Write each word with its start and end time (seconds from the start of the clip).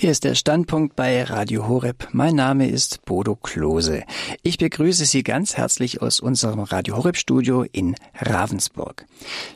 Hier 0.00 0.12
ist 0.12 0.22
der 0.22 0.36
Standpunkt 0.36 0.94
bei 0.94 1.24
Radio 1.24 1.66
Horeb. 1.66 2.10
Mein 2.12 2.36
Name 2.36 2.68
ist 2.68 3.04
Bodo 3.04 3.34
Klose. 3.34 4.04
Ich 4.44 4.56
begrüße 4.56 5.04
Sie 5.04 5.24
ganz 5.24 5.56
herzlich 5.56 6.00
aus 6.00 6.20
unserem 6.20 6.60
Radio 6.60 6.96
Horeb 6.96 7.16
Studio 7.16 7.64
in 7.64 7.96
Ravensburg. 8.14 9.06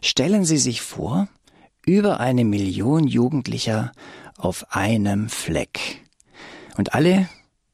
Stellen 0.01 0.45
Sie 0.45 0.59
sich 0.59 0.83
vor, 0.83 1.29
über 1.87 2.19
eine 2.19 2.45
Million 2.45 3.07
Jugendlicher 3.07 3.93
auf 4.37 4.67
einem 4.71 5.29
Fleck. 5.29 6.03
Und 6.77 6.93
alle 6.93 7.29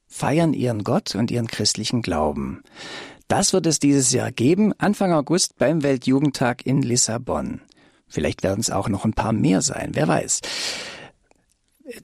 feiern 0.07 0.53
ihren 0.53 0.85
Gott 0.85 1.15
und 1.15 1.31
ihren 1.31 1.47
christlichen 1.47 2.03
Glauben. 2.03 2.63
Das 3.29 3.55
wird 3.55 3.65
es 3.65 3.79
dieses 3.79 4.13
Jahr 4.13 4.31
geben, 4.31 4.75
Anfang 4.77 5.15
August 5.15 5.57
beim 5.57 5.83
Weltjugendtag 5.83 6.67
in 6.67 6.83
Lissabon. 6.83 7.63
Vielleicht 8.09 8.43
werden 8.43 8.61
es 8.61 8.71
auch 8.71 8.91
noch 8.91 9.07
ein 9.07 9.15
paar 9.15 9.33
mehr 9.33 9.63
sein, 9.63 9.93
wer 9.95 10.07
weiß. 10.07 10.43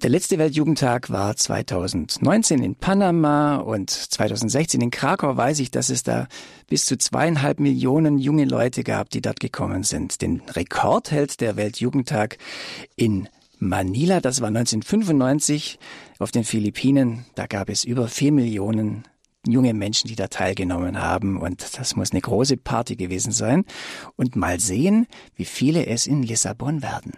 Der 0.02 0.08
letzte 0.08 0.38
Weltjugendtag 0.38 1.10
war 1.10 1.36
2019 1.36 2.62
in 2.62 2.74
Panama 2.74 3.56
und 3.56 3.90
2016 3.90 4.80
in 4.80 4.90
Krakau 4.90 5.36
weiß 5.36 5.58
ich, 5.58 5.70
dass 5.70 5.90
es 5.90 6.02
da 6.02 6.26
bis 6.68 6.86
zu 6.86 6.96
zweieinhalb 6.96 7.60
Millionen 7.60 8.16
junge 8.16 8.46
Leute 8.46 8.82
gab, 8.82 9.10
die 9.10 9.20
dort 9.20 9.40
gekommen 9.40 9.82
sind. 9.82 10.22
Den 10.22 10.40
Rekord 10.48 11.10
hält 11.10 11.42
der 11.42 11.56
Weltjugendtag 11.56 12.38
in 12.96 13.28
Manila, 13.58 14.20
das 14.20 14.40
war 14.40 14.48
1995 14.48 15.78
auf 16.18 16.30
den 16.30 16.44
Philippinen. 16.44 17.26
Da 17.34 17.46
gab 17.46 17.68
es 17.68 17.84
über 17.84 18.08
vier 18.08 18.32
Millionen 18.32 19.04
junge 19.46 19.74
Menschen, 19.74 20.08
die 20.08 20.16
da 20.16 20.28
teilgenommen 20.28 21.02
haben. 21.02 21.38
Und 21.38 21.78
das 21.78 21.94
muss 21.94 22.12
eine 22.12 22.22
große 22.22 22.56
Party 22.56 22.96
gewesen 22.96 23.32
sein. 23.32 23.66
Und 24.16 24.34
mal 24.34 24.60
sehen, 24.60 25.06
wie 25.36 25.44
viele 25.44 25.84
es 25.84 26.06
in 26.06 26.22
Lissabon 26.22 26.80
werden. 26.80 27.12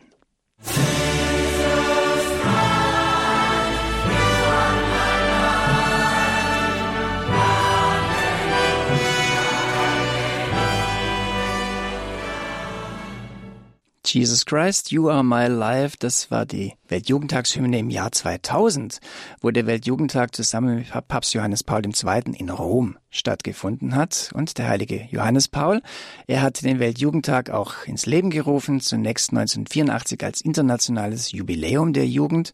Jesus 14.09 14.45
Christ, 14.45 14.93
You 14.93 15.10
Are 15.10 15.24
My 15.24 15.46
Life, 15.46 15.96
das 15.99 16.30
war 16.30 16.46
die 16.46 16.74
Weltjugendtagshymne 16.88 17.79
im 17.79 17.90
Jahr 17.90 18.13
2000, 18.13 19.01
wo 19.40 19.51
der 19.51 19.66
Weltjugendtag 19.66 20.35
zusammen 20.35 20.76
mit 20.76 21.09
Papst 21.09 21.35
Johannes 21.35 21.65
Paul 21.65 21.82
II. 21.85 22.35
in 22.37 22.51
Rom 22.51 22.98
stattgefunden 23.10 23.96
hat. 23.96 24.30
Und 24.35 24.59
der 24.59 24.68
heilige 24.68 25.09
Johannes 25.10 25.48
Paul, 25.48 25.82
er 26.26 26.43
hat 26.43 26.63
den 26.63 26.79
Weltjugendtag 26.79 27.51
auch 27.51 27.85
ins 27.87 28.07
Leben 28.07 28.30
gerufen, 28.30 28.80
zunächst 28.80 29.30
1984 29.30 30.23
als 30.23 30.41
internationales 30.41 31.32
Jubiläum 31.32 31.93
der 31.93 32.07
Jugend 32.07 32.52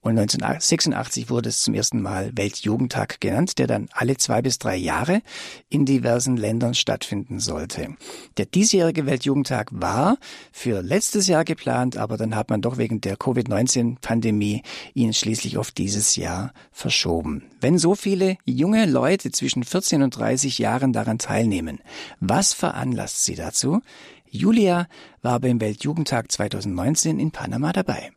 und 0.00 0.18
1986 0.18 1.28
wurde 1.28 1.48
es 1.48 1.60
zum 1.60 1.74
ersten 1.74 2.00
Mal 2.00 2.30
Weltjugendtag 2.34 3.20
genannt, 3.20 3.58
der 3.58 3.66
dann 3.66 3.88
alle 3.92 4.16
zwei 4.16 4.42
bis 4.42 4.58
drei 4.58 4.76
Jahre 4.76 5.22
in 5.68 5.86
diversen 5.86 6.36
Ländern 6.36 6.74
stattfinden 6.74 7.40
sollte. 7.40 7.96
Der 8.36 8.46
diesjährige 8.46 9.06
Weltjugendtag 9.06 9.70
war 9.72 10.18
für 10.52 10.82
letztes 10.82 11.26
Jahr 11.26 11.44
geplant, 11.44 11.96
aber 11.96 12.16
dann 12.16 12.36
hat 12.36 12.48
man 12.48 12.62
doch 12.62 12.78
wegen 12.78 13.00
der 13.00 13.16
Covid-19-Pandemie 13.16 14.62
ihn 14.94 15.12
schließlich 15.12 15.58
auf 15.58 15.72
dieses 15.72 16.14
Jahr 16.14 16.52
verschoben. 16.70 17.42
Wenn 17.60 17.76
so 17.76 17.96
viele 17.96 18.36
junge 18.44 18.86
Leute 18.86 19.32
zwischen 19.32 19.64
14 19.64 20.02
und 20.02 20.16
30 20.16 20.58
Jahren 20.58 20.92
daran 20.92 21.18
teilnehmen, 21.18 21.80
was 22.20 22.52
veranlasst 22.52 23.24
sie 23.24 23.34
dazu? 23.34 23.80
Julia 24.30 24.86
war 25.22 25.40
beim 25.40 25.60
Weltjugendtag 25.60 26.30
2019 26.30 27.18
in 27.18 27.30
Panama 27.30 27.72
dabei. 27.72 28.12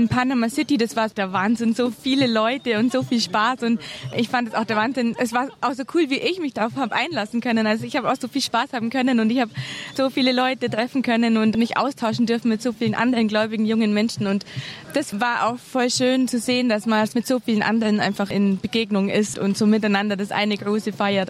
In 0.00 0.08
Panama 0.08 0.48
City, 0.48 0.78
das 0.78 0.96
war 0.96 1.10
der 1.10 1.34
Wahnsinn. 1.34 1.74
So 1.74 1.90
viele 1.90 2.26
Leute 2.26 2.78
und 2.78 2.90
so 2.90 3.02
viel 3.02 3.20
Spaß. 3.20 3.62
Und 3.64 3.82
ich 4.16 4.30
fand 4.30 4.48
es 4.48 4.54
auch 4.54 4.64
der 4.64 4.76
Wahnsinn. 4.76 5.14
Es 5.18 5.34
war 5.34 5.48
auch 5.60 5.74
so 5.74 5.82
cool, 5.92 6.08
wie 6.08 6.16
ich 6.16 6.40
mich 6.40 6.54
darauf 6.54 6.76
habe 6.76 6.94
einlassen 6.94 7.42
können. 7.42 7.66
Also 7.66 7.84
ich 7.84 7.96
habe 7.96 8.10
auch 8.10 8.16
so 8.18 8.26
viel 8.26 8.40
Spaß 8.40 8.72
haben 8.72 8.88
können 8.88 9.20
und 9.20 9.28
ich 9.28 9.40
habe 9.40 9.50
so 9.94 10.08
viele 10.08 10.32
Leute 10.32 10.70
treffen 10.70 11.02
können 11.02 11.36
und 11.36 11.58
mich 11.58 11.76
austauschen 11.76 12.24
dürfen 12.24 12.48
mit 12.48 12.62
so 12.62 12.72
vielen 12.72 12.94
anderen 12.94 13.28
gläubigen 13.28 13.66
jungen 13.66 13.92
Menschen. 13.92 14.26
Und 14.26 14.46
das 14.94 15.20
war 15.20 15.48
auch 15.48 15.58
voll 15.58 15.90
schön 15.90 16.28
zu 16.28 16.38
sehen, 16.38 16.70
dass 16.70 16.86
man 16.86 17.06
mit 17.14 17.26
so 17.26 17.38
vielen 17.38 17.62
anderen 17.62 18.00
einfach 18.00 18.30
in 18.30 18.58
Begegnung 18.58 19.10
ist 19.10 19.38
und 19.38 19.58
so 19.58 19.66
miteinander 19.66 20.16
das 20.16 20.30
eine 20.30 20.56
große 20.56 20.94
feiert. 20.94 21.28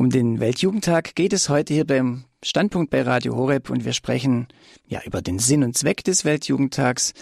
Um 0.00 0.08
den 0.08 0.40
Weltjugendtag 0.40 1.14
geht 1.14 1.34
es 1.34 1.50
heute 1.50 1.74
hier 1.74 1.86
beim 1.86 2.24
Standpunkt 2.42 2.88
bei 2.88 3.02
Radio 3.02 3.36
Horeb 3.36 3.68
und 3.68 3.84
wir 3.84 3.92
sprechen 3.92 4.48
ja 4.86 5.02
über 5.04 5.20
den 5.20 5.38
Sinn 5.38 5.62
und 5.62 5.76
Zweck 5.76 6.02
des 6.04 6.24
Weltjugendtags 6.24 7.12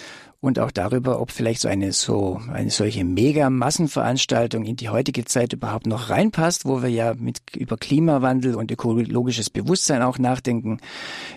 und 0.41 0.61
auch 0.61 0.71
darüber, 0.71 1.21
ob 1.21 1.33
vielleicht 1.33 1.61
so 1.61 1.69
eine 1.69 1.93
so 1.93 2.41
eine 2.53 2.71
solche 2.71 3.05
mega 3.05 3.51
Massenveranstaltung 3.51 4.65
in 4.65 4.77
die 4.77 4.89
heutige 4.89 5.25
Zeit 5.25 5.53
überhaupt 5.53 5.87
noch 5.87 6.11
reinpasst, 6.11 6.65
wo 6.65 6.81
wir 6.81 6.89
ja 6.89 7.15
mit 7.15 7.39
über 7.57 7.77
Klimawandel 7.77 8.55
und 8.55 8.71
ökologisches 8.71 9.51
Bewusstsein 9.51 10.03
auch 10.03 10.19
nachdenken. 10.19 10.79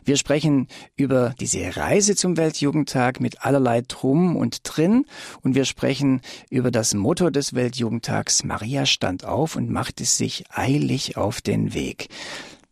Wir 0.06 0.18
sprechen 0.18 0.68
über 0.96 1.34
diese 1.40 1.76
Reise 1.76 2.16
zum 2.16 2.38
Weltjugendtag 2.38 3.20
mit 3.20 3.44
allerlei 3.44 3.82
Drum 3.88 4.36
und 4.36 4.60
drin 4.64 5.06
und 5.42 5.56
wir 5.56 5.66
sprechen 5.66 6.22
über 6.52 6.70
das 6.70 6.94
Motto 6.94 7.32
des 7.32 7.56
Weltjugendtags 7.56 8.44
Maria 8.44 8.86
stand 8.86 9.26
auf 9.26 9.56
und 9.56 9.72
machte 9.72 10.06
sich 10.06 10.44
eilig 10.52 11.18
auf 11.18 11.42
den 11.42 11.74
Weg. 11.74 12.10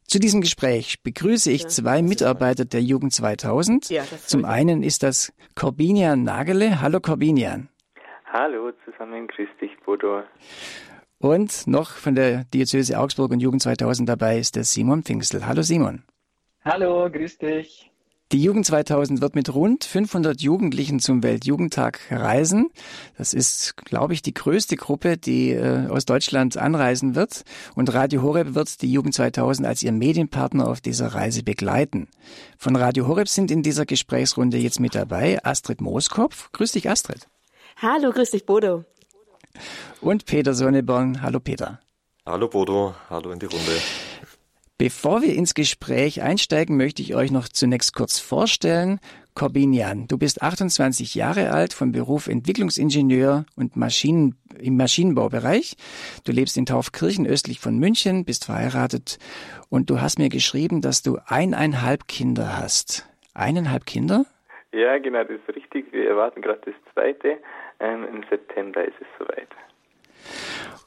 Zu 0.09 0.17
diesem 0.17 0.41
Gespräch 0.41 1.03
begrüße 1.03 1.51
ich 1.51 1.67
zwei 1.67 2.01
Mitarbeiter 2.01 2.65
der 2.65 2.81
Jugend 2.81 3.13
2000. 3.13 3.91
Ja, 3.91 4.03
Zum 4.25 4.43
einen 4.43 4.81
ist 4.81 5.03
das 5.03 5.31
Corbinian 5.53 6.23
Nagele. 6.23 6.81
Hallo 6.81 6.99
Corbinian. 6.99 7.69
Hallo 8.25 8.71
zusammen, 8.85 9.27
grüß 9.27 9.49
dich 9.61 9.69
Bodo. 9.85 10.23
Und 11.19 11.67
noch 11.67 11.91
von 11.91 12.15
der 12.15 12.45
Diözese 12.45 12.99
Augsburg 12.99 13.29
und 13.29 13.39
Jugend 13.39 13.61
2000 13.61 14.09
dabei 14.09 14.39
ist 14.39 14.55
der 14.55 14.63
Simon 14.63 15.03
Pfingstel. 15.03 15.45
Hallo 15.45 15.61
Simon. 15.61 16.01
Hallo, 16.65 17.07
grüß 17.11 17.37
dich. 17.37 17.88
Die 18.31 18.43
Jugend 18.43 18.63
2000 18.63 19.21
wird 19.21 19.33
mit 19.33 19.51
rund 19.55 19.83
500 19.83 20.39
Jugendlichen 20.39 20.99
zum 20.99 21.23
Weltjugendtag 21.23 21.99
reisen. 22.11 22.69
Das 23.17 23.33
ist, 23.33 23.75
glaube 23.75 24.13
ich, 24.13 24.21
die 24.21 24.35
größte 24.35 24.75
Gruppe, 24.75 25.17
die 25.17 25.49
äh, 25.49 25.87
aus 25.87 26.05
Deutschland 26.05 26.55
anreisen 26.55 27.15
wird. 27.15 27.43
Und 27.73 27.91
Radio 27.91 28.21
Horeb 28.21 28.53
wird 28.53 28.83
die 28.83 28.91
Jugend 28.91 29.15
2000 29.15 29.67
als 29.67 29.81
ihr 29.81 29.91
Medienpartner 29.91 30.67
auf 30.67 30.79
dieser 30.79 31.07
Reise 31.07 31.41
begleiten. 31.41 32.07
Von 32.55 32.75
Radio 32.75 33.07
Horeb 33.07 33.27
sind 33.27 33.49
in 33.49 33.63
dieser 33.63 33.87
Gesprächsrunde 33.87 34.57
jetzt 34.57 34.79
mit 34.79 34.93
dabei 34.93 35.43
Astrid 35.43 35.81
Mooskopf. 35.81 36.51
Grüß 36.51 36.73
dich, 36.73 36.87
Astrid. 36.87 37.27
Hallo, 37.77 38.11
grüß 38.11 38.29
dich, 38.29 38.45
Bodo. 38.45 38.85
Und 40.01 40.27
Peter 40.27 40.53
Sonneborn. 40.53 41.23
Hallo, 41.23 41.39
Peter. 41.39 41.79
Hallo, 42.27 42.47
Bodo. 42.47 42.93
Hallo 43.09 43.31
in 43.31 43.39
die 43.39 43.47
Runde. 43.47 43.71
Bevor 44.79 45.21
wir 45.21 45.35
ins 45.35 45.55
Gespräch 45.55 46.21
einsteigen, 46.21 46.77
möchte 46.77 47.01
ich 47.01 47.13
euch 47.13 47.31
noch 47.31 47.49
zunächst 47.49 47.93
kurz 47.93 48.17
vorstellen. 48.17 49.01
Corbinian, 49.35 50.07
du 50.07 50.17
bist 50.17 50.41
28 50.41 51.15
Jahre 51.15 51.51
alt, 51.51 51.73
von 51.73 51.91
Beruf 51.91 52.27
Entwicklungsingenieur 52.27 53.45
und 53.57 53.75
Maschinen, 53.75 54.35
im 54.57 54.77
Maschinenbaubereich. 54.77 55.75
Du 56.25 56.31
lebst 56.31 56.55
in 56.55 56.65
Taufkirchen 56.65 57.27
östlich 57.27 57.59
von 57.59 57.77
München, 57.77 58.23
bist 58.23 58.45
verheiratet 58.45 59.17
und 59.69 59.89
du 59.89 59.99
hast 59.99 60.17
mir 60.17 60.29
geschrieben, 60.29 60.79
dass 60.79 61.03
du 61.03 61.17
eineinhalb 61.25 62.07
Kinder 62.07 62.57
hast. 62.57 63.05
Eineinhalb 63.33 63.85
Kinder? 63.85 64.23
Ja, 64.71 64.97
genau, 64.97 65.25
das 65.25 65.41
ist 65.45 65.55
richtig. 65.57 65.91
Wir 65.91 66.07
erwarten 66.07 66.41
gerade 66.41 66.61
das 66.63 66.93
zweite. 66.93 67.37
Ähm, 67.81 68.05
Im 68.05 68.23
September 68.29 68.85
ist 68.85 68.95
es 69.01 69.07
soweit. 69.17 69.49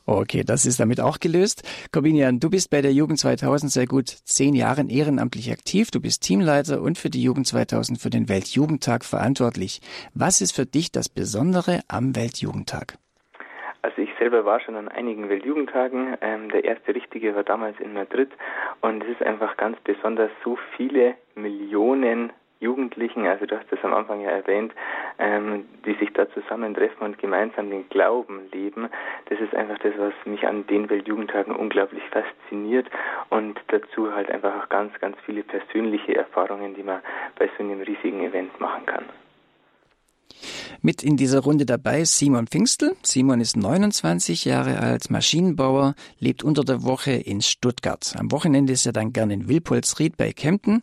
Okay, 0.05 0.43
das 0.45 0.67
ist 0.67 0.81
damit 0.81 1.01
auch 1.01 1.21
gelöst. 1.21 1.63
Corbinian, 1.93 2.41
du 2.41 2.51
bist 2.51 2.71
bei 2.71 2.81
der 2.83 2.93
Jugend 2.93 3.21
2000 3.21 3.71
seit 3.71 3.89
gut 3.89 4.09
zehn 4.09 4.55
Jahren 4.55 4.89
ehrenamtlich 4.89 5.53
aktiv. 5.53 5.91
Du 5.93 6.01
bist 6.01 6.23
Teamleiter 6.23 6.83
und 6.83 6.99
für 6.99 7.09
die 7.09 7.23
Jugend 7.23 7.47
2000 7.47 8.01
für 8.01 8.11
den 8.11 8.29
Weltjugendtag 8.29 9.05
verantwortlich. 9.05 9.81
Was 10.15 10.41
ist 10.41 10.57
für 10.57 10.67
dich 10.67 10.91
das 10.91 11.09
Besondere 11.09 11.81
am 11.87 12.17
Weltjugendtag? 12.17 12.99
Also 13.83 14.03
ich 14.03 14.11
selber 14.19 14.45
war 14.45 14.61
schon 14.61 14.77
an 14.77 14.89
einigen 14.89 15.29
Weltjugendtagen. 15.29 16.17
Ähm, 16.21 16.51
der 16.51 16.65
erste 16.65 16.95
richtige 16.95 17.35
war 17.35 17.45
damals 17.45 17.79
in 17.81 17.93
Madrid 17.93 18.31
und 18.81 19.03
es 19.05 19.11
ist 19.11 19.23
einfach 19.23 19.57
ganz 19.57 19.79
besonders, 19.85 20.31
so 20.45 20.57
viele 20.77 21.15
Millionen 21.35 22.33
Jugendlichen, 22.63 23.27
also 23.27 23.45
du 23.45 23.59
hast 23.59 23.71
das 23.71 23.83
am 23.83 23.93
Anfang 23.93 24.21
ja 24.21 24.31
erwähnt, 24.31 24.73
ähm, 25.19 25.67
die 25.85 25.95
sich 25.95 26.13
da 26.15 26.31
zusammentreffen 26.31 27.05
und 27.05 27.19
gemeinsam 27.19 27.69
den 27.71 27.89
Glauben 27.89 28.49
leben. 28.53 28.89
Das 29.29 29.41
ist 29.41 29.55
einfach 29.55 29.79
das, 29.79 29.93
was 29.99 30.15
mich 30.25 30.47
an 30.47 30.67
den 30.69 30.89
Weltjugendtagen 30.89 31.55
unglaublich 31.55 32.05
fasziniert 32.11 32.87
und 33.31 33.61
dazu 33.69 34.15
halt 34.15 34.31
einfach 34.31 34.63
auch 34.63 34.69
ganz, 34.69 34.99
ganz 35.01 35.17
viele 35.27 35.43
persönliche 35.43 36.15
Erfahrungen, 36.15 36.75
die 36.75 36.85
man 36.85 37.01
bei 37.39 37.51
so 37.59 37.65
einem 37.65 37.81
riesigen 37.81 38.23
Event 38.23 38.59
machen 38.61 38.87
kann. 38.87 39.05
Mit 40.85 41.05
in 41.05 41.17
dieser 41.17 41.41
Runde 41.41 41.65
dabei 41.65 42.05
Simon 42.05 42.49
Pfingstel. 42.49 42.97
Simon 43.03 43.41
ist 43.41 43.57
29 43.57 44.45
Jahre 44.45 44.81
alt, 44.81 45.11
Maschinenbauer, 45.11 45.95
lebt 46.19 46.43
unter 46.43 46.65
der 46.65 46.83
Woche 46.83 47.13
in 47.13 47.41
Stuttgart. 47.41 48.15
Am 48.19 48.33
Wochenende 48.33 48.73
ist 48.73 48.87
er 48.87 48.93
dann 48.93 49.13
gern 49.13 49.31
in 49.31 49.49
Wilpolsried 49.49 50.17
bei 50.17 50.33
Kempten. 50.33 50.83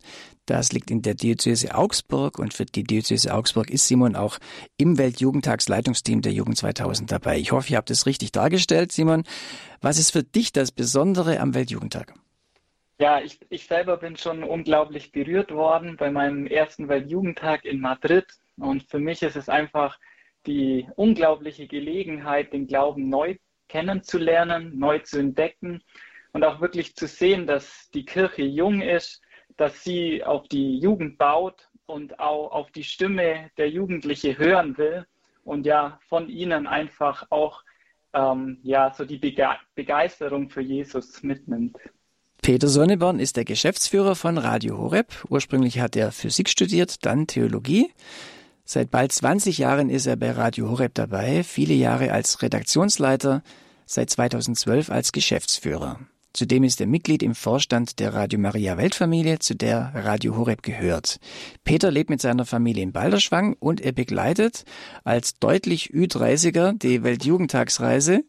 Das 0.49 0.71
liegt 0.71 0.89
in 0.89 1.03
der 1.03 1.13
Diözese 1.13 1.75
Augsburg 1.75 2.39
und 2.39 2.55
für 2.55 2.65
die 2.65 2.83
Diözese 2.83 3.35
Augsburg 3.35 3.69
ist 3.69 3.87
Simon 3.87 4.15
auch 4.15 4.39
im 4.77 4.97
Weltjugendtagsleitungsteam 4.97 6.23
der 6.23 6.31
Jugend 6.31 6.57
2000 6.57 7.11
dabei. 7.11 7.37
Ich 7.37 7.51
hoffe, 7.51 7.71
ihr 7.71 7.77
habt 7.77 7.91
es 7.91 8.07
richtig 8.07 8.31
dargestellt, 8.31 8.91
Simon. 8.91 9.25
Was 9.79 9.99
ist 9.99 10.09
für 10.09 10.23
dich 10.23 10.51
das 10.51 10.71
Besondere 10.71 11.39
am 11.39 11.53
Weltjugendtag? 11.53 12.15
Ja, 12.97 13.21
ich, 13.21 13.39
ich 13.51 13.67
selber 13.67 13.97
bin 13.97 14.17
schon 14.17 14.43
unglaublich 14.43 15.11
berührt 15.11 15.51
worden 15.51 15.97
bei 15.97 16.09
meinem 16.09 16.47
ersten 16.47 16.87
Weltjugendtag 16.87 17.63
in 17.63 17.79
Madrid. 17.79 18.25
Und 18.57 18.89
für 18.89 18.99
mich 18.99 19.21
ist 19.21 19.35
es 19.35 19.49
einfach 19.49 19.99
die 20.47 20.87
unglaubliche 20.95 21.67
Gelegenheit, 21.67 22.53
den 22.53 22.65
Glauben 22.65 23.07
neu 23.07 23.35
kennenzulernen, 23.67 24.79
neu 24.79 24.97
zu 24.97 25.19
entdecken 25.19 25.83
und 26.33 26.43
auch 26.43 26.59
wirklich 26.59 26.95
zu 26.95 27.05
sehen, 27.05 27.45
dass 27.45 27.91
die 27.93 28.05
Kirche 28.05 28.41
jung 28.41 28.81
ist, 28.81 29.21
dass 29.59 29.83
sie 29.83 30.23
auf 30.23 30.47
die 30.47 30.79
Jugend 30.79 31.17
baut 31.17 31.69
und 31.85 32.19
auch 32.19 32.51
auf 32.51 32.71
die 32.71 32.83
Stimme 32.83 33.49
der 33.57 33.69
Jugendliche 33.69 34.37
hören 34.37 34.77
will 34.77 35.05
und 35.43 35.65
ja 35.65 35.99
von 36.07 36.29
ihnen 36.29 36.67
einfach 36.67 37.25
auch 37.29 37.63
ähm, 38.13 38.59
ja 38.63 38.93
so 38.93 39.05
die 39.05 39.17
Bege 39.17 39.49
Begeisterung 39.75 40.49
für 40.49 40.61
Jesus 40.61 41.23
mitnimmt. 41.23 41.77
Peter 42.41 42.67
Sonneborn 42.67 43.19
ist 43.19 43.35
der 43.35 43.45
Geschäftsführer 43.45 44.15
von 44.15 44.37
Radio 44.37 44.77
Horeb. 44.77 45.25
Ursprünglich 45.29 45.79
hat 45.79 45.95
er 45.95 46.11
Physik 46.11 46.47
studiert, 46.47 47.05
dann 47.05 47.27
Theologie. 47.27 47.91
Seit 48.63 48.91
bald 48.91 49.11
20 49.11 49.57
Jahren 49.57 49.89
ist 49.89 50.05
er 50.05 50.15
bei 50.15 50.31
Radio 50.31 50.69
Horeb 50.69 50.93
dabei, 50.93 51.43
viele 51.43 51.73
Jahre 51.73 52.11
als 52.11 52.41
Redaktionsleiter, 52.41 53.43
seit 53.85 54.09
2012 54.09 54.89
als 54.89 55.11
Geschäftsführer. 55.11 55.99
Zudem 56.33 56.63
ist 56.63 56.79
er 56.79 56.87
Mitglied 56.87 57.23
im 57.23 57.33
Vorstand 57.33 57.99
der 57.99 58.13
Radio 58.13 58.37
Maria 58.39 58.77
Weltfamilie, 58.77 59.39
zu 59.39 59.55
der 59.55 59.91
Radio 59.95 60.37
Horeb 60.37 60.61
gehört. 60.61 61.19
Peter 61.63 61.89
lebt 61.89 62.11
mit 62.11 62.21
seiner 62.21 62.45
Familie 62.45 62.83
in 62.83 62.91
Balderschwang 62.91 63.55
und 63.59 63.81
er 63.81 63.93
begleitet 63.93 64.63
als 65.03 65.39
deutlich 65.39 65.91
Ü30er 65.91 66.77
die 66.77 67.03
Weltjugendtagsreise. 67.03 68.23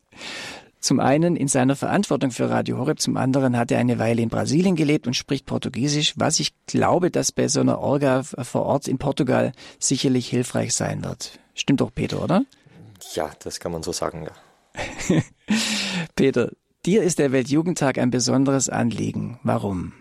Zum 0.80 0.98
einen 0.98 1.36
in 1.36 1.46
seiner 1.46 1.76
Verantwortung 1.76 2.30
für 2.30 2.48
Radio 2.48 2.78
Horeb, 2.78 3.00
zum 3.00 3.18
anderen 3.18 3.54
hat 3.58 3.70
er 3.70 3.78
eine 3.78 3.98
Weile 3.98 4.22
in 4.22 4.30
Brasilien 4.30 4.76
gelebt 4.76 5.06
und 5.06 5.14
spricht 5.14 5.44
Portugiesisch, 5.44 6.14
was 6.16 6.40
ich 6.40 6.54
glaube, 6.64 7.10
dass 7.10 7.32
bei 7.32 7.48
so 7.48 7.60
einer 7.60 7.80
Orga 7.80 8.22
vor 8.22 8.62
Ort 8.62 8.88
in 8.88 8.96
Portugal 8.96 9.52
sicherlich 9.78 10.26
hilfreich 10.26 10.72
sein 10.72 11.04
wird. 11.04 11.38
Stimmt 11.52 11.82
doch, 11.82 11.94
Peter, 11.94 12.24
oder? 12.24 12.46
Ja, 13.14 13.30
das 13.40 13.60
kann 13.60 13.72
man 13.72 13.82
so 13.82 13.92
sagen, 13.92 14.24
ja. 14.24 15.20
Peter, 16.16 16.50
Dir 16.86 17.02
ist 17.02 17.18
der 17.18 17.30
Weltjugendtag 17.30 17.98
ein 17.98 18.10
besonderes 18.10 18.70
Anliegen. 18.70 19.38
Warum? 19.42 19.92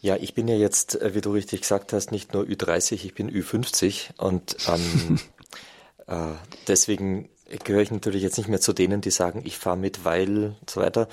Ja, 0.00 0.16
ich 0.16 0.32
bin 0.32 0.48
ja 0.48 0.54
jetzt, 0.54 0.98
äh, 1.02 1.14
wie 1.14 1.20
du 1.20 1.32
richtig 1.32 1.60
gesagt 1.60 1.92
hast, 1.92 2.12
nicht 2.12 2.32
nur 2.32 2.44
Ü30, 2.44 3.04
ich 3.04 3.14
bin 3.14 3.30
Ü50 3.30 4.16
und 4.16 4.56
ähm, 4.68 5.18
äh, 6.06 6.34
deswegen 6.66 7.28
gehöre 7.62 7.82
ich 7.82 7.90
natürlich 7.90 8.22
jetzt 8.22 8.38
nicht 8.38 8.48
mehr 8.48 8.60
zu 8.60 8.72
denen, 8.72 9.02
die 9.02 9.10
sagen, 9.10 9.42
ich 9.44 9.58
fahre 9.58 9.76
mit, 9.76 10.06
weil 10.06 10.56
und 10.60 10.70
so 10.70 10.80
weiter. 10.80 11.08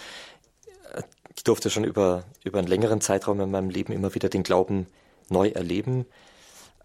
Äh, 0.93 1.01
ich 1.35 1.43
durfte 1.43 1.69
schon 1.69 1.83
über, 1.83 2.23
über 2.45 2.59
einen 2.59 2.69
längeren 2.69 3.01
Zeitraum 3.01 3.41
in 3.41 3.51
meinem 3.51 3.69
Leben 3.69 3.91
immer 3.91 4.15
wieder 4.15 4.29
den 4.29 4.43
Glauben 4.43 4.87
neu 5.27 5.49
erleben. 5.49 6.05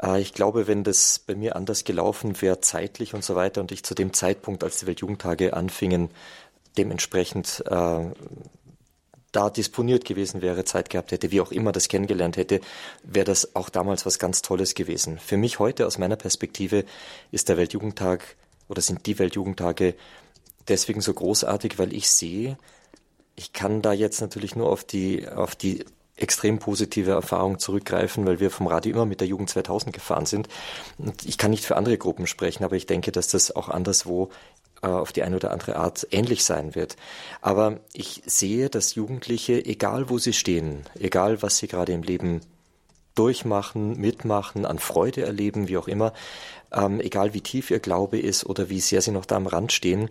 Äh, 0.02 0.20
ich 0.20 0.32
glaube, 0.32 0.66
wenn 0.66 0.82
das 0.82 1.20
bei 1.20 1.36
mir 1.36 1.54
anders 1.54 1.84
gelaufen 1.84 2.40
wäre, 2.42 2.60
zeitlich 2.60 3.14
und 3.14 3.22
so 3.22 3.36
weiter, 3.36 3.60
und 3.60 3.70
ich 3.70 3.84
zu 3.84 3.94
dem 3.94 4.12
Zeitpunkt, 4.12 4.64
als 4.64 4.80
die 4.80 4.88
Weltjugendtage 4.88 5.54
anfingen, 5.54 6.10
dementsprechend 6.76 7.62
äh, 7.66 8.04
da 9.32 9.50
disponiert 9.50 10.04
gewesen 10.04 10.42
wäre, 10.42 10.64
Zeit 10.64 10.90
gehabt 10.90 11.12
hätte, 11.12 11.30
wie 11.30 11.40
auch 11.40 11.52
immer 11.52 11.72
das 11.72 11.88
kennengelernt 11.88 12.36
hätte, 12.36 12.60
wäre 13.04 13.24
das 13.24 13.54
auch 13.54 13.68
damals 13.68 14.04
was 14.06 14.18
ganz 14.18 14.42
Tolles 14.42 14.74
gewesen. 14.74 15.18
Für 15.18 15.36
mich 15.36 15.58
heute 15.58 15.86
aus 15.86 15.98
meiner 15.98 16.16
Perspektive 16.16 16.84
ist 17.30 17.48
der 17.48 17.56
Weltjugendtag 17.56 18.36
oder 18.68 18.82
sind 18.82 19.06
die 19.06 19.18
Weltjugendtage 19.18 19.94
deswegen 20.68 21.00
so 21.00 21.14
großartig, 21.14 21.78
weil 21.78 21.92
ich 21.92 22.10
sehe, 22.10 22.58
ich 23.36 23.52
kann 23.52 23.82
da 23.82 23.92
jetzt 23.92 24.20
natürlich 24.20 24.56
nur 24.56 24.68
auf 24.68 24.84
die, 24.84 25.28
auf 25.28 25.54
die 25.54 25.84
extrem 26.16 26.58
positive 26.58 27.12
Erfahrung 27.12 27.58
zurückgreifen, 27.58 28.26
weil 28.26 28.40
wir 28.40 28.50
vom 28.50 28.66
Radio 28.66 28.92
immer 28.92 29.06
mit 29.06 29.20
der 29.20 29.28
Jugend 29.28 29.48
2000 29.48 29.94
gefahren 29.94 30.26
sind. 30.26 30.48
Und 30.98 31.24
ich 31.24 31.38
kann 31.38 31.50
nicht 31.50 31.64
für 31.64 31.76
andere 31.76 31.96
Gruppen 31.96 32.26
sprechen, 32.26 32.62
aber 32.62 32.76
ich 32.76 32.86
denke, 32.86 33.10
dass 33.10 33.28
das 33.28 33.54
auch 33.54 33.68
anderswo 33.68 34.30
auf 34.88 35.12
die 35.12 35.22
eine 35.22 35.36
oder 35.36 35.50
andere 35.50 35.76
Art 35.76 36.06
ähnlich 36.10 36.44
sein 36.44 36.74
wird. 36.74 36.96
Aber 37.40 37.80
ich 37.92 38.22
sehe, 38.26 38.70
dass 38.70 38.94
Jugendliche, 38.94 39.64
egal 39.64 40.08
wo 40.08 40.18
sie 40.18 40.32
stehen, 40.32 40.82
egal 40.98 41.42
was 41.42 41.58
sie 41.58 41.68
gerade 41.68 41.92
im 41.92 42.02
Leben 42.02 42.40
durchmachen, 43.14 43.98
mitmachen, 44.00 44.64
an 44.64 44.78
Freude 44.78 45.22
erleben, 45.22 45.68
wie 45.68 45.76
auch 45.76 45.88
immer, 45.88 46.12
ähm, 46.72 47.00
egal 47.00 47.34
wie 47.34 47.40
tief 47.40 47.70
ihr 47.70 47.80
Glaube 47.80 48.18
ist 48.18 48.46
oder 48.46 48.70
wie 48.70 48.80
sehr 48.80 49.02
sie 49.02 49.10
noch 49.10 49.26
da 49.26 49.36
am 49.36 49.46
Rand 49.46 49.72
stehen, 49.72 50.10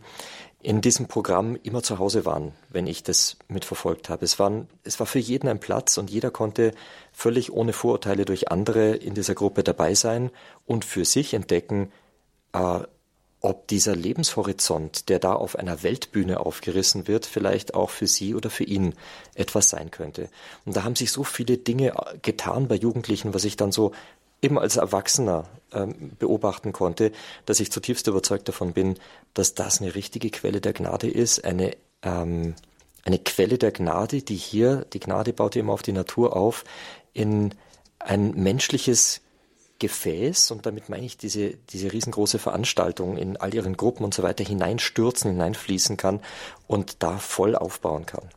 in 0.61 0.81
diesem 0.81 1.07
Programm 1.07 1.57
immer 1.63 1.81
zu 1.81 1.99
Hause 1.99 2.25
waren, 2.25 2.51
wenn 2.69 2.85
ich 2.85 3.01
das 3.01 3.37
mitverfolgt 3.47 4.09
habe. 4.09 4.25
Es, 4.25 4.39
waren, 4.39 4.67
es 4.83 4.99
war 4.99 5.07
für 5.07 5.19
jeden 5.19 5.47
ein 5.47 5.61
Platz 5.61 5.97
und 5.97 6.09
jeder 6.09 6.31
konnte 6.31 6.73
völlig 7.13 7.53
ohne 7.53 7.71
Vorurteile 7.71 8.25
durch 8.25 8.51
andere 8.51 8.95
in 8.95 9.13
dieser 9.13 9.35
Gruppe 9.35 9.63
dabei 9.63 9.95
sein 9.95 10.31
und 10.65 10.83
für 10.83 11.05
sich 11.05 11.33
entdecken, 11.33 11.91
äh, 12.51 12.81
ob 13.41 13.67
dieser 13.67 13.95
Lebenshorizont, 13.95 15.07
der 15.07 15.19
da 15.19 15.33
auf 15.33 15.55
einer 15.55 15.81
Weltbühne 15.81 16.41
aufgerissen 16.41 17.07
wird, 17.07 17.25
vielleicht 17.25 17.73
auch 17.73 17.89
für 17.89 18.07
sie 18.07 18.35
oder 18.35 18.49
für 18.49 18.65
ihn 18.65 18.95
etwas 19.33 19.69
sein 19.69 19.91
könnte. 19.91 20.29
Und 20.65 20.75
da 20.75 20.83
haben 20.83 20.95
sich 20.95 21.11
so 21.11 21.23
viele 21.23 21.57
Dinge 21.57 21.93
getan 22.21 22.67
bei 22.67 22.75
Jugendlichen, 22.75 23.33
was 23.33 23.45
ich 23.45 23.55
dann 23.55 23.71
so 23.71 23.93
eben 24.41 24.59
als 24.59 24.77
Erwachsener 24.77 25.45
ähm, 25.73 26.11
beobachten 26.19 26.73
konnte, 26.73 27.11
dass 27.45 27.59
ich 27.59 27.71
zutiefst 27.71 28.07
überzeugt 28.07 28.47
davon 28.47 28.73
bin, 28.73 28.95
dass 29.33 29.53
das 29.53 29.81
eine 29.81 29.95
richtige 29.95 30.29
Quelle 30.29 30.61
der 30.61 30.73
Gnade 30.73 31.09
ist, 31.09 31.43
eine, 31.43 31.75
ähm, 32.03 32.55
eine 33.05 33.19
Quelle 33.19 33.57
der 33.57 33.71
Gnade, 33.71 34.21
die 34.21 34.35
hier, 34.35 34.85
die 34.93 34.99
Gnade 34.99 35.33
baut 35.33 35.55
immer 35.55 35.73
auf 35.73 35.81
die 35.81 35.91
Natur 35.91 36.35
auf, 36.35 36.63
in 37.13 37.53
ein 37.99 38.31
menschliches 38.31 39.21
Gefäß, 39.79 40.51
und 40.51 40.65
damit 40.65 40.89
meine 40.89 41.05
ich 41.05 41.17
diese, 41.17 41.55
diese 41.69 41.91
riesengroße 41.91 42.37
Veranstaltung 42.37 43.17
in 43.17 43.37
all 43.37 43.53
ihren 43.53 43.77
Gruppen 43.77 44.03
und 44.03 44.13
so 44.13 44.23
weiter 44.23 44.43
hineinstürzen, 44.43 45.31
hineinfließen 45.31 45.97
kann 45.97 46.19
und 46.67 47.01
da 47.01 47.17
voll 47.17 47.55
aufbauen 47.55 48.05
kann. 48.05 48.29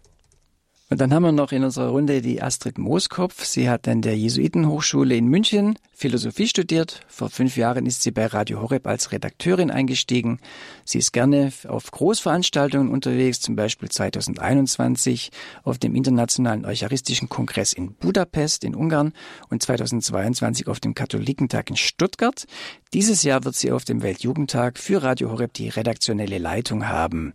Und 0.92 1.00
dann 1.00 1.14
haben 1.14 1.22
wir 1.22 1.32
noch 1.32 1.52
in 1.52 1.64
unserer 1.64 1.88
Runde 1.88 2.20
die 2.20 2.42
Astrid 2.42 2.76
Mooskopf. 2.76 3.46
Sie 3.46 3.70
hat 3.70 3.88
an 3.88 4.02
der 4.02 4.14
Jesuitenhochschule 4.14 5.16
in 5.16 5.26
München 5.26 5.78
Philosophie 5.94 6.46
studiert. 6.46 7.00
Vor 7.08 7.30
fünf 7.30 7.56
Jahren 7.56 7.86
ist 7.86 8.02
sie 8.02 8.10
bei 8.10 8.26
Radio 8.26 8.60
Horeb 8.60 8.86
als 8.86 9.10
Redakteurin 9.10 9.70
eingestiegen. 9.70 10.38
Sie 10.84 10.98
ist 10.98 11.14
gerne 11.14 11.50
auf 11.66 11.90
Großveranstaltungen 11.92 12.92
unterwegs, 12.92 13.40
zum 13.40 13.56
Beispiel 13.56 13.88
2021 13.88 15.30
auf 15.64 15.78
dem 15.78 15.94
Internationalen 15.94 16.66
Eucharistischen 16.66 17.30
Kongress 17.30 17.72
in 17.72 17.94
Budapest 17.94 18.62
in 18.62 18.74
Ungarn 18.74 19.14
und 19.48 19.62
2022 19.62 20.68
auf 20.68 20.78
dem 20.78 20.92
Katholikentag 20.92 21.70
in 21.70 21.76
Stuttgart. 21.76 22.44
Dieses 22.92 23.22
Jahr 23.22 23.46
wird 23.46 23.54
sie 23.54 23.72
auf 23.72 23.86
dem 23.86 24.02
Weltjugendtag 24.02 24.78
für 24.78 25.02
Radio 25.02 25.30
Horeb 25.30 25.54
die 25.54 25.70
redaktionelle 25.70 26.36
Leitung 26.36 26.86
haben. 26.86 27.32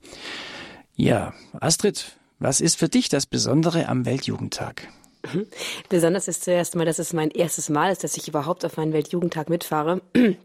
Ja, 0.96 1.34
Astrid, 1.60 2.18
was 2.40 2.62
ist 2.62 2.78
für 2.78 2.90
dich 2.90 3.10
das 3.10 3.26
Besondere 3.26 3.88
am 3.88 4.06
Weltjugendtag? 4.06 4.88
Mhm. 5.34 5.48
Besonders 5.90 6.28
ist 6.28 6.44
zuerst 6.44 6.76
mal, 6.76 6.86
dass 6.86 7.00
es 7.00 7.14
mein 7.14 7.32
erstes 7.32 7.70
Mal 7.70 7.92
ist, 7.92 8.04
dass 8.04 8.18
ich 8.18 8.28
überhaupt 8.28 8.66
auf 8.66 8.78
meinen 8.78 8.94
Weltjugendtag 8.94 9.50
mitfahre. 9.50 10.02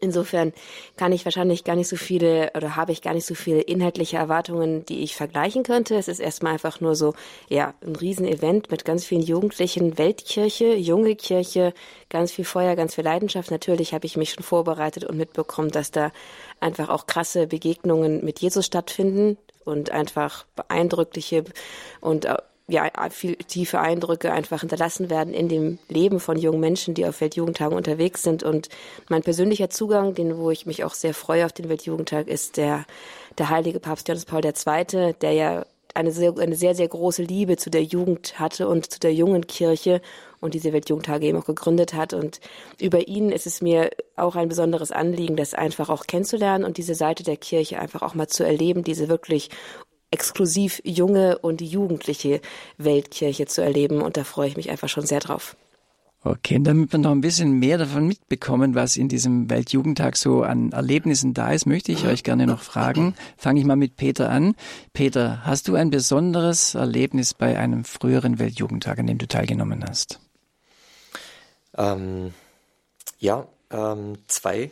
Insofern 0.00 0.52
kann 0.96 1.10
ich 1.10 1.24
wahrscheinlich 1.24 1.64
gar 1.64 1.74
nicht 1.74 1.88
so 1.88 1.96
viele 1.96 2.52
oder 2.54 2.76
habe 2.76 2.92
ich 2.92 3.02
gar 3.02 3.12
nicht 3.12 3.26
so 3.26 3.34
viele 3.34 3.60
inhaltliche 3.60 4.18
Erwartungen, 4.18 4.84
die 4.86 5.00
ich 5.00 5.16
vergleichen 5.16 5.64
könnte. 5.64 5.96
Es 5.96 6.06
ist 6.06 6.20
erstmal 6.20 6.52
einfach 6.52 6.80
nur 6.80 6.94
so, 6.94 7.14
ja, 7.48 7.74
ein 7.84 7.96
Riesenevent 7.96 8.70
mit 8.70 8.84
ganz 8.84 9.04
vielen 9.04 9.22
Jugendlichen, 9.22 9.98
Weltkirche, 9.98 10.74
junge 10.74 11.16
Kirche, 11.16 11.74
ganz 12.08 12.30
viel 12.30 12.44
Feuer, 12.44 12.76
ganz 12.76 12.94
viel 12.94 13.04
Leidenschaft. 13.04 13.50
Natürlich 13.50 13.92
habe 13.92 14.06
ich 14.06 14.16
mich 14.16 14.30
schon 14.30 14.44
vorbereitet 14.44 15.04
und 15.04 15.16
mitbekommen, 15.16 15.70
dass 15.70 15.90
da 15.90 16.12
einfach 16.60 16.88
auch 16.88 17.06
krasse 17.06 17.48
Begegnungen 17.48 18.24
mit 18.24 18.38
Jesus 18.38 18.66
stattfinden 18.66 19.38
und 19.64 19.90
einfach 19.90 20.44
beeindruckliche 20.56 21.44
und 22.00 22.24
äh, 22.24 22.36
ja, 22.70 22.88
viel 23.10 23.34
tiefe 23.36 23.80
Eindrücke 23.80 24.32
einfach 24.32 24.60
hinterlassen 24.60 25.10
werden 25.10 25.34
in 25.34 25.48
dem 25.48 25.78
Leben 25.88 26.20
von 26.20 26.38
jungen 26.38 26.60
Menschen, 26.60 26.94
die 26.94 27.04
auf 27.04 27.20
Weltjugendtagen 27.20 27.76
unterwegs 27.76 28.22
sind. 28.22 28.42
Und 28.42 28.68
mein 29.08 29.22
persönlicher 29.22 29.70
Zugang, 29.70 30.14
den, 30.14 30.38
wo 30.38 30.50
ich 30.50 30.66
mich 30.66 30.84
auch 30.84 30.94
sehr 30.94 31.14
freue 31.14 31.46
auf 31.46 31.52
den 31.52 31.68
Weltjugendtag, 31.68 32.28
ist 32.28 32.56
der, 32.56 32.84
der 33.38 33.50
heilige 33.50 33.80
Papst 33.80 34.08
Johannes 34.08 34.24
Paul 34.24 34.44
II., 34.44 35.14
der 35.20 35.32
ja 35.32 35.66
eine 35.94 36.12
sehr, 36.12 36.38
eine 36.38 36.54
sehr, 36.54 36.74
sehr 36.74 36.88
große 36.88 37.22
Liebe 37.22 37.56
zu 37.56 37.70
der 37.70 37.82
Jugend 37.82 38.38
hatte 38.38 38.68
und 38.68 38.90
zu 38.90 39.00
der 39.00 39.12
jungen 39.12 39.46
Kirche 39.46 40.00
und 40.40 40.54
diese 40.54 40.72
Weltjugendtage 40.72 41.26
eben 41.26 41.38
auch 41.38 41.46
gegründet 41.46 41.94
hat. 41.94 42.12
Und 42.12 42.40
über 42.80 43.08
ihn 43.08 43.30
ist 43.30 43.46
es 43.46 43.60
mir 43.60 43.90
auch 44.16 44.36
ein 44.36 44.48
besonderes 44.48 44.92
Anliegen, 44.92 45.36
das 45.36 45.54
einfach 45.54 45.88
auch 45.88 46.06
kennenzulernen 46.06 46.64
und 46.64 46.76
diese 46.76 46.94
Seite 46.94 47.22
der 47.22 47.36
Kirche 47.36 47.78
einfach 47.78 48.02
auch 48.02 48.14
mal 48.14 48.28
zu 48.28 48.44
erleben, 48.44 48.84
diese 48.84 49.08
wirklich 49.08 49.50
exklusiv 50.10 50.80
junge 50.84 51.38
und 51.38 51.60
jugendliche 51.60 52.40
Weltkirche 52.78 53.46
zu 53.46 53.62
erleben. 53.62 54.02
Und 54.02 54.16
da 54.16 54.24
freue 54.24 54.48
ich 54.48 54.56
mich 54.56 54.70
einfach 54.70 54.88
schon 54.88 55.06
sehr 55.06 55.20
drauf. 55.20 55.56
Okay, 56.22 56.56
und 56.56 56.64
damit 56.64 56.92
wir 56.92 56.98
noch 56.98 57.12
ein 57.12 57.22
bisschen 57.22 57.58
mehr 57.58 57.78
davon 57.78 58.06
mitbekommen, 58.06 58.74
was 58.74 58.98
in 58.98 59.08
diesem 59.08 59.48
Weltjugendtag 59.48 60.18
so 60.18 60.42
an 60.42 60.70
Erlebnissen 60.70 61.32
da 61.32 61.50
ist, 61.50 61.64
möchte 61.64 61.92
ich 61.92 62.06
euch 62.06 62.24
gerne 62.24 62.46
noch 62.46 62.60
fragen. 62.60 63.14
Fange 63.38 63.60
ich 63.60 63.66
mal 63.66 63.76
mit 63.76 63.96
Peter 63.96 64.28
an. 64.28 64.54
Peter, 64.92 65.40
hast 65.44 65.66
du 65.68 65.76
ein 65.76 65.88
besonderes 65.88 66.74
Erlebnis 66.74 67.32
bei 67.32 67.58
einem 67.58 67.84
früheren 67.84 68.38
Weltjugendtag, 68.38 68.98
an 68.98 69.06
dem 69.06 69.16
du 69.16 69.28
teilgenommen 69.28 69.82
hast? 69.88 70.20
Ähm, 71.80 72.34
ja, 73.18 73.46
ähm, 73.70 74.18
zwei. 74.26 74.70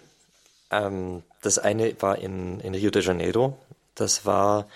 Ähm, 0.71 1.23
das 1.43 1.59
eine 1.59 2.01
war 2.03 2.19
in, 2.19 2.61
in 2.61 2.75
Rio 2.75 2.91
de 2.91 3.03
Janeiro. 3.03 3.57
Das 3.95 4.27
war 4.27 4.67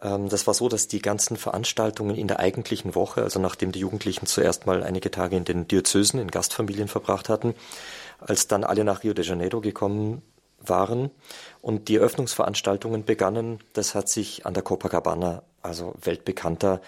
ähm, 0.00 0.28
das 0.28 0.46
war 0.46 0.54
so, 0.54 0.68
dass 0.68 0.88
die 0.88 1.02
ganzen 1.02 1.36
Veranstaltungen 1.36 2.16
in 2.16 2.28
der 2.28 2.38
eigentlichen 2.38 2.94
Woche, 2.94 3.22
also 3.22 3.40
nachdem 3.40 3.72
die 3.72 3.80
Jugendlichen 3.80 4.26
zuerst 4.26 4.66
mal 4.66 4.82
einige 4.82 5.10
Tage 5.10 5.36
in 5.36 5.44
den 5.44 5.68
Diözesen, 5.68 6.20
in 6.20 6.30
Gastfamilien 6.30 6.88
verbracht 6.88 7.28
hatten, 7.28 7.54
als 8.20 8.48
dann 8.48 8.64
alle 8.64 8.84
nach 8.84 9.02
Rio 9.02 9.14
de 9.14 9.24
Janeiro 9.24 9.60
gekommen 9.60 10.22
waren 10.60 11.10
und 11.62 11.88
die 11.88 11.96
Eröffnungsveranstaltungen 11.96 13.04
begannen, 13.04 13.60
das 13.72 13.94
hat 13.94 14.08
sich 14.08 14.46
an 14.46 14.54
der 14.54 14.62
Copacabana, 14.62 15.42
also 15.62 15.94
weltbekannter 16.02 16.80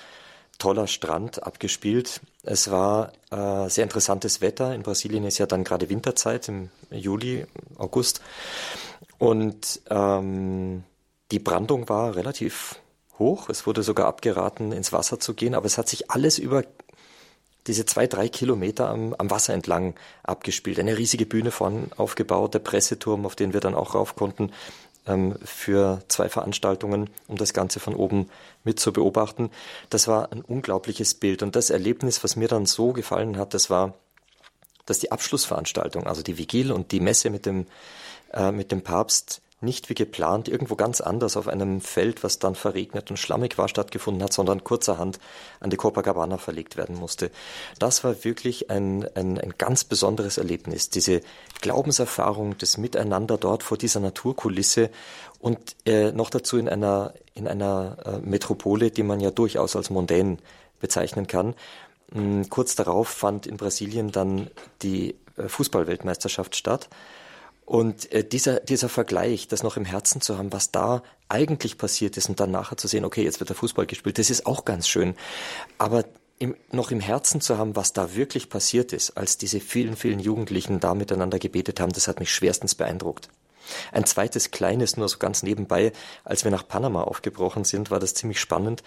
toller 0.59 0.87
Strand 0.87 1.42
abgespielt. 1.42 2.21
Es 2.42 2.70
war 2.70 3.12
äh, 3.30 3.68
sehr 3.68 3.84
interessantes 3.84 4.40
Wetter. 4.40 4.75
In 4.75 4.82
Brasilien 4.82 5.25
ist 5.25 5.38
ja 5.38 5.46
dann 5.46 5.64
gerade 5.64 5.88
Winterzeit 5.88 6.49
im 6.49 6.70
Juli, 6.90 7.46
August. 7.78 8.20
Und 9.18 9.80
ähm, 9.90 10.82
die 11.30 11.38
Brandung 11.38 11.88
war 11.88 12.16
relativ 12.16 12.80
hoch. 13.18 13.49
Es 13.49 13.66
wurde 13.66 13.84
sogar 13.84 14.06
abgeraten, 14.06 14.72
ins 14.72 14.92
Wasser 14.92 15.20
zu 15.20 15.34
gehen, 15.34 15.54
aber 15.54 15.66
es 15.66 15.78
hat 15.78 15.88
sich 15.88 16.11
alles 16.11 16.38
über 16.38 16.64
diese 17.68 17.87
zwei, 17.87 18.08
drei 18.08 18.28
Kilometer 18.28 18.88
am, 18.88 19.14
am 19.14 19.30
Wasser 19.30 19.54
entlang 19.54 19.94
abgespielt. 20.25 20.80
Eine 20.80 20.99
riesige 20.99 21.26
Bühne 21.26 21.52
vorn 21.52 21.90
aufgebaut, 21.96 22.54
der 22.54 22.58
Presseturm, 22.58 23.25
auf 23.25 23.37
den 23.37 23.52
wir 23.52 23.61
dann 23.61 23.76
auch 23.76 23.94
rauf 23.94 24.16
konnten, 24.16 24.50
ähm, 25.06 25.37
für 25.44 26.02
zwei 26.09 26.28
Veranstaltungen, 26.28 27.11
um 27.28 27.37
das 27.37 27.52
Ganze 27.52 27.80
von 27.80 27.94
oben 27.94 28.28
mit 28.64 28.78
zu 28.80 28.92
beobachten. 28.92 29.50
Das 29.90 30.09
war 30.09 30.32
ein 30.32 30.42
unglaubliches 30.42 31.14
Bild. 31.14 31.42
Und 31.42 31.56
das 31.56 31.71
Erlebnis, 31.71 32.23
was 32.25 32.37
mir 32.37 32.49
dann 32.49 32.66
so 32.66 32.92
gefallen 32.92 33.37
hat, 33.37 33.54
das 33.54 33.71
war, 33.71 33.94
dass 34.87 34.99
die 34.99 35.12
Abschlussveranstaltung, 35.12 36.06
also 36.06 36.23
die 36.23 36.38
Vigil 36.38 36.73
und 36.73 36.92
die 36.92 37.00
Messe 37.00 37.30
mit 37.30 37.47
dem, 37.47 37.66
äh, 38.32 38.52
mit 38.52 38.73
dem 38.73 38.82
Papst 38.82 39.42
nicht 39.62 39.88
wie 39.88 39.95
geplant 39.95 40.49
irgendwo 40.49 40.76
ganz 40.76 41.00
anders 41.00 41.37
auf 41.37 41.49
einem 41.49 41.81
Feld, 41.81 42.23
was 42.25 42.38
dann 42.38 42.54
verregnet 42.54 43.11
und 43.11 43.16
schlammig 43.16 43.59
war, 43.59 43.69
stattgefunden 43.69 44.23
hat, 44.23 44.33
sondern 44.33 44.64
kurzerhand 44.64 45.19
an 45.61 45.71
die 45.71 45.76
Copacabana 45.76 46.38
verlegt 46.38 46.76
werden 46.76 46.97
musste. 46.97 47.31
Das 47.78 48.04
war 48.04 48.25
wirklich 48.25 48.71
ein, 48.71 49.09
ein, 49.14 49.38
ein 49.38 49.54
ganz 49.59 49.85
besonderes 49.85 50.38
Erlebnis. 50.38 50.90
Diese 50.90 51.21
Glaubenserfahrung, 51.61 52.59
das 52.59 52.76
Miteinander 52.76 53.38
dort 53.38 53.62
vor 53.62 53.78
dieser 53.78 54.00
Naturkulisse 54.00 54.90
und 55.38 55.76
äh, 55.87 56.12
noch 56.12 56.31
dazu 56.31 56.59
in 56.59 56.69
einer, 56.69 57.14
in 57.35 57.49
einer 57.49 57.97
äh, 58.04 58.19
Metropole, 58.19 58.90
die 58.90 59.02
man 59.02 59.21
ja 59.21 59.31
durchaus 59.31 59.76
als 59.76 59.90
mondän 59.90 60.38
bezeichnen 60.81 61.26
kann. 61.26 61.54
Hm, 62.12 62.49
kurz 62.50 62.75
darauf 62.75 63.09
fand 63.09 63.47
in 63.47 63.57
Brasilien 63.57 64.12
dann 64.12 64.50
die 64.83 65.16
äh, 65.37 65.49
Fußballweltmeisterschaft 65.49 66.57
statt. 66.57 66.88
Und 67.73 68.12
äh, 68.12 68.23
dieser, 68.23 68.61
dieser 68.61 68.91
Vergleich, 68.91 69.49
das 69.49 69.62
noch 69.62 69.79
im 69.79 69.87
Herzen 69.87 70.21
zu 70.21 70.37
haben, 70.37 70.52
was 70.52 70.73
da 70.73 71.02
eigentlich 71.31 71.79
passiert 71.79 72.19
ist 72.19 72.29
und 72.29 72.38
dann 72.38 72.50
nachher 72.50 72.76
zu 72.76 72.87
sehen, 72.87 73.02
okay, 73.02 73.25
jetzt 73.25 73.41
wird 73.41 73.49
der 73.49 73.57
Fußball 73.57 73.87
gespielt, 73.87 74.19
das 74.19 74.29
ist 74.29 74.45
auch 74.45 74.67
ganz 74.67 74.87
schön. 74.87 75.14
Aber 75.79 76.05
im, 76.38 76.55
noch 76.71 76.91
im 76.91 77.00
Herzen 77.00 77.41
zu 77.41 77.57
haben, 77.57 77.75
was 77.75 77.95
da 77.95 78.14
wirklich 78.14 78.50
passiert 78.50 78.93
ist, 78.93 79.12
als 79.17 79.38
diese 79.38 79.59
vielen, 79.59 79.97
vielen 79.97 80.21
Jugendlichen 80.21 80.81
da 80.81 80.93
miteinander 80.95 81.38
gebetet 81.38 81.81
haben, 81.81 81.93
das 81.93 82.09
hat 82.09 82.21
mich 82.21 82.31
schwerstens 82.31 82.75
beeindruckt. 82.75 83.31
Ein 83.91 84.05
zweites 84.05 84.50
kleines, 84.50 84.99
nur 84.99 85.09
so 85.09 85.17
ganz 85.17 85.43
nebenbei, 85.43 85.93
als 86.25 86.45
wir 86.45 86.50
nach 86.50 86.69
Panama 86.69 87.05
aufgebrochen 87.05 87.64
sind, 87.64 87.91
war 87.91 88.00
das 88.00 88.12
ziemlich 88.12 88.38
spannend. 88.38 88.83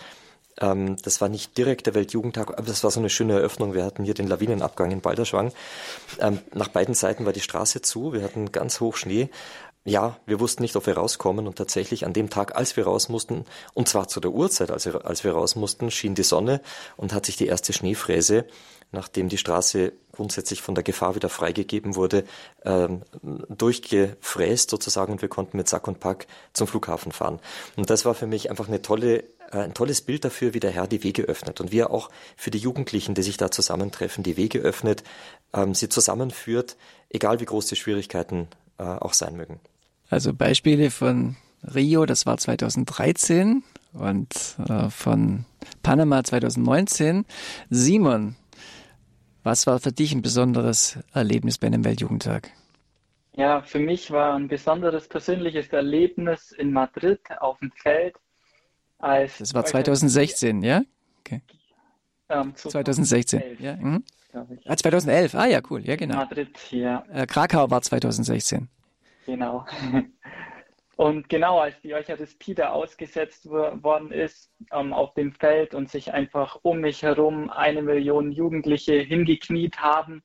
Ähm, 0.61 0.95
das 1.01 1.21
war 1.21 1.29
nicht 1.29 1.57
direkt 1.57 1.85
der 1.87 1.95
Weltjugendtag, 1.95 2.51
aber 2.51 2.67
das 2.67 2.83
war 2.83 2.91
so 2.91 2.99
eine 2.99 3.09
schöne 3.09 3.33
Eröffnung. 3.33 3.73
Wir 3.73 3.83
hatten 3.83 4.03
hier 4.03 4.13
den 4.13 4.27
Lawinenabgang 4.27 4.91
in 4.91 5.01
Balderschwang. 5.01 5.51
Ähm, 6.19 6.39
nach 6.53 6.69
beiden 6.69 6.93
Seiten 6.93 7.25
war 7.25 7.33
die 7.33 7.41
Straße 7.41 7.81
zu. 7.81 8.13
Wir 8.13 8.23
hatten 8.23 8.51
ganz 8.51 8.79
hoch 8.79 8.95
Schnee. 8.95 9.29
Ja, 9.87 10.17
wir 10.25 10.39
wussten 10.39 10.63
nicht, 10.63 10.75
ob 10.75 10.87
wir 10.87 10.97
rauskommen 10.97 11.45
und 11.45 11.59
tatsächlich 11.59 12.07
an 12.07 12.13
dem 12.13 12.31
Tag, 12.31 12.55
als 12.55 12.75
wir 12.75 12.85
raus 12.85 13.07
mussten, 13.07 13.45
und 13.75 13.87
zwar 13.87 14.07
zu 14.07 14.19
der 14.19 14.31
Uhrzeit, 14.31 14.71
als 14.71 14.85
wir, 14.87 15.05
als 15.05 15.23
wir 15.23 15.33
raus 15.33 15.55
mussten, 15.55 15.91
schien 15.91 16.15
die 16.15 16.23
Sonne 16.23 16.59
und 16.97 17.13
hat 17.13 17.27
sich 17.27 17.37
die 17.37 17.45
erste 17.45 17.71
Schneefräse, 17.71 18.45
nachdem 18.91 19.29
die 19.29 19.37
Straße 19.37 19.93
grundsätzlich 20.11 20.63
von 20.63 20.73
der 20.73 20.83
Gefahr 20.83 21.13
wieder 21.13 21.29
freigegeben 21.29 21.95
wurde, 21.95 22.23
ähm, 22.63 23.03
durchgefräst 23.21 24.71
sozusagen 24.71 25.11
und 25.11 25.21
wir 25.21 25.29
konnten 25.29 25.57
mit 25.57 25.69
Sack 25.69 25.87
und 25.87 25.99
Pack 25.99 26.25
zum 26.53 26.65
Flughafen 26.65 27.11
fahren. 27.11 27.39
Und 27.75 27.91
das 27.91 28.05
war 28.05 28.15
für 28.15 28.25
mich 28.25 28.49
einfach 28.49 28.67
eine 28.67 28.81
tolle 28.81 29.23
ein 29.51 29.73
tolles 29.73 30.01
Bild 30.01 30.25
dafür, 30.25 30.53
wie 30.53 30.59
der 30.59 30.71
Herr 30.71 30.87
die 30.87 31.03
Wege 31.03 31.23
öffnet 31.23 31.61
und 31.61 31.71
wie 31.71 31.79
er 31.79 31.91
auch 31.91 32.09
für 32.35 32.51
die 32.51 32.57
Jugendlichen, 32.57 33.15
die 33.15 33.23
sich 33.23 33.37
da 33.37 33.51
zusammentreffen, 33.51 34.23
die 34.23 34.37
Wege 34.37 34.59
öffnet, 34.59 35.03
ähm, 35.53 35.73
sie 35.73 35.89
zusammenführt, 35.89 36.77
egal 37.09 37.39
wie 37.39 37.45
groß 37.45 37.67
die 37.67 37.75
Schwierigkeiten 37.75 38.47
äh, 38.77 38.83
auch 38.83 39.13
sein 39.13 39.35
mögen. 39.35 39.59
Also 40.09 40.33
Beispiele 40.33 40.91
von 40.91 41.35
Rio, 41.63 42.05
das 42.05 42.25
war 42.25 42.37
2013 42.37 43.63
und 43.93 44.29
äh, 44.67 44.89
von 44.89 45.45
Panama 45.81 46.23
2019. 46.23 47.25
Simon, 47.69 48.35
was 49.43 49.67
war 49.67 49.79
für 49.79 49.91
dich 49.91 50.13
ein 50.13 50.21
besonderes 50.21 50.99
Erlebnis 51.13 51.57
bei 51.57 51.67
einem 51.67 51.83
Weltjugendtag? 51.85 52.51
Ja, 53.37 53.61
für 53.61 53.79
mich 53.79 54.11
war 54.11 54.35
ein 54.35 54.47
besonderes 54.47 55.07
persönliches 55.07 55.67
Erlebnis 55.69 56.51
in 56.51 56.71
Madrid 56.71 57.19
auf 57.39 57.59
dem 57.59 57.71
Feld 57.71 58.15
als 58.99 59.37
das 59.37 59.53
war 59.53 59.65
2016, 59.65 60.61
ja? 60.61 60.81
Okay. 61.19 61.41
Ähm, 62.29 62.55
2016, 62.55 63.57
ja. 63.59 63.75
Mhm. 63.75 64.03
Ah, 64.65 64.75
2011, 64.75 65.35
ah 65.35 65.45
ja, 65.45 65.61
cool, 65.69 65.81
ja 65.85 65.95
genau. 65.95 66.15
Madrid, 66.15 66.57
ja. 66.71 67.05
Äh, 67.11 67.25
Krakau 67.25 67.69
war 67.69 67.81
2016. 67.81 68.67
Genau. 69.25 69.65
Und 70.97 71.27
genau, 71.27 71.59
als 71.59 71.79
die 71.81 71.93
Eucharistie 71.93 72.55
da 72.55 72.69
ausgesetzt 72.69 73.49
worden 73.49 74.11
ist 74.11 74.51
ähm, 74.71 74.93
auf 74.93 75.13
dem 75.13 75.33
Feld 75.33 75.75
und 75.75 75.89
sich 75.89 76.13
einfach 76.13 76.57
um 76.61 76.79
mich 76.79 77.03
herum 77.03 77.49
eine 77.49 77.81
Million 77.81 78.31
Jugendliche 78.31 78.93
hingekniet 78.93 79.79
haben 79.79 80.23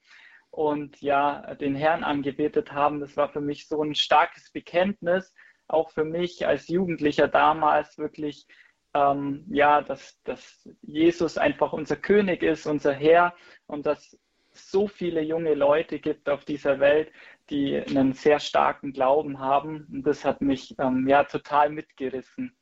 und 0.51 1.01
ja, 1.01 1.55
den 1.57 1.75
Herrn 1.75 2.05
angebetet 2.05 2.73
haben, 2.73 3.01
das 3.01 3.17
war 3.17 3.31
für 3.31 3.41
mich 3.41 3.67
so 3.67 3.83
ein 3.83 3.97
starkes 3.97 4.51
Bekenntnis, 4.53 5.33
auch 5.73 5.91
für 5.91 6.05
mich 6.05 6.47
als 6.47 6.69
Jugendlicher 6.69 7.29
damals 7.29 7.99
wirklich, 7.99 8.47
ähm, 8.95 9.45
ja, 9.49 9.83
dass, 9.83 10.21
dass 10.25 10.69
Jesus 10.83 11.39
einfach 11.39 11.73
unser 11.73 11.97
König 11.97 12.43
ist, 12.43 12.67
unser 12.67 12.93
Herr 12.93 13.35
und 13.67 13.87
dass 13.87 14.17
so 14.53 14.89
viele 14.89 15.23
junge 15.23 15.55
Leute 15.55 16.01
gibt 16.01 16.29
auf 16.29 16.45
dieser 16.45 16.81
Welt, 16.81 17.11
die 17.51 17.77
einen 17.77 18.13
sehr 18.13 18.41
starken 18.41 18.93
Glauben 18.93 19.39
haben. 19.39 19.87
Und 19.93 20.07
das 20.07 20.25
hat 20.25 20.41
mich 20.41 20.75
ähm, 20.79 21.07
ja 21.09 21.25
total 21.25 21.71
mitgerissen. 21.71 22.53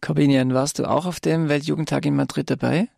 Corbinian, 0.00 0.52
warst 0.52 0.78
du 0.78 0.84
auch 0.84 1.06
auf 1.06 1.20
dem 1.20 1.48
Weltjugendtag 1.48 2.04
in 2.06 2.16
Madrid 2.16 2.50
dabei? 2.50 2.88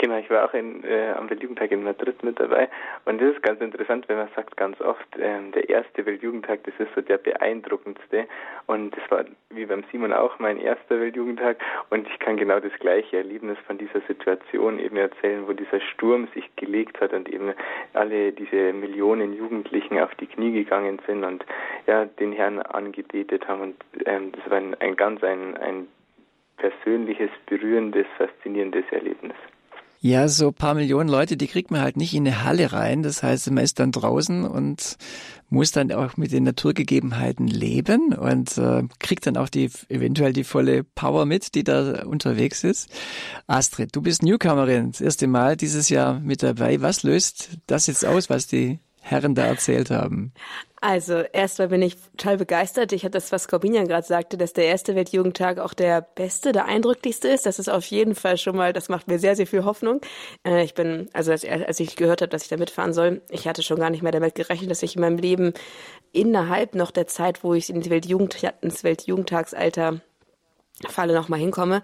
Genau, 0.00 0.16
ich 0.16 0.30
war 0.30 0.46
auch 0.46 0.54
in, 0.54 0.82
äh, 0.82 1.10
am 1.10 1.28
Weltjugendtag 1.28 1.72
in 1.72 1.84
Madrid 1.84 2.22
mit 2.22 2.40
dabei. 2.40 2.70
Und 3.04 3.20
das 3.20 3.34
ist 3.34 3.42
ganz 3.42 3.60
interessant, 3.60 4.08
wenn 4.08 4.16
man 4.16 4.30
sagt 4.34 4.56
ganz 4.56 4.80
oft, 4.80 5.06
ähm, 5.20 5.52
der 5.52 5.68
erste 5.68 6.06
Weltjugendtag, 6.06 6.60
das 6.64 6.72
ist 6.78 6.88
so 6.94 7.02
der 7.02 7.18
beeindruckendste. 7.18 8.26
Und 8.66 8.96
das 8.96 9.10
war 9.10 9.26
wie 9.50 9.66
beim 9.66 9.84
Simon 9.92 10.14
auch 10.14 10.38
mein 10.38 10.58
erster 10.58 10.98
Weltjugendtag 10.98 11.58
und 11.90 12.08
ich 12.08 12.18
kann 12.18 12.38
genau 12.38 12.60
das 12.60 12.72
gleiche 12.80 13.18
Erlebnis 13.18 13.58
von 13.66 13.76
dieser 13.76 14.00
Situation 14.08 14.78
eben 14.78 14.96
erzählen, 14.96 15.46
wo 15.46 15.52
dieser 15.52 15.80
Sturm 15.80 16.28
sich 16.32 16.48
gelegt 16.56 16.98
hat 17.02 17.12
und 17.12 17.28
eben 17.28 17.52
alle 17.92 18.32
diese 18.32 18.72
Millionen 18.72 19.34
Jugendlichen 19.34 20.00
auf 20.00 20.14
die 20.14 20.28
Knie 20.28 20.52
gegangen 20.52 20.98
sind 21.06 21.24
und 21.24 21.44
ja 21.86 22.06
den 22.06 22.32
Herrn 22.32 22.58
angebetet 22.60 23.46
haben. 23.46 23.60
Und 23.60 23.76
ähm, 24.06 24.32
das 24.32 24.50
war 24.50 24.56
ein, 24.56 24.74
ein 24.80 24.96
ganz 24.96 25.22
ein, 25.22 25.58
ein 25.58 25.88
persönliches, 26.56 27.30
berührendes, 27.44 28.06
faszinierendes 28.16 28.84
Erlebnis. 28.92 29.36
Ja, 30.02 30.28
so 30.28 30.50
paar 30.50 30.72
Millionen 30.72 31.10
Leute, 31.10 31.36
die 31.36 31.46
kriegt 31.46 31.70
man 31.70 31.82
halt 31.82 31.98
nicht 31.98 32.14
in 32.14 32.26
eine 32.26 32.42
Halle 32.42 32.72
rein. 32.72 33.02
Das 33.02 33.22
heißt, 33.22 33.50
man 33.50 33.62
ist 33.62 33.78
dann 33.80 33.92
draußen 33.92 34.44
und 34.44 34.96
muss 35.50 35.72
dann 35.72 35.92
auch 35.92 36.16
mit 36.16 36.32
den 36.32 36.44
Naturgegebenheiten 36.44 37.46
leben 37.46 38.14
und 38.14 38.56
äh, 38.56 38.84
kriegt 38.98 39.26
dann 39.26 39.36
auch 39.36 39.50
die 39.50 39.70
eventuell 39.90 40.32
die 40.32 40.44
volle 40.44 40.84
Power 40.84 41.26
mit, 41.26 41.54
die 41.54 41.64
da 41.64 42.06
unterwegs 42.06 42.64
ist. 42.64 42.88
Astrid, 43.46 43.94
du 43.94 44.00
bist 44.00 44.22
Newcomerin, 44.22 44.92
das 44.92 45.02
erste 45.02 45.26
Mal 45.26 45.58
dieses 45.58 45.90
Jahr 45.90 46.18
mit 46.18 46.42
dabei. 46.42 46.80
Was 46.80 47.02
löst 47.02 47.58
das 47.66 47.86
jetzt 47.86 48.06
aus, 48.06 48.30
was 48.30 48.46
die 48.46 48.78
Herren 49.00 49.34
da 49.34 49.46
erzählt 49.46 49.90
haben? 49.90 50.32
Also 50.82 51.18
erstmal 51.18 51.68
bin 51.68 51.82
ich 51.82 51.96
total 52.16 52.38
begeistert. 52.38 52.92
Ich 52.92 53.02
hatte 53.02 53.12
das, 53.12 53.32
was 53.32 53.48
Corbinian 53.48 53.86
gerade 53.86 54.06
sagte, 54.06 54.38
dass 54.38 54.54
der 54.54 54.64
erste 54.64 54.94
Weltjugendtag 54.94 55.58
auch 55.58 55.74
der 55.74 56.00
beste, 56.00 56.52
der 56.52 56.64
eindrücklichste 56.64 57.28
ist. 57.28 57.44
Das 57.44 57.58
ist 57.58 57.68
auf 57.68 57.84
jeden 57.86 58.14
Fall 58.14 58.38
schon 58.38 58.56
mal, 58.56 58.72
das 58.72 58.88
macht 58.88 59.06
mir 59.06 59.18
sehr, 59.18 59.36
sehr 59.36 59.46
viel 59.46 59.64
Hoffnung. 59.64 60.00
Äh, 60.46 60.64
ich 60.64 60.72
bin, 60.72 61.10
also 61.12 61.32
als, 61.32 61.44
ich 61.80 61.96
gehört 61.96 62.22
habe, 62.22 62.30
dass 62.30 62.44
ich 62.44 62.48
da 62.48 62.56
mitfahren 62.56 62.94
soll, 62.94 63.20
ich 63.28 63.46
hatte 63.46 63.62
schon 63.62 63.78
gar 63.78 63.90
nicht 63.90 64.02
mehr 64.02 64.12
damit 64.12 64.34
gerechnet, 64.34 64.70
dass 64.70 64.82
ich 64.82 64.96
in 64.96 65.02
meinem 65.02 65.18
Leben 65.18 65.52
innerhalb 66.12 66.74
noch 66.74 66.90
der 66.90 67.06
Zeit, 67.06 67.44
wo 67.44 67.52
ich 67.52 67.68
in 67.68 67.82
die 67.82 67.90
Weltjugend, 67.90 68.36
ins 68.62 68.82
Weltjugendtagsalter 68.82 70.00
Falle 70.88 71.14
noch 71.14 71.28
mal 71.28 71.38
hinkomme. 71.38 71.82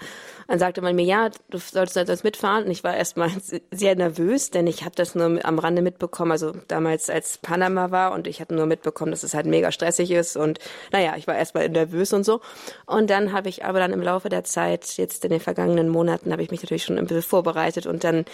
Dann 0.48 0.58
sagte 0.58 0.80
man 0.80 0.96
mir, 0.96 1.04
ja, 1.04 1.30
du 1.50 1.58
solltest 1.58 1.96
jetzt 1.96 2.24
mitfahren. 2.24 2.64
Und 2.64 2.70
ich 2.70 2.82
war 2.82 2.96
erstmal 2.96 3.30
sehr 3.70 3.94
nervös, 3.94 4.50
denn 4.50 4.66
ich 4.66 4.84
habe 4.84 4.94
das 4.94 5.14
nur 5.14 5.44
am 5.44 5.58
Rande 5.58 5.82
mitbekommen, 5.82 6.32
also 6.32 6.52
damals 6.68 7.10
als 7.10 7.38
Panama 7.38 7.90
war 7.90 8.12
und 8.12 8.26
ich 8.26 8.40
hatte 8.40 8.54
nur 8.54 8.66
mitbekommen, 8.66 9.10
dass 9.10 9.22
es 9.22 9.34
halt 9.34 9.46
mega 9.46 9.70
stressig 9.72 10.10
ist 10.10 10.36
und 10.36 10.58
naja, 10.92 11.14
ich 11.16 11.26
war 11.26 11.36
erstmal 11.36 11.68
nervös 11.68 12.12
und 12.12 12.24
so. 12.24 12.40
Und 12.86 13.10
dann 13.10 13.32
habe 13.32 13.48
ich 13.48 13.64
aber 13.64 13.80
dann 13.80 13.92
im 13.92 14.02
Laufe 14.02 14.28
der 14.28 14.44
Zeit, 14.44 14.96
jetzt 14.96 15.24
in 15.24 15.30
den 15.30 15.40
vergangenen 15.40 15.88
Monaten, 15.88 16.32
habe 16.32 16.42
ich 16.42 16.50
mich 16.50 16.62
natürlich 16.62 16.84
schon 16.84 16.98
ein 16.98 17.06
bisschen 17.06 17.22
vorbereitet 17.22 17.86
und 17.86 18.04
dann 18.04 18.24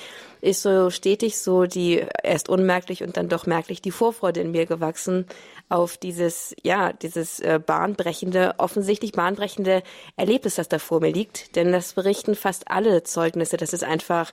ist 0.40 0.62
so 0.62 0.90
stetig 0.90 1.38
so 1.38 1.64
die 1.64 2.04
erst 2.23 2.49
unmerklich 2.49 3.02
und 3.02 3.16
dann 3.16 3.28
doch 3.28 3.47
merklich 3.47 3.83
die 3.83 3.90
Vorfreude 3.90 4.40
in 4.40 4.50
mir 4.50 4.66
gewachsen 4.66 5.26
auf 5.69 5.97
dieses, 5.97 6.54
ja, 6.62 6.92
dieses 6.92 7.40
äh, 7.40 7.61
bahnbrechende, 7.64 8.54
offensichtlich 8.59 9.12
bahnbrechende 9.12 9.83
Erlebnis, 10.16 10.57
das 10.57 10.69
da 10.69 10.78
vor 10.78 11.00
mir 11.00 11.12
liegt. 11.12 11.57
Denn 11.57 11.73
das 11.73 11.95
berichten 11.95 12.35
fast 12.35 12.71
alle 12.71 13.02
Zeugnisse, 13.02 13.57
dass 13.57 13.73
es 13.73 13.83
einfach, 13.83 14.33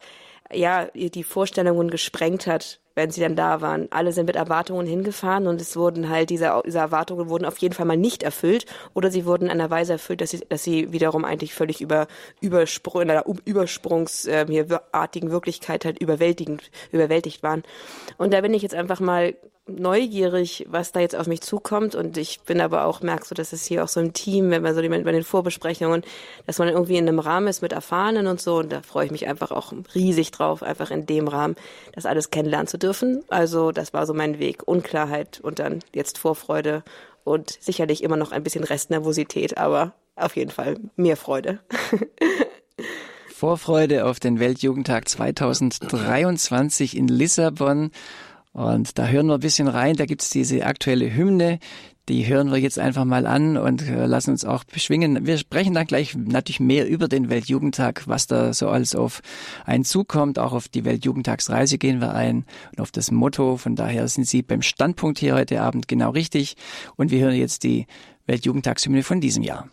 ja, 0.52 0.86
die 0.94 1.24
Vorstellungen 1.24 1.90
gesprengt 1.90 2.48
hat, 2.48 2.80
wenn 3.00 3.12
sie 3.12 3.22
dann 3.22 3.38
da 3.38 3.62
waren. 3.62 3.88
Alle 3.92 4.12
sind 4.12 4.26
mit 4.26 4.36
Erwartungen 4.36 4.86
hingefahren 4.86 5.48
und 5.48 5.62
es 5.62 5.78
wurden 5.78 6.10
halt, 6.10 6.30
diese, 6.30 6.62
diese 6.66 6.80
Erwartungen 6.80 7.30
wurden 7.30 7.46
auf 7.46 7.58
jeden 7.60 7.74
Fall 7.74 7.86
mal 7.86 7.96
nicht 7.96 8.24
erfüllt 8.24 8.66
oder 8.94 9.10
sie 9.10 9.26
wurden 9.26 9.46
in 9.46 9.52
einer 9.52 9.70
Weise 9.70 9.94
erfüllt, 9.94 10.20
dass 10.20 10.32
sie, 10.32 10.42
dass 10.50 10.66
sie 10.66 10.92
wiederum 10.92 11.24
eigentlich 11.24 11.54
völlig 11.54 11.80
über, 11.80 12.08
Übersprung, 12.42 13.04
in 13.04 13.12
einer 13.12 13.26
Übersprungsartigen 13.46 15.30
äh, 15.30 15.32
Wirklichkeit 15.32 15.86
halt 15.86 16.02
überwältigend, 16.02 16.72
überwältigt 16.92 17.42
waren. 17.42 17.64
Und 18.18 18.34
da 18.34 18.42
bin 18.42 18.54
ich 18.54 18.64
jetzt 18.64 18.76
einfach 18.76 19.00
mal 19.00 19.34
neugierig, 19.70 20.66
was 20.70 20.92
da 20.92 21.00
jetzt 21.00 21.16
auf 21.16 21.28
mich 21.28 21.42
zukommt. 21.42 21.96
Und 21.96 22.18
ich 22.18 22.42
bin 22.42 22.62
aber 22.62 22.86
auch, 22.86 23.02
merkst 23.02 23.32
du, 23.32 23.36
dass 23.36 23.54
es 23.54 23.66
hier 23.66 23.84
auch 23.84 23.88
so 23.88 24.00
ein 24.00 24.14
Team, 24.14 24.50
wenn 24.52 24.62
man 24.62 24.76
so 24.76 24.82
bei 24.82 25.12
den 25.12 25.24
Vorbesprechungen, 25.24 26.04
dass 26.46 26.60
man 26.60 26.68
irgendwie 26.68 26.98
in 26.98 27.08
einem 27.08 27.20
Rahmen 27.20 27.48
ist 27.48 27.62
mit 27.62 27.74
Erfahrenen 27.74 28.28
und 28.28 28.42
so. 28.42 28.58
Und 28.58 28.72
da 28.72 28.82
freue 28.82 29.06
ich 29.06 29.12
mich 29.12 29.28
einfach 29.28 29.52
auch 29.52 29.74
riesig 29.94 30.32
drauf, 30.32 30.64
einfach 30.64 30.92
in 30.92 31.06
dem 31.06 31.28
Rahmen 31.28 31.56
das 31.94 32.06
alles 32.06 32.32
kennenlernen 32.32 32.68
zu 32.68 32.78
dürfen. 32.78 33.24
Also 33.30 33.72
das 33.72 33.94
war 33.94 34.06
so 34.06 34.14
mein 34.14 34.40
Weg. 34.40 34.68
Unklarheit 34.68 35.40
und 35.42 35.60
dann 35.60 35.80
jetzt 35.94 36.18
Vorfreude 36.18 36.84
und 37.24 37.58
sicherlich 37.60 38.04
immer 38.04 38.18
noch 38.18 38.32
ein 38.32 38.44
bisschen 38.44 38.64
Restnervosität, 38.64 39.58
aber 39.58 39.94
auf 40.16 40.36
jeden 40.36 40.52
Fall 40.52 40.78
mehr 40.96 41.18
Freude. 41.18 41.60
Vorfreude 43.40 44.06
auf 44.06 44.20
den 44.20 44.40
Weltjugendtag 44.40 45.08
2023 45.08 46.98
in 46.98 47.08
Lissabon. 47.08 47.92
Und 48.52 48.98
da 48.98 49.08
hören 49.08 49.28
wir 49.28 49.36
ein 49.36 49.40
bisschen 49.40 49.68
rein, 49.68 49.96
da 49.96 50.06
gibt's 50.06 50.30
diese 50.30 50.66
aktuelle 50.66 51.14
Hymne, 51.16 51.60
die 52.10 52.26
hören 52.26 52.52
wir 52.52 52.58
jetzt 52.58 52.80
einfach 52.80 53.06
mal 53.06 53.28
an 53.28 53.56
und 53.56 53.84
äh, 53.84 54.08
lassen 54.08 54.32
uns 54.32 54.44
auch 54.44 54.64
beschwingen. 54.64 55.28
Wir 55.28 55.38
sprechen 55.38 55.76
dann 55.76 55.86
gleich 55.86 56.16
natürlich 56.16 56.60
mehr 56.60 56.90
über 56.90 57.08
den 57.08 57.30
Weltjugendtag, 57.30 58.08
was 58.08 58.26
da 58.26 58.52
so 58.52 58.68
alles 58.68 58.96
auf 58.96 59.22
einen 59.64 59.86
zukommt. 59.86 60.40
Auch 60.40 60.54
auf 60.54 60.68
die 60.68 60.86
Weltjugendtagsreise 60.86 61.78
gehen 61.78 62.02
wir 62.02 62.16
ein 62.16 62.46
und 62.72 62.82
auf 62.82 62.92
das 62.92 63.12
Motto. 63.12 63.58
Von 63.58 63.76
daher 63.76 64.08
sind 64.08 64.28
Sie 64.28 64.42
beim 64.42 64.64
Standpunkt 64.64 65.20
hier 65.20 65.36
heute 65.36 65.62
Abend 65.62 65.88
genau 65.88 66.10
richtig. 66.10 66.58
Und 66.96 67.12
wir 67.12 67.22
hören 67.22 67.36
jetzt 67.36 67.64
die 67.64 67.86
Weltjugendtagshymne 68.26 69.04
von 69.04 69.22
diesem 69.22 69.44
Jahr. 69.44 69.70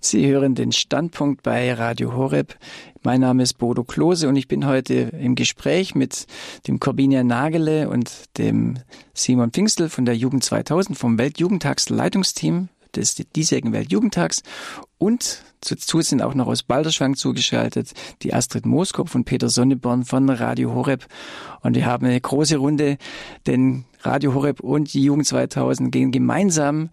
Sie 0.00 0.26
hören 0.28 0.54
den 0.54 0.70
Standpunkt 0.70 1.42
bei 1.42 1.72
Radio 1.72 2.14
Horeb. 2.14 2.56
Mein 3.02 3.20
Name 3.20 3.42
ist 3.42 3.54
Bodo 3.54 3.82
Klose 3.82 4.28
und 4.28 4.36
ich 4.36 4.46
bin 4.46 4.64
heute 4.64 4.94
im 4.94 5.34
Gespräch 5.34 5.96
mit 5.96 6.26
dem 6.68 6.78
Corbinia 6.78 7.24
Nagele 7.24 7.88
und 7.88 8.38
dem 8.38 8.78
Simon 9.12 9.50
Pfingstel 9.50 9.88
von 9.88 10.04
der 10.04 10.16
Jugend 10.16 10.44
2000 10.44 10.96
vom 10.96 11.18
Weltjugendtagsleitungsteam 11.18 12.68
des 12.94 13.16
diesjährigen 13.16 13.72
Weltjugendtags 13.72 14.42
und 14.98 15.42
dazu 15.68 16.00
sind 16.00 16.22
auch 16.22 16.34
noch 16.34 16.46
aus 16.46 16.62
Balderschwang 16.62 17.16
zugeschaltet 17.16 17.92
die 18.22 18.32
Astrid 18.32 18.66
Mooskopf 18.66 19.14
und 19.14 19.24
Peter 19.24 19.48
Sonneborn 19.48 20.04
von 20.04 20.30
Radio 20.30 20.74
Horeb 20.74 21.06
und 21.62 21.74
wir 21.74 21.86
haben 21.86 22.06
eine 22.06 22.20
große 22.20 22.56
Runde, 22.56 22.98
denn 23.46 23.84
Radio 24.02 24.32
Horeb 24.32 24.60
und 24.60 24.92
die 24.94 25.02
Jugend 25.02 25.26
2000 25.26 25.90
gehen 25.90 26.12
gemeinsam 26.12 26.90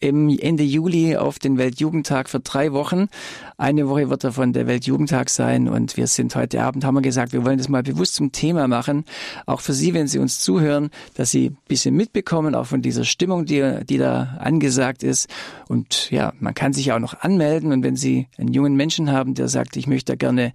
im 0.00 0.28
Ende 0.28 0.62
Juli 0.62 1.16
auf 1.16 1.38
den 1.38 1.58
Weltjugendtag 1.58 2.28
für 2.28 2.40
drei 2.40 2.72
Wochen. 2.72 3.08
Eine 3.56 3.88
Woche 3.88 4.10
wird 4.10 4.22
davon 4.22 4.52
der 4.52 4.66
Weltjugendtag 4.66 5.28
sein 5.28 5.68
und 5.68 5.96
wir 5.96 6.06
sind 6.06 6.36
heute 6.36 6.62
Abend, 6.62 6.84
haben 6.84 6.94
wir 6.94 7.02
gesagt, 7.02 7.32
wir 7.32 7.44
wollen 7.44 7.58
das 7.58 7.68
mal 7.68 7.82
bewusst 7.82 8.14
zum 8.14 8.30
Thema 8.30 8.68
machen. 8.68 9.04
Auch 9.46 9.60
für 9.60 9.72
Sie, 9.72 9.94
wenn 9.94 10.06
Sie 10.06 10.18
uns 10.18 10.38
zuhören, 10.38 10.90
dass 11.14 11.30
Sie 11.30 11.50
ein 11.50 11.58
bisschen 11.66 11.96
mitbekommen, 11.96 12.54
auch 12.54 12.66
von 12.66 12.82
dieser 12.82 13.04
Stimmung, 13.04 13.44
die, 13.44 13.80
die 13.88 13.98
da 13.98 14.36
angesagt 14.38 15.02
ist. 15.02 15.28
Und 15.68 16.10
ja, 16.10 16.32
man 16.38 16.54
kann 16.54 16.72
sich 16.72 16.92
auch 16.92 17.00
noch 17.00 17.20
anmelden 17.20 17.72
und 17.72 17.82
wenn 17.82 17.96
Sie 17.96 18.28
einen 18.38 18.52
jungen 18.52 18.76
Menschen 18.76 19.10
haben, 19.10 19.34
der 19.34 19.48
sagt, 19.48 19.76
ich 19.76 19.88
möchte 19.88 20.12
da 20.12 20.16
gerne 20.16 20.52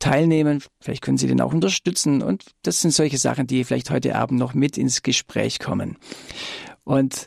teilnehmen, 0.00 0.62
vielleicht 0.80 1.02
können 1.02 1.18
Sie 1.18 1.28
den 1.28 1.40
auch 1.40 1.52
unterstützen 1.52 2.22
und 2.22 2.44
das 2.62 2.80
sind 2.80 2.92
solche 2.92 3.18
Sachen, 3.18 3.46
die 3.46 3.62
vielleicht 3.62 3.90
heute 3.90 4.16
Abend 4.16 4.40
noch 4.40 4.54
mit 4.54 4.76
ins 4.76 5.02
Gespräch 5.02 5.60
kommen. 5.60 5.96
Und 6.82 7.26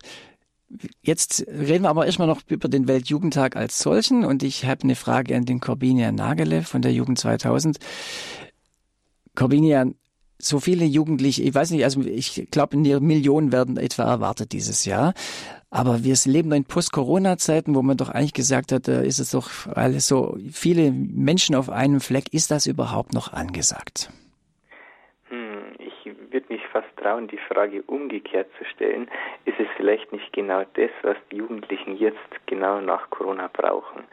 Jetzt 1.01 1.45
reden 1.47 1.83
wir 1.83 1.89
aber 1.89 2.05
erstmal 2.05 2.27
noch 2.27 2.41
über 2.47 2.67
den 2.67 2.88
Weltjugendtag 2.88 3.55
als 3.55 3.79
solchen 3.79 4.25
und 4.25 4.43
ich 4.43 4.65
habe 4.65 4.83
eine 4.83 4.95
Frage 4.95 5.36
an 5.36 5.45
den 5.45 5.59
Corbinian 5.59 6.15
Nagele 6.15 6.63
von 6.63 6.81
der 6.81 6.93
Jugend 6.93 7.19
2000. 7.19 7.77
Corbinian, 9.36 9.95
so 10.39 10.59
viele 10.59 10.86
Jugendliche, 10.86 11.43
ich 11.43 11.53
weiß 11.53 11.71
nicht, 11.71 11.83
also 11.83 12.01
ich 12.01 12.47
glaube, 12.51 12.77
Millionen 12.77 13.51
werden 13.51 13.77
etwa 13.77 14.03
erwartet 14.03 14.51
dieses 14.51 14.86
Jahr. 14.86 15.13
Aber 15.69 16.03
wir 16.03 16.15
leben 16.25 16.51
in 16.51 16.65
Post-Corona-Zeiten, 16.65 17.73
wo 17.73 17.81
man 17.81 17.97
doch 17.97 18.09
eigentlich 18.09 18.33
gesagt 18.33 18.71
hat, 18.71 18.88
da 18.88 18.99
ist 19.01 19.19
es 19.19 19.31
doch 19.31 19.67
alles 19.67 20.07
so 20.07 20.38
viele 20.51 20.91
Menschen 20.91 21.55
auf 21.55 21.69
einem 21.69 21.99
Fleck. 21.99 22.31
Ist 22.31 22.51
das 22.51 22.67
überhaupt 22.67 23.13
noch 23.13 23.33
angesagt? 23.33 24.12
Trauen, 27.04 27.28
die 27.28 27.38
Frage 27.38 27.84
umgekehrt 27.84 28.48
zu 28.58 28.66
stellen, 28.66 29.10
ist 29.46 29.60
es 29.60 29.68
vielleicht 29.76 30.12
nicht 30.12 30.32
genau 30.34 30.63
das, 30.74 30.89
was 31.04 31.18
die 31.32 31.38
Jugendlichen 31.38 31.98
jetzt 31.98 32.18
genau 32.46 32.80
nach 32.80 33.10
Corona 33.10 33.50
brauchen. 33.52 34.04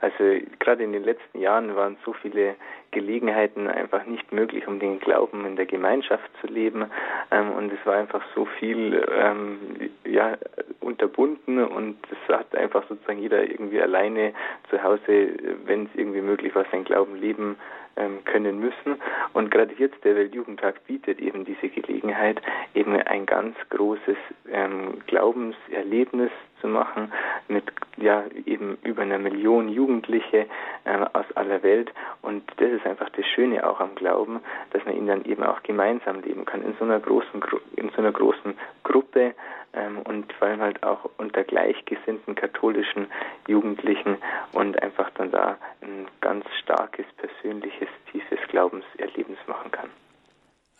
Also 0.00 0.40
gerade 0.58 0.82
in 0.82 0.92
den 0.92 1.04
letzten 1.04 1.40
Jahren 1.40 1.74
waren 1.76 1.96
so 2.04 2.12
viele 2.12 2.56
Gelegenheiten 2.90 3.66
einfach 3.66 4.06
nicht 4.06 4.32
möglich, 4.32 4.66
um 4.68 4.78
den 4.78 5.00
Glauben 5.00 5.44
in 5.44 5.56
der 5.56 5.66
Gemeinschaft 5.66 6.30
zu 6.40 6.46
leben. 6.46 6.86
Ähm, 7.30 7.50
und 7.52 7.72
es 7.72 7.84
war 7.84 7.96
einfach 7.96 8.22
so 8.34 8.44
viel 8.44 9.04
ähm, 9.12 9.90
ja, 10.04 10.38
unterbunden 10.80 11.62
und 11.62 11.96
es 12.10 12.34
hat 12.34 12.54
einfach 12.54 12.86
sozusagen 12.88 13.20
jeder 13.20 13.42
irgendwie 13.42 13.80
alleine 13.80 14.32
zu 14.70 14.82
Hause, 14.82 15.30
wenn 15.64 15.84
es 15.84 15.90
irgendwie 15.94 16.20
möglich 16.20 16.54
war, 16.54 16.64
sein 16.70 16.84
Glauben 16.84 17.16
leben 17.16 17.56
ähm, 17.96 18.24
können 18.24 18.60
müssen. 18.60 19.00
Und 19.32 19.50
gerade 19.50 19.74
jetzt 19.78 20.02
der 20.04 20.16
Weltjugendtag 20.16 20.84
bietet 20.86 21.20
eben 21.20 21.44
diese 21.44 21.68
Gelegenheit, 21.68 22.40
eben 22.74 22.94
ein 22.94 23.26
ganz 23.26 23.56
großes 23.70 24.16
ähm, 24.50 25.00
Glaubenserlebnis 25.06 26.30
zu 26.64 26.68
machen 26.68 27.12
mit 27.46 27.64
ja 27.98 28.24
eben 28.46 28.78
über 28.82 29.02
einer 29.02 29.18
Million 29.18 29.68
Jugendliche 29.68 30.46
äh, 30.84 30.96
aus 31.12 31.26
aller 31.34 31.62
Welt 31.62 31.92
und 32.22 32.42
das 32.56 32.70
ist 32.70 32.86
einfach 32.86 33.10
das 33.10 33.26
Schöne 33.26 33.68
auch 33.68 33.80
am 33.80 33.94
Glauben, 33.94 34.40
dass 34.70 34.82
man 34.86 34.96
ihn 34.96 35.06
dann 35.06 35.24
eben 35.26 35.42
auch 35.44 35.62
gemeinsam 35.62 36.20
leben 36.22 36.46
kann 36.46 36.62
in 36.62 36.74
so 36.78 36.86
einer 36.86 37.00
großen 37.00 37.42
in 37.76 37.90
so 37.90 37.98
einer 37.98 38.12
großen 38.12 38.54
Gruppe 38.82 39.34
ähm, 39.74 39.98
und 40.04 40.32
vor 40.32 40.48
allem 40.48 40.62
halt 40.62 40.82
auch 40.82 41.10
unter 41.18 41.44
gleichgesinnten 41.44 42.34
katholischen 42.34 43.08
Jugendlichen 43.46 44.16
und 44.52 44.82
einfach 44.82 45.10
dann 45.10 45.30
da 45.30 45.58
ein 45.82 46.06
ganz 46.22 46.46
starkes, 46.62 47.04
persönliches, 47.18 47.88
tiefes 48.10 48.38
Glaubenserlebnis 48.48 49.38
machen 49.46 49.70
kann. 49.70 49.90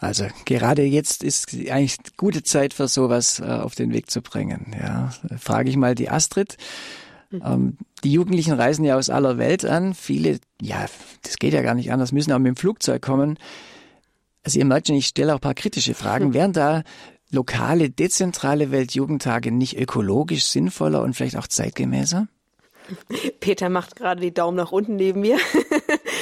Also 0.05 0.27
gerade 0.45 0.83
jetzt 0.83 1.25
ist 1.25 1.55
eigentlich 1.71 1.97
gute 2.17 2.43
Zeit 2.43 2.75
für 2.75 2.89
sowas 2.89 3.41
äh, 3.41 3.45
auf 3.45 3.75
den 3.75 3.93
Weg 3.93 4.11
zu 4.11 4.21
bringen. 4.21 4.75
Ja, 4.79 5.11
frage 5.39 5.71
ich 5.71 5.77
mal 5.77 5.95
die 5.95 6.11
Astrid. 6.11 6.59
Mhm. 7.31 7.43
Ähm, 7.45 7.79
die 8.05 8.13
Jugendlichen 8.13 8.53
reisen 8.53 8.85
ja 8.85 8.97
aus 8.97 9.09
aller 9.09 9.39
Welt 9.39 9.65
an. 9.65 9.95
Viele, 9.95 10.41
ja, 10.61 10.85
das 11.23 11.39
geht 11.39 11.55
ja 11.55 11.63
gar 11.63 11.75
nicht 11.75 11.91
anders, 11.91 12.13
müssen 12.13 12.33
auch 12.33 12.39
mit 12.39 12.49
dem 12.49 12.57
Flugzeug 12.57 13.01
kommen. 13.01 13.39
Also 14.43 14.59
ihr 14.59 14.67
merkt 14.67 14.89
schon, 14.89 14.97
ich 14.97 15.07
stelle 15.07 15.33
auch 15.33 15.39
ein 15.39 15.41
paar 15.41 15.55
kritische 15.55 15.95
Fragen. 15.95 16.35
Wären 16.35 16.53
da 16.53 16.83
lokale, 17.31 17.89
dezentrale 17.89 18.71
Weltjugendtage 18.71 19.53
nicht 19.53 19.79
ökologisch 19.79 20.45
sinnvoller 20.45 21.03
und 21.03 21.15
vielleicht 21.15 21.39
auch 21.39 21.49
zeitgemäßer? 21.49 22.29
Peter 23.41 23.71
macht 23.71 23.97
gerade 23.97 24.21
die 24.21 24.35
Daumen 24.35 24.59
nach 24.59 24.71
unten 24.71 24.97
neben 24.97 25.21
mir. 25.21 25.39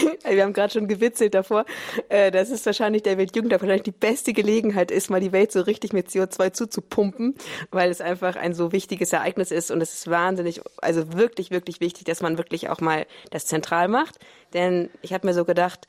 Wir 0.29 0.43
haben 0.43 0.53
gerade 0.53 0.73
schon 0.73 0.89
gewitzelt 0.89 1.35
davor, 1.35 1.65
äh, 2.09 2.31
dass 2.31 2.51
es 2.51 2.65
wahrscheinlich 2.67 3.03
der 3.03 3.19
Weltjugendtag 3.19 3.61
wahrscheinlich 3.61 3.83
die 3.83 3.93
beste 3.93 4.33
Gelegenheit 4.33 4.91
ist, 4.91 5.11
mal 5.11 5.21
die 5.21 5.33
Welt 5.33 5.53
so 5.53 5.61
richtig 5.61 5.93
mit 5.93 6.09
CO2 6.09 6.53
zuzupumpen, 6.53 7.35
weil 7.71 7.91
es 7.91 8.01
einfach 8.01 8.37
ein 8.37 8.55
so 8.55 8.73
wichtiges 8.73 9.13
Ereignis 9.13 9.51
ist 9.51 9.71
und 9.71 9.81
es 9.81 9.95
ist 9.95 10.11
wahnsinnig, 10.11 10.61
also 10.79 11.13
wirklich, 11.15 11.51
wirklich 11.51 11.81
wichtig, 11.81 12.05
dass 12.05 12.21
man 12.21 12.39
wirklich 12.39 12.69
auch 12.69 12.81
mal 12.81 13.07
das 13.31 13.47
zentral 13.47 13.89
macht. 13.89 14.19
Denn 14.55 14.91
ich 15.01 15.13
habe 15.13 15.27
mir 15.27 15.35
so 15.35 15.45
gedacht, 15.45 15.87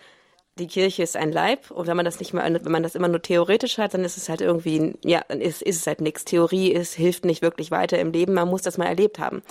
die 0.59 0.67
Kirche 0.67 1.01
ist 1.01 1.17
ein 1.17 1.31
Leib 1.31 1.71
und 1.71 1.87
wenn 1.87 1.97
man 1.97 2.05
das 2.05 2.19
nicht 2.19 2.33
mehr, 2.33 2.43
wenn 2.43 2.71
man 2.71 2.83
das 2.83 2.93
immer 2.93 3.07
nur 3.07 3.21
theoretisch 3.21 3.79
hat, 3.79 3.95
dann 3.95 4.03
ist 4.03 4.17
es 4.17 4.29
halt 4.29 4.41
irgendwie, 4.41 4.93
ja, 5.03 5.21
dann 5.27 5.41
ist, 5.41 5.63
ist 5.63 5.77
es 5.77 5.87
halt 5.87 5.99
nichts. 5.99 6.25
Theorie 6.25 6.71
ist, 6.71 6.93
hilft 6.93 7.25
nicht 7.25 7.41
wirklich 7.41 7.71
weiter 7.71 7.97
im 7.97 8.11
Leben. 8.11 8.33
Man 8.33 8.47
muss 8.47 8.61
das 8.61 8.77
mal 8.77 8.85
erlebt 8.85 9.17
haben. 9.17 9.41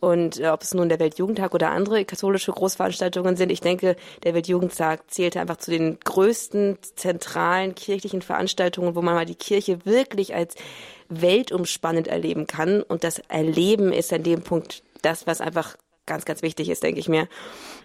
Und 0.00 0.38
äh, 0.38 0.48
ob 0.48 0.62
es 0.62 0.74
nun 0.74 0.88
der 0.88 0.98
Weltjugendtag 1.00 1.54
oder 1.54 1.70
andere 1.70 2.04
katholische 2.04 2.52
Großveranstaltungen 2.52 3.36
sind, 3.36 3.50
ich 3.50 3.60
denke, 3.60 3.96
der 4.22 4.34
Weltjugendtag 4.34 5.10
zählte 5.10 5.40
einfach 5.40 5.56
zu 5.56 5.70
den 5.70 5.98
größten 6.00 6.78
zentralen 6.94 7.74
kirchlichen 7.74 8.22
Veranstaltungen, 8.22 8.94
wo 8.94 9.02
man 9.02 9.14
mal 9.14 9.26
die 9.26 9.34
Kirche 9.34 9.84
wirklich 9.86 10.34
als 10.34 10.56
weltumspannend 11.08 12.08
erleben 12.08 12.46
kann. 12.46 12.82
Und 12.82 13.04
das 13.04 13.20
Erleben 13.28 13.92
ist 13.92 14.12
an 14.12 14.22
dem 14.22 14.42
Punkt 14.42 14.82
das, 15.02 15.26
was 15.26 15.40
einfach 15.40 15.76
ganz, 16.06 16.24
ganz 16.24 16.42
wichtig 16.42 16.68
ist, 16.68 16.82
denke 16.82 17.00
ich 17.00 17.08
mir. 17.08 17.28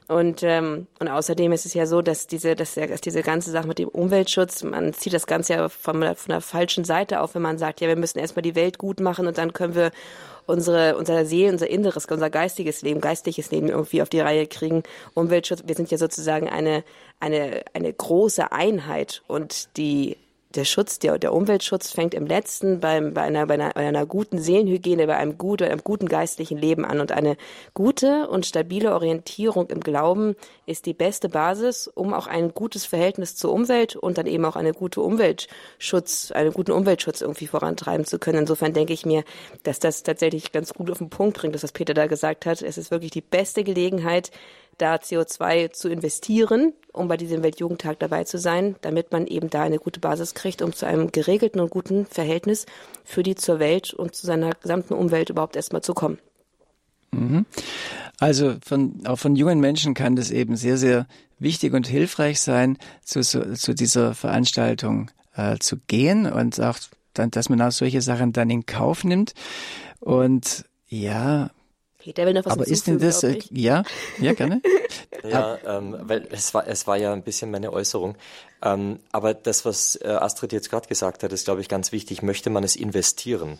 Und, 0.08 0.43
ähm, 0.43 0.88
und 1.00 1.08
außerdem 1.08 1.52
ist 1.52 1.65
es 1.65 1.74
ja 1.74 1.86
so, 1.86 2.02
dass 2.02 2.28
diese, 2.28 2.56
dass, 2.56 2.76
dass 2.76 3.02
diese 3.02 3.22
ganze 3.22 3.52
Sache 3.52 3.67
mit 3.67 3.80
dem 3.80 3.88
Umweltschutz, 3.88 4.63
man 4.63 4.93
zieht 4.93 5.13
das 5.13 5.28
Ganze 5.28 5.54
ja 5.54 5.69
von, 5.69 6.02
von 6.15 6.30
der 6.30 6.41
falschen 6.41 6.84
Seite 6.84 7.22
auf, 7.22 7.36
wenn 7.36 7.41
man 7.41 7.58
sagt, 7.58 7.80
ja, 7.82 7.88
wir 7.88 7.95
müssen 7.95 8.19
erstmal 8.19 8.41
die 8.41 8.56
Welt 8.56 8.78
gut 8.78 9.00
machen 9.00 9.28
und 9.28 9.38
dann 9.38 9.54
können 9.54 9.76
wir 9.76 9.91
unsere, 10.50 10.98
unser 10.98 11.26
Seelen, 11.26 11.54
unser 11.54 11.70
Inneres, 11.70 12.06
unser 12.06 12.30
geistiges 12.30 12.82
Leben, 12.82 13.00
geistliches 13.00 13.52
Leben 13.52 13.70
irgendwie 13.70 14.02
auf 14.02 14.10
die 14.10 14.20
Reihe 14.20 14.48
kriegen. 14.48 14.84
Umweltschutz, 15.14 15.64
wir 15.66 15.76
sind 15.76 15.92
ja 15.92 15.98
sozusagen 15.98 16.50
eine, 16.50 16.84
eine, 17.20 17.64
eine 17.74 17.94
große 17.94 18.52
Einheit 18.52 19.22
und 19.28 19.78
die 19.78 20.18
der 20.56 20.66
Schutz, 20.66 20.98
der, 20.98 21.20
der 21.20 21.34
Umweltschutz 21.34 21.92
fängt 21.92 22.16
im 22.16 22.26
letzten 22.26 22.80
beim, 22.80 23.14
bei, 23.14 23.22
einer, 23.22 23.46
bei, 23.46 23.54
einer, 23.54 23.70
bei 23.70 23.88
einer 23.88 24.08
guten 24.08 24.40
Seelenhygiene, 24.40 25.06
bei 25.06 25.16
einem, 25.16 25.38
gut, 25.38 25.62
einem 25.62 25.84
guten 25.84 26.10
geistlichen 26.10 26.58
Leben 26.58 26.86
an. 26.86 27.00
Und 27.00 27.12
eine 27.12 27.38
gute 27.76 28.28
und 28.30 28.48
stabile 28.48 28.94
Orientierung 28.94 29.70
im 29.70 29.80
Glauben 29.80 30.36
ist 30.66 30.88
die 30.88 30.96
beste 30.96 31.30
Basis, 31.30 31.88
um 31.88 32.16
auch 32.16 32.26
ein 32.26 32.56
gutes 32.56 32.86
Verhältnis 32.86 33.36
zur 33.36 33.54
Umwelt 33.54 33.96
und 33.96 34.18
dann 34.18 34.26
eben 34.26 34.44
auch 34.44 34.56
eine 34.56 34.74
gute 34.74 35.02
Umweltschutz, 35.02 36.32
einen 36.32 36.52
guten 36.52 36.72
Umweltschutz 36.72 37.22
irgendwie 37.22 37.48
vorantreiben 37.48 38.08
zu 38.08 38.18
können. 38.18 38.40
Insofern 38.40 38.74
denke 38.74 38.94
ich 38.94 39.06
mir, 39.06 39.24
dass 39.62 39.78
das 39.78 40.02
tatsächlich 40.02 40.52
ganz 40.52 40.74
gut 40.74 40.90
auf 40.90 40.98
den 40.98 41.12
Punkt 41.12 41.38
bringt, 41.38 41.54
das 41.54 41.62
was 41.62 41.74
Peter 41.74 41.94
da 41.94 42.08
gesagt 42.08 42.48
hat. 42.48 42.64
Es 42.64 42.80
ist 42.80 42.90
wirklich 42.90 43.12
die 43.12 43.22
beste 43.22 43.64
Gelegenheit, 43.64 44.32
da 44.80 44.96
CO2 44.96 45.72
zu 45.72 45.90
investieren, 45.90 46.74
um 47.00 47.08
bei 47.08 47.18
diesem 47.18 47.42
Weltjugendtag 47.44 48.00
dabei 48.00 48.24
zu 48.24 48.38
sein, 48.38 48.76
damit 48.82 49.12
man 49.12 49.26
eben 49.26 49.50
da 49.50 49.64
eine 49.64 49.80
gute 49.80 50.00
Basis 50.00 50.34
kriegt, 50.34 50.62
um 50.62 50.74
zu 50.74 50.86
einem 50.86 51.12
geregelten 51.12 51.60
und 51.62 51.72
guten 51.72 52.06
Verhältnis 52.06 52.66
für 53.04 53.24
die 53.24 53.36
zur 53.36 53.60
Welt 53.60 53.94
und 53.94 54.16
zu 54.16 54.28
seiner 54.28 54.52
gesamten 54.62 54.94
Umwelt 54.94 55.30
überhaupt 55.30 55.56
erstmal 55.56 55.82
zu 55.82 55.94
kommen. 55.94 56.20
Mhm. 57.12 57.46
Also 58.20 58.56
von, 58.64 59.02
auch 59.06 59.18
von 59.18 59.36
jungen 59.36 59.60
Menschen 59.60 59.94
kann 59.94 60.16
das 60.16 60.30
eben 60.32 60.56
sehr, 60.56 60.78
sehr 60.78 61.08
wichtig 61.40 61.74
und 61.74 61.88
hilfreich 61.88 62.40
sein, 62.42 62.78
zu, 63.04 63.22
zu, 63.22 63.54
zu 63.54 63.74
dieser 63.74 64.14
Veranstaltung 64.14 65.10
äh, 65.36 65.58
zu 65.58 65.78
gehen 65.88 66.32
und 66.32 66.60
auch 66.60 66.78
dann, 67.14 67.32
dass 67.32 67.50
man 67.50 67.62
auch 67.62 67.72
solche 67.72 68.02
Sachen 68.02 68.34
dann 68.34 68.50
in 68.50 68.66
Kauf 68.66 69.04
nimmt. 69.04 69.34
Und 70.00 70.66
ja, 70.88 71.50
Peter 72.00 72.26
will 72.26 72.34
noch 72.34 72.46
was 72.46 72.54
Aber 72.54 72.66
ist 72.66 72.88
denn 72.88 72.98
das, 72.98 73.24
äh, 73.24 73.40
ja, 73.52 73.84
ja, 74.20 74.34
gerne. 74.34 74.62
ja, 75.30 75.58
ähm, 75.66 75.98
weil 76.00 76.28
es 76.32 76.54
war, 76.54 76.66
es 76.66 76.88
war 76.88 76.96
ja 76.96 77.12
ein 77.12 77.24
bisschen 77.24 77.52
meine 77.52 77.74
Äußerung. 77.74 78.16
Ähm, 78.62 79.00
aber 79.12 79.34
das, 79.34 79.66
was 79.66 79.98
äh, 79.98 80.08
Astrid 80.08 80.54
jetzt 80.54 80.70
gerade 80.70 80.88
gesagt 80.88 81.24
hat, 81.24 81.34
ist, 81.34 81.44
glaube 81.44 81.60
ich, 81.60 81.68
ganz 81.68 81.92
wichtig. 81.92 82.22
Möchte 82.22 82.50
man 82.50 82.64
es 82.64 82.78
investieren? 82.78 83.58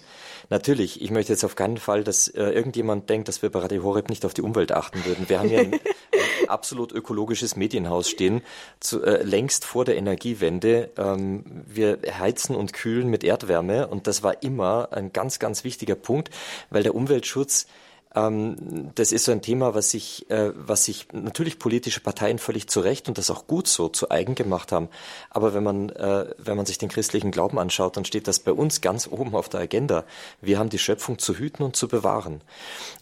Natürlich, 0.50 1.02
ich 1.02 1.12
möchte 1.12 1.34
jetzt 1.34 1.44
auf 1.44 1.56
keinen 1.56 1.78
Fall, 1.78 2.06
dass 2.06 2.30
äh, 2.30 2.44
irgendjemand 2.44 3.10
denkt, 3.10 3.28
dass 3.28 3.42
wir 3.42 3.50
bei 3.50 3.60
Radio 3.60 3.84
Horeb 3.84 4.10
nicht 4.10 4.26
auf 4.26 4.34
die 4.34 4.42
Umwelt 4.42 4.72
achten 4.72 5.04
würden. 5.04 5.28
Wir 5.28 5.40
haben 5.40 5.50
hier 5.50 5.60
ein, 5.60 5.74
ein 6.42 6.50
absolut 6.50 6.94
ökologisches 6.94 7.58
Medienhaus 7.58 8.10
stehen, 8.10 8.42
zu, 8.80 9.04
äh, 9.04 9.22
längst 9.24 9.66
vor 9.66 9.84
der 9.84 9.98
Energiewende. 9.98 10.92
Ähm, 10.98 11.44
wir 11.68 12.00
heizen 12.18 12.56
und 12.56 12.72
kühlen 12.72 13.10
mit 13.10 13.26
Erdwärme 13.26 13.88
und 13.88 14.08
das 14.08 14.24
war 14.24 14.44
immer 14.44 14.90
ein 14.92 15.12
ganz, 15.12 15.40
ganz 15.40 15.66
wichtiger 15.66 15.96
Punkt, 15.96 16.30
weil 16.70 16.84
der 16.84 16.96
Umweltschutz 16.96 17.68
das 18.12 19.12
ist 19.12 19.26
so 19.26 19.32
ein 19.32 19.44
Thema, 19.44 19.76
was 19.76 19.92
sich, 19.92 20.30
äh, 20.32 20.52
was 20.56 20.86
sich 20.86 21.08
natürlich 21.12 21.60
politische 21.60 22.00
Parteien 22.00 22.40
völlig 22.40 22.68
zu 22.68 22.80
Recht 22.80 23.08
und 23.08 23.20
das 23.20 23.30
auch 23.30 23.46
gut 23.46 23.68
so 23.68 23.88
zu 23.88 24.10
eigen 24.10 24.34
gemacht 24.34 24.72
haben. 24.72 24.90
Aber 25.30 25.54
wenn 25.54 25.64
man, 25.64 25.90
äh, 25.90 26.34
wenn 26.40 26.58
man 26.58 26.66
sich 26.66 26.80
den 26.80 26.90
christlichen 26.90 27.30
Glauben 27.30 27.60
anschaut, 27.60 27.98
dann 27.98 28.06
steht 28.06 28.28
das 28.28 28.40
bei 28.40 28.52
uns 28.52 28.82
ganz 28.82 29.08
oben 29.08 29.36
auf 29.36 29.48
der 29.48 29.60
Agenda. 29.60 30.06
Wir 30.42 30.58
haben 30.58 30.70
die 30.70 30.80
Schöpfung 30.80 31.20
zu 31.20 31.36
hüten 31.36 31.62
und 31.62 31.76
zu 31.76 31.88
bewahren. 31.88 32.42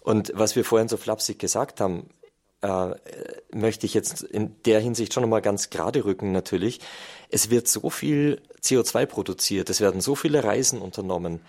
Und 0.04 0.34
was 0.36 0.58
wir 0.58 0.66
vorhin 0.66 0.90
so 0.90 0.98
flapsig 0.98 1.40
gesagt 1.40 1.80
haben, 1.80 2.10
äh, 2.62 2.90
möchte 3.54 3.86
ich 3.86 3.94
jetzt 3.94 4.24
in 4.24 4.56
der 4.66 4.82
Hinsicht 4.82 5.14
schon 5.14 5.22
nochmal 5.22 5.42
ganz 5.42 5.70
gerade 5.70 6.04
rücken 6.04 6.34
natürlich. 6.34 6.82
Es 7.30 7.50
wird 7.50 7.70
so 7.70 7.90
viel 7.90 8.42
CO2 8.62 9.06
produziert, 9.06 9.70
es 9.70 9.80
werden 9.80 10.02
so 10.02 10.16
viele 10.16 10.44
Reisen 10.44 10.82
unternommen. 10.82 11.40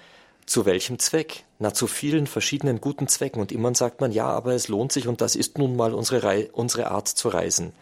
Zu 0.48 0.64
welchem 0.64 0.98
Zweck? 0.98 1.44
Na, 1.58 1.74
zu 1.74 1.86
vielen 1.86 2.26
verschiedenen 2.26 2.80
guten 2.80 3.06
Zwecken. 3.06 3.38
Und 3.42 3.52
immer 3.52 3.74
sagt 3.74 4.00
man, 4.00 4.12
ja, 4.12 4.28
aber 4.28 4.54
es 4.54 4.68
lohnt 4.68 4.92
sich 4.92 5.06
und 5.06 5.20
das 5.20 5.36
ist 5.36 5.58
nun 5.58 5.76
mal 5.76 5.92
unsere, 5.92 6.22
Rei 6.22 6.48
unsere 6.52 6.90
Art 6.90 7.06
zu 7.06 7.28
reisen. 7.28 7.74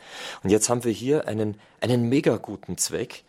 Und 0.43 0.51
jetzt 0.51 0.69
haben 0.69 0.83
wir 0.83 0.91
hier 0.91 1.29
einen, 1.29 1.61
einen 1.81 2.09
mega 2.09 2.39
guten 2.39 2.77
Zweck, 2.77 3.23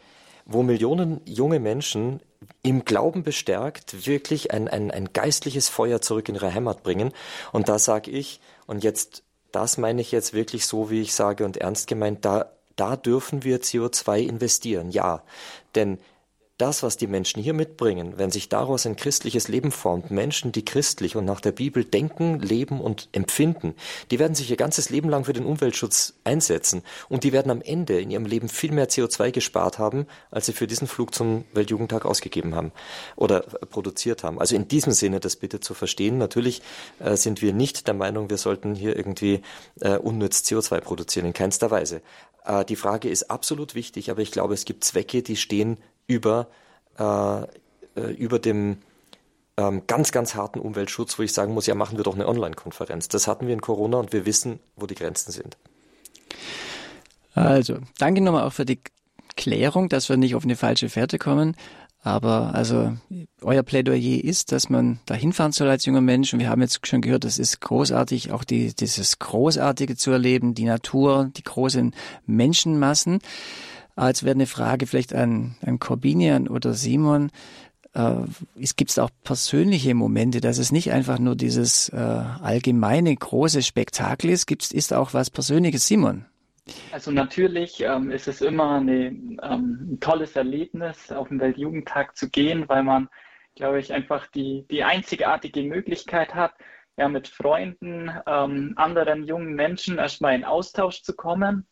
wo 0.48 0.64
Millionen 0.64 1.22
junge 1.26 1.60
Menschen 1.60 2.20
im 2.64 2.84
Glauben 2.84 3.22
bestärkt 3.22 4.08
wirklich 4.08 4.50
ein, 4.54 4.68
ein, 4.68 4.90
ein 4.90 5.14
geistliches 5.14 5.70
Feuer 5.70 6.02
zurück 6.02 6.30
in 6.30 6.36
ihre 6.36 6.56
Heimat 6.56 6.82
bringen. 6.82 7.12
Und 7.52 7.70
da 7.70 7.78
sage 7.78 8.10
ich, 8.10 8.40
und 8.66 8.84
jetzt, 8.84 9.22
das 9.52 9.78
meine 9.78 10.02
ich 10.02 10.12
jetzt 10.12 10.34
wirklich 10.34 10.66
so, 10.66 10.90
wie 10.90 11.02
ich 11.02 11.14
sage 11.14 11.46
und 11.46 11.58
ernst 11.58 11.86
gemeint, 11.86 12.26
da, 12.26 12.54
da 12.76 12.96
dürfen 12.96 13.44
wir 13.44 13.62
CO2 13.62 14.18
investieren. 14.18 14.90
Ja, 14.90 15.22
denn 15.76 16.00
das, 16.58 16.82
was 16.82 16.98
die 16.98 17.08
Menschen 17.08 17.42
hier 17.42 17.54
mitbringen, 17.54 18.14
wenn 18.18 18.32
sich 18.32 18.50
daraus 18.50 18.86
ein 18.86 18.96
christliches 18.96 19.48
Leben 19.48 19.72
formt, 19.72 20.10
Menschen, 20.10 20.52
die 20.52 20.66
christlich 20.66 21.16
und 21.16 21.26
nach 21.26 21.40
der 21.40 21.52
Bibel 21.52 21.86
denken, 21.86 22.40
leben 22.40 22.82
und 22.82 23.10
empfinden, 23.12 23.76
die 24.10 24.18
werden 24.20 24.34
sich 24.34 24.50
ihr 24.50 24.58
ganzes 24.58 24.90
Leben 24.90 25.10
lang 25.10 25.26
für 25.26 25.34
den 25.34 25.46
Umweltschutz 25.46 26.14
einsetzen 26.24 26.82
und 27.10 27.24
die 27.24 27.32
werden 27.32 27.52
am 27.52 27.62
Ende 27.62 28.00
in 28.00 28.10
ihrem 28.10 28.26
Leben 28.26 28.50
viel 28.50 28.72
mehr 28.72 28.90
CO2 28.90 29.32
gespart 29.32 29.78
haben, 29.78 30.08
als 30.32 30.48
sie 30.48 30.54
für 30.54 30.68
diesen 30.68 30.88
Flug 30.88 31.14
zum 31.14 31.46
Weltjugendtag 31.54 32.06
ausgegeben 32.06 32.56
haben 32.56 32.72
oder 33.16 33.42
produziert 33.42 34.24
haben. 34.24 34.40
Also 34.40 34.56
in 34.56 34.68
diesem 34.68 34.94
Sinne 34.94 35.20
das 35.20 35.36
bitte 35.36 35.60
zu 35.60 35.74
verstehen. 35.74 36.18
Natürlich 36.18 36.62
äh, 37.00 37.16
sind 37.16 37.42
wir 37.42 37.54
nicht 37.54 37.88
der 37.88 37.94
Meinung, 37.94 38.30
wir 38.30 38.38
sollten 38.38 38.74
hier 38.74 38.96
irgendwie 38.96 39.42
äh, 39.80 39.98
unnütz 39.98 40.40
CO2 40.40 40.80
produzieren, 40.82 41.28
in 41.28 41.34
keinster 41.34 41.70
Weise. 41.70 42.02
Äh, 42.46 42.66
die 42.66 42.76
Frage 42.76 43.10
ist 43.10 43.30
absolut 43.30 43.76
wichtig, 43.76 44.10
aber 44.10 44.22
ich 44.22 44.32
glaube, 44.32 44.56
es 44.56 44.66
gibt 44.66 44.84
Zwecke, 44.84 45.22
die 45.22 45.36
stehen 45.36 45.78
über, 46.08 46.48
äh, 46.98 47.42
äh, 47.44 48.14
über 48.18 48.40
dem 48.40 48.78
ähm, 49.58 49.84
ganz, 49.88 50.12
ganz 50.12 50.36
harten 50.36 50.60
Umweltschutz, 50.60 51.18
wo 51.20 51.24
ich 51.24 51.34
sagen 51.34 51.54
muss, 51.54 51.68
ja, 51.68 51.76
machen 51.76 51.98
wir 51.98 52.04
doch 52.04 52.16
eine 52.16 52.28
Online-Konferenz. 52.28 53.08
Das 53.08 53.28
hatten 53.28 53.48
wir 53.48 53.54
in 53.54 53.62
Corona 53.62 53.98
und 53.98 54.14
wir 54.14 54.26
wissen, 54.26 54.60
wo 54.76 54.86
die 54.86 54.96
Grenzen 54.96 55.32
sind. 55.32 55.58
Also, 57.34 57.78
danke 57.98 58.22
nochmal 58.22 58.44
auch 58.44 58.54
für 58.54 58.66
die 58.66 58.80
Klärung, 59.36 59.90
dass 59.90 60.10
wir 60.10 60.18
nicht 60.18 60.36
auf 60.36 60.44
eine 60.44 60.56
falsche 60.56 60.90
Fährte 60.90 61.20
kommen. 61.20 61.56
Aber 62.04 62.56
also 62.56 62.96
euer 63.42 63.64
Plädoyer 63.64 64.24
ist, 64.24 64.52
dass 64.52 64.70
man 64.70 65.00
da 65.06 65.14
hinfahren 65.14 65.52
soll 65.52 65.68
als 65.68 65.86
junger 65.86 66.02
Mensch. 66.02 66.34
Und 66.34 66.40
wir 66.40 66.50
haben 66.50 66.62
jetzt 66.62 66.86
schon 66.88 67.02
gehört, 67.02 67.26
das 67.26 67.38
ist 67.38 67.60
großartig, 67.60 68.32
auch 68.32 68.44
die, 68.44 68.74
dieses 68.74 69.20
Großartige 69.20 69.98
zu 69.98 70.12
erleben, 70.12 70.54
die 70.54 70.66
Natur, 70.66 71.30
die 71.36 71.44
großen 71.44 71.94
Menschenmassen. 72.26 73.20
Als 73.98 74.24
wäre 74.24 74.36
eine 74.36 74.46
Frage 74.46 74.86
vielleicht 74.86 75.14
an, 75.14 75.56
an 75.66 75.80
Corbinian 75.80 76.48
oder 76.48 76.74
Simon. 76.74 77.32
äh, 77.94 78.14
es 78.62 78.76
gibt 78.76 78.98
auch 79.00 79.10
persönliche 79.24 79.96
Momente, 79.96 80.40
dass 80.40 80.60
es 80.60 80.72
nicht 80.72 80.92
einfach 80.92 81.18
nur 81.18 81.36
dieses 81.36 81.90
äh, 81.90 81.96
allgemeine 81.96 83.16
große 83.16 83.64
Spektakel 83.64 84.30
ist, 84.30 84.46
gibt 84.46 84.72
ist 84.72 84.94
auch 84.94 85.16
was 85.16 85.32
Persönliches, 85.32 85.88
Simon. 85.88 86.26
Also 86.92 87.10
natürlich 87.12 87.82
ähm, 87.82 88.12
ist 88.12 88.28
es 88.28 88.42
immer 88.42 88.76
eine, 88.76 89.08
ähm, 89.08 89.40
ein 89.42 89.98
tolles 90.00 90.36
Erlebnis, 90.36 91.12
auf 91.12 91.30
den 91.30 91.40
Weltjugendtag 91.40 92.16
zu 92.16 92.30
gehen, 92.30 92.70
weil 92.70 92.84
man, 92.84 93.10
glaube 93.56 93.80
ich, 93.80 93.94
einfach 93.94 94.28
die, 94.28 94.68
die 94.70 94.84
einzigartige 94.84 95.64
Möglichkeit 95.64 96.36
hat, 96.36 96.54
ja, 96.98 97.08
mit 97.08 97.28
Freunden, 97.28 98.12
ähm, 98.28 98.74
anderen 98.76 99.24
jungen 99.24 99.56
Menschen 99.56 99.98
erstmal 99.98 100.36
in 100.36 100.44
Austausch 100.44 101.02
zu 101.02 101.16
kommen 101.16 101.66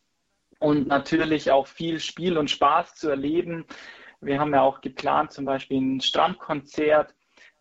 und 0.59 0.87
natürlich 0.87 1.51
auch 1.51 1.67
viel 1.67 1.99
Spiel 1.99 2.37
und 2.37 2.49
Spaß 2.49 2.95
zu 2.95 3.09
erleben. 3.09 3.65
Wir 4.21 4.39
haben 4.39 4.53
ja 4.53 4.61
auch 4.61 4.81
geplant, 4.81 5.31
zum 5.31 5.45
Beispiel 5.45 5.79
ein 5.79 6.01
Strandkonzert 6.01 7.13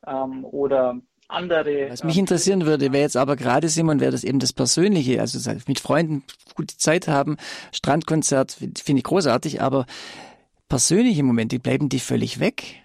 ähm, 0.07 0.45
oder 0.45 1.01
andere. 1.29 1.91
Was 1.91 2.05
mich 2.05 2.19
interessieren 2.19 2.67
würde, 2.67 2.93
wäre 2.93 3.03
jetzt 3.03 3.17
aber 3.17 3.37
gerade, 3.37 3.69
Simon, 3.69 4.01
wäre 4.01 4.13
das 4.13 4.25
eben 4.25 4.39
das 4.39 4.53
Persönliche, 4.53 5.21
also 5.21 5.51
mit 5.67 5.81
Freunden 5.81 6.23
gute 6.55 6.77
Zeit 6.77 7.09
haben, 7.09 7.37
Strandkonzert 7.73 8.53
finde 8.53 8.99
ich 8.99 9.05
großartig, 9.05 9.61
aber 9.61 9.87
persönliche 10.69 11.23
Momente, 11.23 11.59
bleiben 11.59 11.89
die 11.89 12.01
völlig 12.01 12.41
weg? 12.41 12.83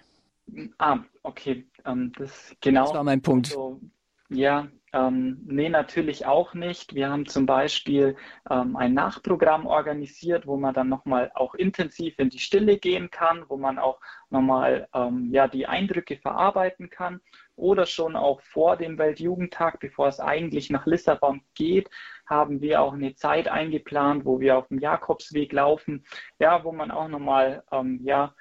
Ah, 0.78 0.98
okay, 1.22 1.66
ähm, 1.84 2.12
das 2.18 2.54
genau. 2.60 2.86
Das 2.86 2.94
war 2.94 3.04
mein 3.04 3.22
Punkt. 3.22 3.48
Also, 3.48 3.80
ja, 4.28 4.68
ähm, 4.92 5.38
nee, 5.46 5.68
natürlich 5.68 6.26
auch 6.26 6.52
nicht. 6.54 6.94
Wir 6.94 7.10
haben 7.10 7.26
zum 7.26 7.46
Beispiel 7.46 8.16
ähm, 8.50 8.74
ein 8.74 8.92
Nachprogramm 8.92 9.66
organisiert, 9.66 10.48
wo 10.48 10.56
man 10.56 10.74
dann 10.74 10.88
nochmal 10.88 11.30
auch 11.34 11.54
intensiv 11.54 12.18
in 12.18 12.28
die 12.28 12.40
Stille 12.40 12.76
gehen 12.76 13.08
kann, 13.10 13.44
wo 13.48 13.56
man 13.56 13.78
auch 13.78 14.00
nochmal 14.30 14.88
ähm, 14.92 15.28
ja, 15.32 15.46
die 15.46 15.66
Eindrücke 15.66 16.16
verarbeiten 16.16 16.90
kann. 16.90 17.20
Oder 17.54 17.86
schon 17.86 18.16
auch 18.16 18.40
vor 18.40 18.76
dem 18.76 18.98
Weltjugendtag, 18.98 19.78
bevor 19.78 20.08
es 20.08 20.18
eigentlich 20.18 20.70
nach 20.70 20.86
Lissabon 20.86 21.42
geht, 21.54 21.88
haben 22.26 22.60
wir 22.60 22.82
auch 22.82 22.94
eine 22.94 23.14
Zeit 23.14 23.46
eingeplant, 23.46 24.24
wo 24.24 24.40
wir 24.40 24.58
auf 24.58 24.68
dem 24.68 24.80
Jakobsweg 24.80 25.52
laufen, 25.52 26.04
ja, 26.40 26.64
wo 26.64 26.72
man 26.72 26.90
auch 26.90 27.06
nochmal 27.06 27.62
ähm, 27.70 28.00
ja, 28.02 28.34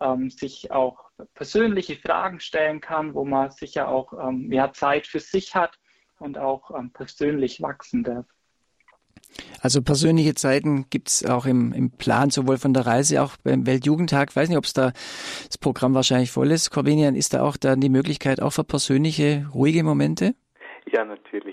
ähm, 0.00 0.28
sich 0.28 0.70
auch 0.70 1.10
persönliche 1.32 1.96
Fragen 1.96 2.40
stellen 2.40 2.82
kann, 2.82 3.14
wo 3.14 3.24
man 3.24 3.50
sicher 3.50 3.88
auch 3.88 4.12
ähm, 4.12 4.48
mehr 4.48 4.72
Zeit 4.74 5.06
für 5.06 5.20
sich 5.20 5.54
hat 5.54 5.78
und 6.24 6.38
auch 6.38 6.70
ähm, 6.76 6.90
persönlich 6.90 7.60
wachsen 7.60 8.02
darf. 8.02 8.26
Also 9.60 9.82
persönliche 9.82 10.34
Zeiten 10.34 10.88
gibt 10.90 11.08
es 11.08 11.24
auch 11.24 11.46
im, 11.46 11.72
im 11.72 11.90
Plan, 11.90 12.30
sowohl 12.30 12.56
von 12.58 12.72
der 12.74 12.86
Reise, 12.86 13.22
auch 13.22 13.36
beim 13.42 13.66
Weltjugendtag. 13.66 14.30
Ich 14.30 14.36
weiß 14.36 14.48
nicht, 14.48 14.58
ob 14.58 14.64
es 14.64 14.72
da 14.72 14.92
das 15.46 15.58
Programm 15.58 15.94
wahrscheinlich 15.94 16.30
voll 16.30 16.50
ist. 16.50 16.70
Corvinian, 16.70 17.14
ist 17.16 17.34
da 17.34 17.42
auch 17.42 17.56
dann 17.56 17.80
die 17.80 17.88
Möglichkeit 17.88 18.40
auch 18.40 18.50
für 18.50 18.64
persönliche, 18.64 19.46
ruhige 19.52 19.82
Momente? 19.82 20.34
Ja, 20.92 21.04
natürlich. 21.04 21.43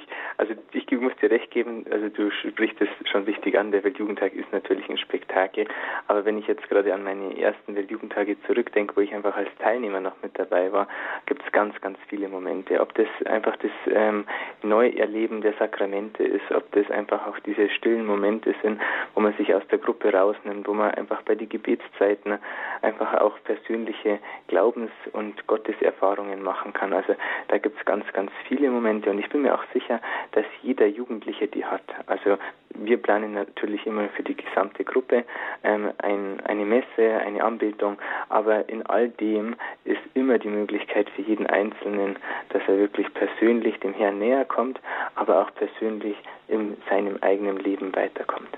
Also 0.41 0.55
ich 0.71 0.89
muss 0.99 1.15
dir 1.21 1.29
recht 1.29 1.51
geben, 1.51 1.85
also 1.91 2.09
du 2.09 2.31
sprichst 2.31 2.81
es 2.81 2.89
schon 3.11 3.27
wichtig 3.27 3.59
an, 3.59 3.71
der 3.71 3.83
Weltjugendtag 3.83 4.33
ist 4.33 4.51
natürlich 4.51 4.89
ein 4.89 4.97
Spektakel, 4.97 5.67
aber 6.07 6.25
wenn 6.25 6.39
ich 6.39 6.47
jetzt 6.47 6.67
gerade 6.67 6.91
an 6.95 7.03
meine 7.03 7.39
ersten 7.39 7.75
Weltjugendtage 7.75 8.35
zurückdenke, 8.47 8.95
wo 8.95 9.01
ich 9.01 9.13
einfach 9.13 9.35
als 9.37 9.49
Teilnehmer 9.59 9.99
noch 9.99 10.15
mit 10.23 10.31
dabei 10.39 10.71
war, 10.71 10.87
gibt 11.27 11.43
es 11.45 11.51
ganz, 11.51 11.79
ganz 11.81 11.99
viele 12.07 12.27
Momente. 12.27 12.81
Ob 12.81 12.91
das 12.95 13.05
einfach 13.27 13.55
das 13.57 13.69
ähm, 13.93 14.25
Neuerleben 14.63 15.41
der 15.41 15.53
Sakramente 15.59 16.23
ist, 16.23 16.51
ob 16.51 16.71
das 16.71 16.89
einfach 16.89 17.27
auch 17.27 17.37
diese 17.41 17.69
stillen 17.69 18.07
Momente 18.07 18.55
sind, 18.63 18.81
wo 19.13 19.21
man 19.21 19.33
sich 19.33 19.53
aus 19.53 19.63
der 19.69 19.77
Gruppe 19.77 20.11
rausnimmt, 20.11 20.67
wo 20.67 20.73
man 20.73 20.89
einfach 20.95 21.21
bei 21.21 21.35
den 21.35 21.49
Gebetszeiten 21.49 22.39
einfach 22.81 23.13
auch 23.21 23.37
persönliche 23.43 24.17
Glaubens- 24.47 24.89
und 25.13 25.45
Gotteserfahrungen 25.45 26.41
machen 26.41 26.73
kann. 26.73 26.93
Also 26.93 27.13
da 27.49 27.59
gibt 27.59 27.77
es 27.77 27.85
ganz, 27.85 28.11
ganz 28.13 28.31
viele 28.47 28.71
Momente 28.71 29.11
und 29.11 29.19
ich 29.19 29.29
bin 29.29 29.43
mir 29.43 29.53
auch 29.53 29.63
sicher, 29.71 30.01
dass 30.31 30.45
jeder 30.63 30.87
Jugendliche 30.87 31.47
die 31.47 31.65
hat. 31.65 31.83
Also 32.07 32.37
wir 32.73 32.97
planen 32.97 33.33
natürlich 33.33 33.85
immer 33.85 34.09
für 34.09 34.23
die 34.23 34.35
gesamte 34.35 34.83
Gruppe 34.83 35.25
ähm, 35.63 35.91
ein, 35.97 36.39
eine 36.41 36.65
Messe, 36.65 37.17
eine 37.25 37.43
Anbetung, 37.43 37.97
aber 38.29 38.67
in 38.69 38.85
all 38.85 39.09
dem 39.09 39.55
ist 39.83 40.01
immer 40.13 40.39
die 40.39 40.49
Möglichkeit 40.49 41.09
für 41.09 41.21
jeden 41.21 41.47
Einzelnen, 41.47 42.17
dass 42.49 42.61
er 42.67 42.77
wirklich 42.77 43.13
persönlich 43.13 43.79
dem 43.79 43.93
Herrn 43.93 44.19
näher 44.19 44.45
kommt, 44.45 44.79
aber 45.15 45.41
auch 45.41 45.53
persönlich 45.53 46.15
in 46.47 46.77
seinem 46.89 47.17
eigenen 47.21 47.57
Leben 47.57 47.95
weiterkommt. 47.95 48.49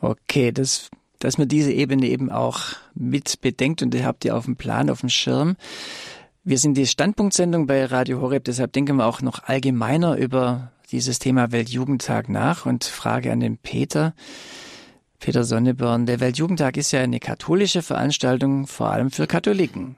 Okay, 0.00 0.52
das 0.52 0.90
dass 1.20 1.38
man 1.38 1.48
diese 1.48 1.72
Ebene 1.72 2.06
eben 2.06 2.30
auch 2.30 2.60
mit 2.94 3.40
bedenkt 3.40 3.82
und 3.82 3.94
ihr 3.94 4.06
habt 4.06 4.24
ihr 4.24 4.36
auf 4.36 4.44
dem 4.44 4.56
Plan, 4.56 4.90
auf 4.90 5.00
dem 5.00 5.08
Schirm. 5.08 5.56
Wir 6.48 6.56
sind 6.56 6.78
die 6.78 6.86
Standpunktsendung 6.86 7.66
bei 7.66 7.84
Radio 7.84 8.22
Horeb, 8.22 8.44
deshalb 8.44 8.72
denken 8.72 8.96
wir 8.96 9.04
auch 9.04 9.20
noch 9.20 9.42
allgemeiner 9.44 10.16
über 10.16 10.72
dieses 10.90 11.18
Thema 11.18 11.52
Weltjugendtag 11.52 12.30
nach 12.30 12.64
und 12.64 12.84
frage 12.84 13.30
an 13.30 13.40
den 13.40 13.58
Peter. 13.58 14.14
Peter 15.18 15.44
Sonneborn, 15.44 16.06
der 16.06 16.20
Weltjugendtag 16.20 16.78
ist 16.78 16.90
ja 16.92 17.02
eine 17.02 17.20
katholische 17.20 17.82
Veranstaltung, 17.82 18.66
vor 18.66 18.88
allem 18.88 19.10
für 19.10 19.26
Katholiken. 19.26 19.96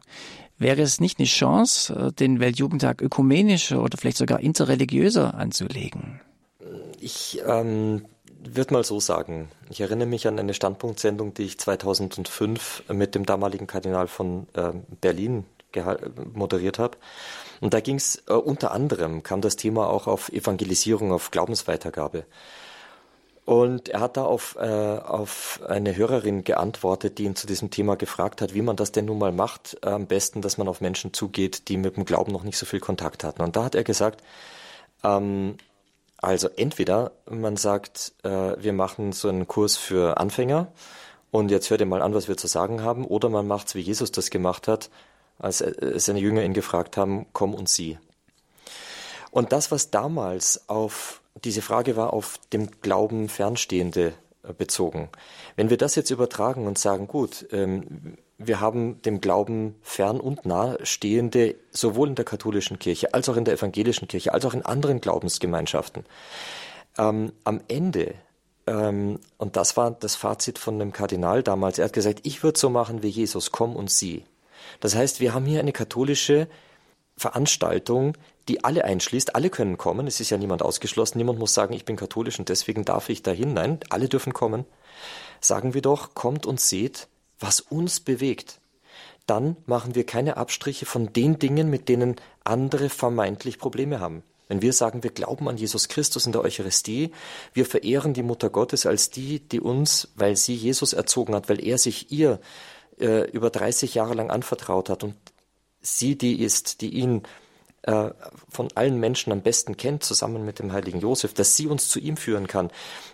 Wäre 0.58 0.82
es 0.82 0.98
nicht 0.98 1.20
eine 1.20 1.28
Chance, 1.28 2.12
den 2.18 2.40
Weltjugendtag 2.40 3.00
ökumenischer 3.00 3.80
oder 3.80 3.96
vielleicht 3.96 4.16
sogar 4.16 4.40
interreligiöser 4.40 5.34
anzulegen? 5.34 6.20
Ich 6.98 7.40
ähm, 7.46 8.06
würde 8.42 8.74
mal 8.74 8.82
so 8.82 8.98
sagen, 8.98 9.50
ich 9.68 9.80
erinnere 9.82 10.08
mich 10.08 10.26
an 10.26 10.36
eine 10.36 10.52
Standpunktsendung, 10.52 11.32
die 11.32 11.44
ich 11.44 11.60
2005 11.60 12.82
mit 12.92 13.14
dem 13.14 13.24
damaligen 13.24 13.68
Kardinal 13.68 14.08
von 14.08 14.48
äh, 14.54 14.72
Berlin 15.00 15.44
moderiert 16.32 16.78
habe. 16.78 16.98
Und 17.60 17.74
da 17.74 17.80
ging 17.80 17.96
es 17.96 18.22
äh, 18.28 18.32
unter 18.32 18.72
anderem, 18.72 19.22
kam 19.22 19.40
das 19.40 19.56
Thema 19.56 19.88
auch 19.88 20.06
auf 20.06 20.30
Evangelisierung, 20.30 21.12
auf 21.12 21.30
Glaubensweitergabe. 21.30 22.24
Und 23.44 23.88
er 23.88 24.00
hat 24.00 24.16
da 24.16 24.24
auf, 24.24 24.56
äh, 24.60 24.64
auf 24.64 25.60
eine 25.66 25.96
Hörerin 25.96 26.44
geantwortet, 26.44 27.18
die 27.18 27.24
ihn 27.24 27.36
zu 27.36 27.46
diesem 27.46 27.70
Thema 27.70 27.96
gefragt 27.96 28.42
hat, 28.42 28.54
wie 28.54 28.62
man 28.62 28.76
das 28.76 28.92
denn 28.92 29.06
nun 29.06 29.18
mal 29.18 29.32
macht. 29.32 29.78
Äh, 29.82 29.88
am 29.88 30.06
besten, 30.06 30.40
dass 30.40 30.56
man 30.56 30.68
auf 30.68 30.80
Menschen 30.80 31.12
zugeht, 31.12 31.68
die 31.68 31.76
mit 31.76 31.96
dem 31.96 32.04
Glauben 32.04 32.32
noch 32.32 32.44
nicht 32.44 32.58
so 32.58 32.66
viel 32.66 32.80
Kontakt 32.80 33.24
hatten. 33.24 33.42
Und 33.42 33.56
da 33.56 33.64
hat 33.64 33.74
er 33.74 33.84
gesagt, 33.84 34.22
ähm, 35.02 35.56
also 36.18 36.48
entweder 36.54 37.12
man 37.28 37.56
sagt, 37.56 38.12
äh, 38.22 38.28
wir 38.62 38.72
machen 38.72 39.12
so 39.12 39.28
einen 39.28 39.48
Kurs 39.48 39.76
für 39.76 40.18
Anfänger 40.18 40.68
und 41.30 41.50
jetzt 41.50 41.70
hört 41.70 41.80
ihr 41.80 41.86
mal 41.86 42.02
an, 42.02 42.14
was 42.14 42.28
wir 42.28 42.36
zu 42.36 42.46
sagen 42.46 42.82
haben, 42.82 43.04
oder 43.04 43.28
man 43.30 43.46
macht 43.46 43.68
es, 43.68 43.74
wie 43.74 43.80
Jesus 43.80 44.12
das 44.12 44.30
gemacht 44.30 44.68
hat, 44.68 44.90
als 45.40 45.64
seine 45.96 46.20
Jünger 46.20 46.44
ihn 46.44 46.54
gefragt 46.54 46.96
haben, 46.96 47.26
komm 47.32 47.54
und 47.54 47.68
sieh. 47.68 47.98
Und 49.30 49.52
das, 49.52 49.70
was 49.70 49.90
damals 49.90 50.68
auf 50.68 51.20
diese 51.44 51.62
Frage 51.62 51.96
war, 51.96 52.12
auf 52.12 52.38
dem 52.52 52.70
Glauben 52.80 53.28
Fernstehende 53.28 54.12
äh, 54.42 54.52
bezogen. 54.52 55.08
Wenn 55.56 55.70
wir 55.70 55.76
das 55.76 55.94
jetzt 55.94 56.10
übertragen 56.10 56.66
und 56.66 56.78
sagen, 56.78 57.06
gut, 57.06 57.46
ähm, 57.52 58.16
wir 58.38 58.60
haben 58.60 59.02
dem 59.02 59.20
Glauben 59.20 59.76
fern 59.82 60.18
und 60.18 60.46
nah 60.46 60.76
stehende 60.82 61.56
sowohl 61.70 62.08
in 62.08 62.14
der 62.14 62.24
katholischen 62.24 62.78
Kirche 62.78 63.12
als 63.12 63.28
auch 63.28 63.36
in 63.36 63.44
der 63.44 63.54
evangelischen 63.54 64.08
Kirche 64.08 64.32
als 64.32 64.44
auch 64.46 64.54
in 64.54 64.64
anderen 64.64 65.00
Glaubensgemeinschaften. 65.00 66.04
Ähm, 66.96 67.32
am 67.44 67.60
Ende 67.68 68.14
ähm, 68.66 69.18
und 69.36 69.56
das 69.56 69.76
war 69.76 69.90
das 69.90 70.16
Fazit 70.16 70.58
von 70.58 70.78
dem 70.78 70.92
Kardinal 70.92 71.42
damals. 71.42 71.78
Er 71.78 71.86
hat 71.86 71.92
gesagt, 71.92 72.20
ich 72.22 72.42
würde 72.42 72.58
so 72.58 72.70
machen 72.70 73.02
wie 73.02 73.08
Jesus, 73.08 73.50
komm 73.50 73.76
und 73.76 73.90
sieh. 73.90 74.24
Das 74.78 74.94
heißt, 74.94 75.20
wir 75.20 75.34
haben 75.34 75.46
hier 75.46 75.60
eine 75.60 75.72
katholische 75.72 76.48
Veranstaltung, 77.16 78.16
die 78.48 78.64
alle 78.64 78.84
einschließt. 78.84 79.34
Alle 79.34 79.50
können 79.50 79.76
kommen. 79.76 80.06
Es 80.06 80.20
ist 80.20 80.30
ja 80.30 80.38
niemand 80.38 80.62
ausgeschlossen. 80.62 81.18
Niemand 81.18 81.38
muss 81.38 81.54
sagen, 81.54 81.74
ich 81.74 81.84
bin 81.84 81.96
katholisch 81.96 82.38
und 82.38 82.48
deswegen 82.48 82.84
darf 82.84 83.08
ich 83.08 83.22
dahin. 83.22 83.54
Nein, 83.54 83.80
alle 83.90 84.08
dürfen 84.08 84.32
kommen. 84.32 84.64
Sagen 85.40 85.74
wir 85.74 85.82
doch, 85.82 86.14
kommt 86.14 86.46
und 86.46 86.60
seht, 86.60 87.08
was 87.38 87.60
uns 87.60 88.00
bewegt. 88.00 88.60
Dann 89.26 89.56
machen 89.66 89.94
wir 89.94 90.04
keine 90.04 90.36
Abstriche 90.36 90.86
von 90.86 91.12
den 91.12 91.38
Dingen, 91.38 91.70
mit 91.70 91.88
denen 91.88 92.16
andere 92.42 92.88
vermeintlich 92.88 93.58
Probleme 93.58 94.00
haben. 94.00 94.22
Wenn 94.48 94.62
wir 94.62 94.72
sagen, 94.72 95.04
wir 95.04 95.12
glauben 95.12 95.48
an 95.48 95.56
Jesus 95.56 95.86
Christus 95.86 96.26
in 96.26 96.32
der 96.32 96.40
Eucharistie, 96.40 97.12
wir 97.54 97.64
verehren 97.64 98.14
die 98.14 98.24
Mutter 98.24 98.50
Gottes 98.50 98.84
als 98.84 99.10
die, 99.10 99.38
die 99.38 99.60
uns, 99.60 100.08
weil 100.16 100.34
sie 100.34 100.56
Jesus 100.56 100.92
erzogen 100.92 101.36
hat, 101.36 101.48
weil 101.48 101.64
er 101.64 101.78
sich 101.78 102.10
ihr 102.10 102.40
äh, 103.00 103.30
über 103.30 103.50
30 103.50 103.94
Jahre 103.94 104.14
lang 104.14 104.30
anvertraut 104.30 104.88
hat 104.88 105.04
und 105.04 105.14
sie 105.80 106.16
die 106.16 106.42
ist, 106.42 106.80
die 106.80 106.90
ihn 106.90 107.22
äh, 107.82 108.10
von 108.50 108.68
allen 108.74 109.00
Menschen 109.00 109.32
am 109.32 109.40
besten 109.40 109.78
kennt, 109.78 110.04
zusammen 110.04 110.44
mit 110.44 110.58
dem 110.58 110.70
heiligen 110.70 111.00
Josef, 111.00 111.32
dass 111.32 111.56
sie 111.56 111.66
uns 111.66 111.88
zu 111.88 111.98
ihm 111.98 112.18
führen 112.18 112.46
kann, 112.46 112.70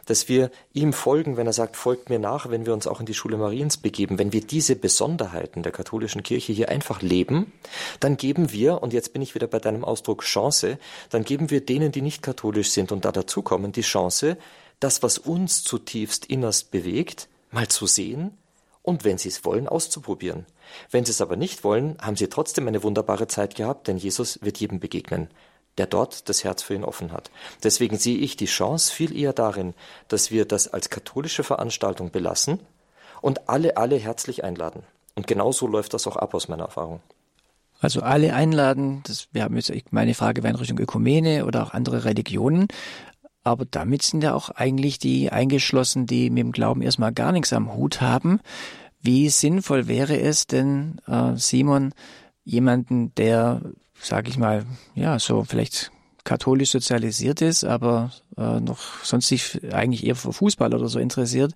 dass 0.06 0.28
wir 0.28 0.50
ihm 0.72 0.92
folgen, 0.92 1.36
wenn 1.36 1.46
er 1.46 1.52
sagt, 1.52 1.76
folgt 1.76 2.10
mir 2.10 2.18
nach, 2.18 2.50
wenn 2.50 2.66
wir 2.66 2.72
uns 2.72 2.88
auch 2.88 2.98
in 2.98 3.06
die 3.06 3.14
Schule 3.14 3.36
Mariens 3.36 3.76
begeben, 3.76 4.18
wenn 4.18 4.32
wir 4.32 4.40
diese 4.40 4.74
Besonderheiten 4.74 5.62
der 5.62 5.70
katholischen 5.70 6.24
Kirche 6.24 6.52
hier 6.52 6.68
einfach 6.68 7.00
leben, 7.00 7.52
dann 8.00 8.16
geben 8.16 8.50
wir, 8.50 8.82
und 8.82 8.92
jetzt 8.92 9.12
bin 9.12 9.22
ich 9.22 9.36
wieder 9.36 9.46
bei 9.46 9.60
deinem 9.60 9.84
Ausdruck 9.84 10.22
Chance, 10.22 10.78
dann 11.10 11.24
geben 11.24 11.50
wir 11.50 11.64
denen, 11.64 11.92
die 11.92 12.02
nicht 12.02 12.22
katholisch 12.22 12.70
sind 12.70 12.90
und 12.90 13.04
da 13.04 13.12
dazukommen, 13.12 13.70
die 13.70 13.82
Chance, 13.82 14.36
das, 14.80 15.00
was 15.04 15.18
uns 15.18 15.62
zutiefst 15.62 16.26
innerst 16.26 16.72
bewegt, 16.72 17.28
mal 17.52 17.68
zu 17.68 17.86
sehen, 17.86 18.36
und 18.86 19.04
wenn 19.04 19.18
sie 19.18 19.28
es 19.28 19.44
wollen, 19.44 19.68
auszuprobieren. 19.68 20.46
Wenn 20.92 21.04
sie 21.04 21.10
es 21.10 21.20
aber 21.20 21.34
nicht 21.36 21.64
wollen, 21.64 21.98
haben 22.00 22.16
sie 22.16 22.28
trotzdem 22.28 22.68
eine 22.68 22.84
wunderbare 22.84 23.26
Zeit 23.26 23.56
gehabt, 23.56 23.88
denn 23.88 23.96
Jesus 23.96 24.38
wird 24.42 24.58
jedem 24.58 24.78
begegnen, 24.78 25.28
der 25.76 25.86
dort 25.86 26.28
das 26.28 26.44
Herz 26.44 26.62
für 26.62 26.74
ihn 26.74 26.84
offen 26.84 27.10
hat. 27.10 27.32
Deswegen 27.64 27.98
sehe 27.98 28.16
ich 28.16 28.36
die 28.36 28.46
Chance 28.46 28.94
viel 28.94 29.14
eher 29.14 29.32
darin, 29.32 29.74
dass 30.06 30.30
wir 30.30 30.44
das 30.44 30.68
als 30.68 30.88
katholische 30.88 31.42
Veranstaltung 31.42 32.12
belassen 32.12 32.60
und 33.20 33.48
alle, 33.48 33.76
alle 33.76 33.96
herzlich 33.96 34.44
einladen. 34.44 34.84
Und 35.16 35.26
genau 35.26 35.50
so 35.50 35.66
läuft 35.66 35.92
das 35.92 36.06
auch 36.06 36.16
ab 36.16 36.32
aus 36.34 36.46
meiner 36.46 36.64
Erfahrung. 36.64 37.00
Also 37.80 38.00
alle 38.00 38.34
einladen, 38.34 39.02
das, 39.04 39.28
wir 39.32 39.42
haben 39.42 39.56
jetzt, 39.56 39.72
meine 39.90 40.14
Frage 40.14 40.42
wäre 40.42 40.54
in 40.54 40.58
Richtung 40.58 40.78
Ökumene 40.78 41.44
oder 41.44 41.64
auch 41.64 41.74
andere 41.74 42.04
Religionen. 42.04 42.68
Aber 43.46 43.64
damit 43.64 44.02
sind 44.02 44.24
ja 44.24 44.34
auch 44.34 44.50
eigentlich 44.50 44.98
die 44.98 45.30
eingeschlossen, 45.30 46.08
die 46.08 46.30
mit 46.30 46.40
dem 46.40 46.50
Glauben 46.50 46.82
erstmal 46.82 47.12
gar 47.12 47.30
nichts 47.30 47.52
am 47.52 47.72
Hut 47.74 48.00
haben. 48.00 48.40
Wie 49.00 49.28
sinnvoll 49.28 49.86
wäre 49.86 50.18
es 50.18 50.48
denn, 50.48 51.00
äh, 51.06 51.36
Simon, 51.36 51.94
jemanden, 52.42 53.14
der, 53.14 53.60
sage 54.00 54.30
ich 54.30 54.36
mal, 54.36 54.64
ja, 54.96 55.20
so 55.20 55.44
vielleicht 55.44 55.92
katholisch 56.24 56.70
sozialisiert 56.70 57.40
ist, 57.40 57.62
aber 57.62 58.10
äh, 58.36 58.58
noch 58.58 59.04
sonst 59.04 59.28
sich 59.28 59.72
eigentlich 59.72 60.04
eher 60.04 60.16
für 60.16 60.32
Fußball 60.32 60.74
oder 60.74 60.88
so 60.88 60.98
interessiert, 60.98 61.52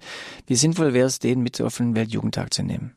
wie 0.46 0.54
sinnvoll 0.54 0.94
wäre 0.94 1.08
es, 1.08 1.18
den 1.18 1.40
mit 1.40 1.60
auf 1.60 1.78
den 1.78 1.96
Weltjugendtag 1.96 2.54
zu 2.54 2.62
nehmen? 2.62 2.94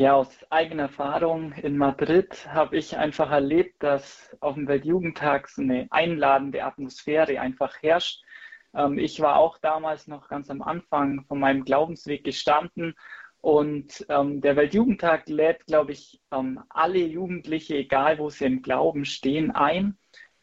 Ja, 0.00 0.12
aus 0.14 0.28
eigener 0.50 0.84
Erfahrung 0.84 1.50
in 1.54 1.76
Madrid 1.76 2.46
habe 2.54 2.76
ich 2.76 2.96
einfach 2.96 3.32
erlebt, 3.32 3.82
dass 3.82 4.30
auf 4.38 4.54
dem 4.54 4.68
Weltjugendtag 4.68 5.48
so 5.48 5.60
eine 5.60 5.88
einladende 5.90 6.62
Atmosphäre 6.62 7.40
einfach 7.40 7.82
herrscht. 7.82 8.22
Ähm, 8.74 8.98
ich 8.98 9.20
war 9.20 9.36
auch 9.36 9.58
damals 9.58 10.06
noch 10.06 10.28
ganz 10.28 10.50
am 10.50 10.62
Anfang 10.62 11.24
von 11.26 11.38
meinem 11.38 11.64
Glaubensweg 11.64 12.24
gestanden 12.24 12.94
und 13.40 14.04
ähm, 14.08 14.40
der 14.40 14.56
Weltjugendtag 14.56 15.28
lädt, 15.28 15.66
glaube 15.66 15.92
ich, 15.92 16.20
ähm, 16.32 16.60
alle 16.70 16.98
Jugendliche, 16.98 17.76
egal 17.76 18.18
wo 18.18 18.30
sie 18.30 18.46
im 18.46 18.62
Glauben 18.62 19.04
stehen, 19.04 19.52
ein, 19.52 19.96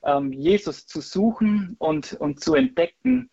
ähm, 0.04 0.32
Jesus 0.32 0.88
zu 0.88 1.02
suchen 1.02 1.76
und, 1.78 2.14
und 2.14 2.40
zu 2.40 2.56
entdecken. 2.56 3.30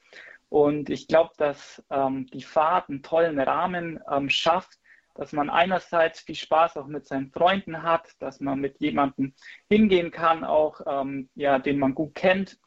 Und 0.48 0.90
ich 0.90 1.06
glaube, 1.06 1.30
dass 1.38 1.82
ähm, 1.90 2.26
die 2.26 2.42
Fahrt 2.42 2.90
einen 2.90 3.02
tollen 3.02 3.38
Rahmen 3.38 4.00
ähm, 4.10 4.28
schafft, 4.28 4.78
dass 5.14 5.32
man 5.32 5.48
einerseits 5.48 6.20
viel 6.20 6.34
Spaß 6.34 6.76
auch 6.76 6.86
mit 6.86 7.06
seinen 7.06 7.30
Freunden 7.30 7.82
hat, 7.82 8.08
dass 8.18 8.40
man 8.40 8.60
mit 8.60 8.80
jemandem 8.80 9.34
hingehen 9.70 10.10
kann, 10.10 10.42
auch 10.42 10.80
ähm, 10.86 11.28
ja, 11.34 11.58
den 11.58 11.78
man 11.78 11.94
gut 11.94 12.14
kennt, 12.14 12.58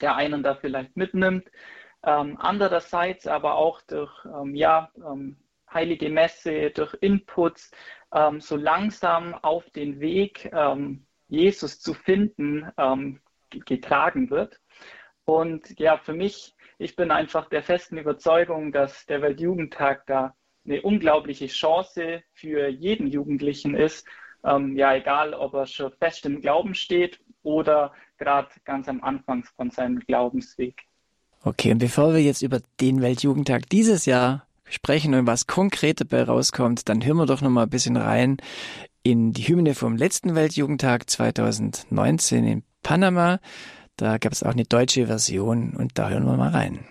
der 0.00 0.16
einen 0.16 0.42
da 0.42 0.54
vielleicht 0.54 0.96
mitnimmt. 0.96 1.50
Ähm, 2.04 2.36
andererseits 2.40 3.26
aber 3.26 3.56
auch 3.56 3.80
durch 3.82 4.12
ähm, 4.24 4.54
ja, 4.54 4.90
ähm, 4.96 5.36
heilige 5.72 6.08
Messe, 6.08 6.70
durch 6.70 6.94
Inputs 7.00 7.70
ähm, 8.14 8.40
so 8.40 8.56
langsam 8.56 9.34
auf 9.34 9.68
den 9.70 10.00
Weg, 10.00 10.50
ähm, 10.52 11.04
Jesus 11.28 11.80
zu 11.80 11.92
finden, 11.92 12.72
getragen 13.50 14.30
wird. 14.30 14.58
Und 15.26 15.78
ja, 15.78 15.98
für 15.98 16.14
mich, 16.14 16.54
ich 16.78 16.96
bin 16.96 17.10
einfach 17.10 17.50
der 17.50 17.62
festen 17.62 17.98
Überzeugung, 17.98 18.72
dass 18.72 19.04
der 19.04 19.20
Weltjugendtag 19.20 20.06
da 20.06 20.34
eine 20.64 20.82
unglaubliche 20.82 21.46
Chance 21.46 22.22
für 22.32 22.68
jeden 22.68 23.06
Jugendlichen 23.06 23.74
ist. 23.74 24.06
Ähm, 24.44 24.76
ja, 24.76 24.94
egal, 24.94 25.34
ob 25.34 25.54
er 25.54 25.66
schon 25.66 25.92
fest 25.92 26.24
im 26.26 26.40
Glauben 26.40 26.74
steht 26.74 27.20
oder 27.42 27.92
gerade 28.18 28.48
ganz 28.64 28.88
am 28.88 29.02
Anfang 29.02 29.44
von 29.56 29.70
seinem 29.70 30.00
Glaubensweg. 30.00 30.82
Okay, 31.44 31.72
und 31.72 31.78
bevor 31.78 32.12
wir 32.12 32.22
jetzt 32.22 32.42
über 32.42 32.60
den 32.80 33.00
Weltjugendtag 33.00 33.68
dieses 33.68 34.06
Jahr 34.06 34.46
sprechen 34.64 35.14
und 35.14 35.26
was 35.26 35.46
konkret 35.46 36.00
dabei 36.00 36.24
rauskommt, 36.24 36.88
dann 36.88 37.04
hören 37.04 37.16
wir 37.16 37.26
doch 37.26 37.40
noch 37.40 37.50
mal 37.50 37.62
ein 37.64 37.70
bisschen 37.70 37.96
rein 37.96 38.38
in 39.02 39.32
die 39.32 39.48
Hymne 39.48 39.74
vom 39.74 39.96
letzten 39.96 40.34
Weltjugendtag 40.34 41.08
2019 41.08 42.44
in 42.44 42.62
Panama. 42.82 43.38
Da 43.96 44.18
gab 44.18 44.32
es 44.32 44.42
auch 44.42 44.52
eine 44.52 44.64
deutsche 44.64 45.06
Version 45.06 45.74
und 45.74 45.98
da 45.98 46.10
hören 46.10 46.26
wir 46.26 46.36
mal 46.36 46.50
rein. 46.50 46.86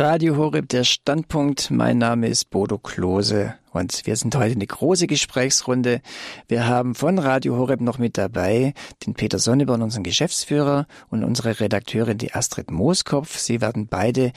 Radio 0.00 0.36
Horeb, 0.36 0.68
der 0.68 0.84
Standpunkt. 0.84 1.72
Mein 1.72 1.98
Name 1.98 2.28
ist 2.28 2.50
Bodo 2.50 2.78
Klose 2.78 3.56
und 3.72 4.06
wir 4.06 4.14
sind 4.14 4.36
heute 4.36 4.52
eine 4.52 4.66
große 4.66 5.08
Gesprächsrunde. 5.08 6.02
Wir 6.46 6.68
haben 6.68 6.94
von 6.94 7.18
Radio 7.18 7.56
Horeb 7.56 7.80
noch 7.80 7.98
mit 7.98 8.16
dabei 8.16 8.74
den 9.04 9.14
Peter 9.14 9.40
Sonneborn, 9.40 9.82
unseren 9.82 10.04
Geschäftsführer 10.04 10.86
und 11.10 11.24
unsere 11.24 11.58
Redakteurin, 11.58 12.16
die 12.16 12.32
Astrid 12.32 12.70
Mooskopf. 12.70 13.38
Sie 13.38 13.60
werden 13.60 13.88
beide 13.88 14.30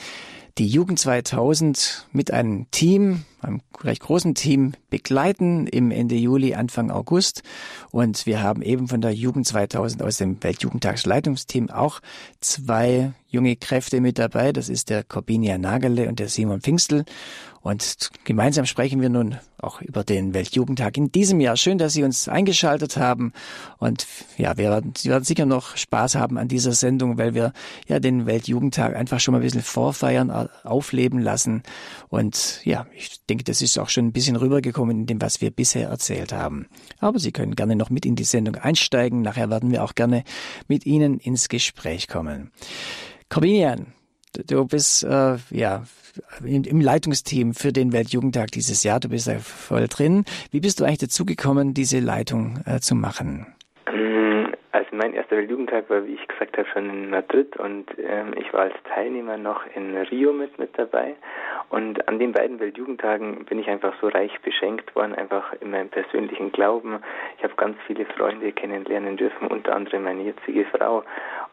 die 0.58 0.68
Jugend 0.68 0.98
2000 0.98 2.08
mit 2.12 2.32
einem 2.32 2.66
Team, 2.72 3.26
einem 3.40 3.62
recht 3.84 4.02
großen 4.02 4.34
Team 4.34 4.74
begleiten 4.90 5.68
im 5.68 5.92
Ende 5.92 6.16
Juli, 6.16 6.56
Anfang 6.56 6.90
August. 6.90 7.44
Und 7.92 8.26
wir 8.26 8.42
haben 8.42 8.64
eben 8.64 8.88
von 8.88 9.02
der 9.02 9.14
Jugend 9.14 9.46
2000 9.46 10.02
aus 10.02 10.18
dem 10.18 10.42
Weltjugendtagsleitungsteam 10.42 11.70
auch 11.70 12.00
zwei 12.40 13.14
junge 13.32 13.56
Kräfte 13.56 14.02
mit 14.02 14.20
dabei. 14.20 14.52
Das 14.52 14.70
ist 14.70 14.90
der 14.90 15.04
Corbinia 15.04 15.58
Nagele 15.58 16.08
und 16.08 16.20
der 16.20 16.28
Simon 16.28 16.62
Pfingstel. 16.62 17.06
Und 17.62 18.10
gemeinsam 18.24 18.66
sprechen 18.66 19.02
wir 19.02 19.10
nun 19.10 19.38
auch 19.60 19.82
über 19.82 20.04
den 20.04 20.34
Weltjugendtag 20.34 20.98
in 20.98 21.12
diesem 21.12 21.40
Jahr. 21.40 21.56
Schön, 21.56 21.78
dass 21.78 21.94
Sie 21.94 22.04
uns 22.04 22.28
eingeschaltet 22.28 22.98
haben. 22.98 23.34
Und 23.78 24.08
ja, 24.38 24.58
wir 24.58 24.72
werden, 24.72 24.94
Sie 24.98 25.10
werden 25.10 25.24
sicher 25.24 25.46
noch 25.46 25.78
Spaß 25.78 26.16
haben 26.16 26.40
an 26.40 26.48
dieser 26.48 26.72
Sendung, 26.72 27.20
weil 27.20 27.36
wir 27.36 27.54
ja 27.88 28.00
den 28.00 28.26
Weltjugendtag 28.26 28.96
einfach 28.96 29.20
schon 29.20 29.34
mal 29.34 29.38
ein 29.38 29.44
bisschen 29.44 29.62
vorfeiern, 29.62 30.32
aufleben 30.64 31.20
lassen. 31.20 31.62
Und 32.10 32.62
ja, 32.66 32.88
ich 32.96 33.24
denke, 33.30 33.44
das 33.44 33.62
ist 33.62 33.78
auch 33.78 33.90
schon 33.90 34.08
ein 34.08 34.14
bisschen 34.14 34.38
rübergekommen 34.38 35.02
in 35.02 35.06
dem, 35.06 35.22
was 35.22 35.40
wir 35.40 35.52
bisher 35.52 35.88
erzählt 35.88 36.34
haben. 36.34 36.66
Aber 37.00 37.20
Sie 37.20 37.32
können 37.32 37.56
gerne 37.56 37.76
noch 37.76 37.92
mit 37.92 38.08
in 38.08 38.16
die 38.16 38.24
Sendung 38.24 38.56
einsteigen. 38.56 39.22
Nachher 39.22 39.52
werden 39.52 39.70
wir 39.70 39.84
auch 39.84 39.94
gerne 39.94 40.24
mit 40.68 40.88
Ihnen 40.88 41.20
ins 41.20 41.48
Gespräch 41.48 42.08
kommen. 42.08 42.50
Corbinian, 43.32 43.94
du 44.48 44.66
bist 44.66 45.04
äh, 45.04 45.38
ja 45.52 45.86
im 46.44 46.82
Leitungsteam 46.82 47.54
für 47.54 47.72
den 47.72 47.94
Weltjugendtag 47.94 48.52
dieses 48.52 48.84
Jahr. 48.84 49.00
Du 49.00 49.08
bist 49.08 49.28
da 49.28 49.40
voll 49.40 49.88
drin. 49.88 50.26
Wie 50.52 50.60
bist 50.60 50.82
du 50.82 50.84
eigentlich 50.84 50.98
dazu 50.98 51.24
gekommen, 51.24 51.74
diese 51.74 52.02
Leitung 52.02 52.60
äh, 52.66 52.82
zu 52.82 52.94
machen? 52.94 53.48
Also 54.92 55.04
mein 55.08 55.14
erster 55.14 55.38
Weltjugendtag 55.38 55.90
war, 55.90 56.06
wie 56.06 56.16
ich 56.16 56.28
gesagt 56.28 56.58
habe, 56.58 56.68
schon 56.68 56.90
in 56.90 57.10
Madrid 57.10 57.56
und 57.56 57.86
ähm, 57.98 58.34
ich 58.36 58.52
war 58.52 58.64
als 58.64 58.74
Teilnehmer 58.94 59.38
noch 59.38 59.62
in 59.74 59.96
Rio 59.96 60.34
mit, 60.34 60.60
mit 60.60 60.78
dabei. 60.78 61.16
Und 61.70 62.10
an 62.10 62.20
den 62.20 62.34
beiden 62.34 62.60
Weltjugendtagen 62.60 63.46
bin 63.46 63.60
ich 63.60 63.70
einfach 63.70 63.94
so 64.02 64.10
reich 64.10 64.38
beschenkt 64.42 64.94
worden, 64.94 65.16
einfach 65.16 65.54
in 65.62 65.72
meinem 65.72 65.88
persönlichen 65.88 66.52
Glauben. 66.52 67.00
Ich 67.38 67.44
habe 67.44 67.54
ganz 67.56 67.78
viele 67.88 68.06
Freunde 68.06 68.52
kennenlernen 68.52 69.16
dürfen, 69.16 69.48
unter 69.48 69.76
anderem 69.76 70.04
meine 70.04 70.24
jetzige 70.24 70.66
Frau 70.66 71.04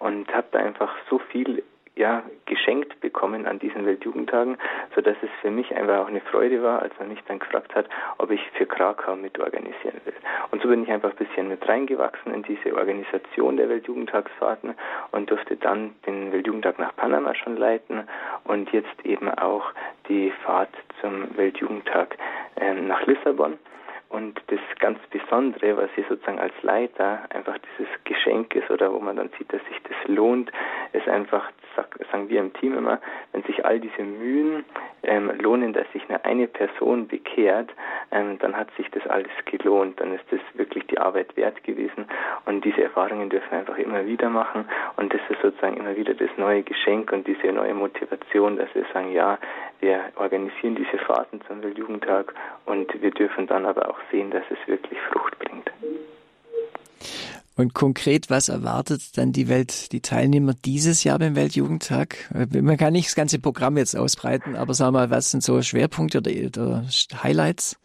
und 0.01 0.35
habe 0.35 0.49
da 0.51 0.59
einfach 0.59 0.93
so 1.09 1.21
viel 1.31 1.63
ja, 1.99 2.23
geschenkt 2.47 3.01
bekommen 3.01 3.47
an 3.47 3.59
diesen 3.59 3.85
Weltjugendtagen, 3.85 4.57
sodass 4.95 5.17
es 5.21 5.31
für 5.43 5.51
mich 5.51 5.75
einfach 5.75 5.99
auch 5.99 6.09
eine 6.09 6.21
Freude 6.21 6.63
war, 6.63 6.81
als 6.81 6.95
man 6.99 7.09
mich 7.09 7.23
dann 7.27 7.41
gefragt 7.41 7.75
hat, 7.75 7.87
ob 8.19 8.31
ich 8.31 8.41
für 8.55 8.67
Krakau 8.67 9.17
mit 9.17 9.39
organisieren 9.39 10.01
will. 10.05 10.15
Und 10.51 10.63
so 10.63 10.69
bin 10.69 10.85
ich 10.85 10.91
einfach 10.91 11.11
ein 11.11 11.17
bisschen 11.17 11.49
mit 11.49 11.69
reingewachsen 11.69 12.33
in 12.33 12.45
diese 12.45 12.75
Organisation 12.75 13.57
der 13.57 13.69
Weltjugendtagsfahrten 13.69 14.75
und 15.11 15.31
durfte 15.31 15.57
dann 15.57 15.95
den 16.07 16.33
Weltjugendtag 16.33 16.79
nach 16.79 16.95
Panama 16.95 17.35
schon 17.35 17.57
leiten 17.57 18.09
und 18.45 18.71
jetzt 18.73 19.05
eben 19.05 19.29
auch 19.29 19.73
die 20.09 20.31
Fahrt 20.45 20.71
zum 21.01 21.37
Weltjugendtag 21.37 22.17
äh, 22.57 22.75
nach 22.75 23.05
Lissabon. 23.07 23.59
Und 24.11 24.41
das 24.47 24.61
ganz 24.79 24.99
Besondere, 25.11 25.77
was 25.77 25.91
hier 25.95 26.05
sozusagen 26.09 26.39
als 26.39 26.55
Leiter 26.63 27.25
einfach 27.29 27.59
dieses 27.59 27.93
Geschenk 28.05 28.55
ist 28.55 28.71
oder 28.71 28.93
wo 28.93 29.01
man 29.01 29.17
dann 29.17 29.29
sieht, 29.37 29.53
dass 29.53 29.61
sich 29.67 29.77
das 29.83 29.97
lohnt, 30.07 30.51
ist 30.93 31.07
einfach, 31.09 31.51
sagen 32.11 32.29
wir 32.29 32.41
im 32.41 32.53
Team 32.55 32.77
immer, 32.77 33.01
wenn 33.33 33.43
sich 33.45 33.65
all 33.65 33.81
diese 33.81 34.03
Mühen 34.03 34.65
ähm, 35.03 35.31
lohnen, 35.41 35.73
dass 35.73 35.91
sich 35.93 36.03
eine, 36.09 36.25
eine 36.25 36.47
Person 36.47 37.07
bekehrt, 37.07 37.71
ähm, 38.11 38.39
dann 38.39 38.57
hat 38.57 38.69
sich 38.77 38.91
das 38.91 39.07
alles 39.07 39.31
gelohnt. 39.45 40.01
Dann 40.01 40.15
ist 40.15 40.25
das 40.31 40.41
wirklich 40.55 40.87
die 40.87 40.99
Arbeit 40.99 41.37
wert 41.37 41.63
gewesen. 41.65 42.07
Und 42.47 42.65
diese 42.65 42.83
Erfahrungen 42.83 43.31
dürfen 43.31 43.51
wir 43.51 43.59
einfach 43.59 43.79
immer 43.79 44.07
wieder 44.07 44.29
machen. 44.31 44.69
Und 44.97 45.13
das 45.13 45.21
ist 45.29 45.41
sozusagen 45.41 45.77
immer 45.77 45.97
wieder 45.97 46.15
das 46.15 46.31
neue 46.37 46.63
Geschenk 46.63 47.13
und 47.13 47.27
diese 47.27 47.53
neue 47.53 47.75
Motivation, 47.75 48.57
dass 48.57 48.75
wir 48.75 48.85
sagen, 48.93 49.13
ja, 49.13 49.39
wir 49.81 50.01
organisieren 50.17 50.75
diese 50.75 50.99
Fahrten 50.99 51.41
zum 51.47 51.63
Weltjugendtag 51.63 52.35
und 52.67 53.01
wir 53.01 53.11
dürfen 53.11 53.47
dann 53.47 53.67
aber 53.67 53.89
auch 53.89 53.99
sehen, 54.11 54.31
dass 54.31 54.45
es 54.51 54.59
wirklich 54.67 55.01
Frucht 55.03 55.39
bringt. 55.39 55.71
Und 57.59 57.75
konkret, 57.75 58.31
was 58.31 58.49
erwartet 58.49 59.19
dann 59.19 59.33
die 59.33 59.49
Welt, 59.49 59.91
die 59.91 60.01
Teilnehmer 60.01 60.53
dieses 60.65 61.03
Jahr 61.03 61.19
beim 61.19 61.35
Weltjugendtag? 61.35 62.31
Man 62.53 62.77
kann 62.77 62.93
nicht 62.93 63.09
das 63.09 63.17
ganze 63.17 63.41
Programm 63.41 63.77
jetzt 63.77 63.97
ausbreiten, 63.97 64.55
aber 64.55 64.75
sag 64.75 64.93
mal, 64.93 65.11
was 65.11 65.33
sind 65.33 65.43
so 65.43 65.61
Schwerpunkte 65.61 66.19
oder, 66.19 66.31
oder 66.31 66.85
Highlights? 67.21 67.77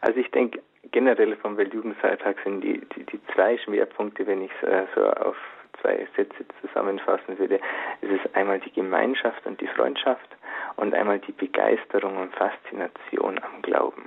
Also 0.00 0.20
ich 0.20 0.30
denke, 0.30 0.62
generell 0.92 1.34
vom 1.38 1.56
Weltjugendfeiertag 1.56 2.36
sind 2.44 2.60
die, 2.60 2.80
die, 2.94 3.04
die 3.04 3.20
zwei 3.34 3.58
Schwerpunkte, 3.58 4.24
wenn 4.28 4.42
ich 4.42 4.50
es 4.62 4.68
äh, 4.68 4.86
so 4.94 5.10
auf 5.10 5.34
zwei 5.82 6.06
Sätze 6.16 6.44
zusammenfassen 6.60 7.36
würde. 7.36 7.58
Es 8.02 8.08
ist 8.08 8.32
einmal 8.36 8.60
die 8.60 8.72
Gemeinschaft 8.72 9.44
und 9.44 9.60
die 9.60 9.66
Freundschaft 9.66 10.28
und 10.76 10.94
einmal 10.94 11.18
die 11.18 11.32
Begeisterung 11.32 12.16
und 12.18 12.32
Faszination 12.36 13.40
am 13.40 13.60
Glauben. 13.62 14.04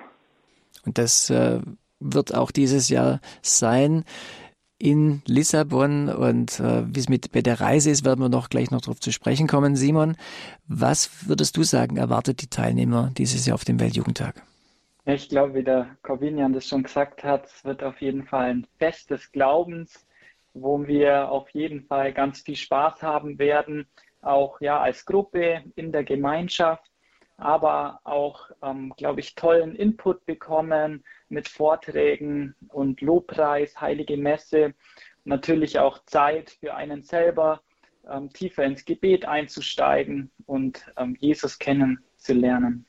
Und 0.86 0.98
das 0.98 1.30
äh, 1.30 1.60
wird 2.00 2.34
auch 2.34 2.52
dieses 2.52 2.88
Jahr 2.88 3.20
sein 3.42 4.06
in 4.80 5.22
Lissabon 5.28 6.08
und 6.08 6.60
äh, 6.62 6.84
wie 6.88 7.00
es 7.00 7.10
mit 7.10 7.34
bei 7.34 7.42
der 7.42 7.60
Reise 7.60 7.90
ist, 7.92 8.06
werden 8.06 8.22
wir 8.22 8.30
noch 8.30 8.50
gleich 8.50 8.72
noch 8.72 8.82
darauf 8.82 9.02
zu 9.02 9.12
sprechen 9.12 9.46
kommen. 9.46 9.76
Simon, 9.76 10.16
was 10.68 11.28
würdest 11.28 11.58
du 11.58 11.64
sagen, 11.64 11.98
erwartet 11.98 12.42
die 12.42 12.48
Teilnehmer 12.48 13.12
dieses 13.18 13.46
Jahr 13.46 13.56
auf 13.56 13.66
dem 13.66 13.80
Weltjugendtag? 13.80 14.42
Ich 15.06 15.28
glaube, 15.28 15.56
wie 15.56 15.64
der 15.64 15.98
Corvinian 16.02 16.54
das 16.54 16.68
schon 16.68 16.84
gesagt 16.84 17.24
hat, 17.24 17.48
es 17.48 17.66
wird 17.66 17.84
auf 17.84 18.00
jeden 18.00 18.26
Fall 18.26 18.52
ein 18.52 18.68
Fest 18.78 19.10
des 19.10 19.32
Glaubens, 19.32 20.08
wo 20.54 20.88
wir 20.88 21.30
auf 21.30 21.50
jeden 21.50 21.84
Fall 21.84 22.14
ganz 22.14 22.42
viel 22.42 22.56
Spaß 22.56 23.04
haben 23.04 23.38
werden, 23.38 23.86
auch 24.22 24.62
ja 24.62 24.80
als 24.80 25.06
Gruppe 25.06 25.64
in 25.76 25.92
der 25.92 26.04
Gemeinschaft, 26.06 26.90
aber 27.38 28.00
auch, 28.04 28.50
ähm, 28.62 28.94
glaube 28.98 29.20
ich, 29.20 29.36
tollen 29.36 29.76
Input 29.76 30.26
bekommen 30.26 31.04
mit 31.30 31.48
Vorträgen 31.48 32.56
und 32.70 33.02
Lobpreis, 33.02 33.80
heilige 33.80 34.18
Messe, 34.18 34.74
natürlich 35.26 35.80
auch 35.80 36.04
Zeit 36.06 36.52
für 36.60 36.76
einen 36.76 37.04
selber, 37.04 37.62
ähm, 38.10 38.30
tiefer 38.32 38.64
ins 38.64 38.86
Gebet 38.86 39.26
einzusteigen 39.26 40.32
und 40.46 40.86
ähm, 40.98 41.16
Jesus 41.20 41.60
kennenzulernen. 41.60 42.86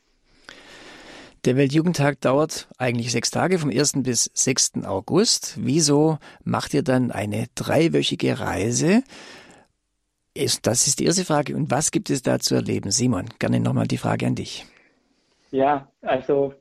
Der 1.46 1.56
Weltjugendtag 1.56 2.20
dauert 2.20 2.68
eigentlich 2.76 3.12
sechs 3.12 3.30
Tage, 3.30 3.58
vom 3.58 3.70
1. 3.70 4.02
bis 4.02 4.30
6. 4.34 4.84
August. 4.84 5.54
Wieso 5.58 6.18
macht 6.44 6.74
ihr 6.74 6.82
dann 6.82 7.10
eine 7.10 7.46
dreiwöchige 7.54 8.40
Reise? 8.40 9.02
Das 10.62 10.86
ist 10.86 11.00
die 11.00 11.06
erste 11.06 11.24
Frage. 11.24 11.56
Und 11.56 11.70
was 11.70 11.92
gibt 11.92 12.10
es 12.10 12.20
da 12.20 12.38
zu 12.38 12.54
erleben? 12.54 12.90
Simon, 12.90 13.26
gerne 13.38 13.58
nochmal 13.58 13.86
die 13.86 13.96
Frage 13.96 14.26
an 14.26 14.34
dich. 14.34 14.66
Ja, 15.50 15.90
also 16.02 16.54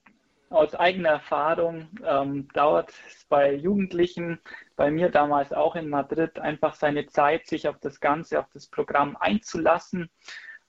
aus 0.49 0.75
eigener 0.75 1.09
Erfahrung 1.09 1.87
ähm, 2.03 2.47
dauert 2.53 2.93
es 3.07 3.25
bei 3.25 3.53
Jugendlichen, 3.53 4.39
bei 4.75 4.91
mir 4.91 5.09
damals 5.09 5.53
auch 5.53 5.75
in 5.75 5.89
Madrid, 5.89 6.39
einfach 6.39 6.75
seine 6.75 7.05
Zeit, 7.07 7.47
sich 7.47 7.67
auf 7.67 7.79
das 7.79 7.99
Ganze, 7.99 8.39
auf 8.39 8.47
das 8.53 8.67
Programm 8.67 9.15
einzulassen. 9.19 10.09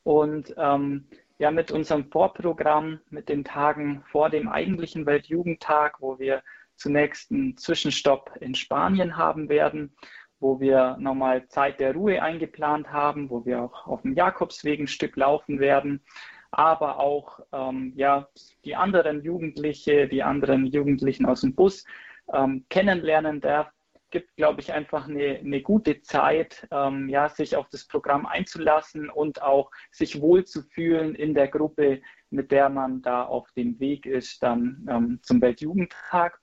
Und 0.02 0.54
ähm, 0.56 1.06
ja 1.40 1.50
mit 1.50 1.72
unserem 1.72 2.04
Vorprogramm, 2.10 3.00
mit 3.08 3.30
den 3.30 3.44
Tagen 3.44 4.04
vor 4.12 4.28
dem 4.28 4.46
eigentlichen 4.46 5.06
Weltjugendtag, 5.06 5.96
wo 6.00 6.18
wir 6.18 6.42
zunächst 6.76 7.32
einen 7.32 7.56
Zwischenstopp 7.56 8.36
in 8.40 8.54
Spanien 8.54 9.16
haben 9.16 9.48
werden, 9.48 9.96
wo 10.38 10.60
wir 10.60 10.98
nochmal 11.00 11.48
Zeit 11.48 11.80
der 11.80 11.94
Ruhe 11.94 12.22
eingeplant 12.22 12.92
haben, 12.92 13.30
wo 13.30 13.46
wir 13.46 13.62
auch 13.62 13.86
auf 13.86 14.02
dem 14.02 14.14
Jakobsweg 14.14 14.80
ein 14.80 14.86
Stück 14.86 15.16
laufen 15.16 15.60
werden, 15.60 16.02
aber 16.50 16.98
auch 16.98 17.40
ähm, 17.52 17.92
ja, 17.96 18.28
die 18.64 18.76
anderen 18.76 19.22
Jugendliche, 19.22 20.08
die 20.08 20.22
anderen 20.22 20.66
Jugendlichen 20.66 21.26
aus 21.26 21.42
dem 21.42 21.54
Bus 21.54 21.84
ähm, 22.32 22.64
kennenlernen 22.68 23.40
darf, 23.40 23.70
gibt, 24.10 24.36
glaube 24.36 24.60
ich, 24.60 24.72
einfach 24.72 25.08
eine, 25.08 25.38
eine 25.38 25.62
gute 25.62 26.02
Zeit, 26.02 26.66
ähm, 26.70 27.08
ja, 27.08 27.28
sich 27.28 27.56
auf 27.56 27.68
das 27.68 27.86
Programm 27.86 28.26
einzulassen 28.26 29.08
und 29.08 29.42
auch 29.42 29.70
sich 29.92 30.20
wohlzufühlen 30.20 31.14
in 31.14 31.34
der 31.34 31.48
Gruppe, 31.48 32.02
mit 32.30 32.50
der 32.50 32.68
man 32.68 33.02
da 33.02 33.24
auf 33.24 33.50
dem 33.52 33.78
Weg 33.80 34.06
ist, 34.06 34.42
dann 34.42 34.86
ähm, 34.90 35.20
zum 35.22 35.40
Weltjugendtag. 35.40 36.40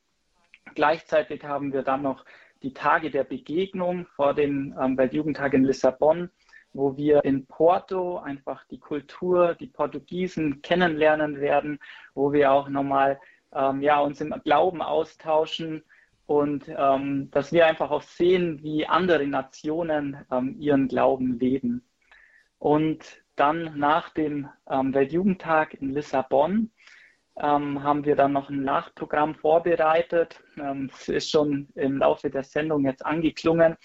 Gleichzeitig 0.76 1.44
haben 1.44 1.74
wir 1.74 1.84
dann 1.84 2.02
noch 2.02 2.26
die 2.64 2.74
Tage 2.74 3.12
der 3.12 3.24
Begegnung 3.24 4.08
vor 4.16 4.34
dem 4.34 4.76
ähm, 4.82 4.98
Weltjugendtag 4.98 5.54
in 5.54 5.64
Lissabon, 5.64 6.30
wo 6.78 6.96
wir 6.96 7.26
in 7.26 7.46
Porto 7.48 8.20
einfach 8.20 8.64
die 8.66 8.80
Kultur, 8.80 9.56
die 9.56 9.68
Portugiesen 9.68 10.62
kennenlernen 10.62 11.40
werden, 11.40 11.80
wo 12.14 12.32
wir 12.32 12.52
auch 12.52 12.70
nochmal 12.70 13.20
ähm, 13.54 13.82
ja, 13.82 14.00
uns 14.00 14.22
im 14.22 14.34
Glauben 14.44 14.82
austauschen, 14.82 15.84
und 16.28 16.66
ähm, 16.68 17.32
dass 17.32 17.54
wir 17.54 17.66
einfach 17.66 17.90
auch 17.90 18.02
sehen, 18.02 18.62
wie 18.62 18.86
andere 18.86 19.26
Nationen 19.26 20.26
ähm, 20.30 20.58
ihren 20.60 20.90
Glauben 20.90 21.40
leben. 21.40 21.88
Und 22.60 23.24
dann 23.38 23.80
nach 23.80 24.10
dem 24.10 24.50
ähm, 24.70 24.94
Weltjugendtag 24.94 25.76
in 25.76 25.94
Lissabon 25.94 26.72
ähm, 27.38 27.82
haben 27.82 28.04
wir 28.04 28.18
dann 28.18 28.34
noch 28.34 28.50
ein 28.50 28.64
Nachprogramm 28.64 29.36
vorbereitet. 29.36 30.44
Ähm, 30.58 30.90
es 30.94 31.08
ist 31.08 31.30
schon 31.30 31.70
im 31.76 32.00
Laufe 32.00 32.30
der 32.30 32.44
Sendung 32.44 32.84
jetzt 32.84 33.06
angeklungen, 33.06 33.78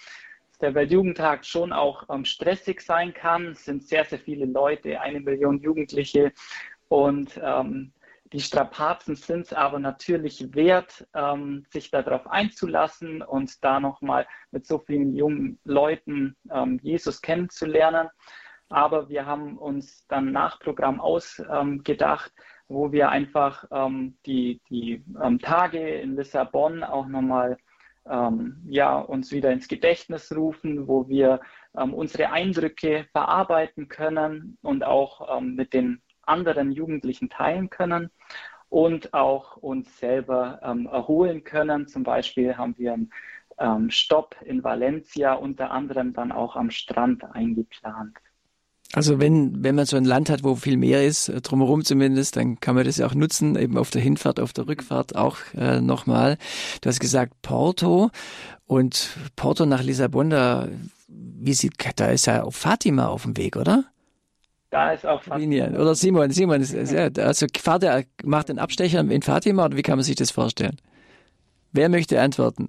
der 0.63 0.75
Weltjugendtag 0.75 1.45
schon 1.45 1.73
auch 1.73 2.09
ähm, 2.09 2.25
stressig 2.25 2.81
sein 2.81 3.13
kann. 3.13 3.49
Es 3.49 3.65
sind 3.65 3.87
sehr, 3.87 4.05
sehr 4.05 4.19
viele 4.19 4.47
Leute, 4.47 5.01
eine 5.01 5.21
Million 5.21 5.61
Jugendliche 5.61 6.33
und 6.89 7.41
die 8.33 8.41
Strapazen 8.41 9.15
sind 9.15 9.43
es 9.43 9.53
aber 9.53 9.79
natürlich 9.79 10.55
wert, 10.55 11.07
ähm, 11.15 11.67
sich 11.71 11.91
darauf 11.91 12.27
einzulassen 12.27 13.21
und 13.21 13.63
da 13.63 13.79
nochmal 13.79 14.27
mit 14.51 14.67
so 14.67 14.79
vielen 14.79 15.15
jungen 15.15 15.59
Leuten 15.65 16.35
ähm, 16.51 16.81
Jesus 16.83 17.21
kennenzulernen. 17.21 18.09
Aber 18.71 19.11
wir 19.11 19.27
haben 19.27 19.59
uns 19.59 20.07
dann 20.07 20.33
Nachprogramm 20.33 20.99
ausgedacht, 20.99 22.33
ähm, 22.39 22.45
wo 22.69 22.91
wir 22.91 23.11
einfach 23.11 23.67
ähm, 23.71 24.17
die, 24.25 24.63
die 24.71 25.05
ähm, 25.23 25.39
Tage 25.39 25.87
in 26.01 26.17
Lissabon 26.17 26.83
auch 26.83 27.07
nochmal 27.07 27.59
ähm, 28.09 28.63
ja, 28.67 28.99
uns 28.99 29.33
wieder 29.33 29.53
ins 29.53 29.69
Gedächtnis 29.69 30.35
rufen, 30.35 30.89
wo 30.89 31.09
wir 31.09 31.41
unsere 31.75 32.31
Eindrücke 32.31 33.07
verarbeiten 33.13 33.89
können 33.89 34.59
und 34.61 34.85
auch 34.85 35.41
mit 35.41 35.73
den 35.73 36.03
anderen 36.21 36.71
Jugendlichen 36.71 37.31
teilen 37.31 37.71
können 37.71 38.11
und 38.69 39.13
auch 39.13 39.57
uns 39.59 39.99
selber 39.99 40.61
ähm, 40.63 40.87
erholen 40.87 41.45
können. 41.45 41.89
Zum 41.89 42.05
Beispiel 42.05 42.57
haben 42.57 42.77
wir 42.79 42.95
einen 42.95 43.13
ähm, 43.59 43.91
Stopp 43.91 44.35
in 44.45 44.65
Valencia 44.65 45.35
unter 45.35 45.71
anderem 45.71 46.15
dann 46.15 46.33
auch 46.33 46.57
am 46.57 46.71
Strand 46.71 47.23
eingeplant. 47.23 48.17
Also 48.95 49.19
wenn, 49.19 49.65
wenn 49.65 49.75
man 49.75 49.87
so 49.87 49.97
ein 49.97 50.05
Land 50.05 50.29
hat, 50.29 50.45
wo 50.45 50.55
viel 50.55 50.77
mehr 50.77 51.05
ist, 51.05 51.29
äh, 51.29 51.41
drumherum 51.41 51.85
zumindest, 51.85 52.37
dann 52.37 52.61
kann 52.61 52.75
man 52.75 52.85
das 52.85 52.99
ja 52.99 53.07
auch 53.07 53.15
nutzen, 53.15 53.57
eben 53.57 53.79
auf 53.79 53.91
der 53.91 54.03
Hinfahrt, 54.03 54.39
auf 54.39 54.53
der 54.53 54.69
Rückfahrt 54.69 55.17
auch 55.17 55.39
äh, 55.57 55.81
nochmal. 55.81 56.37
Du 56.83 56.89
hast 56.89 57.01
gesagt 57.01 57.33
Porto 57.41 58.11
und 58.67 59.17
Porto 59.35 59.65
nach 59.65 59.83
Lissabon, 59.83 60.31
da, 60.31 60.69
wie 61.09 61.55
sieht, 61.55 61.75
da 61.97 62.07
ist 62.07 62.27
ja 62.27 62.45
auch 62.45 62.53
Fatima 62.53 63.07
auf 63.07 63.23
dem 63.23 63.37
Weg, 63.37 63.57
oder? 63.57 63.85
Da 64.71 64.93
ist 64.93 65.07
auch 65.07 65.23
Fatima. 65.23 65.69
Oder 65.69 65.95
Simon, 65.95 66.31
Simon, 66.31 66.63
also 67.19 67.47
fahrt 67.59 67.85
er, 67.85 68.05
macht 68.25 68.51
den 68.51 68.59
Abstecher 68.59 69.01
in 69.01 69.23
Fatima 69.23 69.67
oder 69.67 69.77
wie 69.77 69.83
kann 69.83 69.97
man 69.97 70.05
sich 70.05 70.17
das 70.17 70.31
vorstellen? 70.31 70.77
Wer 71.75 71.89
möchte 71.89 72.21
antworten? 72.21 72.69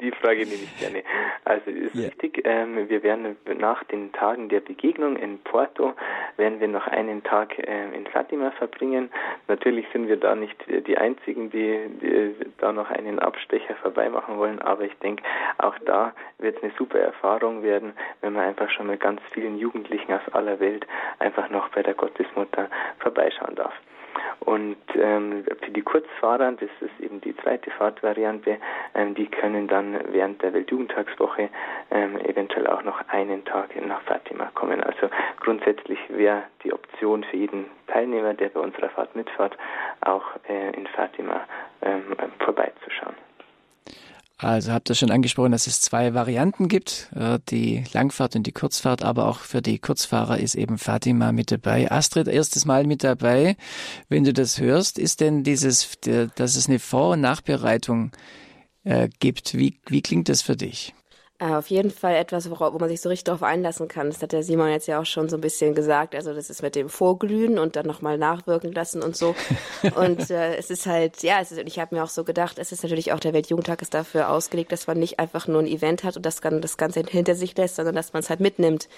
Die 0.00 0.10
Frage 0.12 0.46
nehme 0.46 0.62
ich 0.62 0.78
gerne. 0.78 1.02
Also 1.44 1.70
ist 1.70 1.94
yeah. 1.94 2.06
richtig, 2.06 2.42
ähm, 2.44 2.88
wir 2.88 3.02
werden 3.02 3.36
nach 3.58 3.84
den 3.84 4.12
Tagen 4.12 4.48
der 4.48 4.60
Begegnung 4.60 5.16
in 5.16 5.38
Porto, 5.40 5.92
werden 6.36 6.60
wir 6.60 6.68
noch 6.68 6.86
einen 6.86 7.22
Tag 7.24 7.58
äh, 7.58 7.94
in 7.94 8.06
Fatima 8.06 8.52
verbringen. 8.52 9.10
Natürlich 9.48 9.86
sind 9.92 10.08
wir 10.08 10.16
da 10.16 10.34
nicht 10.34 10.56
die 10.68 10.96
Einzigen, 10.96 11.50
die, 11.50 11.78
die 12.00 12.34
da 12.58 12.72
noch 12.72 12.90
einen 12.90 13.18
Abstecher 13.18 13.74
vorbei 13.76 14.08
machen 14.08 14.38
wollen, 14.38 14.60
aber 14.60 14.84
ich 14.84 14.94
denke, 14.98 15.22
auch 15.58 15.78
da 15.84 16.14
wird 16.38 16.56
es 16.56 16.62
eine 16.62 16.72
super 16.78 16.98
Erfahrung 16.98 17.62
werden, 17.62 17.92
wenn 18.20 18.32
man 18.32 18.44
einfach 18.44 18.70
schon 18.70 18.86
mit 18.86 19.00
ganz 19.00 19.20
vielen 19.32 19.58
Jugendlichen 19.58 20.12
aus 20.12 20.32
aller 20.32 20.60
Welt 20.60 20.86
einfach 21.18 21.50
noch 21.50 21.68
bei 21.70 21.82
der 21.82 21.94
Gottesmutter 21.94 22.68
vorbeischauen 23.00 23.56
darf. 23.56 23.74
Und 24.40 24.76
ähm, 24.94 25.44
für 25.62 25.70
die 25.70 25.82
Kurzfahrer, 25.82 26.52
das 26.52 26.70
ist 26.80 27.00
eben 27.00 27.20
die 27.20 27.36
zweite 27.36 27.70
Fahrtvariante, 27.70 28.58
ähm, 28.94 29.14
die 29.14 29.26
können 29.26 29.68
dann 29.68 29.98
während 30.12 30.42
der 30.42 30.52
Weltjugendtagswoche 30.52 31.48
ähm, 31.90 32.18
eventuell 32.18 32.66
auch 32.66 32.82
noch 32.82 33.00
einen 33.08 33.44
Tag 33.44 33.70
nach 33.86 34.02
Fatima 34.02 34.50
kommen. 34.54 34.82
Also 34.82 35.08
grundsätzlich 35.40 35.98
wäre 36.08 36.44
die 36.64 36.72
Option 36.72 37.24
für 37.24 37.36
jeden 37.36 37.66
Teilnehmer, 37.86 38.34
der 38.34 38.48
bei 38.48 38.60
unserer 38.60 38.88
Fahrt 38.90 39.14
mitfährt, 39.14 39.56
auch 40.00 40.24
äh, 40.48 40.70
in 40.76 40.86
Fatima 40.86 41.42
ähm, 41.82 42.16
vorbeizuschauen. 42.38 43.29
Also 44.42 44.72
habt 44.72 44.88
ihr 44.88 44.94
schon 44.94 45.10
angesprochen, 45.10 45.52
dass 45.52 45.66
es 45.66 45.82
zwei 45.82 46.14
Varianten 46.14 46.68
gibt, 46.68 47.10
äh, 47.14 47.38
die 47.50 47.84
Langfahrt 47.92 48.36
und 48.36 48.46
die 48.46 48.52
Kurzfahrt, 48.52 49.02
aber 49.02 49.28
auch 49.28 49.40
für 49.40 49.60
die 49.60 49.78
Kurzfahrer 49.78 50.38
ist 50.38 50.54
eben 50.54 50.78
Fatima 50.78 51.32
mit 51.32 51.50
dabei. 51.50 51.90
Astrid, 51.90 52.26
erstes 52.26 52.64
Mal 52.64 52.86
mit 52.86 53.04
dabei. 53.04 53.56
Wenn 54.08 54.24
du 54.24 54.32
das 54.32 54.58
hörst, 54.58 54.98
ist 54.98 55.20
denn 55.20 55.42
dieses, 55.44 55.98
dass 56.00 56.56
es 56.56 56.68
eine 56.68 56.78
Vor- 56.78 57.12
und 57.12 57.20
Nachbereitung 57.20 58.12
äh, 58.84 59.10
gibt, 59.18 59.58
wie, 59.58 59.78
wie 59.86 60.00
klingt 60.00 60.30
das 60.30 60.40
für 60.40 60.56
dich? 60.56 60.94
Äh, 61.40 61.54
auf 61.54 61.68
jeden 61.68 61.90
Fall 61.90 62.16
etwas, 62.16 62.50
wo 62.50 62.78
man 62.78 62.88
sich 62.90 63.00
so 63.00 63.08
richtig 63.08 63.24
darauf 63.24 63.42
einlassen 63.42 63.88
kann. 63.88 64.08
Das 64.08 64.20
hat 64.20 64.32
der 64.32 64.42
Simon 64.42 64.68
jetzt 64.68 64.86
ja 64.86 65.00
auch 65.00 65.06
schon 65.06 65.30
so 65.30 65.38
ein 65.38 65.40
bisschen 65.40 65.74
gesagt. 65.74 66.14
Also 66.14 66.34
das 66.34 66.50
ist 66.50 66.60
mit 66.60 66.74
dem 66.74 66.90
Vorglühen 66.90 67.58
und 67.58 67.76
dann 67.76 67.86
nochmal 67.86 68.18
nachwirken 68.18 68.72
lassen 68.72 69.02
und 69.02 69.16
so. 69.16 69.34
und 69.96 70.30
äh, 70.30 70.56
es 70.56 70.70
ist 70.70 70.84
halt, 70.84 71.22
ja, 71.22 71.40
es 71.40 71.50
ist, 71.50 71.62
ich 71.64 71.78
habe 71.78 71.94
mir 71.94 72.04
auch 72.04 72.10
so 72.10 72.24
gedacht, 72.24 72.58
es 72.58 72.72
ist 72.72 72.82
natürlich 72.82 73.12
auch 73.12 73.20
der 73.20 73.32
Weltjugendtag 73.32 73.80
ist 73.80 73.94
dafür 73.94 74.28
ausgelegt, 74.28 74.70
dass 74.70 74.86
man 74.86 74.98
nicht 74.98 75.18
einfach 75.18 75.48
nur 75.48 75.60
ein 75.60 75.66
Event 75.66 76.04
hat 76.04 76.18
und 76.18 76.26
das, 76.26 76.40
das 76.42 76.76
Ganze 76.76 77.02
hinter 77.08 77.34
sich 77.34 77.56
lässt, 77.56 77.76
sondern 77.76 77.94
dass 77.94 78.12
man 78.12 78.20
es 78.20 78.28
halt 78.28 78.40
mitnimmt 78.40 78.88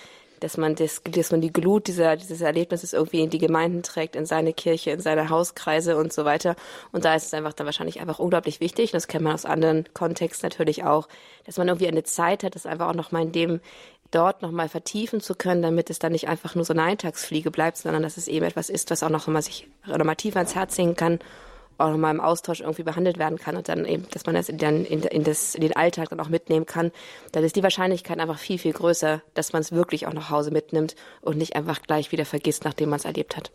dass 0.43 0.57
man 0.57 0.75
das, 0.75 1.03
dass 1.05 1.31
man 1.31 1.41
die 1.41 1.53
Glut 1.53 1.87
dieser, 1.87 2.17
dieses 2.17 2.41
Erlebnisses 2.41 2.93
irgendwie 2.93 3.21
in 3.21 3.31
die 3.31 3.39
Gemeinden 3.39 3.83
trägt, 3.83 4.17
in 4.17 4.27
seine 4.27 4.53
Kirche, 4.53 4.91
in 4.91 5.01
seine 5.01 5.29
Hauskreise 5.29 5.97
und 5.97 6.13
so 6.13 6.25
weiter. 6.25 6.57
Und 6.91 7.05
da 7.05 7.15
ist 7.15 7.27
es 7.27 7.35
einfach 7.35 7.53
dann 7.53 7.67
wahrscheinlich 7.67 8.01
einfach 8.01 8.19
unglaublich 8.19 8.61
wichtig, 8.61 8.91
und 8.91 8.95
das 8.95 9.09
kennt 9.09 9.25
man 9.25 9.35
aus 9.35 9.45
anderen 9.45 9.85
Kontexten 9.95 10.49
natürlich 10.49 10.85
auch, 10.85 11.09
dass 11.47 11.59
man 11.59 11.69
irgendwie 11.69 11.89
eine 11.89 12.03
Zeit 12.03 12.43
hat, 12.45 12.55
das 12.55 12.67
einfach 12.67 12.89
auch 12.89 12.95
nochmal 12.95 13.23
in 13.23 13.33
dem 13.33 13.61
dort 14.11 14.43
nochmal 14.43 14.69
vertiefen 14.69 15.21
zu 15.21 15.35
können, 15.35 15.63
damit 15.63 15.89
es 15.89 15.99
dann 15.99 16.13
nicht 16.13 16.29
einfach 16.29 16.55
nur 16.55 16.65
so 16.65 16.75
eine 16.75 16.83
Eintagsfliege 16.83 17.51
bleibt, 17.51 17.79
sondern 17.79 18.03
dass 18.03 18.17
es 18.17 18.29
eben 18.29 18.45
etwas 18.45 18.69
ist, 18.69 18.91
was 18.91 19.03
auch 19.03 19.09
noch 19.09 19.27
mal 19.27 19.43
sich 19.43 19.69
nochmal 19.87 20.17
tiefer 20.17 20.41
ans 20.41 20.55
Herz 20.55 20.77
hängen 20.77 20.97
kann 20.97 21.19
auch 21.83 21.91
nochmal 21.91 22.15
im 22.15 22.21
Austausch 22.21 22.61
irgendwie 22.61 22.83
behandelt 22.83 23.19
werden 23.19 23.39
kann 23.39 23.57
und 23.57 23.69
dann 23.69 23.85
eben, 23.85 24.07
dass 24.11 24.27
man 24.27 24.35
das, 24.35 24.47
dann 24.53 24.85
in, 24.85 25.03
in, 25.03 25.25
das, 25.25 25.55
in 25.55 25.63
den 25.63 25.77
Alltag 25.77 26.11
dann 26.11 26.21
auch 26.21 26.29
mitnehmen 26.29 26.67
kann, 26.67 26.93
dann 27.33 27.45
ist 27.45 27.57
die 27.57 27.63
Wahrscheinlichkeit 27.63 28.19
einfach 28.19 28.39
viel, 28.39 28.59
viel 28.59 28.73
größer, 28.73 29.23
dass 29.35 29.53
man 29.53 29.61
es 29.61 29.73
wirklich 29.73 30.07
auch 30.07 30.13
nach 30.13 30.31
Hause 30.31 30.51
mitnimmt 30.51 30.95
und 31.21 31.37
nicht 31.37 31.57
einfach 31.57 31.83
gleich 31.83 32.13
wieder 32.13 32.25
vergisst, 32.25 32.65
nachdem 32.65 32.91
man 32.91 32.99
es 32.99 33.05
erlebt 33.05 33.37
hat. 33.37 33.53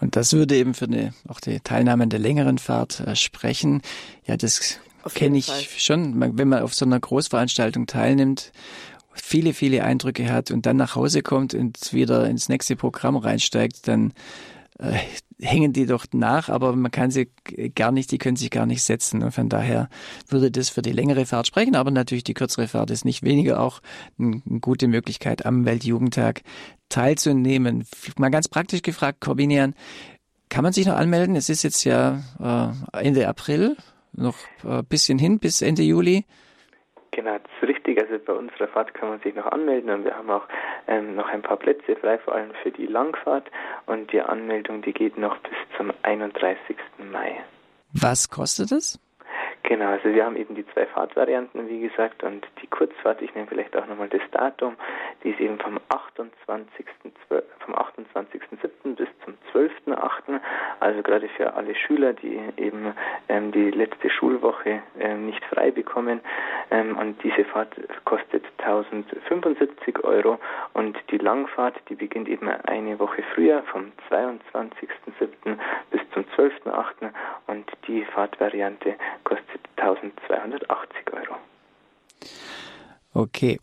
Und 0.00 0.14
das 0.14 0.32
würde 0.32 0.56
eben 0.56 0.74
für 0.74 0.84
eine, 0.84 1.12
auch 1.26 1.40
die 1.40 1.58
Teilnahme 1.60 2.04
an 2.04 2.10
der 2.10 2.20
längeren 2.20 2.58
Fahrt 2.58 3.00
äh, 3.00 3.16
sprechen. 3.16 3.82
Ja, 4.26 4.36
das 4.36 4.78
kenne 5.14 5.38
ich 5.38 5.46
Fall. 5.46 5.64
schon, 5.78 6.38
wenn 6.38 6.48
man 6.48 6.62
auf 6.62 6.74
so 6.74 6.84
einer 6.84 7.00
Großveranstaltung 7.00 7.86
teilnimmt 7.86 8.52
viele, 9.14 9.52
viele 9.52 9.82
Eindrücke 9.82 10.30
hat 10.30 10.50
und 10.50 10.66
dann 10.66 10.76
nach 10.76 10.94
Hause 10.94 11.22
kommt 11.22 11.54
und 11.54 11.92
wieder 11.92 12.28
ins 12.28 12.48
nächste 12.48 12.76
Programm 12.76 13.16
reinsteigt, 13.16 13.88
dann 13.88 14.12
äh, 14.78 14.98
hängen 15.40 15.72
die 15.72 15.86
doch 15.86 16.06
nach, 16.12 16.48
aber 16.48 16.74
man 16.74 16.90
kann 16.90 17.10
sie 17.10 17.30
gar 17.74 17.92
nicht, 17.92 18.10
die 18.10 18.18
können 18.18 18.36
sich 18.36 18.50
gar 18.50 18.66
nicht 18.66 18.82
setzen. 18.82 19.22
Und 19.22 19.32
von 19.32 19.48
daher 19.48 19.88
würde 20.28 20.50
das 20.50 20.68
für 20.68 20.82
die 20.82 20.92
längere 20.92 21.26
Fahrt 21.26 21.46
sprechen, 21.46 21.76
aber 21.76 21.90
natürlich 21.90 22.24
die 22.24 22.34
kürzere 22.34 22.68
Fahrt 22.68 22.90
ist 22.90 23.04
nicht 23.04 23.22
weniger 23.22 23.60
auch 23.60 23.80
eine 24.18 24.40
gute 24.60 24.88
Möglichkeit, 24.88 25.46
am 25.46 25.64
Weltjugendtag 25.64 26.42
teilzunehmen. 26.88 27.86
Mal 28.18 28.30
ganz 28.30 28.48
praktisch 28.48 28.82
gefragt, 28.82 29.20
Corbinian, 29.20 29.74
kann 30.48 30.64
man 30.64 30.72
sich 30.72 30.86
noch 30.86 30.96
anmelden? 30.96 31.36
Es 31.36 31.48
ist 31.48 31.62
jetzt 31.62 31.84
ja 31.84 32.74
äh, 32.92 33.06
Ende 33.06 33.28
April, 33.28 33.76
noch 34.12 34.36
ein 34.64 34.84
bisschen 34.86 35.18
hin 35.18 35.38
bis 35.38 35.62
Ende 35.62 35.82
Juli. 35.82 36.24
Genau, 37.12 37.36
das 37.38 37.50
Also 37.98 38.18
bei 38.24 38.32
unserer 38.32 38.68
Fahrt 38.68 38.94
kann 38.94 39.08
man 39.08 39.20
sich 39.20 39.34
noch 39.34 39.46
anmelden 39.46 39.90
und 39.90 40.04
wir 40.04 40.16
haben 40.16 40.30
auch 40.30 40.46
ähm, 40.86 41.16
noch 41.16 41.28
ein 41.28 41.42
paar 41.42 41.56
Plätze 41.56 41.96
frei, 41.96 42.18
vor 42.18 42.34
allem 42.34 42.52
für 42.62 42.70
die 42.70 42.86
Langfahrt. 42.86 43.50
Und 43.86 44.12
die 44.12 44.20
Anmeldung, 44.20 44.82
die 44.82 44.92
geht 44.92 45.18
noch 45.18 45.36
bis 45.38 45.56
zum 45.76 45.92
31. 46.02 46.76
Mai. 46.98 47.42
Was 47.92 48.28
kostet 48.28 48.72
es? 48.72 49.00
Genau, 49.64 49.90
also 49.90 50.12
wir 50.14 50.24
haben 50.24 50.36
eben 50.36 50.54
die 50.54 50.66
zwei 50.68 50.86
Fahrtvarianten, 50.86 51.68
wie 51.68 51.80
gesagt, 51.80 52.22
und 52.22 52.46
die 52.62 52.66
Kurzfahrt, 52.68 53.20
ich 53.20 53.34
nehme 53.34 53.46
vielleicht 53.48 53.76
auch 53.76 53.86
nochmal 53.86 54.08
das 54.08 54.22
Datum, 54.30 54.76
die 55.22 55.30
ist 55.30 55.40
eben 55.40 55.58
vom 55.58 55.78
28. 55.88 56.86
vom 57.60 57.74
28.07. 57.74 58.94
bis 58.96 59.08
zum 59.24 59.34
12.08. 59.52 60.40
Also 60.80 61.02
gerade 61.02 61.28
für 61.28 61.52
alle 61.54 61.74
Schüler, 61.74 62.14
die 62.14 62.40
eben 62.56 62.94
ähm, 63.28 63.52
die 63.52 63.70
letzte 63.70 64.08
Schulwoche 64.08 64.82
ähm, 65.00 65.26
nicht 65.26 65.44
frei 65.46 65.70
bekommen. 65.70 66.20
Ähm, 66.70 66.96
und 66.96 67.22
diese 67.22 67.44
Fahrt 67.44 67.74
kostet 68.04 68.44
1075 68.58 70.02
Euro 70.04 70.38
und 70.72 70.96
die 71.10 71.18
Langfahrt, 71.18 71.74
die 71.88 71.94
beginnt 71.94 72.28
eben 72.28 72.48
eine 72.48 72.98
Woche 72.98 73.22
früher, 73.34 73.62
vom 73.64 73.92
22.07. 74.10 75.58
bis 75.90 76.00
zum 76.12 76.24
12.08. 76.36 77.10
und 77.48 77.70
die 77.86 78.04
Fahrtvariante 78.04 78.94
kostet 79.24 79.47
1280 79.76 81.12
Euro. 81.12 81.36
Okay. 83.14 83.58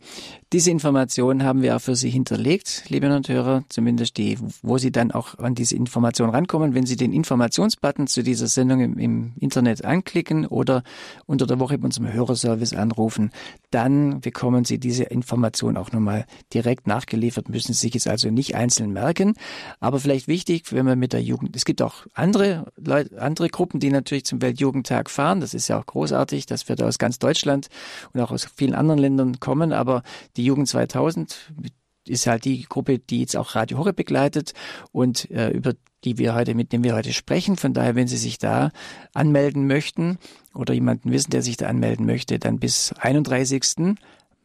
Diese 0.52 0.70
Informationen 0.70 1.44
haben 1.44 1.62
wir 1.62 1.76
auch 1.76 1.80
für 1.80 1.96
Sie 1.96 2.10
hinterlegt, 2.10 2.84
liebe 2.88 3.08
Hörer, 3.08 3.64
zumindest 3.68 4.16
die, 4.16 4.38
wo 4.62 4.78
Sie 4.78 4.90
dann 4.92 5.10
auch 5.10 5.38
an 5.38 5.54
diese 5.54 5.76
Informationen 5.76 6.30
rankommen, 6.30 6.74
wenn 6.74 6.86
Sie 6.86 6.96
den 6.96 7.12
Informationsbutton 7.12 8.06
zu 8.06 8.22
dieser 8.22 8.46
Sendung 8.46 8.80
im, 8.80 8.98
im 8.98 9.32
Internet 9.38 9.84
anklicken 9.84 10.46
oder 10.46 10.82
unter 11.26 11.46
der 11.46 11.60
Woche 11.60 11.78
bei 11.78 11.84
unserem 11.84 12.12
Hörerservice 12.12 12.74
anrufen, 12.74 13.30
dann 13.70 14.20
bekommen 14.20 14.64
Sie 14.64 14.78
diese 14.78 15.04
Information 15.04 15.76
auch 15.76 15.92
nochmal 15.92 16.26
direkt 16.54 16.86
nachgeliefert, 16.86 17.48
müssen 17.48 17.72
Sie 17.72 17.80
sich 17.80 17.94
jetzt 17.94 18.08
also 18.08 18.30
nicht 18.30 18.54
einzeln 18.56 18.92
merken. 18.92 19.34
Aber 19.78 20.00
vielleicht 20.00 20.28
wichtig, 20.28 20.72
wenn 20.72 20.86
man 20.86 20.98
mit 20.98 21.12
der 21.12 21.22
Jugend, 21.22 21.54
es 21.54 21.64
gibt 21.64 21.82
auch 21.82 22.06
andere 22.14 22.72
Leute, 22.76 23.20
andere 23.20 23.48
Gruppen, 23.48 23.80
die 23.80 23.90
natürlich 23.90 24.24
zum 24.24 24.42
Weltjugendtag 24.42 25.10
fahren. 25.10 25.40
Das 25.40 25.54
ist 25.54 25.68
ja 25.68 25.78
auch 25.78 25.86
großartig, 25.86 26.46
dass 26.46 26.68
wir 26.68 26.76
da 26.76 26.86
aus 26.86 26.98
ganz 26.98 27.18
Deutschland 27.18 27.68
und 28.12 28.20
auch 28.20 28.30
aus 28.30 28.48
vielen 28.56 28.74
anderen 28.74 29.00
Ländern 29.00 29.35
kommen, 29.40 29.72
aber 29.72 30.02
die 30.36 30.44
Jugend 30.44 30.68
2000 30.68 31.52
ist 32.08 32.26
halt 32.26 32.44
die 32.44 32.62
Gruppe, 32.62 32.98
die 32.98 33.20
jetzt 33.20 33.36
auch 33.36 33.54
Radio 33.54 33.78
Horre 33.78 33.92
begleitet 33.92 34.52
und 34.92 35.30
äh, 35.30 35.50
über 35.50 35.74
die 36.04 36.18
wir 36.18 36.34
heute, 36.34 36.54
mit 36.54 36.72
dem 36.72 36.84
wir 36.84 36.94
heute 36.94 37.12
sprechen. 37.12 37.56
Von 37.56 37.74
daher, 37.74 37.96
wenn 37.96 38.06
Sie 38.06 38.16
sich 38.16 38.38
da 38.38 38.70
anmelden 39.12 39.66
möchten 39.66 40.18
oder 40.54 40.72
jemanden 40.72 41.10
wissen, 41.10 41.30
der 41.30 41.42
sich 41.42 41.56
da 41.56 41.66
anmelden 41.66 42.06
möchte, 42.06 42.38
dann 42.38 42.60
bis 42.60 42.92
31. 42.92 43.96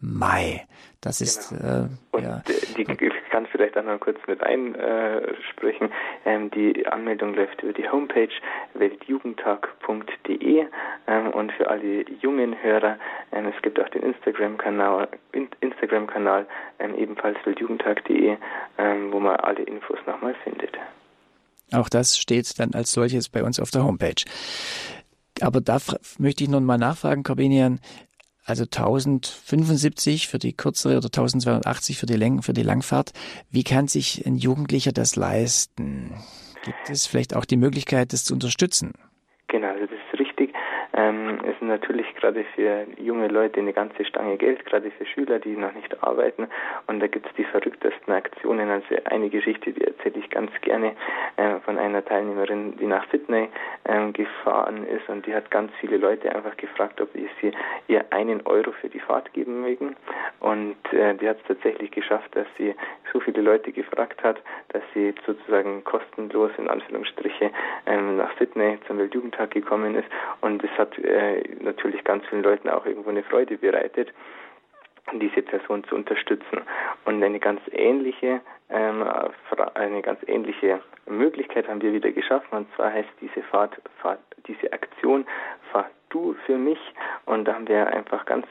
Mai. 0.01 0.65
Das 1.01 1.19
genau. 1.19 1.29
ist 1.29 1.51
äh, 1.51 2.21
ja. 2.21 2.43
Die, 2.77 2.85
kann 3.31 3.47
vielleicht 3.51 3.77
auch 3.77 3.83
noch 3.83 3.99
kurz 3.99 4.19
mit 4.27 4.43
einsprechen. 4.43 5.91
Ähm, 6.25 6.51
die 6.51 6.85
Anmeldung 6.85 7.33
läuft 7.33 7.63
über 7.63 7.73
die 7.73 7.89
Homepage 7.89 8.29
weltjugendtag.de 8.73 10.65
ähm, 11.07 11.29
und 11.31 11.51
für 11.53 11.69
alle 11.69 12.05
jungen 12.21 12.61
Hörer, 12.61 12.97
ähm, 13.31 13.47
es 13.55 13.61
gibt 13.61 13.79
auch 13.79 13.89
den 13.89 14.03
Instagram-Kanal, 14.03 15.07
Instagram-Kanal 15.61 16.45
ähm, 16.79 16.95
ebenfalls 16.95 17.37
weltjugendtag.de, 17.45 18.37
ähm, 18.77 19.11
wo 19.11 19.19
man 19.19 19.37
alle 19.37 19.63
Infos 19.63 19.99
nochmal 20.05 20.35
findet. 20.43 20.77
Auch 21.73 21.89
das 21.89 22.17
steht 22.17 22.59
dann 22.59 22.73
als 22.73 22.91
solches 22.91 23.29
bei 23.29 23.43
uns 23.43 23.59
auf 23.59 23.71
der 23.71 23.85
Homepage. 23.85 24.23
Aber 25.41 25.61
da 25.61 25.77
möchte 26.19 26.43
ich 26.43 26.49
nun 26.49 26.65
mal 26.65 26.77
nachfragen, 26.77 27.23
Corbinian, 27.23 27.79
also 28.51 28.63
1075 28.65 30.27
für 30.27 30.37
die 30.37 30.51
kürzere 30.51 30.97
oder 30.97 31.05
1280 31.05 31.97
für 31.97 32.05
die, 32.05 32.17
Läng 32.17 32.41
für 32.41 32.51
die 32.51 32.63
Langfahrt. 32.63 33.13
Wie 33.49 33.63
kann 33.63 33.87
sich 33.87 34.25
ein 34.25 34.35
Jugendlicher 34.35 34.91
das 34.91 35.15
leisten? 35.15 36.13
Gibt 36.65 36.89
es 36.89 37.07
vielleicht 37.07 37.33
auch 37.33 37.45
die 37.45 37.55
Möglichkeit, 37.55 38.11
das 38.11 38.25
zu 38.25 38.33
unterstützen? 38.33 38.91
Genau, 39.47 39.69
also 39.69 39.85
das 39.85 39.95
ist 40.11 40.19
richtig. 40.19 40.53
Ähm, 41.01 41.39
ist 41.45 41.61
natürlich 41.61 42.13
gerade 42.15 42.43
für 42.55 42.85
junge 42.97 43.27
Leute 43.27 43.59
eine 43.59 43.73
ganze 43.73 44.05
Stange 44.05 44.37
Geld, 44.37 44.65
gerade 44.65 44.91
für 44.91 45.05
Schüler, 45.05 45.39
die 45.39 45.55
noch 45.55 45.73
nicht 45.73 46.03
arbeiten. 46.03 46.47
Und 46.87 46.99
da 46.99 47.07
gibt 47.07 47.25
es 47.25 47.33
die 47.35 47.43
verrücktesten 47.43 48.13
Aktionen. 48.13 48.69
Also 48.69 48.95
eine 49.05 49.29
Geschichte, 49.29 49.71
die 49.71 49.83
erzähle 49.83 50.19
ich 50.19 50.29
ganz 50.29 50.51
gerne 50.61 50.93
äh, 51.37 51.59
von 51.65 51.77
einer 51.77 52.05
Teilnehmerin, 52.05 52.77
die 52.77 52.85
nach 52.85 53.09
Sydney 53.09 53.49
äh, 53.85 54.11
gefahren 54.11 54.85
ist 54.85 55.07
und 55.09 55.25
die 55.25 55.33
hat 55.33 55.49
ganz 55.49 55.71
viele 55.79 55.97
Leute 55.97 56.33
einfach 56.35 56.55
gefragt, 56.57 57.01
ob 57.01 57.09
sie 57.13 57.51
ihr 57.87 58.05
einen 58.11 58.45
Euro 58.45 58.71
für 58.71 58.89
die 58.89 58.99
Fahrt 58.99 59.33
geben 59.33 59.61
mögen. 59.61 59.95
Und 60.39 60.77
äh, 60.91 61.15
die 61.15 61.27
hat 61.27 61.37
es 61.37 61.47
tatsächlich 61.47 61.91
geschafft, 61.91 62.35
dass 62.35 62.47
sie 62.57 62.75
so 63.11 63.19
viele 63.19 63.41
Leute 63.41 63.71
gefragt 63.71 64.23
hat, 64.23 64.41
dass 64.69 64.83
sie 64.93 65.13
sozusagen 65.25 65.83
kostenlos 65.83 66.51
in 66.57 66.69
Anführungsstriche 66.69 67.51
ähm, 67.85 68.17
nach 68.17 68.31
Sydney 68.37 68.77
zum 68.87 68.97
Weltjugendtag 68.99 69.51
gekommen 69.51 69.95
ist. 69.95 70.07
Und 70.41 70.63
es 70.63 70.71
hat 70.77 70.90
äh, 70.99 71.43
natürlich 71.61 72.03
ganz 72.03 72.25
vielen 72.27 72.43
Leuten 72.43 72.69
auch 72.69 72.85
irgendwo 72.85 73.09
eine 73.09 73.23
Freude 73.23 73.57
bereitet 73.57 74.13
diese 75.13 75.41
Person 75.41 75.83
zu 75.85 75.95
unterstützen. 75.95 76.61
Und 77.05 77.23
eine 77.23 77.39
ganz 77.39 77.61
ähnliche, 77.71 78.41
ähm, 78.69 79.03
eine 79.73 80.01
ganz 80.01 80.19
ähnliche 80.27 80.81
Möglichkeit 81.05 81.67
haben 81.67 81.81
wir 81.81 81.93
wieder 81.93 82.11
geschaffen. 82.11 82.55
Und 82.55 82.67
zwar 82.75 82.93
heißt 82.93 83.09
diese 83.19 83.41
Fahrt, 83.43 83.81
Fahrt 84.01 84.19
diese 84.47 84.71
Aktion 84.71 85.25
Fahr 85.71 85.89
du 86.09 86.35
für 86.45 86.57
mich. 86.57 86.79
Und 87.25 87.45
da 87.45 87.55
haben 87.55 87.67
wir 87.67 87.87
einfach 87.87 88.25
ganz 88.25 88.45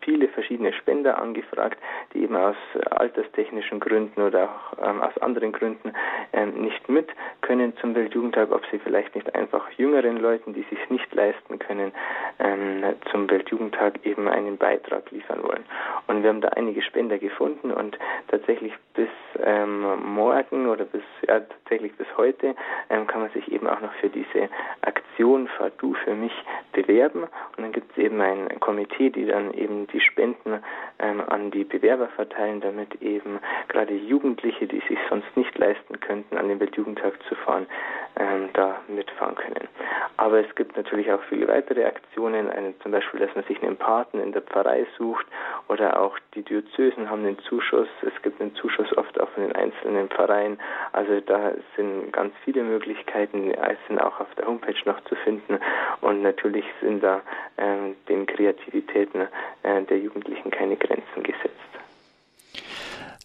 viele 0.00 0.28
verschiedene 0.28 0.72
Spender 0.72 1.20
angefragt, 1.20 1.78
die 2.12 2.22
eben 2.22 2.36
aus 2.36 2.56
alterstechnischen 2.90 3.80
Gründen 3.80 4.22
oder 4.22 4.44
auch 4.44 4.78
ähm, 4.84 5.02
aus 5.02 5.16
anderen 5.18 5.52
Gründen 5.52 5.92
ähm, 6.32 6.62
nicht 6.62 6.88
mit 6.88 7.08
können 7.40 7.76
zum 7.78 7.94
Weltjugendtag, 7.94 8.52
ob 8.52 8.62
sie 8.70 8.78
vielleicht 8.78 9.14
nicht 9.14 9.34
einfach 9.34 9.70
jüngeren 9.72 10.18
Leuten, 10.18 10.54
die 10.54 10.62
sich 10.70 10.90
nicht 10.90 11.12
leisten 11.14 11.58
können, 11.58 11.92
ähm, 12.38 12.82
zum 13.10 13.30
Weltjugendtag 13.30 14.04
eben 14.04 14.28
einen 14.28 14.56
Beitrag 14.56 15.10
liefern 15.10 15.42
wollen. 15.42 15.64
Und 16.06 16.22
wir 16.22 16.30
haben 16.30 16.40
da 16.40 16.48
einige 16.48 16.82
Spender 16.82 17.18
gefunden 17.18 17.70
und 17.70 17.98
tatsächlich 18.28 18.72
bis 18.94 19.08
ähm, 19.42 19.82
morgen 20.04 20.68
oder 20.68 20.84
bis 20.84 21.02
ja 21.26 21.40
tatsächlich 21.40 21.94
bis 21.96 22.06
heute 22.16 22.54
ähm, 22.88 23.06
kann 23.06 23.20
man 23.20 23.30
sich 23.30 23.50
eben 23.50 23.66
auch 23.66 23.80
noch 23.80 23.92
für 23.94 24.08
diese 24.08 24.48
Aktion 24.82 25.48
Fahr 25.48 25.70
du 25.78 25.94
für 25.94 26.14
mich 26.14 26.32
bewerben 26.72 27.22
und 27.22 27.58
dann 27.58 27.72
gibt 27.72 27.90
es 27.92 27.98
eben 27.98 28.20
ein 28.20 28.60
Komitee, 28.60 29.10
die 29.10 29.26
dann 29.26 29.52
eben 29.54 29.69
eben 29.70 29.86
die 29.88 30.00
Spenden 30.00 30.62
ähm, 30.98 31.22
an 31.28 31.50
die 31.50 31.64
Bewerber 31.64 32.08
verteilen, 32.08 32.60
damit 32.60 33.00
eben 33.00 33.38
gerade 33.68 33.94
Jugendliche, 33.94 34.66
die 34.66 34.82
sich 34.88 34.98
sonst 35.08 35.36
nicht 35.36 35.56
leisten 35.58 36.00
könnten, 36.00 36.36
an 36.36 36.48
den 36.48 36.60
Weltjugendtag 36.60 37.14
zu 37.28 37.34
fahren, 37.36 37.66
ähm, 38.16 38.50
da 38.52 38.80
mitfahren 38.88 39.36
können. 39.36 39.68
Aber 40.16 40.40
es 40.40 40.54
gibt 40.54 40.76
natürlich 40.76 41.10
auch 41.12 41.22
viele 41.28 41.48
weitere 41.48 41.84
Aktionen, 41.84 42.50
eine, 42.50 42.78
zum 42.80 42.92
Beispiel, 42.92 43.20
dass 43.20 43.34
man 43.34 43.44
sich 43.44 43.62
einen 43.62 43.76
Paten 43.76 44.20
in 44.20 44.32
der 44.32 44.42
Pfarrei 44.42 44.86
sucht 44.98 45.26
oder 45.68 46.00
auch 46.00 46.18
die 46.34 46.42
Diözesen 46.42 47.08
haben 47.08 47.24
einen 47.24 47.38
Zuschuss. 47.38 47.88
Es 48.02 48.22
gibt 48.22 48.40
einen 48.40 48.54
Zuschuss 48.54 48.96
oft 48.98 49.18
auch 49.20 49.28
von 49.30 49.44
den 49.44 49.54
einzelnen 49.54 50.08
Pfarreien. 50.08 50.58
Also 50.92 51.20
da 51.20 51.52
sind 51.76 52.12
ganz 52.12 52.34
viele 52.44 52.62
Möglichkeiten, 52.62 53.52
sind 53.88 54.00
auch 54.00 54.20
auf 54.20 54.34
der 54.36 54.46
Homepage 54.46 54.74
noch 54.84 55.00
zu 55.04 55.14
finden. 55.16 55.58
Und 56.00 56.22
natürlich 56.22 56.64
sind 56.80 57.02
da 57.02 57.22
äh, 57.56 57.94
den 58.08 58.26
Kreativitäten 58.26 59.22
äh, 59.59 59.59
der 59.62 59.98
Jugendlichen 59.98 60.50
keine 60.50 60.76
Grenzen 60.76 61.22
gesetzt. 61.22 61.50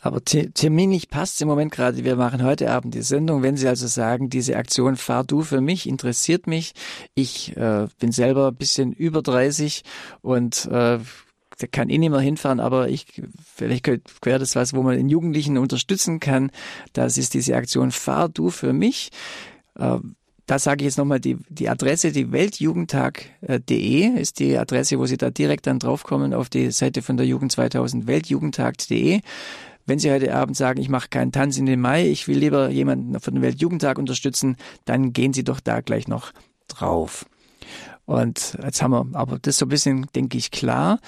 Aber 0.01 0.23
terminlich 0.23 1.09
passt 1.09 1.41
im 1.41 1.47
Moment 1.47 1.71
gerade. 1.71 2.03
Wir 2.03 2.15
machen 2.15 2.43
heute 2.43 2.69
Abend 2.69 2.93
die 2.93 3.01
Sendung. 3.01 3.41
Wenn 3.41 3.57
Sie 3.57 3.67
also 3.67 3.87
sagen, 3.87 4.29
diese 4.29 4.55
Aktion 4.55 4.97
Fahr 4.97 5.23
du 5.23 5.41
für 5.41 5.61
mich 5.61 5.89
interessiert 5.89 6.45
mich. 6.45 6.73
Ich 7.15 7.57
äh, 7.57 7.87
bin 7.99 8.11
selber 8.11 8.49
ein 8.49 8.55
bisschen 8.55 8.93
über 8.93 9.23
30 9.23 9.81
und 10.21 10.67
äh, 10.71 10.99
kann 11.71 11.89
eh 11.89 11.97
nicht 11.97 12.11
mehr 12.11 12.19
hinfahren, 12.19 12.59
aber 12.59 12.89
ich, 12.89 13.23
vielleicht 13.43 13.87
wäre 14.23 14.37
das 14.37 14.55
was, 14.55 14.75
wo 14.75 14.83
man 14.83 14.97
den 14.97 15.09
Jugendlichen 15.09 15.57
unterstützen 15.57 16.19
kann. 16.19 16.51
Das 16.93 17.17
ist 17.17 17.33
diese 17.33 17.55
Aktion 17.55 17.91
Fahr 17.91 18.29
du 18.29 18.51
für 18.51 18.73
mich. 18.73 19.09
Äh, 19.79 19.97
da 20.45 20.59
sage 20.59 20.83
ich 20.83 20.85
jetzt 20.85 20.97
nochmal 20.97 21.19
die, 21.19 21.37
die 21.49 21.69
Adresse, 21.69 22.11
die 22.11 22.31
weltjugendtag.de 22.31 24.19
ist 24.19 24.39
die 24.39 24.57
Adresse, 24.57 24.99
wo 24.99 25.05
Sie 25.05 25.17
da 25.17 25.31
direkt 25.31 25.65
dann 25.67 25.79
draufkommen 25.79 26.33
auf 26.33 26.49
die 26.49 26.71
Seite 26.71 27.01
von 27.01 27.17
der 27.17 27.25
Jugend 27.25 27.51
2000, 27.51 28.05
weltjugendtag.de. 28.05 29.21
Wenn 29.87 29.99
Sie 29.99 30.11
heute 30.11 30.33
Abend 30.33 30.57
sagen, 30.57 30.81
ich 30.81 30.89
mache 30.89 31.09
keinen 31.09 31.31
Tanz 31.31 31.57
in 31.57 31.65
den 31.65 31.81
Mai, 31.81 32.07
ich 32.07 32.27
will 32.27 32.37
lieber 32.37 32.69
jemanden 32.69 33.19
von 33.19 33.33
dem 33.33 33.43
Weltjugendtag 33.43 33.97
unterstützen, 33.97 34.57
dann 34.85 35.13
gehen 35.13 35.33
Sie 35.33 35.43
doch 35.43 35.59
da 35.59 35.81
gleich 35.81 36.07
noch 36.07 36.31
drauf. 36.67 37.25
Und 38.05 38.57
jetzt 38.63 38.81
haben 38.81 38.91
wir 38.91 39.07
aber 39.13 39.39
das 39.39 39.57
so 39.57 39.65
ein 39.65 39.69
bisschen, 39.69 40.07
denke 40.15 40.37
ich, 40.37 40.51
klar. 40.51 40.99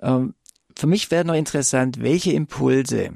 Ähm, 0.00 0.34
für 0.76 0.86
mich 0.86 1.10
wäre 1.10 1.24
noch 1.24 1.34
interessant, 1.34 2.00
welche 2.00 2.32
Impulse 2.32 3.10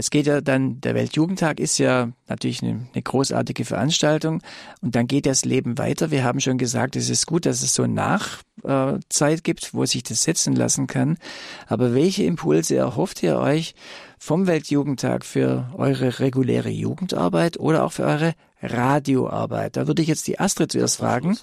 es 0.00 0.08
geht 0.08 0.26
ja 0.26 0.40
dann, 0.40 0.80
der 0.80 0.94
Weltjugendtag 0.94 1.60
ist 1.60 1.76
ja 1.76 2.08
natürlich 2.26 2.62
eine, 2.62 2.88
eine, 2.92 3.02
großartige 3.02 3.66
Veranstaltung 3.66 4.42
und 4.80 4.94
dann 4.96 5.06
geht 5.06 5.26
das 5.26 5.44
Leben 5.44 5.76
weiter. 5.76 6.10
Wir 6.10 6.24
haben 6.24 6.40
schon 6.40 6.56
gesagt, 6.56 6.96
es 6.96 7.10
ist 7.10 7.26
gut, 7.26 7.44
dass 7.44 7.62
es 7.62 7.74
so 7.74 7.86
Nachzeit 7.86 9.44
gibt, 9.44 9.74
wo 9.74 9.84
sich 9.84 10.02
das 10.02 10.22
setzen 10.22 10.56
lassen 10.56 10.86
kann. 10.86 11.18
Aber 11.66 11.94
welche 11.94 12.24
Impulse 12.24 12.76
erhofft 12.76 13.22
ihr 13.22 13.38
euch 13.38 13.74
vom 14.18 14.46
Weltjugendtag 14.46 15.26
für 15.26 15.70
eure 15.76 16.18
reguläre 16.18 16.70
Jugendarbeit 16.70 17.60
oder 17.60 17.84
auch 17.84 17.92
für 17.92 18.04
eure 18.04 18.34
Radioarbeit? 18.62 19.76
Da 19.76 19.86
würde 19.86 20.00
ich 20.00 20.08
jetzt 20.08 20.26
die 20.28 20.40
Astrid 20.40 20.72
zuerst 20.72 20.96
fragen. 20.96 21.36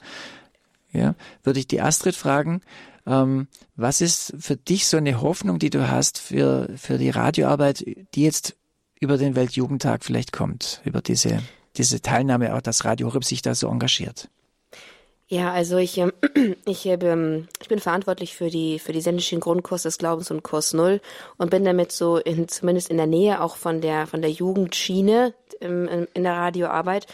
Ja, 0.92 1.14
würde 1.44 1.60
ich 1.60 1.68
die 1.68 1.82
Astrid 1.82 2.16
fragen, 2.16 2.62
ähm, 3.08 3.48
was 3.76 4.02
ist 4.02 4.34
für 4.38 4.58
dich 4.58 4.86
so 4.88 4.98
eine 4.98 5.22
Hoffnung, 5.22 5.60
die 5.60 5.70
du 5.70 5.90
hast 5.90 6.20
für, 6.20 6.70
für 6.76 6.98
die 6.98 7.10
Radioarbeit, 7.10 7.84
die 8.14 8.24
jetzt 8.24 8.56
über 9.00 9.18
den 9.18 9.36
Weltjugendtag 9.36 10.04
vielleicht 10.04 10.34
kommt, 10.34 10.82
über 10.84 11.02
diese, 11.02 11.42
diese 11.78 12.02
Teilnahme, 12.02 12.56
auch 12.56 12.62
dass 12.62 12.86
Radio 12.86 13.08
Horeb 13.08 13.24
sich 13.24 13.42
da 13.42 13.56
so 13.56 13.70
engagiert? 13.70 14.30
Ja, 15.30 15.52
also 15.52 15.78
ich, 15.78 15.98
ähm, 15.98 16.14
ich, 16.66 16.86
ähm, 16.86 17.48
ich 17.62 17.68
bin 17.68 17.80
verantwortlich 17.80 18.36
für 18.36 18.50
die, 18.50 18.80
für 18.80 18.94
die 18.94 19.02
sendischen 19.02 19.40
Grundkurs 19.40 19.84
des 19.84 19.98
Glaubens 19.98 20.32
und 20.32 20.44
Kurs 20.44 20.74
Null 20.74 21.02
und 21.38 21.52
bin 21.52 21.66
damit 21.66 21.92
so 21.92 22.18
in, 22.18 22.48
zumindest 22.48 22.90
in 22.90 22.98
der 22.98 23.08
Nähe 23.08 23.42
auch 23.42 23.58
von 23.58 23.82
der, 23.82 24.08
von 24.08 24.22
der 24.22 24.32
Jugendschiene 24.32 25.34
ähm, 25.62 26.08
in 26.14 26.24
der 26.24 26.34
Radioarbeit. 26.34 27.08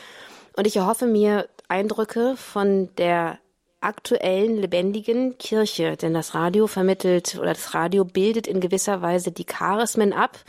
Und 0.55 0.67
ich 0.67 0.75
erhoffe 0.75 1.07
mir 1.07 1.47
Eindrücke 1.67 2.35
von 2.37 2.89
der 2.97 3.39
aktuellen, 3.83 4.57
lebendigen 4.57 5.37
Kirche. 5.37 5.97
Denn 5.97 6.13
das 6.13 6.33
Radio 6.33 6.67
vermittelt 6.67 7.35
oder 7.35 7.53
das 7.53 7.73
Radio 7.73 8.05
bildet 8.05 8.47
in 8.47 8.61
gewisser 8.61 9.01
Weise 9.01 9.31
die 9.31 9.45
Charismen 9.45 10.13
ab, 10.13 10.39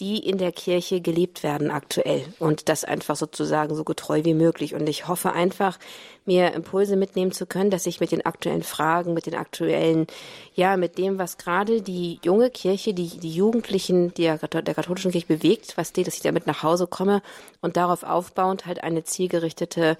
die 0.00 0.18
in 0.18 0.36
der 0.36 0.52
Kirche 0.52 1.00
gelebt 1.00 1.42
werden 1.42 1.70
aktuell. 1.70 2.24
Und 2.38 2.68
das 2.68 2.84
einfach 2.84 3.16
sozusagen 3.16 3.74
so 3.74 3.82
getreu 3.82 4.24
wie 4.24 4.34
möglich. 4.34 4.74
Und 4.74 4.86
ich 4.88 5.08
hoffe 5.08 5.32
einfach, 5.32 5.78
mir 6.26 6.52
Impulse 6.52 6.96
mitnehmen 6.96 7.32
zu 7.32 7.46
können, 7.46 7.70
dass 7.70 7.86
ich 7.86 8.00
mit 8.00 8.12
den 8.12 8.26
aktuellen 8.26 8.62
Fragen, 8.62 9.14
mit 9.14 9.26
den 9.26 9.34
aktuellen, 9.34 10.06
ja, 10.54 10.76
mit 10.76 10.98
dem, 10.98 11.18
was 11.18 11.38
gerade 11.38 11.80
die 11.80 12.20
junge 12.22 12.50
Kirche, 12.50 12.92
die, 12.92 13.18
die 13.18 13.30
Jugendlichen 13.30 14.12
der, 14.14 14.36
der 14.36 14.74
katholischen 14.74 15.12
Kirche 15.12 15.28
bewegt, 15.28 15.76
was 15.76 15.92
die, 15.92 16.02
dass 16.02 16.16
ich 16.16 16.22
damit 16.22 16.46
nach 16.46 16.62
Hause 16.62 16.86
komme 16.86 17.22
und 17.62 17.76
darauf 17.76 18.02
aufbauend 18.02 18.66
halt 18.66 18.82
eine 18.82 19.04
zielgerichtete 19.04 19.96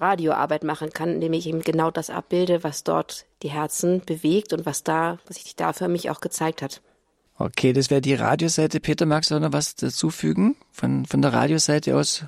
Radioarbeit 0.00 0.64
machen 0.64 0.92
kann, 0.92 1.14
indem 1.14 1.32
ich 1.32 1.46
eben 1.46 1.62
genau 1.62 1.90
das 1.90 2.10
abbilde, 2.10 2.64
was 2.64 2.84
dort 2.84 3.26
die 3.42 3.50
Herzen 3.50 4.02
bewegt 4.04 4.52
und 4.52 4.66
was 4.66 4.82
da, 4.82 5.18
was 5.26 5.36
sich 5.36 5.56
da 5.56 5.72
für 5.72 5.88
mich 5.88 6.10
auch 6.10 6.20
gezeigt 6.20 6.62
hat. 6.62 6.80
Okay, 7.38 7.72
das 7.72 7.90
wäre 7.90 8.02
die 8.02 8.14
Radioseite. 8.14 8.80
Peter, 8.80 9.06
magst 9.06 9.30
du 9.30 9.40
noch 9.40 9.52
was 9.52 9.74
dazufügen 9.74 10.56
von, 10.72 11.06
von 11.06 11.22
der 11.22 11.32
Radioseite 11.32 11.96
aus? 11.96 12.24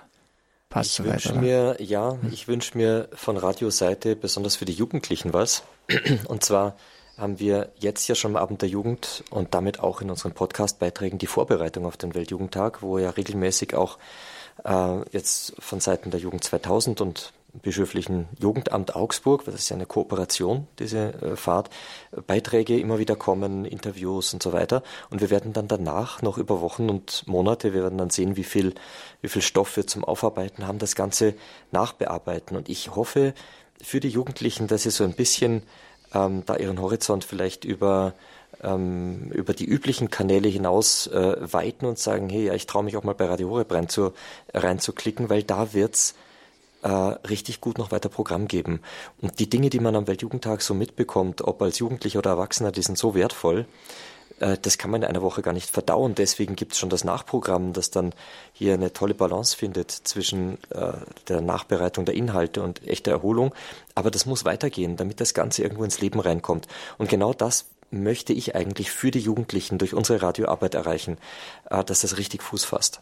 Passt 0.70 0.98
ich 0.98 1.04
wünsche 1.04 1.34
mir, 1.34 1.76
ja, 1.80 2.16
ich 2.30 2.48
wünsche 2.48 2.78
mir 2.78 3.10
von 3.12 3.36
Radioseite 3.36 4.16
besonders 4.16 4.56
für 4.56 4.64
die 4.64 4.72
Jugendlichen 4.72 5.34
was. 5.34 5.64
Und 6.28 6.42
zwar 6.44 6.76
haben 7.18 7.38
wir 7.38 7.72
jetzt 7.78 8.08
ja 8.08 8.14
schon 8.14 8.36
am 8.36 8.42
Abend 8.42 8.62
der 8.62 8.70
Jugend 8.70 9.22
und 9.30 9.54
damit 9.54 9.80
auch 9.80 10.00
in 10.00 10.10
unseren 10.10 10.32
Podcast-Beiträgen 10.32 11.18
die 11.18 11.26
Vorbereitung 11.26 11.84
auf 11.84 11.98
den 11.98 12.14
Weltjugendtag, 12.14 12.80
wo 12.80 12.98
ja 12.98 13.10
regelmäßig 13.10 13.74
auch 13.74 13.98
äh, 14.64 15.10
jetzt 15.10 15.54
von 15.58 15.78
Seiten 15.80 16.10
der 16.10 16.20
Jugend 16.20 16.42
2000 16.42 17.00
und 17.00 17.32
bischöflichen 17.60 18.28
Jugendamt 18.38 18.96
Augsburg, 18.96 19.44
das 19.44 19.54
ist 19.54 19.68
ja 19.68 19.76
eine 19.76 19.86
Kooperation, 19.86 20.66
diese 20.78 21.12
äh, 21.22 21.36
Fahrt, 21.36 21.68
Beiträge 22.26 22.78
immer 22.78 22.98
wieder 22.98 23.14
kommen, 23.14 23.64
Interviews 23.64 24.32
und 24.32 24.42
so 24.42 24.52
weiter. 24.52 24.82
Und 25.10 25.20
wir 25.20 25.30
werden 25.30 25.52
dann 25.52 25.68
danach 25.68 26.22
noch 26.22 26.38
über 26.38 26.60
Wochen 26.60 26.88
und 26.88 27.26
Monate, 27.26 27.74
wir 27.74 27.82
werden 27.82 27.98
dann 27.98 28.10
sehen, 28.10 28.36
wie 28.36 28.44
viel, 28.44 28.74
wie 29.20 29.28
viel 29.28 29.42
Stoff 29.42 29.76
wir 29.76 29.86
zum 29.86 30.04
Aufarbeiten 30.04 30.66
haben, 30.66 30.78
das 30.78 30.94
Ganze 30.94 31.34
nachbearbeiten. 31.70 32.56
Und 32.56 32.68
ich 32.68 32.94
hoffe 32.94 33.34
für 33.82 34.00
die 34.00 34.08
Jugendlichen, 34.08 34.66
dass 34.66 34.84
sie 34.84 34.90
so 34.90 35.04
ein 35.04 35.14
bisschen 35.14 35.62
ähm, 36.14 36.44
da 36.46 36.56
ihren 36.56 36.80
Horizont 36.80 37.24
vielleicht 37.24 37.64
über 37.64 38.14
ähm, 38.62 39.30
über 39.32 39.54
die 39.54 39.64
üblichen 39.64 40.10
Kanäle 40.10 40.48
hinaus 40.48 41.06
äh, 41.08 41.36
weiten 41.40 41.86
und 41.86 41.98
sagen, 41.98 42.28
hey, 42.28 42.46
ja, 42.46 42.54
ich 42.54 42.66
traue 42.66 42.84
mich 42.84 42.96
auch 42.96 43.02
mal 43.02 43.14
bei 43.14 43.26
Radio 43.26 43.50
Horeb 43.50 43.72
rein 43.72 43.88
zu, 43.88 44.12
reinzuklicken, 44.54 45.30
weil 45.30 45.42
da 45.42 45.72
wird's 45.72 46.14
äh, 46.82 46.88
richtig 46.88 47.60
gut 47.60 47.78
noch 47.78 47.90
weiter 47.92 48.08
Programm 48.08 48.48
geben. 48.48 48.80
Und 49.20 49.38
die 49.38 49.48
Dinge, 49.48 49.70
die 49.70 49.80
man 49.80 49.96
am 49.96 50.06
Weltjugendtag 50.06 50.62
so 50.62 50.74
mitbekommt, 50.74 51.42
ob 51.42 51.62
als 51.62 51.78
Jugendlicher 51.78 52.18
oder 52.18 52.30
Erwachsener, 52.30 52.72
die 52.72 52.82
sind 52.82 52.98
so 52.98 53.14
wertvoll, 53.14 53.66
äh, 54.40 54.58
das 54.60 54.78
kann 54.78 54.90
man 54.90 55.02
in 55.02 55.08
einer 55.08 55.22
Woche 55.22 55.42
gar 55.42 55.52
nicht 55.52 55.70
verdauen. 55.70 56.14
Deswegen 56.14 56.56
gibt 56.56 56.72
es 56.72 56.78
schon 56.78 56.90
das 56.90 57.04
Nachprogramm, 57.04 57.72
das 57.72 57.90
dann 57.90 58.12
hier 58.52 58.74
eine 58.74 58.92
tolle 58.92 59.14
Balance 59.14 59.56
findet 59.56 59.90
zwischen 59.90 60.58
äh, 60.70 60.92
der 61.28 61.40
Nachbereitung 61.40 62.04
der 62.04 62.14
Inhalte 62.14 62.62
und 62.62 62.86
echter 62.86 63.12
Erholung. 63.12 63.54
Aber 63.94 64.10
das 64.10 64.26
muss 64.26 64.44
weitergehen, 64.44 64.96
damit 64.96 65.20
das 65.20 65.34
Ganze 65.34 65.62
irgendwo 65.62 65.84
ins 65.84 66.00
Leben 66.00 66.20
reinkommt. 66.20 66.66
Und 66.98 67.08
genau 67.08 67.32
das 67.32 67.66
möchte 67.90 68.32
ich 68.32 68.54
eigentlich 68.56 68.90
für 68.90 69.10
die 69.10 69.20
Jugendlichen 69.20 69.78
durch 69.78 69.94
unsere 69.94 70.22
Radioarbeit 70.22 70.74
erreichen, 70.74 71.18
äh, 71.70 71.84
dass 71.84 72.00
das 72.00 72.18
richtig 72.18 72.42
Fuß 72.42 72.64
fasst. 72.64 73.00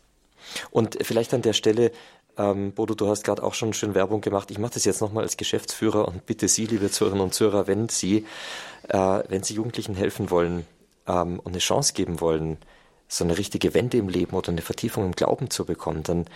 Und 0.70 0.98
vielleicht 1.02 1.32
an 1.32 1.42
der 1.42 1.52
Stelle 1.52 1.92
ähm, 2.38 2.72
Bodo, 2.72 2.94
du 2.94 3.08
hast 3.08 3.24
gerade 3.24 3.42
auch 3.42 3.54
schon 3.54 3.72
schön 3.72 3.94
Werbung 3.94 4.20
gemacht. 4.20 4.50
Ich 4.50 4.58
mache 4.58 4.74
das 4.74 4.84
jetzt 4.84 5.00
nochmal 5.00 5.24
als 5.24 5.36
Geschäftsführer 5.36 6.08
und 6.08 6.26
bitte 6.26 6.48
Sie, 6.48 6.66
liebe 6.66 6.90
Zuhörerinnen 6.90 7.24
und 7.24 7.34
Zuhörer, 7.34 7.66
wenn 7.66 7.88
Sie, 7.88 8.26
äh, 8.88 9.22
wenn 9.28 9.42
Sie 9.42 9.54
Jugendlichen 9.54 9.94
helfen 9.94 10.30
wollen 10.30 10.66
ähm, 11.06 11.40
und 11.40 11.52
eine 11.52 11.58
Chance 11.58 11.92
geben 11.92 12.20
wollen, 12.20 12.58
so 13.08 13.24
eine 13.24 13.36
richtige 13.36 13.74
Wende 13.74 13.98
im 13.98 14.08
Leben 14.08 14.36
oder 14.36 14.50
eine 14.50 14.62
Vertiefung 14.62 15.04
im 15.04 15.12
Glauben 15.12 15.50
zu 15.50 15.64
bekommen, 15.64 16.02
dann 16.04 16.26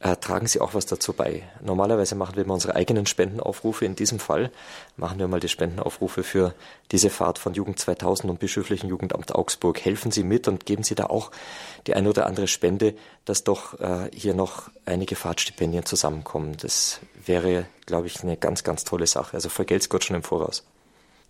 äh, 0.00 0.16
tragen 0.16 0.46
Sie 0.46 0.60
auch 0.60 0.72
was 0.72 0.86
dazu 0.86 1.12
bei. 1.12 1.42
Normalerweise 1.62 2.14
machen 2.14 2.34
wir 2.34 2.44
immer 2.44 2.54
unsere 2.54 2.74
eigenen 2.74 3.04
Spendenaufrufe. 3.04 3.84
In 3.84 3.96
diesem 3.96 4.18
Fall 4.18 4.50
machen 4.96 5.18
wir 5.18 5.28
mal 5.28 5.40
die 5.40 5.48
Spendenaufrufe 5.48 6.22
für 6.22 6.54
diese 6.90 7.10
Fahrt 7.10 7.38
von 7.38 7.52
Jugend 7.52 7.78
2000 7.78 8.30
und 8.30 8.40
Bischöflichen 8.40 8.88
Jugendamt 8.88 9.34
Augsburg. 9.34 9.78
Helfen 9.84 10.10
Sie 10.10 10.24
mit 10.24 10.48
und 10.48 10.64
geben 10.64 10.84
Sie 10.84 10.94
da 10.94 11.04
auch 11.04 11.30
die 11.86 11.94
eine 11.94 12.08
oder 12.08 12.26
andere 12.26 12.48
Spende, 12.48 12.94
dass 13.26 13.44
doch 13.44 13.78
äh, 13.78 14.10
hier 14.14 14.32
noch 14.32 14.70
einige 14.86 15.16
Fahrtstipendien 15.16 15.84
zusammenkommen. 15.84 16.56
Das 16.58 17.00
wäre, 17.26 17.66
glaube 17.84 18.06
ich, 18.06 18.22
eine 18.22 18.38
ganz, 18.38 18.64
ganz 18.64 18.84
tolle 18.84 19.06
Sache. 19.06 19.34
Also 19.34 19.50
vergelt's 19.50 19.90
Gott 19.90 20.04
schon 20.04 20.16
im 20.16 20.22
Voraus. 20.22 20.64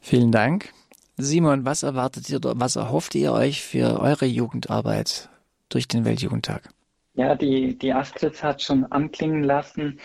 Vielen 0.00 0.30
Dank. 0.30 0.72
Simon, 1.16 1.64
was 1.64 1.82
erwartet 1.82 2.30
ihr 2.30 2.40
was 2.42 2.76
erhofft 2.76 3.16
ihr 3.16 3.32
euch 3.32 3.62
für 3.62 4.00
eure 4.00 4.26
Jugendarbeit 4.26 5.28
durch 5.68 5.88
den 5.88 6.04
Weltjugendtag? 6.04 6.70
Ja, 7.14 7.34
die, 7.34 7.76
die 7.76 7.92
Astrid 7.92 8.42
hat 8.42 8.62
schon 8.62 8.84
anklingen 8.86 9.42
lassen, 9.42 10.00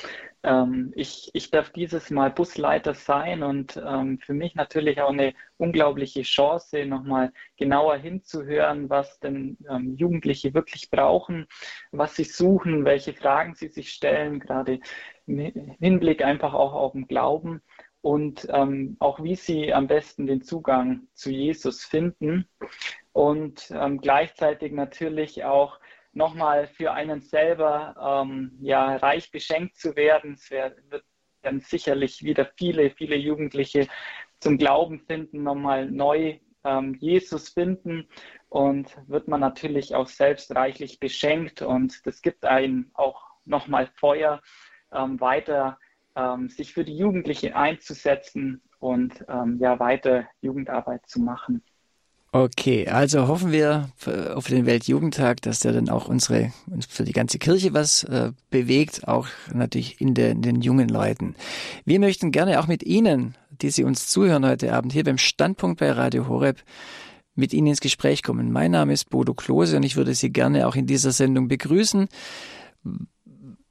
ähm, 0.46 0.94
ich, 0.96 1.32
ich 1.34 1.50
darf 1.50 1.72
dieses 1.72 2.12
Mal 2.12 2.30
Busleiter 2.30 2.94
sein 2.94 3.42
und 3.42 3.82
ähm, 3.84 4.20
für 4.20 4.34
mich 4.36 4.54
natürlich 4.54 5.02
auch 5.02 5.10
eine 5.10 5.34
unglaubliche 5.58 6.22
Chance, 6.22 6.86
nochmal 6.86 7.34
genauer 7.58 7.98
hinzuhören, 7.98 8.90
was 8.90 9.20
denn 9.20 9.58
ähm, 9.68 9.96
Jugendliche 9.98 10.54
wirklich 10.54 10.92
brauchen, 10.92 11.48
was 11.92 12.16
sie 12.16 12.26
suchen, 12.26 12.86
welche 12.86 13.14
Fragen 13.14 13.56
sie 13.56 13.70
sich 13.70 13.90
stellen, 13.90 14.40
gerade 14.40 14.80
im 15.26 15.40
Hinblick 15.80 16.24
einfach 16.24 16.54
auch 16.54 16.74
auf 16.74 16.92
den 16.92 17.08
Glauben 17.08 17.62
und 18.02 18.48
ähm, 18.52 18.98
auch 19.00 19.24
wie 19.24 19.36
sie 19.36 19.74
am 19.74 19.88
besten 19.88 20.28
den 20.28 20.44
Zugang 20.44 21.08
zu 21.16 21.32
Jesus 21.32 21.84
finden 21.84 22.48
und 23.14 23.72
ähm, 23.72 24.00
gleichzeitig 24.00 24.74
natürlich 24.74 25.44
auch 25.44 25.80
nochmal 26.16 26.68
für 26.68 26.94
einen 26.94 27.22
selber 27.22 28.24
ähm, 28.26 28.58
ja, 28.62 28.96
reich 28.98 29.32
beschenkt 29.32 29.78
zu 29.78 29.96
werden. 29.96 30.34
Es 30.34 30.50
wird 30.50 31.04
dann 31.42 31.60
sicherlich 31.60 32.24
wieder 32.24 32.50
viele, 32.58 32.90
viele 32.90 33.16
Jugendliche 33.16 33.88
zum 34.40 34.58
Glauben 34.58 35.00
finden, 35.00 35.44
nochmal 35.44 35.90
neu 35.90 36.40
ähm, 36.64 36.96
Jesus 37.00 37.50
finden 37.50 38.08
und 38.50 38.98
wird 39.08 39.28
man 39.28 39.42
natürlich 39.42 39.94
auch 39.94 40.08
selbst 40.08 40.56
reichlich 40.56 41.00
beschenkt 41.00 41.62
und 41.62 42.06
das 42.06 42.22
gibt 42.22 42.46
einem 42.46 42.92
auch 42.94 43.24
nochmal 43.46 43.88
Feuer, 43.96 44.42
ähm, 44.92 45.20
weiter 45.20 45.78
ähm, 46.16 46.50
sich 46.50 46.74
für 46.74 46.84
die 46.84 46.98
Jugendliche 46.98 47.56
einzusetzen 47.56 48.62
und 48.80 49.26
ähm, 49.28 49.58
ja 49.60 49.80
weiter 49.80 50.28
Jugendarbeit 50.42 51.06
zu 51.08 51.22
machen. 51.22 51.64
Okay, 52.36 52.86
also 52.90 53.30
hoffen 53.30 53.54
wir 53.54 53.92
auf 54.36 54.48
den 54.48 54.66
Weltjugendtag, 54.66 55.42
dass 55.44 55.60
der 55.60 55.72
dann 55.72 55.88
auch 55.88 56.10
unsere, 56.10 56.52
für 56.90 57.06
die 57.06 57.14
ganze 57.14 57.40
Kirche 57.40 57.74
was 57.74 58.04
äh, 58.04 58.34
bewegt, 58.50 59.08
auch 59.08 59.30
natürlich 59.54 60.02
in, 60.02 60.16
der, 60.16 60.32
in 60.32 60.42
den 60.42 60.60
jungen 60.60 60.90
Leuten. 60.90 61.36
Wir 61.86 61.98
möchten 62.02 62.34
gerne 62.34 62.60
auch 62.60 62.68
mit 62.68 62.84
Ihnen, 62.84 63.36
die 63.62 63.70
Sie 63.70 63.86
uns 63.86 64.08
zuhören 64.08 64.46
heute 64.46 64.74
Abend 64.74 64.92
hier 64.92 65.06
beim 65.06 65.18
Standpunkt 65.18 65.80
bei 65.80 65.90
Radio 65.90 66.28
Horeb, 66.28 66.62
mit 67.36 67.54
Ihnen 67.54 67.68
ins 67.68 67.80
Gespräch 67.80 68.22
kommen. 68.22 68.52
Mein 68.52 68.72
Name 68.72 68.92
ist 68.92 69.10
Bodo 69.10 69.34
Klose 69.34 69.78
und 69.78 69.84
ich 69.84 69.96
würde 69.96 70.14
Sie 70.14 70.30
gerne 70.30 70.68
auch 70.68 70.76
in 70.76 70.88
dieser 70.88 71.14
Sendung 71.14 71.48
begrüßen. 71.48 72.10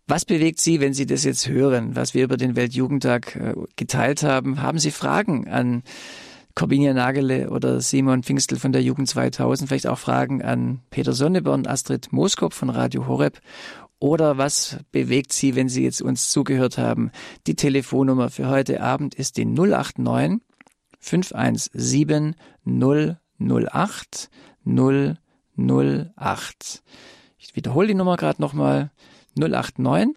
Was 0.07 0.25
bewegt 0.25 0.59
Sie, 0.59 0.81
wenn 0.81 0.95
Sie 0.95 1.05
das 1.05 1.25
jetzt 1.25 1.47
hören, 1.49 1.97
was 1.97 2.15
wir 2.15 2.25
über 2.25 2.39
den 2.39 2.57
Weltjugendtag 2.57 3.37
äh, 3.37 3.53
geteilt 3.77 4.23
haben? 4.23 4.63
Haben 4.63 4.79
Sie 4.79 4.91
Fragen 4.91 5.49
an 5.49 5.83
Corbinia 6.55 6.95
Nagele 6.95 7.51
oder 7.51 7.81
Simon 7.81 8.23
Pfingstel 8.23 8.59
von 8.59 8.73
der 8.73 8.83
Jugend 8.83 9.09
2000, 9.09 9.69
vielleicht 9.69 9.89
auch 9.89 9.99
Fragen 9.99 10.43
an 10.43 10.81
Peter 10.91 11.13
Sonneborn, 11.13 11.67
Astrid 11.67 12.13
Moskop 12.13 12.53
von 12.53 12.71
Radio 12.71 13.09
Horeb 13.09 13.41
oder 13.99 14.39
was 14.39 14.79
bewegt 14.93 15.33
Sie, 15.33 15.57
wenn 15.57 15.69
Sie 15.69 15.83
jetzt 15.83 16.03
uns 16.03 16.31
zugehört 16.31 16.79
haben? 16.79 17.11
Die 17.47 17.57
Telefonnummer 17.57 18.31
für 18.31 18.49
heute 18.49 18.83
Abend 18.83 19.15
ist 19.15 19.37
die 19.37 19.47
089 19.47 20.41
517 21.01 22.37
008 22.67 24.31
008. 24.67 26.83
Ich 27.39 27.57
wiederhole 27.57 27.89
die 27.89 27.95
Nummer 27.95 28.17
gerade 28.17 28.43
nochmal. 28.43 28.91
089 29.37 30.17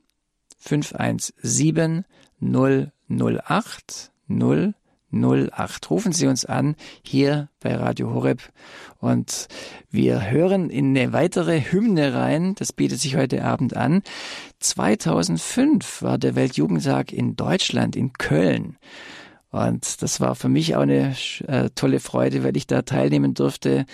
517 0.57 2.05
008 2.41 4.11
008. 4.29 4.76
08. 5.11 5.89
Rufen 5.89 6.11
Sie 6.11 6.27
uns 6.27 6.45
an 6.45 6.75
hier 7.01 7.49
bei 7.59 7.75
Radio 7.75 8.13
Horeb 8.13 8.41
und 8.99 9.47
wir 9.89 10.29
hören 10.29 10.69
in 10.69 10.97
eine 10.97 11.13
weitere 11.13 11.61
Hymne 11.61 12.13
rein. 12.13 12.55
Das 12.55 12.73
bietet 12.73 12.99
sich 12.99 13.15
heute 13.15 13.43
Abend 13.43 13.75
an. 13.75 14.01
2005 14.59 16.01
war 16.01 16.17
der 16.17 16.35
Weltjugendtag 16.35 17.13
in 17.13 17.35
Deutschland, 17.35 17.95
in 17.95 18.13
Köln. 18.13 18.77
Und 19.49 20.01
das 20.01 20.19
war 20.19 20.35
für 20.35 20.49
mich 20.49 20.75
auch 20.75 20.81
eine 20.81 21.15
äh, 21.47 21.69
tolle 21.73 21.99
Freude, 21.99 22.43
weil 22.43 22.57
ich 22.57 22.67
da 22.67 22.81
teilnehmen 22.81 23.33
durfte. 23.33 23.85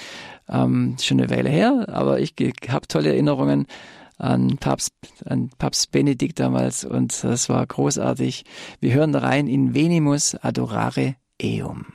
Ähm, 0.50 0.98
schon 1.00 1.22
eine 1.22 1.30
Weile 1.30 1.50
her, 1.50 1.86
aber 1.90 2.20
ich 2.20 2.34
habe 2.68 2.88
tolle 2.88 3.10
Erinnerungen 3.10 3.68
an 4.24 4.58
Papst, 4.58 4.94
an 5.26 5.50
Papst 5.58 5.92
Benedikt 5.92 6.40
damals 6.40 6.86
und 6.86 7.24
das 7.24 7.50
war 7.50 7.66
großartig. 7.66 8.46
Wir 8.80 8.94
hören 8.94 9.16
rein 9.16 9.48
in 9.48 9.76
Venimus 9.76 10.36
Adorare 10.36 11.16
Eum. 11.42 11.86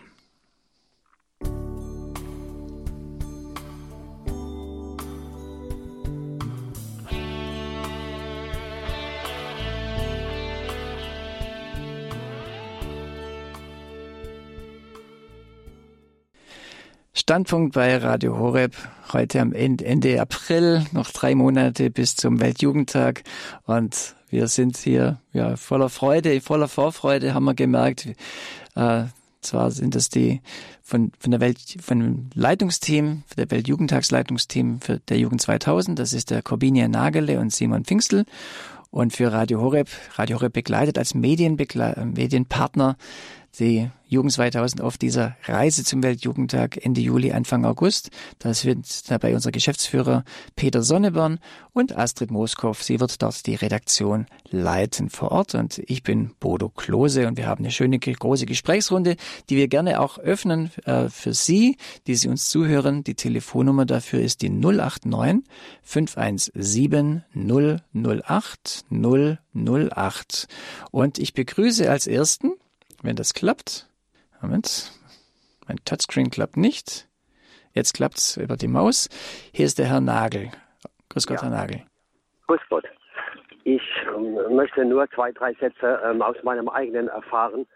Standpunkt 17.14 17.74
bei 17.74 17.96
Radio 17.98 18.38
Horeb. 18.38 18.74
Heute 19.11 19.40
am 19.40 19.54
Ende 19.54 20.20
April, 20.20 20.84
noch 20.92 21.11
drei 21.11 21.34
Monate 21.34 21.90
bis 21.90 22.14
zum 22.14 22.40
Weltjugendtag. 22.40 23.22
Und 23.64 24.14
wir 24.28 24.48
sind 24.48 24.76
hier 24.76 25.18
ja, 25.32 25.56
voller 25.56 25.88
Freude, 25.88 26.42
voller 26.42 26.68
Vorfreude, 26.68 27.32
haben 27.32 27.44
wir 27.44 27.54
gemerkt. 27.54 28.06
Äh, 28.74 29.04
zwar 29.40 29.70
sind 29.70 29.94
das 29.94 30.11
die 30.11 30.42
von, 30.82 31.12
von 31.18 31.30
der 31.30 31.40
Welt, 31.40 31.59
von 31.80 32.00
dem 32.00 32.30
Leitungsteam, 32.34 33.22
der 33.38 33.50
Weltjugendtagsleitungsteam 33.50 34.82
für 34.82 34.98
der 34.98 35.18
Jugend 35.18 35.40
2000. 35.40 35.98
Das 35.98 36.12
ist 36.12 36.30
der 36.30 36.42
Corbinia 36.42 36.86
Nagele 36.86 37.40
und 37.40 37.50
Simon 37.50 37.86
Pfingstel. 37.86 38.26
Und 38.90 39.14
für 39.14 39.32
Radio 39.32 39.62
Horeb, 39.62 39.88
Radio 40.16 40.36
Horeb 40.36 40.52
begleitet 40.52 40.98
als 40.98 41.14
Medienbegle 41.14 42.11
Medienpartner 42.14 42.98
die 43.59 43.90
Jugend 44.09 44.32
2000 44.32 44.80
auf 44.80 44.96
dieser 44.96 45.36
Reise 45.44 45.84
zum 45.84 46.02
Weltjugendtag 46.02 46.84
Ende 46.84 47.00
Juli, 47.00 47.32
Anfang 47.32 47.64
August. 47.64 48.11
Das 48.38 48.64
wird 48.64 49.11
dabei 49.11 49.34
unser 49.34 49.52
Geschäftsführer 49.52 50.24
Peter 50.56 50.82
Sonneborn 50.82 51.38
und 51.72 51.96
Astrid 51.96 52.30
Moskow. 52.30 52.82
Sie 52.82 53.00
wird 53.00 53.22
dort 53.22 53.46
die 53.46 53.54
Redaktion 53.54 54.26
leiten 54.50 55.11
vor 55.11 55.30
Ort 55.30 55.54
und 55.54 55.78
ich 55.86 56.02
bin 56.02 56.32
Bodo 56.40 56.70
Klose 56.70 57.28
und 57.28 57.36
wir 57.36 57.46
haben 57.46 57.64
eine 57.64 57.70
schöne 57.70 57.98
große 57.98 58.46
Gesprächsrunde, 58.46 59.16
die 59.50 59.56
wir 59.56 59.68
gerne 59.68 60.00
auch 60.00 60.18
öffnen 60.18 60.70
äh, 60.86 61.09
für 61.11 61.34
Sie, 61.34 61.76
die 62.06 62.14
Sie 62.14 62.28
uns 62.28 62.48
zuhören. 62.48 63.04
Die 63.04 63.14
Telefonnummer 63.14 63.84
dafür 63.84 64.20
ist 64.20 64.40
die 64.40 64.48
089 64.48 65.44
517 65.82 67.24
008 67.34 68.84
008 68.90 70.48
und 70.90 71.18
ich 71.18 71.34
begrüße 71.34 71.90
als 71.90 72.06
ersten 72.06 72.52
wenn 73.02 73.16
das 73.16 73.34
klappt. 73.34 73.88
Moment. 74.41 74.93
Mein 75.66 75.78
Touchscreen 75.84 76.30
klappt 76.30 76.57
nicht. 76.57 77.09
Jetzt 77.74 77.95
klappt's 77.95 78.36
über 78.36 78.57
die 78.57 78.68
Maus. 78.68 79.09
Hier 79.53 79.66
ist 79.66 79.78
der 79.78 79.86
Herr 79.86 80.01
Nagel. 80.01 80.51
Grüß 81.11 81.26
Gott, 81.26 81.39
ja. 81.39 81.43
Herr 81.45 81.51
Nagel. 81.51 81.82
Grüß 82.47 82.61
Gott. 82.70 82.84
Ich 83.64 83.82
ähm, 84.07 84.57
möchte 84.57 84.84
nur 84.84 85.09
zwei, 85.11 85.32
drei 85.32 85.53
Sätze 85.55 86.01
ähm, 86.05 86.22
aus 86.22 86.36
meinem 86.43 86.68
eigenen 86.68 87.09
Erfahren 87.09 87.66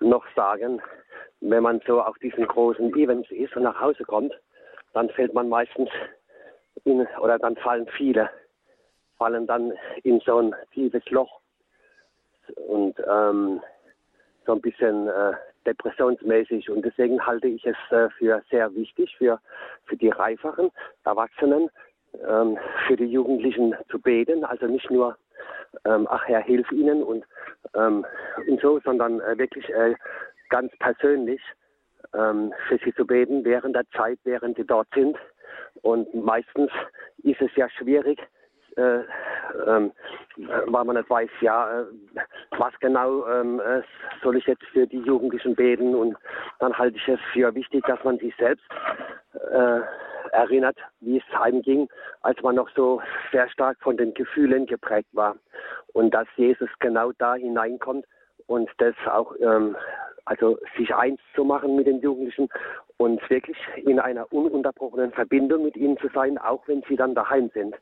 noch 0.00 0.24
sagen. 0.34 0.82
Wenn 1.40 1.62
man 1.62 1.80
so 1.86 2.02
auf 2.02 2.18
diesen 2.18 2.46
großen 2.46 2.94
Events 2.96 3.30
ist 3.30 3.54
und 3.56 3.62
nach 3.62 3.80
Hause 3.80 4.04
kommt, 4.04 4.32
dann 4.92 5.08
fällt 5.10 5.32
man 5.32 5.48
meistens 5.48 5.88
in, 6.84 7.06
oder 7.20 7.38
dann 7.38 7.56
fallen 7.56 7.86
viele, 7.96 8.28
fallen 9.18 9.46
dann 9.46 9.72
in 10.02 10.20
so 10.20 10.38
ein 10.38 10.54
tiefes 10.72 11.04
Loch. 11.10 11.40
Und 12.56 12.96
ähm, 13.08 13.62
so 14.46 14.52
ein 14.52 14.60
bisschen 14.60 15.06
äh, 15.08 15.32
depressionsmäßig. 15.66 16.70
Und 16.70 16.84
deswegen 16.84 17.24
halte 17.24 17.48
ich 17.48 17.64
es 17.66 17.76
äh, 17.90 18.08
für 18.10 18.42
sehr 18.50 18.74
wichtig, 18.74 19.14
für, 19.16 19.40
für 19.84 19.96
die 19.96 20.08
reiferen 20.08 20.70
Erwachsenen, 21.04 21.70
ähm, 22.26 22.58
für 22.86 22.96
die 22.96 23.06
Jugendlichen 23.06 23.74
zu 23.90 24.00
beten. 24.00 24.44
Also 24.44 24.66
nicht 24.66 24.90
nur, 24.90 25.16
ähm, 25.84 26.06
ach 26.10 26.26
Herr, 26.26 26.40
hilf 26.40 26.70
ihnen 26.72 27.02
und, 27.02 27.24
ähm, 27.74 28.04
und 28.48 28.60
so, 28.60 28.80
sondern 28.80 29.20
äh, 29.20 29.38
wirklich 29.38 29.68
äh, 29.70 29.94
ganz 30.48 30.72
persönlich 30.78 31.40
für 32.12 32.76
sie 32.84 32.92
zu 32.96 33.06
beten 33.06 33.44
während 33.44 33.76
der 33.76 33.88
Zeit, 33.90 34.18
während 34.24 34.56
sie 34.56 34.66
dort 34.66 34.88
sind. 34.92 35.16
Und 35.82 36.12
meistens 36.12 36.72
ist 37.22 37.40
es 37.40 37.54
ja 37.54 37.68
schwierig, 37.70 38.18
äh, 38.76 39.00
ähm, 39.66 39.92
weil 40.36 40.84
man 40.84 40.96
nicht 40.96 41.10
weiß, 41.10 41.30
ja, 41.40 41.80
äh, 41.80 41.84
was 42.56 42.72
genau 42.80 43.26
ähm, 43.26 43.60
äh, 43.60 43.82
soll 44.22 44.36
ich 44.36 44.46
jetzt 44.46 44.64
für 44.72 44.86
die 44.86 45.00
Jugendlichen 45.00 45.54
beten? 45.54 45.94
Und 45.94 46.16
dann 46.58 46.76
halte 46.76 46.96
ich 46.96 47.08
es 47.08 47.20
für 47.32 47.54
wichtig, 47.54 47.84
dass 47.86 48.02
man 48.04 48.18
sich 48.18 48.34
selbst 48.36 48.64
äh, 49.34 49.80
erinnert, 50.32 50.76
wie 51.00 51.18
es 51.18 51.38
heimging, 51.38 51.88
als 52.22 52.40
man 52.42 52.56
noch 52.56 52.68
so 52.74 53.02
sehr 53.32 53.48
stark 53.48 53.78
von 53.80 53.96
den 53.96 54.14
Gefühlen 54.14 54.66
geprägt 54.66 55.08
war. 55.12 55.36
Und 55.92 56.14
dass 56.14 56.28
Jesus 56.36 56.68
genau 56.78 57.12
da 57.18 57.34
hineinkommt 57.34 58.06
und 58.46 58.70
das 58.78 58.94
auch 59.06 59.34
ähm, 59.40 59.76
also 60.24 60.58
sich 60.76 60.94
eins 60.94 61.20
zu 61.34 61.44
machen 61.44 61.76
mit 61.76 61.86
den 61.86 62.00
Jugendlichen 62.00 62.48
und 62.96 63.20
wirklich 63.30 63.56
in 63.84 63.98
einer 63.98 64.32
ununterbrochenen 64.32 65.12
Verbindung 65.12 65.64
mit 65.64 65.76
ihnen 65.76 65.98
zu 65.98 66.08
sein, 66.14 66.38
auch 66.38 66.66
wenn 66.68 66.82
sie 66.88 66.96
dann 66.96 67.14
daheim 67.14 67.50
sind. 67.54 67.74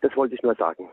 Das 0.00 0.16
wollte 0.16 0.34
ich 0.34 0.42
nur 0.42 0.54
sagen. 0.54 0.88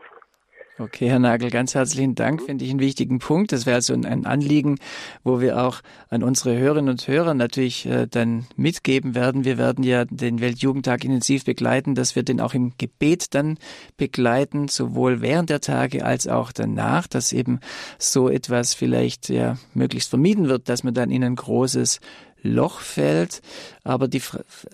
Okay, 0.80 1.08
Herr 1.08 1.18
Nagel, 1.18 1.50
ganz 1.50 1.74
herzlichen 1.74 2.14
Dank. 2.14 2.40
Finde 2.40 2.64
ich 2.64 2.70
einen 2.70 2.78
wichtigen 2.78 3.18
Punkt. 3.18 3.50
Das 3.50 3.66
wäre 3.66 3.74
also 3.74 3.94
ein 3.94 4.26
Anliegen, 4.26 4.78
wo 5.24 5.40
wir 5.40 5.60
auch 5.60 5.80
an 6.08 6.22
unsere 6.22 6.56
Hörerinnen 6.56 6.90
und 6.90 7.08
Hörer 7.08 7.34
natürlich 7.34 7.84
äh, 7.86 8.06
dann 8.06 8.46
mitgeben 8.54 9.16
werden. 9.16 9.44
Wir 9.44 9.58
werden 9.58 9.82
ja 9.82 10.04
den 10.04 10.40
Weltjugendtag 10.40 11.02
intensiv 11.02 11.44
begleiten, 11.44 11.96
dass 11.96 12.14
wir 12.14 12.22
den 12.22 12.40
auch 12.40 12.54
im 12.54 12.74
Gebet 12.78 13.34
dann 13.34 13.58
begleiten, 13.96 14.68
sowohl 14.68 15.20
während 15.20 15.50
der 15.50 15.60
Tage 15.60 16.04
als 16.04 16.28
auch 16.28 16.52
danach, 16.52 17.08
dass 17.08 17.32
eben 17.32 17.58
so 17.98 18.28
etwas 18.28 18.74
vielleicht 18.74 19.30
ja 19.30 19.56
möglichst 19.74 20.10
vermieden 20.10 20.48
wird, 20.48 20.68
dass 20.68 20.84
man 20.84 20.94
dann 20.94 21.10
in 21.10 21.24
ein 21.24 21.34
großes 21.34 21.98
Loch 22.42 22.78
fällt. 22.78 23.42
Aber 23.82 24.06
die 24.06 24.22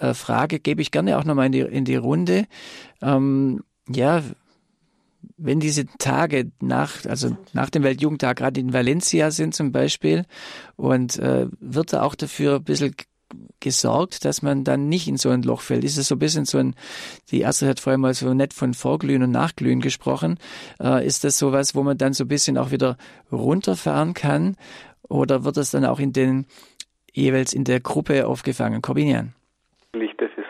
äh, 0.00 0.12
Frage 0.12 0.60
gebe 0.60 0.82
ich 0.82 0.90
gerne 0.90 1.16
auch 1.16 1.24
nochmal 1.24 1.46
in 1.46 1.52
die, 1.52 1.60
in 1.60 1.86
die 1.86 1.96
Runde. 1.96 2.44
Ähm, 3.00 3.64
ja, 3.88 4.22
wenn 5.36 5.60
diese 5.60 5.86
Tage 5.98 6.50
nach, 6.60 7.04
also 7.06 7.36
nach 7.52 7.70
dem 7.70 7.82
Weltjugendtag 7.82 8.38
gerade 8.38 8.60
in 8.60 8.72
Valencia 8.72 9.30
sind 9.30 9.54
zum 9.54 9.72
Beispiel, 9.72 10.24
und 10.76 11.18
äh, 11.18 11.46
wird 11.60 11.92
da 11.92 12.02
auch 12.02 12.14
dafür 12.14 12.56
ein 12.56 12.64
bisschen 12.64 12.94
gesorgt, 13.60 14.24
dass 14.24 14.42
man 14.42 14.64
dann 14.64 14.88
nicht 14.88 15.08
in 15.08 15.16
so 15.16 15.30
ein 15.30 15.42
Loch 15.42 15.62
fällt. 15.62 15.84
Ist 15.84 15.96
es 15.96 16.08
so 16.08 16.16
ein 16.16 16.18
bisschen 16.18 16.44
so 16.44 16.58
ein, 16.58 16.74
die 17.30 17.40
erste 17.40 17.66
hat 17.66 17.80
vorher 17.80 17.98
mal 17.98 18.14
so 18.14 18.32
nett 18.34 18.52
von 18.52 18.74
Vorglühen 18.74 19.22
und 19.22 19.30
Nachglühen 19.30 19.80
gesprochen. 19.80 20.38
Äh, 20.80 21.06
ist 21.06 21.24
das 21.24 21.38
sowas, 21.38 21.74
wo 21.74 21.82
man 21.82 21.98
dann 21.98 22.12
so 22.12 22.24
ein 22.24 22.28
bisschen 22.28 22.58
auch 22.58 22.70
wieder 22.70 22.96
runterfahren 23.32 24.14
kann? 24.14 24.56
Oder 25.08 25.44
wird 25.44 25.56
das 25.56 25.70
dann 25.70 25.84
auch 25.84 25.98
in 25.98 26.12
den, 26.12 26.46
jeweils 27.12 27.52
in 27.52 27.64
der 27.64 27.80
Gruppe 27.80 28.26
aufgefangen? 28.26 28.82
Korbinian? 28.82 29.34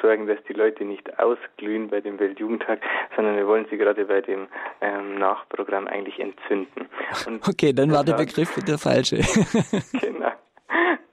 Sorgen, 0.05 0.27
dass 0.27 0.39
die 0.47 0.53
Leute 0.53 0.85
nicht 0.85 1.19
ausglühen 1.19 1.89
bei 1.89 2.01
dem 2.01 2.19
Weltjugendtag, 2.19 2.81
sondern 3.17 3.37
wir 3.37 3.47
wollen 3.47 3.67
sie 3.71 3.79
gerade 3.79 4.05
bei 4.05 4.21
dem 4.21 4.49
ähm, 4.83 5.19
Nachprogramm 5.19 5.87
eigentlich 5.87 6.21
entzünden. 6.21 6.89
Und 7.27 7.49
okay, 7.49 7.73
dann 7.73 7.91
war 7.91 8.05
der 8.05 8.15
Begriff 8.15 8.55
der 8.65 8.77
falsche. 8.77 9.17
genau. 10.01 10.33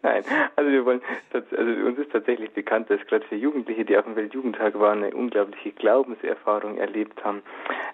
Nein, 0.03 0.23
also 0.55 0.71
wir 0.71 0.83
wollen, 0.83 1.01
also 1.31 1.55
uns 1.85 1.99
ist 1.99 2.11
tatsächlich 2.11 2.51
bekannt, 2.51 2.89
dass 2.89 2.99
gerade 3.05 3.25
für 3.27 3.35
Jugendliche, 3.35 3.85
die 3.85 3.95
auf 3.95 4.05
dem 4.05 4.15
Weltjugendtag 4.15 4.79
waren, 4.79 5.03
eine 5.03 5.15
unglaubliche 5.15 5.71
Glaubenserfahrung 5.71 6.77
erlebt 6.77 7.23
haben, 7.23 7.43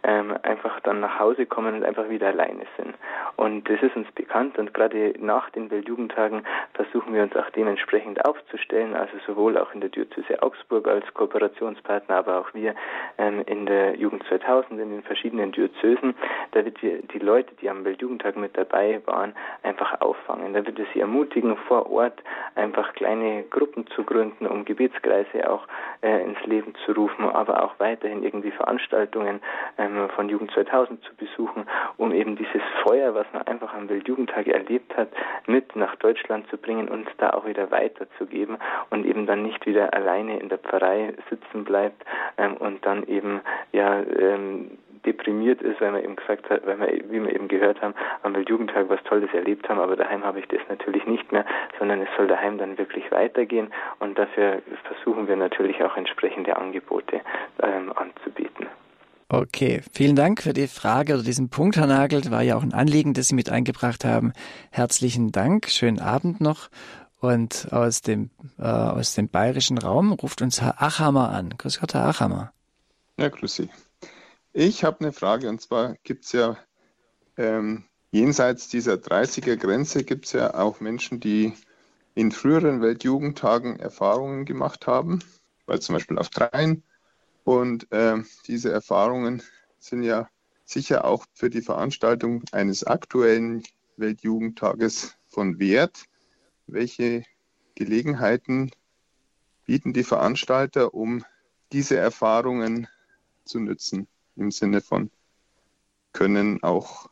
ähm, 0.04 0.34
einfach 0.44 0.80
dann 0.82 1.02
nach 1.02 1.20
Hause 1.20 1.46
kommen 1.46 1.76
und 1.76 1.84
einfach 1.84 2.10
wieder 2.10 2.28
alleine 2.28 2.66
sind. 2.78 2.96
Und 3.36 3.70
das 3.70 3.82
ist 3.82 3.96
uns 3.98 4.10
bekannt 4.12 4.58
und 4.58 4.74
gerade 4.74 5.16
nach 5.20 5.50
den 5.50 5.70
Weltjugendtagen 5.70 6.44
versuchen 6.76 7.14
wir 7.14 7.24
uns 7.24 7.36
auch 7.36 7.50
dementsprechend 7.50 8.24
aufzustellen, 8.26 8.96
also 8.96 9.14
sowohl 9.26 9.58
auch 9.58 9.74
in 9.74 9.82
der 9.82 9.90
Diözese 9.90 10.42
Augsburg 10.42 10.88
als 10.88 11.06
Kooperationspartner, 11.14 12.16
aber 12.16 12.40
auch 12.40 12.54
wir 12.54 12.74
ähm, 13.18 13.44
in 13.48 13.66
der 13.66 13.98
Jugend 13.98 14.24
2000 14.30 14.80
in 14.80 14.92
den 14.92 15.04
verschiedenen 15.04 15.52
Diözesen, 15.52 16.16
da 16.52 16.64
wird 16.64 16.82
wir 16.82 17.02
die 17.02 17.20
Leute, 17.20 17.54
die 17.62 17.70
am 17.70 17.84
Weltjugendtag 17.84 18.38
mit 18.38 18.58
dabei 18.58 19.02
waren, 19.06 19.34
einfach 19.64 20.00
auffangen. 20.00 20.54
Da 20.54 20.66
wird 20.66 20.78
wir 20.78 20.86
sie 20.94 21.02
ermutigen, 21.02 21.58
vor 21.68 21.92
Ort 21.98 22.24
einfach 22.56 22.94
kleine 22.94 23.44
Gruppen 23.44 23.88
zu 23.88 24.04
gründen, 24.04 24.48
um 24.48 24.66
Gebetskreise 24.66 25.50
auch 25.50 25.68
äh, 26.02 26.24
ins 26.24 26.44
Leben 26.46 26.74
zu 26.86 26.94
rufen, 26.94 27.26
aber 27.26 27.64
auch 27.64 27.80
weiterhin 27.80 28.24
irgendwie 28.24 28.52
Veranstaltungen 28.52 29.42
ähm, 29.78 30.10
von 30.16 30.30
Jugend 30.30 30.52
2000 30.52 31.04
zu 31.04 31.16
besuchen, 31.16 31.66
um 31.98 32.12
eben 32.12 32.36
dieses 32.36 32.62
Feuer, 32.84 33.14
was 33.16 33.28
man 33.34 33.44
einfach 33.44 33.74
am 33.74 33.90
Weltjugendtag 33.90 34.48
erlebt 34.48 34.96
hat, 34.96 35.10
mit 35.48 35.76
nach 35.76 35.96
Deutschland 35.96 36.48
zu 36.50 36.58
bringen 36.58 36.88
und 36.88 37.08
da 37.18 37.32
auch 37.32 37.46
wieder 37.46 37.72
weiterzugeben 37.72 38.58
und 38.90 39.06
eben 39.06 39.26
dann 39.26 39.44
nicht 39.44 39.66
wieder 39.66 39.94
alleine 39.94 40.40
in 40.40 40.50
der 40.50 40.60
Pfarrei 40.60 41.14
sitzen 41.30 41.64
bleibt 41.64 42.04
ähm, 42.38 42.58
und 42.58 42.86
dann 42.86 43.04
eben 43.08 43.42
ja 43.72 44.00
ähm, 44.02 44.78
deprimiert 45.08 45.62
ist, 45.62 45.82
weil 45.82 45.92
man 45.92 46.04
eben 46.04 46.16
gesagt 46.16 46.50
hat, 46.50 46.66
weil 46.68 46.80
wir, 46.80 46.88
wie 47.10 47.24
wir 47.24 47.34
eben 47.34 47.48
gehört 47.48 47.82
haben, 47.82 47.96
am 48.24 48.36
Weltjugendtag 48.36 48.90
was 48.90 49.02
Tolles 49.04 49.34
erlebt 49.34 49.68
haben, 49.70 49.80
aber 49.80 49.96
daheim 49.96 50.24
habe 50.24 50.40
ich 50.40 50.48
das 50.48 50.60
natürlich 50.70 51.06
nicht 51.08 51.32
mehr, 51.32 51.46
sondern 51.80 52.02
es 52.02 52.10
soll 52.16 52.28
daheim 52.28 52.58
dann 52.58 52.78
wirklich 52.78 53.10
weitergehen 53.12 53.74
und 54.00 54.20
dafür 54.20 54.62
versuchen 54.84 55.28
wir 55.28 55.36
natürlich 55.36 55.84
auch 55.84 55.98
entsprechende 55.98 56.58
Angebote 56.58 57.22
ähm, 57.64 57.92
anzubieten. 57.96 58.68
Okay, 59.30 59.82
vielen 59.92 60.16
Dank 60.16 60.42
für 60.42 60.54
die 60.54 60.68
Frage 60.68 61.16
oder 61.16 61.24
diesen 61.24 61.50
Punkt, 61.50 61.76
Herr 61.76 61.88
Nagel. 61.88 62.22
War 62.32 62.44
ja 62.44 62.56
auch 62.56 62.64
ein 62.64 62.74
Anliegen, 62.74 63.14
das 63.14 63.28
Sie 63.28 63.36
mit 63.36 63.50
eingebracht 63.50 64.06
haben. 64.06 64.32
Herzlichen 64.72 65.34
Dank, 65.34 65.68
schönen 65.68 66.00
Abend 66.00 66.40
noch. 66.40 66.70
Und 67.20 67.68
aus 67.72 68.02
dem, 68.02 68.30
äh, 68.58 68.64
aus 68.64 69.16
dem 69.16 69.28
bayerischen 69.28 69.80
Raum 69.80 70.14
ruft 70.14 70.42
uns 70.42 70.62
Herr 70.62 70.82
Achammer 70.82 71.30
an. 71.32 71.50
Grüß 71.58 71.82
Gott, 71.82 71.94
Herr 71.94 72.08
Achammer. 72.08 72.54
Ja, 73.18 73.28
grüß 73.28 73.56
Sie. 73.56 73.70
Ich 74.60 74.84
habe 74.84 75.02
eine 75.02 75.14
Frage 75.14 75.50
und 75.50 75.62
zwar 75.62 75.98
gibt 76.02 76.26
es 76.26 76.32
ja 76.32 76.58
ähm, 77.38 77.84
jenseits 78.10 78.68
dieser 78.70 78.96
30er 78.96 79.56
Grenze 79.56 80.04
gibt 80.04 80.26
es 80.26 80.32
ja 80.32 80.56
auch 80.56 80.80
Menschen, 80.80 81.20
die 81.20 81.54
in 82.16 82.32
früheren 82.32 82.82
Weltjugendtagen 82.82 83.80
Erfahrungen 83.80 84.46
gemacht 84.46 84.88
haben, 84.88 85.20
weil 85.68 85.80
zum 85.80 85.94
Beispiel 85.94 86.18
auf 86.18 86.32
Dreien 86.32 86.82
und 87.44 87.92
äh, 87.92 88.24
diese 88.48 88.72
Erfahrungen 88.72 89.44
sind 89.78 90.02
ja 90.02 90.28
sicher 90.66 91.06
auch 91.06 91.28
für 91.36 91.52
die 91.52 91.62
Veranstaltung 91.62 92.42
eines 92.52 92.84
aktuellen 92.84 93.62
Weltjugendtages 93.98 95.18
von 95.28 95.60
Wert. 95.60 96.06
Welche 96.66 97.22
Gelegenheiten 97.76 98.72
bieten 99.68 99.94
die 99.94 100.04
Veranstalter, 100.04 100.96
um 100.96 101.24
diese 101.72 101.98
Erfahrungen 101.98 102.88
zu 103.46 103.60
nützen? 103.60 104.08
Im 104.38 104.52
Sinne 104.52 104.82
von, 104.82 105.10
können 106.14 106.64
auch 106.64 107.08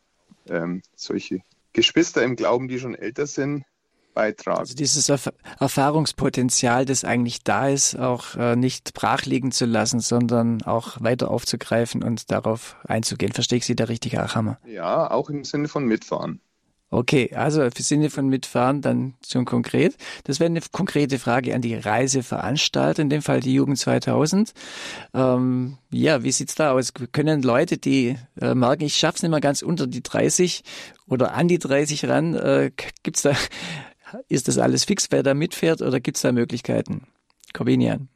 ähm, 0.47 0.82
solche 0.95 1.41
Geschwister 1.73 2.23
im 2.23 2.36
Glauben, 2.36 2.67
die 2.67 2.80
schon 2.80 2.95
älter 2.95 3.28
sind, 3.28 3.65
beitragen. 4.13 4.59
Also 4.59 4.73
dieses 4.73 5.09
Erf 5.09 5.32
Erfahrungspotenzial, 5.59 6.86
das 6.86 7.03
eigentlich 7.03 7.43
da 7.43 7.67
ist, 7.67 7.95
auch 7.99 8.36
äh, 8.36 8.55
nicht 8.55 8.93
brach 8.93 9.26
liegen 9.26 9.51
zu 9.51 9.65
lassen, 9.65 9.99
sondern 9.99 10.63
auch 10.63 11.01
weiter 11.01 11.30
aufzugreifen 11.30 12.03
und 12.03 12.32
darauf 12.32 12.78
einzugehen. 12.88 13.34
Verstehe 13.34 13.59
ich 13.59 13.65
Sie 13.65 13.76
da 13.76 13.84
richtig, 13.84 14.13
Herr 14.13 14.23
Achammer? 14.23 14.57
Ja, 14.65 15.11
auch 15.11 15.30
im 15.30 15.43
Sinne 15.43 15.67
von 15.67 15.86
mitfahren. 15.86 16.41
Okay, 16.96 17.30
also 17.36 17.62
im 17.62 17.72
Sinne 17.78 18.10
von 18.10 18.30
mitfahren 18.30 18.80
dann 18.80 19.16
schon 19.28 19.43
konkret. 19.43 19.98
Das 20.24 20.39
wäre 20.39 20.50
eine 20.50 20.62
konkrete 20.72 21.20
Frage 21.20 21.54
an 21.54 21.62
die 21.62 21.76
Reiseveranstalter, 21.76 23.02
in 23.02 23.10
dem 23.10 23.22
Fall 23.22 23.41
die 23.41 23.54
Jugend 23.54 23.78
2000. 23.78 24.54
Ähm, 25.14 25.78
ja, 25.91 26.24
wie 26.24 26.32
sieht's 26.32 26.56
da 26.56 26.72
aus? 26.72 26.93
Können 27.12 27.41
Leute, 27.41 27.78
die 27.78 28.16
äh, 28.39 28.56
merken, 28.56 28.84
ich 28.84 28.96
schaff's 28.96 29.24
nicht 29.24 29.32
mehr 29.32 29.41
ganz 29.41 29.62
unter 29.62 29.88
die 29.88 30.04
30 30.04 30.64
oder 31.06 31.34
an 31.34 31.50
die 31.50 31.60
30 31.60 32.08
ran, 32.08 32.34
äh, 32.34 32.72
gibt's 33.04 33.24
da 33.24 33.34
ist 34.30 34.48
das 34.48 34.58
alles 34.58 34.86
fix, 34.86 35.08
wer 35.10 35.22
da 35.22 35.34
mitfährt 35.34 35.82
oder 35.82 36.00
gibt 36.00 36.16
es 36.16 36.22
da 36.22 36.32
Möglichkeiten? 36.32 37.08
Corbinian. 37.52 38.08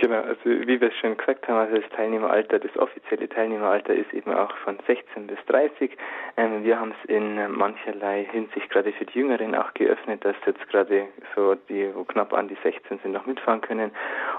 Genau, 0.00 0.22
also 0.22 0.40
wie 0.44 0.80
wir 0.80 0.88
es 0.88 0.96
schon 0.96 1.14
gesagt 1.14 1.46
haben, 1.46 1.58
also 1.58 1.76
das 1.76 1.90
Teilnehmeralter, 1.90 2.58
das 2.58 2.74
offizielle 2.78 3.28
Teilnehmeralter 3.28 3.94
ist 3.94 4.10
eben 4.14 4.32
auch 4.32 4.56
von 4.64 4.78
16 4.86 5.26
bis 5.26 5.36
30. 5.44 5.90
Ähm, 6.38 6.64
wir 6.64 6.80
haben 6.80 6.94
es 7.02 7.10
in 7.10 7.52
mancherlei 7.52 8.26
Hinsicht 8.32 8.70
gerade 8.70 8.92
für 8.92 9.04
die 9.04 9.18
Jüngeren 9.18 9.54
auch 9.54 9.74
geöffnet, 9.74 10.24
dass 10.24 10.36
jetzt 10.46 10.66
gerade 10.70 11.08
so 11.36 11.54
die, 11.68 11.94
wo 11.94 12.04
knapp 12.04 12.32
an 12.32 12.48
die 12.48 12.56
16 12.62 13.00
sind, 13.02 13.12
noch 13.12 13.26
mitfahren 13.26 13.60
können. 13.60 13.90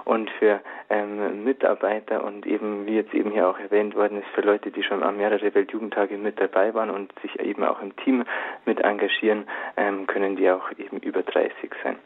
Und 0.04 0.32
für 0.40 0.62
ähm, 0.90 1.44
Mitarbeiter 1.44 2.24
und 2.24 2.48
eben, 2.48 2.88
wie 2.88 2.96
jetzt 2.96 3.14
eben 3.14 3.30
hier 3.30 3.48
auch 3.48 3.60
erwähnt 3.60 3.94
worden 3.94 4.18
ist, 4.18 4.30
für 4.34 4.42
Leute, 4.42 4.72
die 4.72 4.82
schon 4.82 5.04
an 5.04 5.18
mehrere 5.18 5.54
Weltjugendtage 5.54 6.18
mit 6.18 6.42
dabei 6.42 6.74
waren 6.74 6.90
und 6.90 7.14
sich 7.22 7.40
eben 7.40 7.64
auch 7.64 7.84
im 7.84 7.96
Team 7.98 8.26
mit 8.66 8.80
engagieren, 8.80 9.46
ähm, 9.78 10.08
können 10.08 10.38
die 10.38 10.50
auch 10.50 10.72
eben 10.80 10.98
über 11.02 11.22
30 11.22 11.54
sein. 11.84 11.98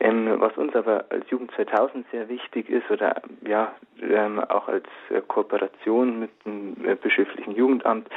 Ähm, 0.00 0.34
was 0.38 0.56
uns 0.56 0.74
aber 0.76 1.06
als 1.10 1.28
Jugend 1.30 1.50
2000 1.52 2.06
sehr 2.10 2.28
wichtig 2.28 2.68
ist, 2.70 2.87
oder 2.90 3.22
ja, 3.46 3.72
ähm, 4.00 4.40
auch 4.40 4.68
als 4.68 4.86
äh, 5.10 5.20
Kooperation 5.20 6.20
mit 6.20 6.30
dem 6.44 6.76
äh, 6.84 6.94
bischöflichen 6.94 7.54
Jugendamt, 7.54 8.08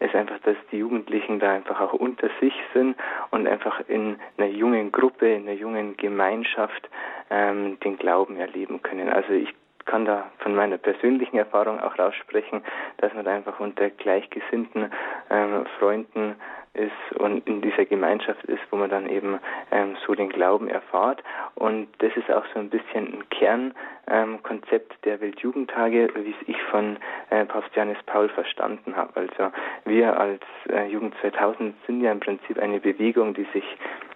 ist 0.00 0.14
einfach, 0.14 0.38
dass 0.40 0.56
die 0.72 0.78
Jugendlichen 0.78 1.40
da 1.40 1.52
einfach 1.52 1.80
auch 1.80 1.92
unter 1.92 2.28
sich 2.40 2.54
sind 2.72 2.96
und 3.30 3.46
einfach 3.46 3.80
in 3.88 4.18
einer 4.38 4.48
jungen 4.48 4.92
Gruppe, 4.92 5.30
in 5.32 5.42
einer 5.42 5.58
jungen 5.58 5.96
Gemeinschaft 5.96 6.88
ähm, 7.30 7.78
den 7.80 7.98
Glauben 7.98 8.36
erleben 8.36 8.82
können. 8.82 9.08
Also 9.08 9.32
ich 9.32 9.54
kann 9.84 10.04
da 10.04 10.30
von 10.38 10.54
meiner 10.54 10.78
persönlichen 10.78 11.36
Erfahrung 11.36 11.80
auch 11.80 11.98
raussprechen, 11.98 12.62
dass 12.98 13.12
man 13.14 13.24
da 13.24 13.34
einfach 13.34 13.58
unter 13.60 13.90
gleichgesinnten 13.90 14.90
ähm, 15.30 15.66
Freunden 15.78 16.36
ist 16.74 17.18
und 17.18 17.46
in 17.48 17.60
dieser 17.62 17.84
Gemeinschaft 17.84 18.44
ist, 18.44 18.60
wo 18.70 18.76
man 18.76 18.90
dann 18.90 19.08
eben 19.08 19.40
ähm, 19.72 19.96
so 20.06 20.14
den 20.14 20.28
Glauben 20.28 20.68
erfahrt. 20.68 21.22
Und 21.56 21.88
das 21.98 22.16
ist 22.16 22.30
auch 22.30 22.44
so 22.54 22.60
ein 22.60 22.70
bisschen 22.70 23.12
ein 23.12 23.28
Kernkonzept 23.30 24.92
ähm, 24.92 24.98
der 25.04 25.20
Weltjugendtage, 25.20 26.10
wie 26.14 26.30
es 26.30 26.48
ich 26.48 26.62
von 26.70 26.96
äh, 27.30 27.44
Papst 27.44 27.74
Johannes 27.74 27.98
Paul 28.06 28.28
verstanden 28.28 28.94
habe. 28.94 29.12
Also 29.16 29.52
wir 29.84 30.18
als 30.18 30.42
äh, 30.68 30.86
Jugend 30.86 31.14
2000 31.20 31.74
sind 31.86 32.02
ja 32.02 32.12
im 32.12 32.20
Prinzip 32.20 32.58
eine 32.58 32.78
Bewegung, 32.78 33.34
die 33.34 33.46
sich 33.52 33.64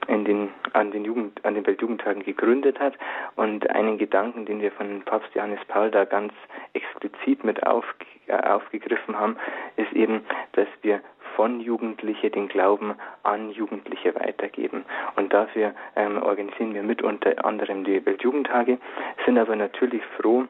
in 0.06 0.24
den, 0.24 0.50
an 0.74 0.92
den 0.92 1.04
Jugend, 1.04 1.44
an 1.44 1.54
den 1.54 1.66
Weltjugendtagen 1.66 2.22
gegründet 2.22 2.78
hat. 2.78 2.94
Und 3.34 3.68
einen 3.70 3.98
Gedanken, 3.98 4.46
den 4.46 4.60
wir 4.60 4.70
von 4.72 5.02
Papst 5.02 5.34
Johannes 5.34 5.60
Paul 5.66 5.90
da 5.90 6.04
ganz 6.04 6.32
explizit 6.72 7.42
mit 7.42 7.66
auf, 7.66 7.84
äh, 8.26 8.36
aufgegriffen 8.36 9.18
haben, 9.18 9.36
ist 9.76 9.92
eben, 9.92 10.24
dass 10.52 10.68
wir 10.82 11.00
von 11.36 11.60
Jugendliche 11.60 12.30
den 12.30 12.48
Glauben 12.48 12.94
an 13.22 13.50
Jugendliche 13.50 14.14
weitergeben. 14.14 14.84
Und 15.16 15.32
dafür 15.32 15.74
ähm, 15.96 16.22
organisieren 16.22 16.74
wir 16.74 16.82
mit 16.82 17.02
unter 17.02 17.44
anderem 17.44 17.84
die 17.84 18.04
Weltjugendtage, 18.04 18.78
sind 19.24 19.38
aber 19.38 19.56
natürlich 19.56 20.02
froh, 20.16 20.44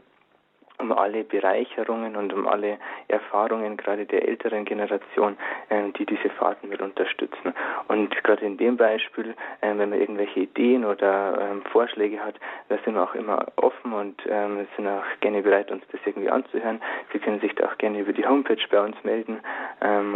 um 0.84 0.92
alle 0.92 1.24
Bereicherungen 1.24 2.14
und 2.16 2.32
um 2.32 2.46
alle 2.46 2.78
Erfahrungen 3.08 3.76
gerade 3.76 4.04
der 4.04 4.28
älteren 4.28 4.64
Generation, 4.66 5.36
ähm, 5.70 5.92
die 5.94 6.04
diese 6.04 6.28
Fahrten 6.30 6.68
mit 6.68 6.82
unterstützen. 6.82 7.54
Und 7.88 8.10
gerade 8.22 8.44
in 8.44 8.58
dem 8.58 8.76
Beispiel, 8.76 9.34
ähm, 9.62 9.78
wenn 9.78 9.90
man 9.90 10.00
irgendwelche 10.00 10.40
Ideen 10.40 10.84
oder 10.84 11.38
ähm, 11.40 11.62
Vorschläge 11.72 12.20
hat, 12.20 12.34
da 12.68 12.76
sind 12.84 12.94
wir 12.94 13.02
auch 13.02 13.14
immer 13.14 13.46
offen 13.56 13.92
und 13.92 14.22
sind 14.76 14.88
auch 14.88 15.04
gerne 15.20 15.42
bereit, 15.42 15.70
uns 15.70 15.84
das 15.92 16.00
irgendwie 16.04 16.28
anzuhören. 16.28 16.80
Sie 17.12 17.18
können 17.18 17.40
sich 17.40 17.54
da 17.54 17.66
auch 17.66 17.78
gerne 17.78 18.00
über 18.00 18.12
die 18.12 18.26
Homepage 18.26 18.62
bei 18.70 18.80
uns 18.80 18.96
melden 19.04 19.40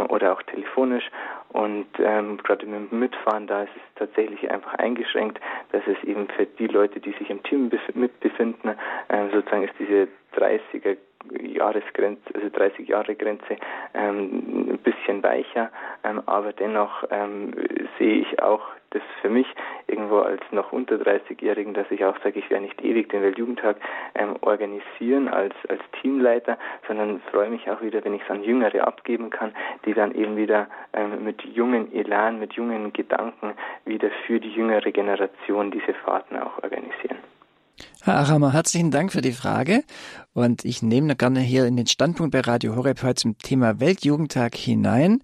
oder 0.09 0.33
auch 0.33 0.41
telefonisch. 0.43 1.09
Und 1.49 1.87
gerade 1.93 2.65
mit 2.65 2.91
dem 2.91 2.99
Mitfahren, 2.99 3.47
da 3.47 3.63
ist 3.63 3.71
es 3.75 3.81
tatsächlich 3.95 4.49
einfach 4.51 4.73
eingeschränkt, 4.75 5.39
dass 5.71 5.83
es 5.87 6.01
eben 6.03 6.27
für 6.29 6.45
die 6.45 6.67
Leute, 6.67 6.99
die 6.99 7.11
sich 7.13 7.29
im 7.29 7.41
Team 7.43 7.71
mitbefinden, 7.93 8.75
sozusagen 9.31 9.63
ist 9.63 9.73
diese 9.79 10.07
30er 10.35 10.97
Jahresgrenze, 11.41 12.33
also 12.33 12.49
30 12.49 12.87
Jahre 12.87 13.15
Grenze 13.15 13.57
ähm, 13.93 14.69
ein 14.71 14.77
bisschen 14.79 15.21
weicher, 15.21 15.69
ähm, 16.03 16.21
aber 16.25 16.53
dennoch 16.53 17.03
ähm, 17.11 17.53
sehe 17.97 18.21
ich 18.21 18.41
auch 18.41 18.61
das 18.91 19.03
für 19.21 19.29
mich 19.29 19.47
irgendwo 19.87 20.19
als 20.19 20.41
noch 20.51 20.71
unter 20.71 20.95
30-Jährigen, 20.95 21.73
dass 21.73 21.91
ich 21.91 22.03
auch 22.05 22.17
sage, 22.23 22.39
ich 22.39 22.49
werde 22.49 22.63
nicht 22.63 22.81
ewig 22.83 23.09
den 23.09 23.21
Weltjugendtag 23.21 23.77
ähm, 24.15 24.35
organisieren 24.41 25.27
als, 25.27 25.53
als 25.67 25.81
Teamleiter, 26.01 26.57
sondern 26.87 27.21
freue 27.31 27.49
mich 27.49 27.69
auch 27.69 27.81
wieder, 27.81 28.03
wenn 28.03 28.15
ich 28.15 28.23
es 28.23 28.29
an 28.29 28.43
Jüngere 28.43 28.87
abgeben 28.87 29.29
kann, 29.29 29.53
die 29.85 29.93
dann 29.93 30.15
eben 30.15 30.37
wieder 30.37 30.67
ähm, 30.93 31.23
mit 31.23 31.43
jungen 31.43 31.93
Elan, 31.93 32.39
mit 32.39 32.53
jungen 32.53 32.93
Gedanken 32.93 33.53
wieder 33.85 34.09
für 34.25 34.39
die 34.39 34.51
jüngere 34.51 34.91
Generation 34.91 35.69
diese 35.69 35.93
Fahrten 35.93 36.37
auch 36.37 36.63
organisieren. 36.63 37.17
Herr 38.03 38.19
Achammer, 38.19 38.53
herzlichen 38.53 38.91
Dank 38.91 39.11
für 39.11 39.21
die 39.21 39.33
Frage. 39.33 39.83
Und 40.33 40.65
ich 40.65 40.81
nehme 40.81 41.15
gerne 41.15 41.39
hier 41.39 41.65
in 41.65 41.75
den 41.75 41.87
Standpunkt 41.87 42.31
bei 42.31 42.39
Radio 42.41 42.75
Horeb 42.75 43.03
heute 43.03 43.15
zum 43.15 43.37
Thema 43.37 43.79
Weltjugendtag 43.79 44.55
hinein 44.55 45.21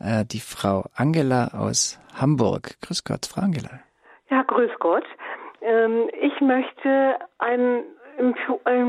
äh, 0.00 0.24
die 0.24 0.40
Frau 0.40 0.84
Angela 0.94 1.48
aus 1.54 1.98
Hamburg. 2.14 2.80
Grüß 2.82 3.04
Gott, 3.04 3.26
Frau 3.26 3.42
Angela. 3.42 3.80
Ja, 4.30 4.42
grüß 4.42 4.70
Gott. 4.80 5.04
Ähm, 5.62 6.10
ich 6.20 6.40
möchte 6.40 7.16
einen, 7.38 7.84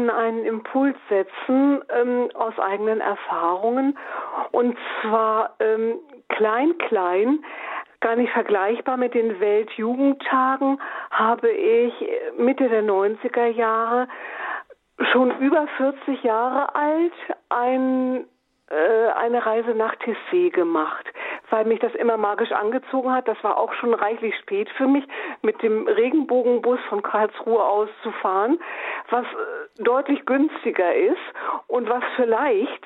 einen 0.09 0.45
Impuls 0.45 0.95
setzen 1.09 1.81
ähm, 1.89 2.29
aus 2.33 2.57
eigenen 2.59 3.01
Erfahrungen. 3.01 3.97
Und 4.51 4.77
zwar 5.01 5.55
ähm, 5.59 5.99
klein, 6.29 6.77
klein 6.87 7.39
gar 7.99 8.15
nicht 8.15 8.31
vergleichbar 8.31 8.97
mit 8.97 9.13
den 9.13 9.39
Weltjugendtagen, 9.39 10.79
habe 11.11 11.49
ich 11.49 11.93
Mitte 12.37 12.69
der 12.69 12.83
90er 12.83 13.47
Jahre 13.47 14.07
schon 15.11 15.37
über 15.39 15.67
40 15.77 16.23
Jahre 16.23 16.75
alt 16.75 17.13
ein 17.49 18.25
eine 18.73 19.45
Reise 19.45 19.71
nach 19.71 19.95
Tessé 19.95 20.51
gemacht, 20.51 21.05
weil 21.49 21.65
mich 21.65 21.79
das 21.79 21.95
immer 21.95 22.17
magisch 22.17 22.51
angezogen 22.51 23.13
hat. 23.13 23.27
Das 23.27 23.41
war 23.43 23.57
auch 23.57 23.73
schon 23.73 23.93
reichlich 23.93 24.35
spät 24.37 24.69
für 24.71 24.87
mich, 24.87 25.05
mit 25.41 25.61
dem 25.63 25.87
Regenbogenbus 25.87 26.79
von 26.89 27.01
Karlsruhe 27.01 27.63
aus 27.63 27.89
zu 28.03 28.11
fahren, 28.11 28.59
was 29.09 29.23
äh, 29.25 29.83
deutlich 29.83 30.25
günstiger 30.25 30.93
ist 30.93 31.17
und 31.67 31.89
was 31.89 32.03
vielleicht 32.15 32.85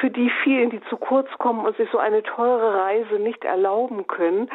für 0.00 0.10
die 0.10 0.30
vielen, 0.42 0.70
die 0.70 0.82
zu 0.90 0.96
kurz 0.96 1.28
kommen 1.38 1.64
und 1.64 1.76
sich 1.76 1.88
so 1.90 1.98
eine 1.98 2.22
teure 2.22 2.78
Reise 2.80 3.14
nicht 3.14 3.44
erlauben 3.44 4.06
können, 4.06 4.50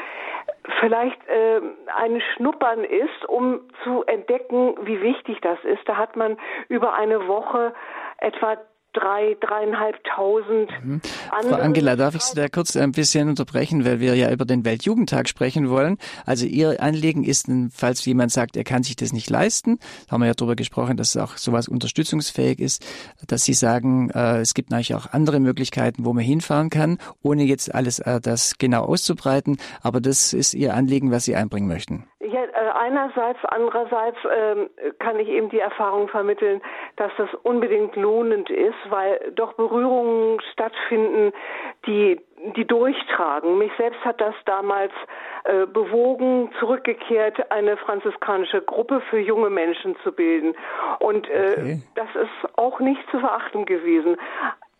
vielleicht 0.79 1.19
äh, 1.27 1.61
ein 1.95 2.21
Schnuppern 2.35 2.83
ist, 2.83 3.25
um 3.27 3.61
zu 3.83 4.03
entdecken, 4.03 4.75
wie 4.81 5.01
wichtig 5.01 5.39
das 5.41 5.57
ist. 5.63 5.87
Da 5.87 5.97
hat 5.97 6.15
man 6.15 6.37
über 6.67 6.93
eine 6.93 7.27
Woche 7.27 7.73
etwa 8.19 8.57
drei, 8.97 9.37
dreieinhalbtausend. 9.39 10.69
Mhm. 10.83 11.01
Frau 11.47 11.55
Angela, 11.55 11.95
darf 11.95 12.15
ich 12.15 12.21
Sie 12.21 12.35
da 12.35 12.47
kurz 12.47 12.75
ein 12.75 12.91
bisschen 12.91 13.29
unterbrechen, 13.29 13.85
weil 13.85 13.99
wir 13.99 14.15
ja 14.15 14.31
über 14.31 14.45
den 14.45 14.65
Weltjugendtag 14.65 15.29
sprechen 15.29 15.69
wollen. 15.69 15.97
Also 16.25 16.45
Ihr 16.45 16.81
Anliegen 16.81 17.23
ist, 17.23 17.47
falls 17.71 18.03
jemand 18.05 18.31
sagt, 18.31 18.57
er 18.57 18.63
kann 18.63 18.83
sich 18.83 18.95
das 18.95 19.13
nicht 19.13 19.29
leisten, 19.29 19.79
da 20.07 20.13
haben 20.13 20.21
wir 20.21 20.27
ja 20.27 20.33
darüber 20.33 20.55
gesprochen, 20.55 20.97
dass 20.97 21.15
auch 21.15 21.37
sowas 21.37 21.67
unterstützungsfähig 21.67 22.59
ist, 22.59 22.85
dass 23.27 23.43
Sie 23.43 23.53
sagen, 23.53 24.09
äh, 24.09 24.39
es 24.39 24.53
gibt 24.53 24.71
natürlich 24.71 24.95
auch 24.95 25.13
andere 25.13 25.39
Möglichkeiten, 25.39 26.05
wo 26.05 26.13
man 26.13 26.23
hinfahren 26.23 26.69
kann, 26.69 26.97
ohne 27.21 27.43
jetzt 27.43 27.73
alles 27.73 27.99
äh, 27.99 28.19
das 28.19 28.57
genau 28.57 28.83
auszubreiten. 28.85 29.57
Aber 29.81 30.01
das 30.01 30.33
ist 30.33 30.53
Ihr 30.53 30.73
Anliegen, 30.73 31.11
was 31.11 31.25
Sie 31.25 31.35
einbringen 31.35 31.67
möchten. 31.67 32.05
Ja, 32.37 32.43
äh, 32.43 32.69
einerseits, 32.71 33.39
andererseits 33.45 34.17
ähm, 34.35 34.69
kann 34.99 35.19
ich 35.19 35.27
eben 35.27 35.49
die 35.49 35.59
Erfahrung 35.59 36.07
vermitteln, 36.07 36.61
dass 36.95 37.11
das 37.17 37.29
unbedingt 37.43 37.95
lohnend 37.95 38.49
ist, 38.49 38.77
weil 38.89 39.31
doch 39.35 39.53
Berührungen 39.53 40.39
stattfinden, 40.51 41.33
die 41.85 42.19
die 42.55 42.65
durchtragen. 42.65 43.57
Mich 43.57 43.71
selbst 43.77 43.99
hat 44.05 44.21
das 44.21 44.35
damals 44.45 44.91
äh, 45.45 45.65
bewogen, 45.65 46.51
zurückgekehrt 46.59 47.51
eine 47.51 47.77
franziskanische 47.77 48.61
Gruppe 48.61 49.01
für 49.09 49.17
junge 49.17 49.49
Menschen 49.49 49.95
zu 50.03 50.11
bilden. 50.11 50.53
Und 50.99 51.27
äh, 51.29 51.55
okay. 51.57 51.81
das 51.95 52.07
ist 52.15 52.57
auch 52.57 52.79
nicht 52.79 53.01
zu 53.09 53.19
verachten 53.19 53.65
gewesen. 53.65 54.17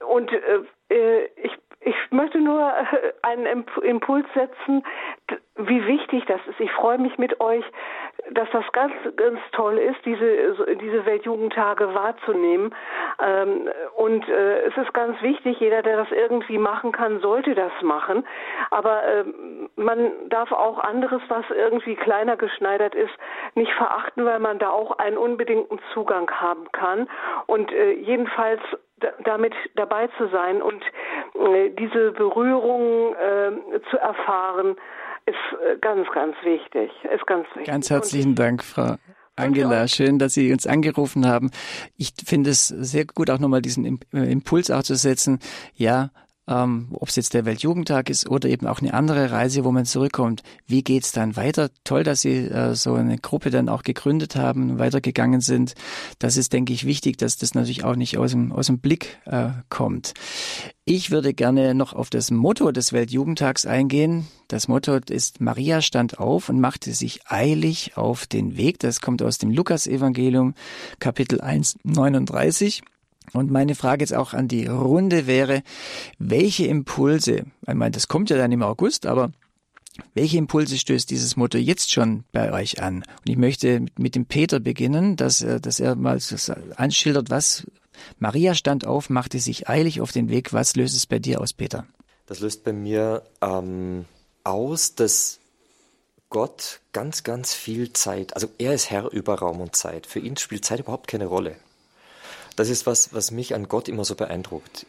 Und 0.08 0.32
äh, 0.32 0.94
äh 0.94 1.30
ich 1.36 1.52
ich 1.80 1.96
möchte 2.10 2.40
nur 2.40 2.62
äh, 2.62 3.14
einen 3.22 3.66
Impuls 3.82 4.26
setzen, 4.34 4.84
wie 5.58 5.86
wichtig 5.86 6.26
das 6.26 6.40
ist. 6.48 6.60
Ich 6.60 6.72
freue 6.72 6.98
mich 6.98 7.18
mit 7.18 7.40
euch, 7.40 7.64
dass 8.32 8.50
das 8.52 8.66
ganz, 8.74 8.94
ganz 9.16 9.40
toll 9.52 9.78
ist, 9.78 10.04
diese, 10.06 10.76
diese 10.82 11.06
Weltjugendtage 11.06 11.94
wahrzunehmen. 11.94 12.74
Ähm, 13.24 13.70
und 13.96 14.28
äh, 14.28 14.62
es 14.64 14.78
ist 14.78 14.94
ganz 14.94 15.22
wichtig, 15.22 15.60
jeder, 15.60 15.82
der 15.82 15.98
das 15.98 16.12
irgendwie 16.12 16.58
machen 16.58 16.92
kann, 16.92 17.20
sollte 17.20 17.56
das 17.56 17.72
machen. 17.82 18.26
Aber 18.72 19.04
ähm, 19.06 19.70
man 19.76 20.12
darf 20.30 20.52
auch 20.52 20.80
anderes, 20.80 21.22
was 21.28 21.46
irgendwie 21.50 21.96
kleiner 21.96 22.38
geschneidert 22.38 22.96
ist, 22.96 23.14
nicht 23.56 23.72
verachten, 23.74 24.26
weil 24.26 24.40
man 24.40 24.60
da 24.60 24.70
auch 24.70 24.98
einen 24.98 25.18
unbedingten 25.18 25.80
Zugang 25.94 26.30
haben 26.32 26.72
kann. 26.72 27.08
Und 27.46 27.72
äh, 27.72 27.94
jedenfalls 27.94 28.62
damit 29.24 29.54
dabei 29.76 30.08
zu 30.18 30.28
sein 30.30 30.62
und 30.62 30.82
äh, 31.36 31.70
diese 31.72 32.12
Berührung 32.12 33.14
äh, 33.16 33.80
zu 33.90 33.98
erfahren, 33.98 34.76
ist 35.26 35.36
äh, 35.62 35.78
ganz, 35.80 36.08
ganz 36.14 36.36
wichtig. 36.44 36.92
Ist 37.14 37.28
ganz 37.28 37.48
wichtig. 37.50 37.68
Ganz 37.68 37.90
herzlichen 37.90 38.36
Dank, 38.36 38.64
Frau 38.64 38.96
Angela, 39.36 39.88
schön, 39.88 40.18
dass 40.18 40.34
Sie 40.34 40.52
uns 40.52 40.66
angerufen 40.66 41.28
haben. 41.28 41.52
Ich 41.96 42.14
finde 42.26 42.50
es 42.50 42.68
sehr 42.68 43.06
gut, 43.06 43.30
auch 43.30 43.38
nochmal 43.38 43.62
diesen 43.62 44.00
Impuls 44.12 44.72
auch 44.72 44.82
zu 44.82 44.96
setzen. 44.96 45.40
Ja, 45.76 46.10
ähm, 46.48 46.88
ob 46.94 47.10
es 47.10 47.16
jetzt 47.16 47.34
der 47.34 47.46
Weltjugendtag 47.46 48.10
ist 48.10 48.30
oder 48.30 48.50
eben 48.50 48.68
auch 48.68 48.80
eine 48.80 48.94
andere 48.94 49.32
Reise, 49.32 49.66
wo 49.66 49.72
man 49.72 49.86
zurückkommt. 49.86 50.44
Wie 50.66 50.84
geht's 50.84 51.12
dann 51.12 51.36
weiter? 51.36 51.70
Toll, 51.84 52.04
dass 52.04 52.22
Sie 52.22 52.38
äh, 52.38 52.74
so 52.76 52.94
eine 52.94 53.18
Gruppe 53.18 53.50
dann 53.50 53.70
auch 53.70 53.84
gegründet 53.84 54.36
haben, 54.36 54.80
weitergegangen 54.80 55.42
sind. 55.42 55.74
Das 56.20 56.38
ist, 56.38 56.54
denke 56.54 56.74
ich, 56.74 56.86
wichtig, 56.86 57.18
dass 57.18 57.38
das 57.38 57.54
natürlich 57.54 57.84
auch 57.84 57.96
nicht 57.96 58.18
aus 58.18 58.32
dem, 58.32 58.52
aus 58.52 58.68
dem 58.68 58.80
Blick 58.80 59.18
äh, 59.26 59.50
kommt. 59.70 60.14
Ich 60.86 61.12
würde 61.12 61.34
gerne 61.34 61.76
noch 61.76 61.92
auf 61.92 62.10
das 62.10 62.32
Motto 62.32 62.72
des 62.72 62.94
Weltjugendtags 62.94 63.66
eingehen. 63.66 64.28
Das 64.48 64.70
Motto 64.70 64.98
ist, 65.10 65.42
Maria 65.42 65.82
stand 65.82 66.18
auf 66.18 66.48
und 66.48 66.62
machte 66.62 66.94
sich 66.94 67.20
eilig 67.28 67.98
auf 67.98 68.26
den 68.26 68.56
Weg. 68.56 68.80
Das 68.80 69.02
kommt 69.02 69.22
aus 69.22 69.38
dem 69.38 69.52
Lukasevangelium, 69.52 70.54
Kapitel 71.00 71.42
1, 71.42 71.80
39. 71.84 72.84
Und 73.34 73.52
meine 73.52 73.76
Frage 73.76 74.04
jetzt 74.04 74.14
auch 74.14 74.34
an 74.34 74.48
die 74.48 74.68
Runde 74.68 75.28
wäre, 75.28 75.64
welche 76.18 76.66
Impulse, 76.66 77.46
ich 77.68 77.74
meine, 77.74 77.92
das 77.92 78.08
kommt 78.08 78.30
ja 78.30 78.38
dann 78.38 78.52
im 78.52 78.64
August, 78.64 79.06
aber 79.06 79.32
welche 80.14 80.38
Impulse 80.38 80.78
stößt 80.78 81.10
dieses 81.10 81.36
Motto 81.36 81.58
jetzt 81.58 81.92
schon 81.92 82.24
bei 82.32 82.52
euch 82.54 82.82
an? 82.82 82.98
Und 82.98 83.30
ich 83.30 83.38
möchte 83.38 83.86
mit 83.98 84.16
dem 84.16 84.26
Peter 84.26 84.60
beginnen, 84.60 85.16
dass, 85.16 85.40
dass 85.40 85.80
er 85.80 85.96
mal 85.96 86.20
anschildert, 86.76 87.30
was 87.30 87.66
Maria 88.20 88.54
stand 88.54 88.86
auf, 88.86 89.10
machte 89.10 89.40
sich 89.40 89.68
eilig 89.68 90.02
auf 90.02 90.12
den 90.12 90.30
Weg. 90.30 90.54
Was 90.54 90.76
löst 90.76 90.96
es 90.96 91.08
bei 91.08 91.20
dir 91.20 91.42
aus, 91.42 91.54
Peter? 91.54 91.86
Das 92.28 92.40
löst 92.40 92.64
bei 92.64 92.74
mir 92.74 93.24
ähm, 93.42 94.06
aus, 94.44 94.96
dass 94.96 95.40
Gott 96.30 96.82
ganz, 96.92 97.24
ganz 97.24 97.54
viel 97.54 97.94
Zeit, 97.94 98.34
also 98.34 98.50
er 98.58 98.74
ist 98.74 98.90
Herr 98.90 99.12
über 99.12 99.36
Raum 99.36 99.62
und 99.62 99.76
Zeit. 99.76 100.06
Für 100.08 100.20
ihn 100.20 100.36
spielt 100.38 100.66
Zeit 100.66 100.82
überhaupt 100.82 101.08
keine 101.08 101.26
Rolle. 101.26 101.56
Das 102.58 102.70
ist 102.70 102.88
was, 102.88 103.14
was 103.14 103.30
mich 103.30 103.54
an 103.54 103.68
Gott 103.68 103.88
immer 103.88 104.04
so 104.04 104.16
beeindruckt. 104.16 104.88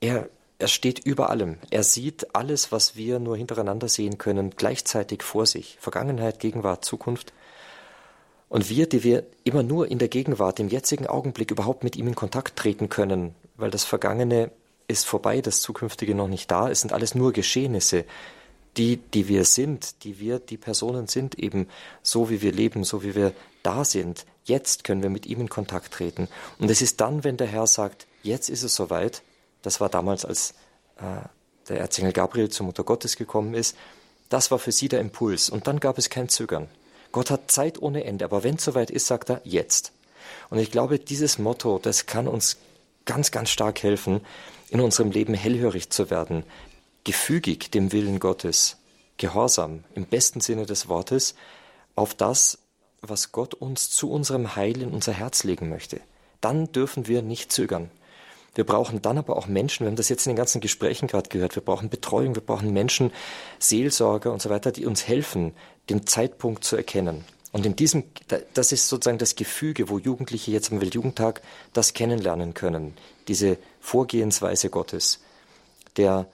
Er, 0.00 0.28
er 0.58 0.68
steht 0.68 1.00
über 1.00 1.30
allem. 1.30 1.58
Er 1.70 1.82
sieht 1.82 2.34
alles, 2.34 2.70
was 2.70 2.94
wir 2.94 3.18
nur 3.18 3.36
hintereinander 3.36 3.88
sehen 3.88 4.18
können, 4.18 4.50
gleichzeitig 4.56 5.24
vor 5.24 5.46
sich. 5.46 5.76
Vergangenheit, 5.80 6.38
Gegenwart, 6.38 6.84
Zukunft. 6.84 7.32
Und 8.48 8.70
wir, 8.70 8.88
die 8.88 9.02
wir 9.02 9.26
immer 9.42 9.64
nur 9.64 9.90
in 9.90 9.98
der 9.98 10.06
Gegenwart, 10.06 10.60
im 10.60 10.68
jetzigen 10.68 11.08
Augenblick 11.08 11.50
überhaupt 11.50 11.82
mit 11.82 11.96
ihm 11.96 12.06
in 12.06 12.14
Kontakt 12.14 12.54
treten 12.54 12.88
können, 12.88 13.34
weil 13.56 13.72
das 13.72 13.82
Vergangene 13.82 14.52
ist 14.86 15.06
vorbei, 15.06 15.40
das 15.40 15.62
Zukünftige 15.62 16.14
noch 16.14 16.28
nicht 16.28 16.52
da. 16.52 16.70
Es 16.70 16.82
sind 16.82 16.92
alles 16.92 17.16
nur 17.16 17.32
Geschehnisse. 17.32 18.04
Die, 18.76 18.98
die 18.98 19.26
wir 19.26 19.44
sind, 19.44 20.04
die 20.04 20.20
wir, 20.20 20.38
die 20.38 20.58
Personen 20.58 21.08
sind, 21.08 21.36
eben 21.36 21.66
so 22.02 22.30
wie 22.30 22.42
wir 22.42 22.52
leben, 22.52 22.84
so 22.84 23.02
wie 23.02 23.16
wir 23.16 23.32
da 23.64 23.84
sind. 23.84 24.24
Jetzt 24.46 24.84
können 24.84 25.02
wir 25.02 25.10
mit 25.10 25.26
ihm 25.26 25.40
in 25.40 25.48
Kontakt 25.48 25.92
treten. 25.92 26.28
Und 26.58 26.70
es 26.70 26.80
ist 26.80 27.00
dann, 27.00 27.24
wenn 27.24 27.36
der 27.36 27.48
Herr 27.48 27.66
sagt, 27.66 28.06
jetzt 28.22 28.48
ist 28.48 28.62
es 28.62 28.76
soweit, 28.76 29.22
das 29.62 29.80
war 29.80 29.88
damals, 29.88 30.24
als 30.24 30.54
äh, 30.98 31.28
der 31.68 31.80
Erzengel 31.80 32.12
Gabriel 32.12 32.48
zur 32.48 32.66
Mutter 32.66 32.84
Gottes 32.84 33.16
gekommen 33.16 33.54
ist, 33.54 33.76
das 34.28 34.50
war 34.52 34.60
für 34.60 34.70
sie 34.70 34.88
der 34.88 35.00
Impuls. 35.00 35.50
Und 35.50 35.66
dann 35.66 35.80
gab 35.80 35.98
es 35.98 36.10
kein 36.10 36.28
Zögern. 36.28 36.68
Gott 37.10 37.30
hat 37.30 37.50
Zeit 37.50 37.82
ohne 37.82 38.04
Ende, 38.04 38.24
aber 38.24 38.44
wenn 38.44 38.54
es 38.54 38.64
soweit 38.64 38.90
ist, 38.90 39.08
sagt 39.08 39.30
er 39.30 39.40
jetzt. 39.42 39.92
Und 40.48 40.58
ich 40.58 40.70
glaube, 40.70 41.00
dieses 41.00 41.38
Motto, 41.38 41.80
das 41.80 42.06
kann 42.06 42.28
uns 42.28 42.56
ganz, 43.04 43.32
ganz 43.32 43.50
stark 43.50 43.82
helfen, 43.82 44.20
in 44.70 44.80
unserem 44.80 45.10
Leben 45.10 45.34
hellhörig 45.34 45.90
zu 45.90 46.08
werden, 46.10 46.44
gefügig 47.04 47.70
dem 47.70 47.92
Willen 47.92 48.20
Gottes, 48.20 48.76
gehorsam 49.16 49.84
im 49.94 50.06
besten 50.06 50.40
Sinne 50.40 50.66
des 50.66 50.88
Wortes 50.88 51.34
auf 51.94 52.14
das, 52.14 52.58
was 53.08 53.32
Gott 53.32 53.54
uns 53.54 53.90
zu 53.90 54.10
unserem 54.10 54.56
Heil 54.56 54.82
in 54.82 54.90
unser 54.90 55.12
Herz 55.12 55.44
legen 55.44 55.68
möchte. 55.68 56.00
Dann 56.40 56.70
dürfen 56.72 57.06
wir 57.06 57.22
nicht 57.22 57.52
zögern. 57.52 57.90
Wir 58.54 58.64
brauchen 58.64 59.02
dann 59.02 59.18
aber 59.18 59.36
auch 59.36 59.46
Menschen, 59.46 59.84
wir 59.84 59.88
haben 59.88 59.96
das 59.96 60.08
jetzt 60.08 60.26
in 60.26 60.30
den 60.32 60.36
ganzen 60.36 60.62
Gesprächen 60.62 61.08
gerade 61.08 61.28
gehört, 61.28 61.56
wir 61.56 61.62
brauchen 61.62 61.90
Betreuung, 61.90 62.34
wir 62.34 62.42
brauchen 62.42 62.72
Menschen, 62.72 63.12
Seelsorger 63.58 64.32
und 64.32 64.40
so 64.40 64.48
weiter, 64.48 64.72
die 64.72 64.86
uns 64.86 65.06
helfen, 65.06 65.52
den 65.90 66.06
Zeitpunkt 66.06 66.64
zu 66.64 66.74
erkennen. 66.74 67.24
Und 67.52 67.66
in 67.66 67.76
diesem, 67.76 68.04
das 68.54 68.72
ist 68.72 68.88
sozusagen 68.88 69.18
das 69.18 69.34
Gefüge, 69.34 69.88
wo 69.88 69.98
Jugendliche 69.98 70.50
jetzt 70.50 70.72
am 70.72 70.80
Weltjugendtag 70.80 71.42
das 71.72 71.92
kennenlernen 71.92 72.54
können, 72.54 72.94
diese 73.28 73.58
Vorgehensweise 73.80 74.70
Gottes, 74.70 75.20
der 75.96 76.26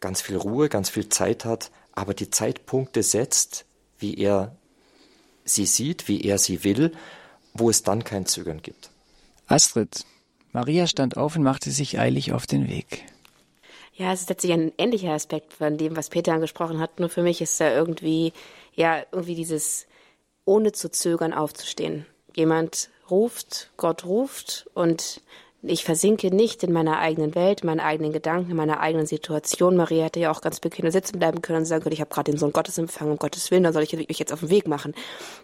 ganz 0.00 0.22
viel 0.22 0.36
Ruhe, 0.36 0.68
ganz 0.68 0.88
viel 0.88 1.08
Zeit 1.08 1.44
hat, 1.44 1.70
aber 1.92 2.14
die 2.14 2.30
Zeitpunkte 2.30 3.02
setzt, 3.02 3.64
wie 3.98 4.16
er 4.16 4.56
sie 5.46 5.64
sieht, 5.64 6.08
wie 6.08 6.22
er 6.22 6.38
sie 6.38 6.64
will, 6.64 6.92
wo 7.54 7.70
es 7.70 7.82
dann 7.82 8.04
kein 8.04 8.26
Zögern 8.26 8.60
gibt. 8.60 8.90
Astrid, 9.46 10.04
Maria 10.52 10.86
stand 10.86 11.16
auf 11.16 11.36
und 11.36 11.42
machte 11.42 11.70
sich 11.70 11.98
eilig 11.98 12.32
auf 12.32 12.46
den 12.46 12.68
Weg. 12.68 13.04
Ja, 13.94 14.12
es 14.12 14.22
ist 14.22 14.28
letztlich 14.28 14.52
ein 14.52 14.72
ähnlicher 14.76 15.12
Aspekt 15.12 15.54
von 15.54 15.78
dem, 15.78 15.96
was 15.96 16.10
Peter 16.10 16.34
angesprochen 16.34 16.80
hat. 16.80 17.00
Nur 17.00 17.08
für 17.08 17.22
mich 17.22 17.40
ist 17.40 17.58
da 17.58 17.72
irgendwie, 17.72 18.34
ja, 18.74 19.02
irgendwie 19.10 19.34
dieses 19.34 19.86
ohne 20.44 20.72
zu 20.72 20.90
zögern 20.90 21.32
aufzustehen. 21.32 22.04
Jemand 22.34 22.90
ruft, 23.10 23.70
Gott 23.78 24.04
ruft 24.04 24.68
und 24.74 25.22
ich 25.68 25.84
versinke 25.84 26.34
nicht 26.34 26.62
in 26.62 26.72
meiner 26.72 26.98
eigenen 26.98 27.34
Welt, 27.34 27.60
in 27.60 27.66
meinen 27.66 27.80
eigenen 27.80 28.12
Gedanken, 28.12 28.50
in 28.50 28.56
meiner 28.56 28.80
eigenen 28.80 29.06
Situation. 29.06 29.76
Maria 29.76 30.04
hätte 30.04 30.20
ja 30.20 30.30
auch 30.30 30.40
ganz 30.40 30.60
bequem 30.60 30.90
sitzen 30.90 31.18
bleiben 31.18 31.42
können 31.42 31.60
und 31.60 31.64
sagen 31.64 31.82
können, 31.82 31.92
ich 31.92 32.00
habe 32.00 32.10
gerade 32.10 32.30
den 32.30 32.38
Sohn 32.38 32.52
Gottes 32.52 32.78
empfangen, 32.78 33.12
um 33.12 33.18
Gottes 33.18 33.50
Willen, 33.50 33.62
dann 33.62 33.72
soll 33.72 33.82
ich 33.82 33.92
mich 33.92 34.18
jetzt 34.18 34.32
auf 34.32 34.40
den 34.40 34.50
Weg 34.50 34.68
machen. 34.68 34.94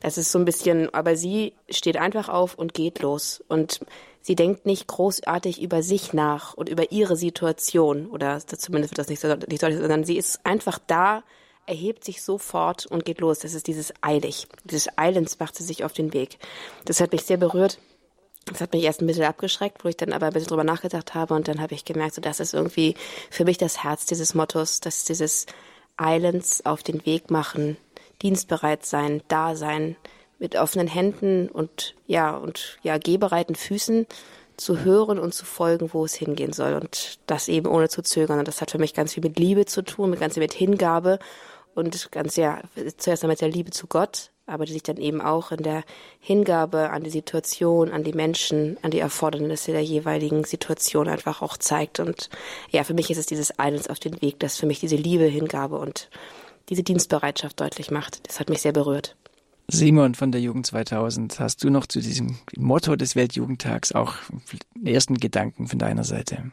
Das 0.01 0.19
ist 0.19 0.33
so 0.33 0.39
ein 0.39 0.45
bisschen, 0.45 0.93
aber 0.95 1.17
sie 1.17 1.55
steht 1.69 1.97
einfach 1.97 2.29
auf 2.29 2.55
und 2.55 2.75
geht 2.75 3.01
los. 3.01 3.43
Und 3.49 3.81
sie 4.21 4.37
denkt 4.37 4.67
nicht 4.67 4.87
großartig 4.87 5.61
über 5.61 5.83
sich 5.83 6.13
nach 6.13 6.55
und 6.55 6.69
über 6.69 6.93
ihre 6.93 7.17
Situation, 7.17 8.07
oder 8.07 8.41
zumindest 8.41 8.93
wird 8.93 8.99
das 8.99 9.09
nicht 9.09 9.21
so 9.21 9.29
nicht 9.29 9.63
deutlich, 9.63 9.81
sondern 9.81 10.05
sie 10.05 10.17
ist 10.17 10.45
einfach 10.45 10.79
da, 10.87 11.23
erhebt 11.67 12.05
sich 12.05 12.23
sofort 12.23 12.87
und 12.87 13.05
geht 13.05 13.21
los. 13.21 13.41
Das 13.41 13.55
ist 13.55 13.67
dieses 13.67 13.93
eilig. 14.01 14.47
Dieses 14.65 14.89
Eilends 14.97 15.39
macht 15.39 15.57
sie 15.57 15.63
sich 15.65 15.85
auf 15.85 15.93
den 15.93 16.13
Weg. 16.13 16.39
Das 16.85 17.01
hat 17.01 17.13
mich 17.13 17.23
sehr 17.23 17.37
berührt. 17.37 17.79
Das 18.47 18.61
hat 18.61 18.73
mich 18.73 18.83
erst 18.83 19.01
ein 19.01 19.07
bisschen 19.07 19.25
abgeschreckt, 19.25 19.85
wo 19.85 19.89
ich 19.89 19.97
dann 19.97 20.13
aber 20.13 20.27
ein 20.27 20.33
bisschen 20.33 20.49
drüber 20.49 20.65
nachgedacht 20.65 21.15
habe 21.15 21.35
und 21.35 21.49
dann 21.49 21.61
habe 21.61 21.75
ich 21.75 21.85
gemerkt, 21.85 22.15
so 22.15 22.21
das 22.21 22.41
ist 22.41 22.55
irgendwie 22.55 22.97
für 23.31 23.45
mich 23.45 23.59
das 23.59 23.85
Herz 23.85 24.05
dieses 24.07 24.35
Mottos, 24.35 24.81
dass 24.81 25.05
dieses 25.05 25.47
Eilends 25.97 26.67
auf 26.67 26.83
den 26.83 27.07
Weg 27.07 27.31
machen, 27.31 27.77
dienstbereit 28.21 28.85
sein, 28.85 29.23
da 29.29 29.55
sein, 29.55 29.97
mit 30.43 30.57
offenen 30.57 30.89
Händen 30.89 31.49
und 31.49 31.95
ja 32.09 32.37
und 32.37 32.79
ja 32.83 32.99
gehbereiten 32.99 33.55
Füßen 33.55 34.07
zu 34.57 34.81
hören 34.81 35.21
und 35.21 35.33
zu 35.33 35.45
folgen, 35.45 35.91
wo 35.93 36.05
es 36.05 36.15
hingehen 36.15 36.53
soll 36.53 36.75
und 36.75 37.21
das 37.27 37.47
eben 37.49 37.69
ohne 37.69 37.89
zu 37.89 38.03
zögern. 38.03 38.41
Und 38.41 38.49
das 38.49 38.61
hat 38.61 38.73
für 38.73 38.79
mich 38.79 38.93
ganz 38.93 39.15
viel 39.15 39.23
mit 39.23 39.39
Liebe 39.39 39.67
zu 39.67 39.83
tun, 39.83 40.11
mit 40.11 40.19
ganz 40.19 40.35
viel 40.35 40.43
mit 40.43 40.53
Hingabe 40.53 41.21
und 41.75 42.11
ganz 42.11 42.35
ja 42.35 42.61
zuerst 42.97 43.23
einmal 43.23 43.35
mit 43.35 43.41
der 43.41 43.51
Liebe 43.51 43.71
zu 43.71 43.87
Gott, 43.87 44.32
aber 44.47 44.67
die 44.67 44.73
sich 44.73 44.83
dann 44.83 44.97
eben 44.97 45.21
auch 45.21 45.53
in 45.53 45.63
der 45.63 45.85
Hingabe 46.21 46.91
an 46.91 47.05
die 47.05 47.11
Situation, 47.11 47.91
an 47.91 48.05
die 48.05 48.13
Menschen, 48.13 48.77
an 48.83 48.91
die 48.91 48.99
Erfordernisse 48.99 49.73
der 49.73 49.83
jeweiligen 49.83 50.45
Situation 50.45 51.09
einfach 51.09 51.43
auch 51.43 51.57
zeigt. 51.57 52.01
Und 52.01 52.29
ja, 52.71 52.85
für 52.85 52.95
mich 52.95 53.11
ist 53.11 53.19
es 53.19 53.27
dieses 53.27 53.59
Eines 53.59 53.89
auf 53.89 53.99
den 53.99 54.21
Weg, 54.21 54.41
das 54.41 54.59
für 54.59 54.67
mich 54.67 54.81
diese 54.81 54.97
Liebe, 54.97 55.25
Hingabe 55.25 55.79
und 55.79 56.11
diese 56.69 56.83
Dienstbereitschaft 56.83 57.61
deutlich 57.61 57.91
macht. 57.91 58.27
Das 58.29 58.41
hat 58.41 58.49
mich 58.49 58.63
sehr 58.63 58.73
berührt. 58.73 59.17
Simon 59.69 60.15
von 60.15 60.33
der 60.33 60.41
Jugend 60.41 60.67
2000, 60.67 61.41
hast 61.41 61.63
du 61.65 61.71
noch 61.71 61.87
zu 61.87 62.01
diesem 62.01 62.39
Motto 62.57 62.97
des 62.97 63.17
Weltjugendtags 63.17 63.93
auch 63.93 64.17
ersten 64.85 65.17
Gedanken 65.17 65.67
von 65.67 65.79
deiner 65.79 66.05
Seite? 66.05 66.51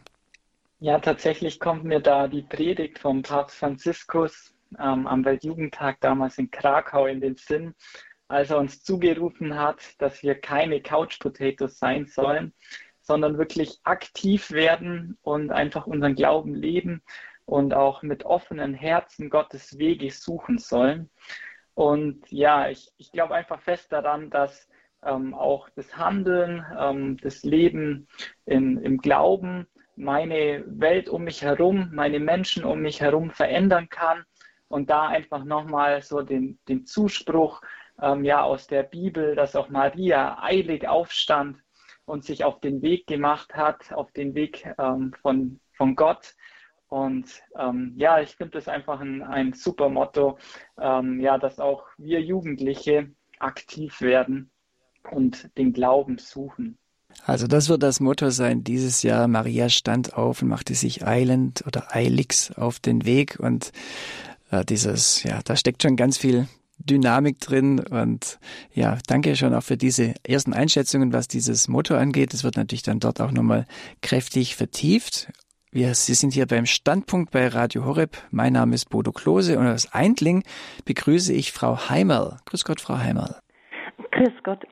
Ja, 0.80 1.00
tatsächlich 1.00 1.60
kommt 1.60 1.84
mir 1.84 2.00
da 2.00 2.28
die 2.28 2.44
Predigt 2.44 3.00
vom 3.00 3.22
Papst 3.22 3.58
Franziskus 3.58 4.54
ähm, 4.78 5.07
am 5.07 5.26
Weltjugendtag 5.26 5.99
damals 6.01 6.38
in 6.38 6.51
Krakau 6.51 7.07
in 7.07 7.22
den 7.22 7.36
Sinn, 7.36 7.74
als 8.28 8.51
er 8.51 8.59
uns 8.59 8.84
zugerufen 8.84 9.57
hat, 9.57 9.82
dass 9.99 10.22
wir 10.22 10.36
keine 10.36 10.82
Couch 10.82 11.20
Potatoes 11.20 11.80
sein 11.80 12.05
sollen, 12.05 12.53
sondern 13.01 13.38
wirklich 13.38 13.80
aktiv 13.84 14.51
werden 14.51 15.17
und 15.24 15.51
einfach 15.51 15.88
unseren 15.88 16.15
Glauben 16.15 16.53
leben 16.53 17.01
und 17.45 17.74
auch 17.74 18.03
mit 18.03 18.26
offenen 18.26 18.76
Herzen 18.76 19.30
Gottes 19.32 19.80
Wege 19.80 20.11
suchen 20.11 20.59
sollen. 20.59 21.09
Und 21.74 22.30
ja, 22.30 22.70
ich, 22.70 22.91
ich 22.97 23.11
glaube 23.11 23.34
einfach 23.34 23.61
fest 23.61 23.91
daran, 23.91 24.30
dass 24.30 24.70
ähm, 25.03 25.34
auch 25.34 25.70
das 25.70 25.97
Handeln, 25.97 26.63
ähm, 26.78 27.17
das 27.22 27.43
Leben 27.43 28.07
in, 28.45 28.78
im 28.78 28.97
Glauben 28.97 29.65
meine 29.95 30.63
Welt 30.67 31.09
um 31.09 31.24
mich 31.24 31.41
herum, 31.41 31.89
meine 31.93 32.20
Menschen 32.20 32.63
um 32.63 32.80
mich 32.82 33.01
herum 33.01 33.32
verändern 33.32 33.89
kann. 33.89 34.24
Und 34.70 34.89
da 34.89 35.07
einfach 35.07 35.43
nochmal 35.43 36.01
so 36.01 36.22
den, 36.22 36.59
den 36.70 36.86
Zuspruch 36.86 37.61
ähm, 38.01 38.24
ja, 38.24 38.43
aus 38.43 38.67
der 38.67 38.84
Bibel, 38.84 39.36
dass 39.36 39.55
auch 39.55 39.70
Maria 39.70 40.41
eilig 40.41 40.88
aufstand 40.88 41.57
und 42.05 42.24
sich 42.24 42.43
auf 42.43 42.59
den 42.61 42.82
Weg 42.82 43.07
gemacht 43.07 43.55
hat, 43.55 43.91
auf 43.91 44.11
den 44.11 44.36
Weg 44.36 44.74
ähm, 44.78 45.13
von, 45.22 45.59
von 45.76 45.95
Gott 45.95 46.36
und 46.89 47.43
ähm, 47.57 47.93
ja, 47.95 48.20
ich 48.20 48.36
finde 48.36 48.57
das 48.57 48.67
einfach 48.67 48.99
ein, 48.99 49.22
ein 49.22 49.53
super 49.53 49.89
Motto, 49.89 50.39
ähm, 50.82 51.20
ja, 51.20 51.38
dass 51.38 51.59
auch 51.59 51.84
wir 51.97 52.20
Jugendliche 52.20 53.11
aktiv 53.38 54.01
werden 54.01 54.49
und 55.11 55.55
den 55.57 55.72
Glauben 55.72 56.17
suchen. 56.17 56.78
Also 57.26 57.47
das 57.47 57.70
wird 57.70 57.84
das 57.84 57.99
Motto 57.99 58.30
sein 58.32 58.63
dieses 58.63 59.03
Jahr. 59.03 59.28
Maria 59.28 59.70
stand 59.70 60.13
auf 60.15 60.41
und 60.41 60.47
machte 60.47 60.74
sich 60.74 61.05
eilend 61.05 61.63
oder 61.65 61.95
eiligst 61.95 62.57
auf 62.57 62.80
den 62.80 63.05
Weg 63.05 63.39
und 63.39 63.72
äh, 64.52 64.66
dieses, 64.66 65.24
ja, 65.24 65.39
da 65.43 65.56
steckt 65.56 65.84
schon 65.84 65.95
ganz 65.95 66.18
viel 66.18 66.47
Dynamik 66.78 67.39
drin 67.39 67.80
und 67.80 68.39
ja, 68.74 68.97
danke 69.08 69.36
schon 69.36 69.54
auch 69.54 69.64
für 69.64 69.78
diese 69.78 70.14
ersten 70.26 70.54
Einschätzungen, 70.54 71.12
was 71.12 71.28
dieses 71.28 71.68
Motto 71.68 71.95
angeht. 71.95 72.34
Es 72.34 72.43
wird 72.43 72.56
natürlich 72.56 72.84
dann 72.84 73.00
dort 73.00 73.20
auch 73.20 73.32
nochmal 73.32 73.66
kräftig 74.02 74.56
vertieft 74.56 75.30
wir, 75.72 75.93
Sie 75.93 76.16
sind 76.16 76.34
hier 76.34 76.47
beim 76.47 76.66
Standpunkt 76.66 77.32
bei 77.32 77.47
Radio 77.47 77.86
Horeb. 77.86 78.18
Mein 78.32 78.54
Name 78.54 78.74
ist 78.74 78.89
Bodo 78.89 79.12
Klose 79.12 79.60
und 79.60 79.68
aus 79.68 79.93
Eindling 79.93 80.41
begrüße 80.86 81.32
ich 81.32 81.52
Frau 81.52 81.78
Heimerl. 81.91 82.38
Grüß 82.47 82.66
Gott, 82.66 82.82
Frau 82.82 82.97
Heimerl. 82.97 83.36
Grüß 84.10 84.34
Gott. 84.41 84.66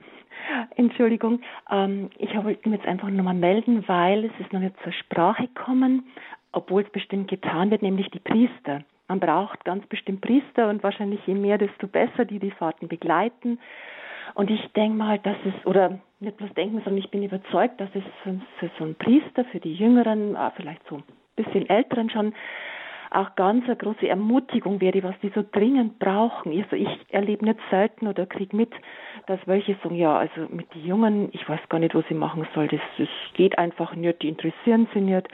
Entschuldigung, 0.76 1.42
ähm, 1.70 2.10
ich 2.18 2.34
wollte 2.34 2.68
mich 2.68 2.80
jetzt 2.80 2.88
einfach 2.88 3.10
nochmal 3.10 3.36
melden, 3.36 3.88
weil 3.88 4.26
es 4.26 4.32
ist 4.40 4.52
noch 4.52 4.60
nicht 4.60 4.76
zur 4.82 4.92
Sprache 4.92 5.48
gekommen, 5.48 6.08
obwohl 6.52 6.82
es 6.82 6.92
bestimmt 6.92 7.30
getan 7.30 7.70
wird, 7.70 7.84
nämlich 7.84 8.10
die 8.10 8.20
Priester. 8.20 8.84
Man 9.08 9.20
braucht 9.20 9.64
ganz 9.64 9.86
bestimmt 9.88 10.22
Priester 10.22 10.70
und 10.70 10.84
wahrscheinlich 10.84 11.26
je 11.26 11.36
mehr, 11.36 11.58
desto 11.58 11.88
besser, 11.88 12.26
die 12.26 12.40
die 12.40 12.52
Fahrten 12.52 12.88
begleiten. 12.88 13.60
Und 14.34 14.52
ich 14.52 14.62
denke 14.74 14.98
mal, 14.98 15.20
dass 15.20 15.38
es, 15.46 15.66
oder 15.66 16.00
nicht 16.20 16.38
bloß 16.38 16.54
denken, 16.54 16.82
sondern 16.84 16.98
ich 16.98 17.10
bin 17.10 17.24
überzeugt, 17.24 17.80
dass 17.80 17.90
es 17.94 18.04
für 18.24 18.70
so 18.78 18.84
einen 18.84 18.96
Priester, 18.96 19.46
für 19.46 19.60
die 19.60 19.74
Jüngeren, 19.74 20.36
äh, 20.36 20.52
vielleicht 20.56 20.86
so 20.90 20.98
ein 20.98 21.04
bisschen 21.36 21.70
Älteren 21.70 22.10
schon, 22.10 22.34
auch 23.10 23.36
ganz 23.36 23.66
eine 23.66 23.76
große 23.76 24.08
Ermutigung 24.08 24.82
wäre, 24.82 25.04
was 25.04 25.16
die 25.22 25.32
so 25.34 25.44
dringend 25.50 26.00
brauchen. 26.00 26.52
Also 26.62 26.76
ich 26.76 26.90
erlebe 27.10 27.46
nicht 27.46 27.60
selten 27.70 28.08
oder 28.08 28.26
kriege 28.26 28.56
mit, 28.56 28.72
dass 29.28 29.40
welche 29.46 29.76
sagen, 29.82 29.96
ja, 29.96 30.18
also 30.18 30.48
mit 30.50 30.74
den 30.74 30.86
Jungen, 30.86 31.30
ich 31.32 31.48
weiß 31.48 31.62
gar 31.70 31.80
nicht, 31.80 31.96
was 31.96 32.06
ich 32.10 32.18
machen 32.18 32.46
soll, 32.54 32.68
das, 32.68 32.82
das 32.98 33.08
geht 33.34 33.58
einfach 33.58 33.96
nicht, 33.96 34.22
die 34.22 34.30
interessieren 34.30 34.88
sich 34.94 35.02
nicht. 35.02 35.28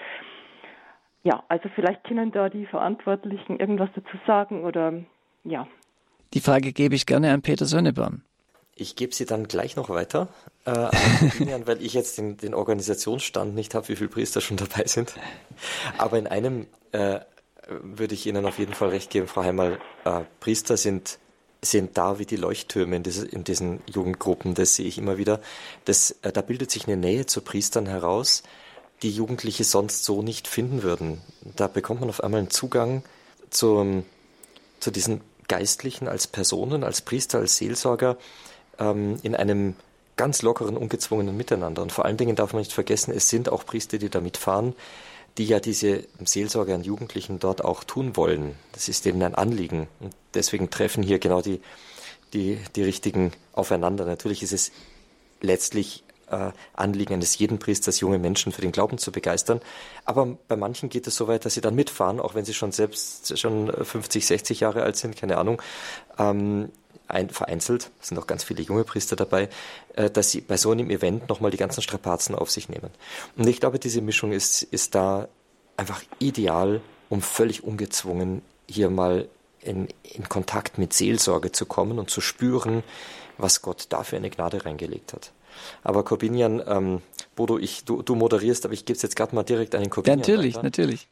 Ja, 1.23 1.43
also 1.47 1.69
vielleicht 1.73 2.03
können 2.03 2.31
da 2.31 2.49
die 2.49 2.65
Verantwortlichen 2.65 3.59
irgendwas 3.59 3.89
dazu 3.95 4.17
sagen 4.27 4.63
oder 4.63 4.93
ja. 5.43 5.67
Die 6.33 6.41
Frage 6.41 6.73
gebe 6.73 6.95
ich 6.95 7.05
gerne 7.05 7.31
an 7.31 7.41
Peter 7.41 7.65
Sonneborn. 7.65 8.23
Ich 8.75 8.95
gebe 8.95 9.13
sie 9.13 9.25
dann 9.25 9.47
gleich 9.47 9.75
noch 9.75 9.89
weiter, 9.89 10.29
äh, 10.65 10.71
weil 11.65 11.81
ich 11.81 11.93
jetzt 11.93 12.17
den, 12.17 12.37
den 12.37 12.53
Organisationsstand 12.53 13.53
nicht 13.53 13.75
habe, 13.75 13.87
wie 13.89 13.95
viele 13.95 14.09
Priester 14.09 14.41
schon 14.41 14.57
dabei 14.57 14.85
sind. 14.85 15.13
Aber 15.97 16.17
in 16.17 16.27
einem 16.27 16.67
äh, 16.91 17.19
würde 17.67 18.13
ich 18.13 18.25
Ihnen 18.25 18.45
auf 18.45 18.59
jeden 18.59 18.73
Fall 18.73 18.89
recht 18.89 19.09
geben, 19.09 19.27
Frau 19.27 19.43
Heimal. 19.43 19.79
Äh, 20.05 20.21
Priester 20.39 20.75
sind, 20.75 21.19
sind 21.61 21.97
da 21.97 22.19
wie 22.19 22.25
die 22.25 22.35
Leuchttürme 22.35 22.95
in, 22.95 23.03
diese, 23.03 23.27
in 23.27 23.43
diesen 23.43 23.81
Jugendgruppen. 23.93 24.55
Das 24.55 24.75
sehe 24.75 24.87
ich 24.87 24.97
immer 24.97 25.17
wieder. 25.17 25.39
Das, 25.85 26.11
äh, 26.23 26.31
da 26.31 26.41
bildet 26.41 26.71
sich 26.71 26.87
eine 26.87 26.97
Nähe 26.97 27.25
zu 27.25 27.41
Priestern 27.41 27.85
heraus, 27.85 28.43
die 29.03 29.11
Jugendliche 29.11 29.63
sonst 29.63 30.05
so 30.05 30.21
nicht 30.21 30.47
finden 30.47 30.81
würden. 30.81 31.21
Da 31.55 31.67
bekommt 31.67 31.99
man 31.99 32.09
auf 32.09 32.23
einmal 32.23 32.39
einen 32.39 32.49
Zugang 32.49 33.03
zum, 33.49 34.05
zu 34.79 34.91
diesen 34.91 35.21
Geistlichen 35.47 36.07
als 36.07 36.25
Personen, 36.27 36.83
als 36.83 37.01
Priester, 37.01 37.39
als 37.39 37.57
Seelsorger 37.57 38.17
ähm, 38.79 39.19
in 39.21 39.35
einem 39.35 39.75
ganz 40.15 40.41
lockeren, 40.41 40.77
ungezwungenen 40.77 41.35
Miteinander. 41.35 41.81
Und 41.81 41.91
vor 41.91 42.05
allen 42.05 42.17
Dingen 42.17 42.35
darf 42.35 42.53
man 42.53 42.61
nicht 42.61 42.73
vergessen, 42.73 43.13
es 43.13 43.29
sind 43.29 43.49
auch 43.49 43.65
Priester, 43.65 43.97
die 43.97 44.09
da 44.09 44.21
mitfahren, 44.21 44.73
die 45.37 45.45
ja 45.45 45.59
diese 45.59 46.05
Seelsorge 46.23 46.73
an 46.73 46.83
Jugendlichen 46.83 47.39
dort 47.39 47.63
auch 47.63 47.83
tun 47.83 48.15
wollen. 48.15 48.55
Das 48.71 48.87
ist 48.87 49.05
denen 49.05 49.23
ein 49.23 49.35
Anliegen. 49.35 49.87
Und 49.99 50.15
deswegen 50.33 50.69
treffen 50.69 51.03
hier 51.03 51.19
genau 51.19 51.41
die, 51.41 51.59
die, 52.33 52.59
die 52.75 52.83
richtigen 52.83 53.31
aufeinander. 53.51 54.05
Natürlich 54.05 54.43
ist 54.43 54.53
es 54.53 54.71
letztlich 55.41 56.02
äh, 56.29 56.51
Anliegen 56.73 57.13
eines 57.13 57.37
jeden 57.37 57.59
Priesters, 57.59 57.99
junge 57.99 58.19
Menschen 58.19 58.51
für 58.51 58.61
den 58.61 58.71
Glauben 58.71 58.97
zu 58.97 59.11
begeistern. 59.11 59.61
Aber 60.05 60.37
bei 60.47 60.55
manchen 60.55 60.89
geht 60.89 61.07
es 61.07 61.15
so 61.15 61.27
weit, 61.27 61.45
dass 61.45 61.53
sie 61.53 61.61
dann 61.61 61.75
mitfahren, 61.75 62.19
auch 62.19 62.35
wenn 62.35 62.45
sie 62.45 62.53
schon 62.53 62.71
selbst 62.71 63.37
schon 63.37 63.71
50, 63.71 64.25
60 64.25 64.59
Jahre 64.59 64.83
alt 64.83 64.97
sind, 64.97 65.15
keine 65.15 65.37
Ahnung. 65.37 65.61
Ähm, 66.17 66.69
ein, 67.07 67.29
vereinzelt, 67.29 67.91
sind 68.01 68.17
auch 68.17 68.27
ganz 68.27 68.43
viele 68.43 68.61
junge 68.61 68.83
Priester 68.83 69.15
dabei, 69.15 69.49
äh, 69.95 70.09
dass 70.09 70.31
sie 70.31 70.41
bei 70.41 70.57
so 70.57 70.71
einem 70.71 70.89
Event 70.89 71.29
nochmal 71.29 71.51
die 71.51 71.57
ganzen 71.57 71.81
Strapazen 71.81 72.35
auf 72.35 72.49
sich 72.49 72.69
nehmen. 72.69 72.89
Und 73.37 73.47
ich 73.47 73.59
glaube, 73.59 73.79
diese 73.79 74.01
Mischung 74.01 74.31
ist, 74.31 74.63
ist 74.63 74.95
da 74.95 75.27
einfach 75.77 76.01
ideal, 76.19 76.81
um 77.09 77.21
völlig 77.21 77.63
ungezwungen 77.63 78.41
hier 78.67 78.89
mal 78.89 79.27
in, 79.61 79.87
in 80.03 80.27
Kontakt 80.29 80.77
mit 80.77 80.93
Seelsorge 80.93 81.51
zu 81.51 81.65
kommen 81.65 81.99
und 81.99 82.09
zu 82.09 82.21
spüren, 82.21 82.83
was 83.37 83.61
Gott 83.61 83.87
da 83.89 84.03
für 84.03 84.17
eine 84.17 84.29
Gnade 84.29 84.65
reingelegt 84.65 85.13
hat. 85.13 85.31
Aber 85.83 86.03
Corbinian, 86.03 86.61
ähm, 86.65 87.01
Bodo, 87.35 87.57
ich, 87.57 87.85
du, 87.85 88.01
du 88.01 88.15
moderierst, 88.15 88.65
aber 88.65 88.73
ich 88.73 88.85
gebe 88.85 88.95
es 88.95 89.03
jetzt 89.03 89.15
gerade 89.15 89.35
mal 89.35 89.43
direkt 89.43 89.75
an 89.75 89.81
den 89.81 89.89
Corbinian. 89.89 90.19
Ja, 90.19 90.33
natürlich, 90.33 90.55
weiter. 90.55 90.63
natürlich. 90.63 91.07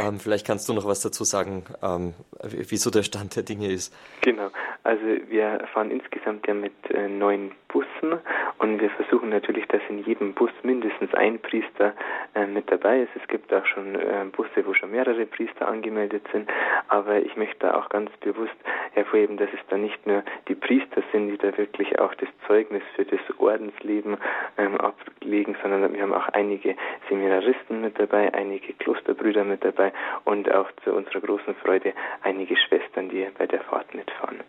Ähm, 0.00 0.18
vielleicht 0.18 0.46
kannst 0.46 0.68
du 0.68 0.72
noch 0.72 0.86
was 0.86 1.00
dazu 1.00 1.24
sagen, 1.24 1.64
ähm, 1.82 2.14
wieso 2.42 2.90
der 2.90 3.02
Stand 3.02 3.36
der 3.36 3.42
Dinge 3.42 3.68
ist. 3.68 3.94
Genau. 4.22 4.50
Also 4.82 5.02
wir 5.28 5.66
fahren 5.72 5.90
insgesamt 5.90 6.46
ja 6.46 6.54
mit 6.54 6.72
äh, 6.90 7.06
neun 7.08 7.52
Bussen 7.68 8.18
und 8.58 8.80
wir 8.80 8.90
versuchen 8.90 9.28
natürlich, 9.28 9.66
dass 9.68 9.82
in 9.88 10.04
jedem 10.04 10.32
Bus 10.34 10.50
mindestens 10.62 11.12
ein 11.14 11.38
Priester 11.38 11.92
äh, 12.34 12.46
mit 12.46 12.70
dabei 12.70 13.00
ist. 13.02 13.10
Es 13.14 13.28
gibt 13.28 13.52
auch 13.52 13.64
schon 13.66 13.94
äh, 13.94 14.24
Busse, 14.32 14.66
wo 14.66 14.74
schon 14.74 14.90
mehrere 14.90 15.26
Priester 15.26 15.68
angemeldet 15.68 16.26
sind, 16.32 16.50
aber 16.88 17.20
ich 17.20 17.36
möchte 17.36 17.76
auch 17.76 17.88
ganz 17.90 18.10
bewusst 18.20 18.56
hervorheben, 18.92 19.36
dass 19.36 19.50
es 19.52 19.60
da 19.68 19.76
nicht 19.76 20.06
nur 20.06 20.22
die 20.48 20.54
Priester 20.54 21.02
sind, 21.12 21.28
die 21.28 21.38
da 21.38 21.56
wirklich 21.56 21.98
auch 21.98 22.14
das 22.14 22.28
Zeugnis 22.46 22.82
für 22.96 23.04
das 23.04 23.20
Ordensleben 23.38 24.16
ähm, 24.56 24.76
ablegen, 24.80 25.56
sondern 25.62 25.92
wir 25.92 26.02
haben 26.02 26.14
auch 26.14 26.28
einige 26.28 26.74
Seminaristen 27.08 27.82
mit 27.82 27.98
dabei, 27.98 28.32
einige 28.34 28.72
Klosterbrüder 28.74 29.44
mit 29.44 29.64
dabei 29.64 29.89
und 30.24 30.50
auch 30.52 30.68
zu 30.84 30.92
unserer 30.92 31.20
großen 31.20 31.54
Freude 31.56 31.92
einige 32.22 32.56
Schwestern, 32.56 33.08
die 33.08 33.26
bei 33.38 33.46
der 33.46 33.60
Fahrt 33.62 33.94
mitfahren. 33.94 34.40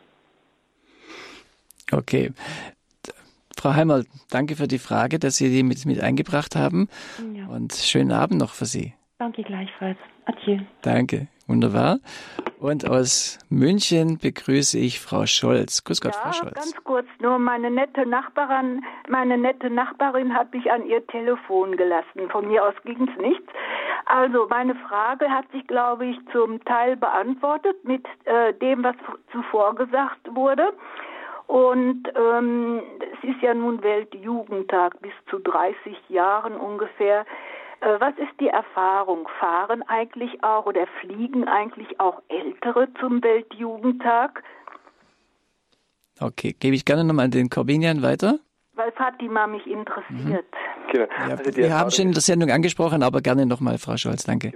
Okay. 1.92 2.32
Frau 3.58 3.74
Heimal, 3.76 4.06
danke 4.32 4.56
für 4.56 4.68
die 4.68 4.80
Frage, 4.80 5.20
dass 5.20 5.38
Sie 5.38 5.50
die 5.50 5.64
mit, 5.64 5.86
mit 5.86 6.02
eingebracht 6.02 6.56
haben. 6.56 6.88
Ja. 7.36 7.46
Und 7.48 7.74
schönen 7.74 8.12
Abend 8.12 8.40
noch 8.40 8.54
für 8.54 8.66
Sie. 8.66 8.94
Danke 9.20 9.44
gleichfalls. 9.44 9.98
Adieu. 10.26 10.60
Danke. 10.82 11.28
Wunderbar. 11.48 12.00
Und 12.60 12.88
aus 12.88 13.40
München 13.50 14.20
begrüße 14.20 14.78
ich 14.78 15.02
Frau 15.02 15.26
Scholz. 15.26 15.84
Grüß 15.84 16.00
Gott, 16.00 16.14
ja, 16.14 16.22
Frau 16.22 16.32
Scholz. 16.32 16.54
Ganz 16.54 16.84
kurz, 16.84 17.08
nur 17.20 17.40
meine 17.40 17.70
nette 17.70 18.06
Nachbarin, 18.06 18.86
meine 19.10 19.38
nette 19.38 19.70
Nachbarin 19.70 20.34
hat 20.34 20.54
mich 20.54 20.72
an 20.72 20.86
ihr 20.86 21.06
Telefon 21.08 21.76
gelassen. 21.76 22.30
Von 22.32 22.48
mir 22.48 22.64
aus 22.64 22.76
ging 22.86 23.10
es 23.10 23.22
nichts. 23.22 23.52
Also 24.06 24.48
meine 24.50 24.76
Frage 24.76 25.30
hat 25.30 25.52
sich, 25.52 25.66
glaube 25.68 26.06
ich, 26.06 26.18
zum 26.32 26.64
Teil 26.66 26.96
beantwortet 26.96 27.84
mit 27.84 28.06
äh, 28.26 28.54
dem, 28.54 28.84
was 28.84 28.96
zuvor 29.32 29.76
gesagt 29.76 30.34
wurde. 30.34 30.72
Und 31.48 32.04
ähm, 32.16 32.82
es 33.14 33.30
ist 33.30 33.42
ja 33.42 33.54
nun 33.54 33.84
Weltjugendtag 33.84 35.02
bis 35.02 35.12
zu 35.30 35.40
30 35.40 35.98
Jahren 36.08 36.56
ungefähr. 36.56 37.26
Äh, 37.82 38.00
was 38.00 38.14
ist 38.18 38.40
die 38.40 38.48
Erfahrung? 38.48 39.28
Fahren 39.40 39.84
eigentlich 39.88 40.44
auch 40.44 40.66
oder 40.66 40.86
fliegen 41.02 41.48
eigentlich 41.48 42.00
auch 42.00 42.22
Ältere 42.30 42.88
zum 43.00 43.24
Weltjugendtag? 43.24 44.44
Okay, 46.20 46.56
gebe 46.60 46.76
ich 46.76 46.86
gerne 46.86 47.04
nochmal 47.04 47.30
den 47.30 47.50
Corbinian 47.50 48.04
weiter. 48.04 48.40
Weil 48.74 48.92
Fatima 48.92 49.48
mich 49.48 49.66
interessiert. 49.66 50.46
Mhm. 50.46 50.92
Genau. 50.92 51.06
Ja, 51.28 51.36
also 51.36 51.56
wir 51.56 51.74
haben 51.74 51.92
schon 51.92 52.08
in 52.08 52.12
der 52.12 52.22
Sendung 52.22 52.52
angesprochen, 52.52 53.02
aber 53.02 53.22
gerne 53.22 53.46
nochmal, 53.46 53.78
Frau 53.78 53.98
Scholz, 53.98 54.24
danke. 54.24 54.54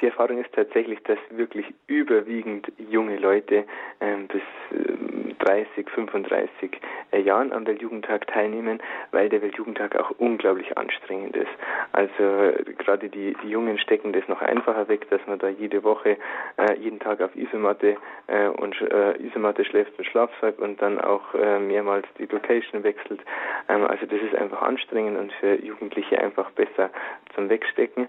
Die 0.00 0.06
Erfahrung 0.06 0.38
ist 0.38 0.52
tatsächlich, 0.52 1.02
dass 1.04 1.18
wirklich 1.30 1.66
überwiegend 1.86 2.70
junge 2.78 3.16
Leute 3.16 3.64
ähm, 4.00 4.28
bis 4.28 4.42
ähm, 4.70 5.34
30, 5.38 5.88
35 5.90 6.80
äh, 7.10 7.20
Jahren 7.20 7.52
am 7.52 7.66
Weltjugendtag 7.66 8.26
teilnehmen, 8.26 8.80
weil 9.12 9.28
der 9.28 9.42
Weltjugendtag 9.42 9.96
auch 9.96 10.10
unglaublich 10.18 10.76
anstrengend 10.76 11.36
ist. 11.36 11.50
Also 11.92 12.22
äh, 12.22 12.64
gerade 12.78 13.08
die, 13.08 13.36
die 13.42 13.48
Jungen 13.48 13.78
stecken 13.78 14.12
das 14.12 14.26
noch 14.28 14.40
einfacher 14.40 14.88
weg, 14.88 15.08
dass 15.10 15.20
man 15.26 15.38
da 15.38 15.48
jede 15.48 15.82
Woche, 15.84 16.16
äh, 16.58 16.74
jeden 16.78 17.00
Tag 17.00 17.20
auf 17.20 17.34
Isomatte 17.34 17.96
äh, 18.26 18.48
und 18.48 18.80
äh, 18.80 19.16
Isomatte 19.22 19.64
schläft 19.64 19.98
und 19.98 20.04
Schlafsack 20.04 20.58
und 20.58 20.80
dann 20.82 21.00
auch 21.00 21.34
äh, 21.34 21.58
mehrmals 21.58 22.06
die 22.18 22.26
Location 22.26 22.84
wechselt. 22.84 23.20
Ähm, 23.68 23.84
also 23.84 24.06
das 24.06 24.20
ist 24.20 24.34
einfach 24.34 24.62
anstrengend 24.62 25.18
und 25.18 25.32
für 25.34 25.54
Jugendliche 25.54 26.20
einfach 26.20 26.50
besser 26.52 26.90
zum 27.34 27.48
Wegstecken. 27.48 28.08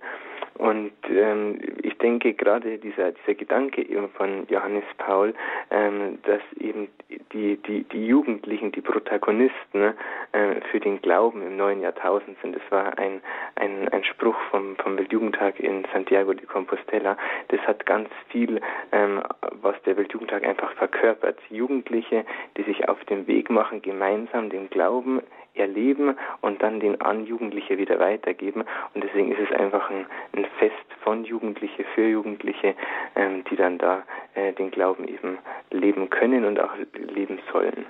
Und 0.60 0.92
ähm, 1.10 1.58
ich 1.84 1.98
denke 2.00 2.34
gerade 2.34 2.80
dieser, 2.80 3.14
dieser 3.14 3.34
Gedanke 3.34 3.82
eben 3.82 4.10
von 4.10 4.46
Johannes 4.50 4.84
Paul, 4.98 5.34
ähm, 5.72 6.20
dass 6.24 6.42
eben 6.60 6.90
die, 7.32 7.56
die, 7.56 7.86
die 7.86 8.06
Jugendlichen, 8.06 8.74
die 8.74 8.82
Protagonisten 8.82 9.94
äh, 10.34 10.60
für 10.70 10.82
den 10.82 11.02
Glauben 11.02 11.42
im 11.44 11.56
neuen 11.56 11.80
Jahrtausend 11.80 12.38
sind. 12.42 12.58
Das 12.58 12.72
war 12.72 12.98
ein, 13.00 13.22
ein, 13.56 13.88
ein 13.88 14.04
Spruch 14.04 14.36
vom, 14.52 14.76
vom 14.76 14.98
Weltjugendtag 14.98 15.62
in 15.62 15.86
Santiago 15.94 16.34
de 16.34 16.46
Compostela. 16.46 17.16
Das 17.48 17.62
hat 17.62 17.86
ganz 17.86 18.10
viel, 18.28 18.60
ähm, 18.92 19.24
was 19.62 19.82
der 19.84 19.96
Weltjugendtag 19.96 20.46
einfach 20.46 20.74
verkörpert. 20.74 21.40
Jugendliche, 21.50 22.26
die 22.58 22.64
sich 22.64 22.90
auf 22.90 23.02
den 23.06 23.28
Weg 23.28 23.50
machen, 23.50 23.82
gemeinsam 23.82 24.50
den 24.50 24.70
Glauben 24.70 25.22
erleben 25.60 26.16
und 26.42 26.62
dann 26.62 26.80
den 26.80 27.00
an 27.02 27.26
Jugendliche 27.26 27.78
wieder 27.78 28.00
weitergeben. 28.00 28.64
Und 28.94 29.04
deswegen 29.04 29.32
ist 29.32 29.40
es 29.40 29.60
einfach 29.60 29.90
ein, 29.90 30.06
ein 30.34 30.46
Fest 30.58 30.76
von 31.04 31.26
Jugendliche 31.26 31.84
für 31.96 32.08
Jugendliche, 32.08 32.76
ähm, 33.16 33.44
die 33.50 33.56
dann 33.56 33.78
da 33.78 34.04
äh, 34.36 34.54
den 34.54 34.72
Glauben 34.72 35.08
eben 35.08 35.38
leben 35.72 36.10
können 36.10 36.46
und 36.46 36.60
auch 36.60 36.74
leben 36.94 37.40
sollen. 37.52 37.86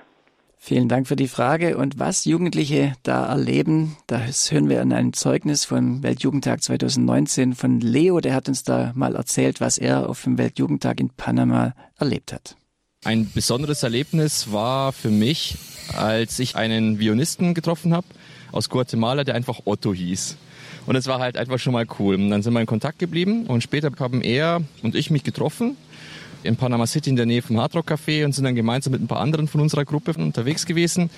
Vielen 0.62 0.88
Dank 0.88 1.08
für 1.08 1.16
die 1.16 1.26
Frage. 1.26 1.78
Und 1.78 1.98
was 1.98 2.26
Jugendliche 2.26 2.92
da 3.02 3.26
erleben, 3.26 3.96
das 4.06 4.52
hören 4.52 4.68
wir 4.68 4.82
an 4.82 4.92
einem 4.92 5.14
Zeugnis 5.14 5.64
vom 5.64 6.02
Weltjugendtag 6.02 6.62
2019 6.62 7.54
von 7.54 7.80
Leo. 7.80 8.20
Der 8.20 8.34
hat 8.34 8.46
uns 8.46 8.62
da 8.62 8.92
mal 8.94 9.16
erzählt, 9.16 9.62
was 9.62 9.78
er 9.78 10.10
auf 10.10 10.22
dem 10.24 10.36
Weltjugendtag 10.36 11.00
in 11.00 11.08
Panama 11.16 11.72
erlebt 11.98 12.34
hat. 12.34 12.56
Ein 13.02 13.30
besonderes 13.32 13.82
Erlebnis 13.82 14.52
war 14.52 14.92
für 14.92 15.08
mich, 15.08 15.56
als 15.96 16.38
ich 16.38 16.56
einen 16.56 16.98
Vionisten 16.98 17.54
getroffen 17.54 17.94
habe 17.94 18.06
aus 18.52 18.68
Guatemala, 18.68 19.24
der 19.24 19.36
einfach 19.36 19.60
Otto 19.64 19.94
hieß. 19.94 20.36
Und 20.84 20.96
es 20.96 21.06
war 21.06 21.18
halt 21.18 21.38
einfach 21.38 21.58
schon 21.58 21.72
mal 21.72 21.86
cool. 21.98 22.16
Und 22.16 22.28
dann 22.28 22.42
sind 22.42 22.52
wir 22.52 22.60
in 22.60 22.66
Kontakt 22.66 22.98
geblieben 22.98 23.46
und 23.46 23.62
später 23.62 23.90
haben 23.98 24.20
er 24.20 24.60
und 24.82 24.94
ich 24.94 25.10
mich 25.10 25.24
getroffen 25.24 25.78
in 26.42 26.56
Panama 26.56 26.86
City 26.86 27.08
in 27.08 27.16
der 27.16 27.24
Nähe 27.24 27.40
vom 27.40 27.58
Hardrock 27.58 27.90
Café 27.90 28.26
und 28.26 28.34
sind 28.34 28.44
dann 28.44 28.54
gemeinsam 28.54 28.90
mit 28.90 29.00
ein 29.00 29.08
paar 29.08 29.20
anderen 29.20 29.48
von 29.48 29.62
unserer 29.62 29.86
Gruppe 29.86 30.12
unterwegs 30.12 30.66
gewesen. 30.66 31.08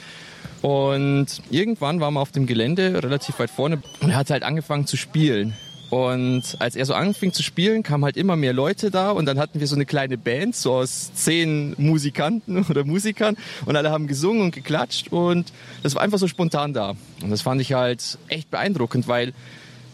Und 0.60 1.26
irgendwann 1.50 1.98
waren 1.98 2.14
wir 2.14 2.20
auf 2.20 2.30
dem 2.30 2.46
Gelände 2.46 3.02
relativ 3.02 3.40
weit 3.40 3.50
vorne 3.50 3.82
und 4.00 4.10
er 4.10 4.16
hat 4.18 4.30
halt 4.30 4.44
angefangen 4.44 4.86
zu 4.86 4.96
spielen. 4.96 5.54
Und 5.92 6.56
als 6.58 6.74
er 6.74 6.86
so 6.86 6.94
anfing 6.94 7.34
zu 7.34 7.42
spielen, 7.42 7.82
kamen 7.82 8.02
halt 8.02 8.16
immer 8.16 8.34
mehr 8.34 8.54
Leute 8.54 8.90
da 8.90 9.10
und 9.10 9.26
dann 9.26 9.38
hatten 9.38 9.60
wir 9.60 9.66
so 9.66 9.74
eine 9.74 9.84
kleine 9.84 10.16
Band, 10.16 10.56
so 10.56 10.72
aus 10.72 11.12
zehn 11.12 11.74
Musikanten 11.76 12.64
oder 12.70 12.86
Musikern 12.86 13.36
und 13.66 13.76
alle 13.76 13.90
haben 13.90 14.06
gesungen 14.06 14.40
und 14.40 14.54
geklatscht 14.54 15.12
und 15.12 15.52
das 15.82 15.94
war 15.94 16.00
einfach 16.00 16.16
so 16.16 16.28
spontan 16.28 16.72
da. 16.72 16.94
Und 17.22 17.28
das 17.28 17.42
fand 17.42 17.60
ich 17.60 17.74
halt 17.74 18.16
echt 18.28 18.50
beeindruckend, 18.50 19.06
weil 19.06 19.34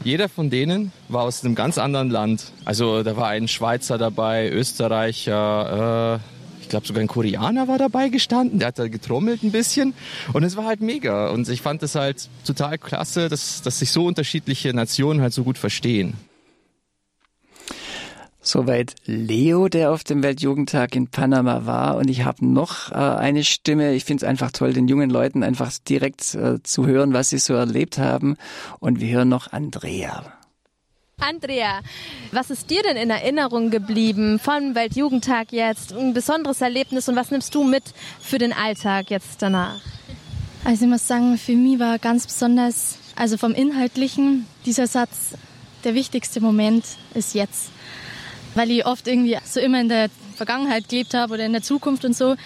jeder 0.04 0.28
von 0.28 0.50
denen 0.50 0.92
war 1.08 1.24
aus 1.24 1.44
einem 1.44 1.56
ganz 1.56 1.78
anderen 1.78 2.10
Land. 2.10 2.52
Also 2.64 3.02
da 3.02 3.16
war 3.16 3.30
ein 3.30 3.48
Schweizer 3.48 3.98
dabei, 3.98 4.48
Österreicher, 4.52 6.20
äh, 6.20 6.37
ich 6.68 6.70
glaube 6.70 6.86
sogar 6.86 7.00
ein 7.00 7.08
Koreaner 7.08 7.66
war 7.66 7.78
dabei 7.78 8.10
gestanden, 8.10 8.58
der 8.58 8.68
hat 8.68 8.78
da 8.78 8.88
getrommelt 8.88 9.42
ein 9.42 9.52
bisschen 9.52 9.94
und 10.34 10.42
es 10.42 10.54
war 10.54 10.66
halt 10.66 10.82
mega 10.82 11.30
und 11.30 11.48
ich 11.48 11.62
fand 11.62 11.82
es 11.82 11.94
halt 11.94 12.28
total 12.44 12.76
klasse, 12.76 13.30
dass, 13.30 13.62
dass 13.62 13.78
sich 13.78 13.90
so 13.90 14.04
unterschiedliche 14.04 14.74
Nationen 14.74 15.22
halt 15.22 15.32
so 15.32 15.44
gut 15.44 15.56
verstehen. 15.56 16.12
Soweit 18.42 18.96
Leo, 19.06 19.68
der 19.68 19.90
auf 19.92 20.04
dem 20.04 20.22
Weltjugendtag 20.22 20.94
in 20.94 21.08
Panama 21.08 21.64
war. 21.64 21.96
Und 21.96 22.08
ich 22.08 22.24
habe 22.24 22.46
noch 22.46 22.92
äh, 22.92 22.94
eine 22.94 23.44
Stimme. 23.44 23.92
Ich 23.92 24.04
finde 24.04 24.24
es 24.24 24.28
einfach 24.28 24.52
toll, 24.52 24.72
den 24.72 24.88
jungen 24.88 25.10
Leuten 25.10 25.42
einfach 25.42 25.70
direkt 25.86 26.34
äh, 26.34 26.62
zu 26.62 26.86
hören, 26.86 27.12
was 27.12 27.28
sie 27.28 27.38
so 27.38 27.52
erlebt 27.54 27.98
haben. 27.98 28.36
Und 28.78 29.00
wir 29.00 29.16
hören 29.16 29.28
noch 29.28 29.52
Andrea. 29.52 30.37
Andrea, 31.20 31.80
was 32.30 32.50
ist 32.50 32.70
dir 32.70 32.82
denn 32.82 32.96
in 32.96 33.10
Erinnerung 33.10 33.70
geblieben 33.70 34.38
vom 34.38 34.74
Weltjugendtag 34.76 35.52
jetzt? 35.52 35.92
Ein 35.92 36.14
besonderes 36.14 36.60
Erlebnis 36.60 37.08
und 37.08 37.16
was 37.16 37.32
nimmst 37.32 37.54
du 37.54 37.64
mit 37.64 37.82
für 38.20 38.38
den 38.38 38.52
Alltag 38.52 39.10
jetzt 39.10 39.42
danach? 39.42 39.80
Also 40.64 40.84
ich 40.84 40.90
muss 40.90 41.08
sagen, 41.08 41.36
für 41.36 41.56
mich 41.56 41.80
war 41.80 41.98
ganz 41.98 42.26
besonders, 42.26 42.98
also 43.16 43.36
vom 43.36 43.52
Inhaltlichen, 43.52 44.46
dieser 44.64 44.86
Satz, 44.86 45.34
der 45.82 45.94
wichtigste 45.94 46.40
Moment 46.40 46.84
ist 47.14 47.34
jetzt. 47.34 47.70
Weil 48.54 48.70
ich 48.70 48.86
oft 48.86 49.08
irgendwie 49.08 49.36
so 49.44 49.58
immer 49.58 49.80
in 49.80 49.88
der 49.88 50.10
Vergangenheit 50.36 50.88
gelebt 50.88 51.14
habe 51.14 51.34
oder 51.34 51.44
in 51.44 51.52
der 51.52 51.62
Zukunft 51.62 52.04
und 52.04 52.16
so. 52.16 52.36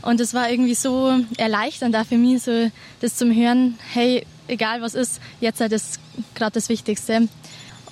Und 0.00 0.20
es 0.20 0.32
war 0.32 0.50
irgendwie 0.50 0.74
so 0.74 1.12
erleichternd 1.36 1.94
da 1.94 2.04
für 2.04 2.18
mich, 2.18 2.42
so 2.42 2.70
das 3.00 3.16
zum 3.16 3.34
Hören, 3.34 3.78
hey, 3.92 4.26
egal 4.48 4.80
was 4.80 4.94
ist, 4.94 5.20
jetzt 5.40 5.60
ist 5.60 5.72
das 5.72 6.00
gerade 6.34 6.52
das 6.52 6.68
Wichtigste. 6.68 7.28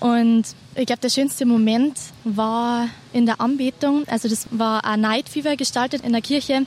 Und 0.02 0.42
ich 0.74 0.86
glaube, 0.86 1.00
der 1.00 1.10
schönste 1.10 1.46
Moment 1.46 1.96
war 2.24 2.88
in 3.12 3.24
der 3.24 3.40
Anbetung. 3.40 4.02
Also 4.08 4.28
das 4.28 4.48
war 4.50 4.84
ein 4.84 5.00
Night 5.00 5.28
Fever 5.28 5.54
gestaltet 5.54 6.04
in 6.04 6.10
der 6.10 6.20
Kirche. 6.20 6.66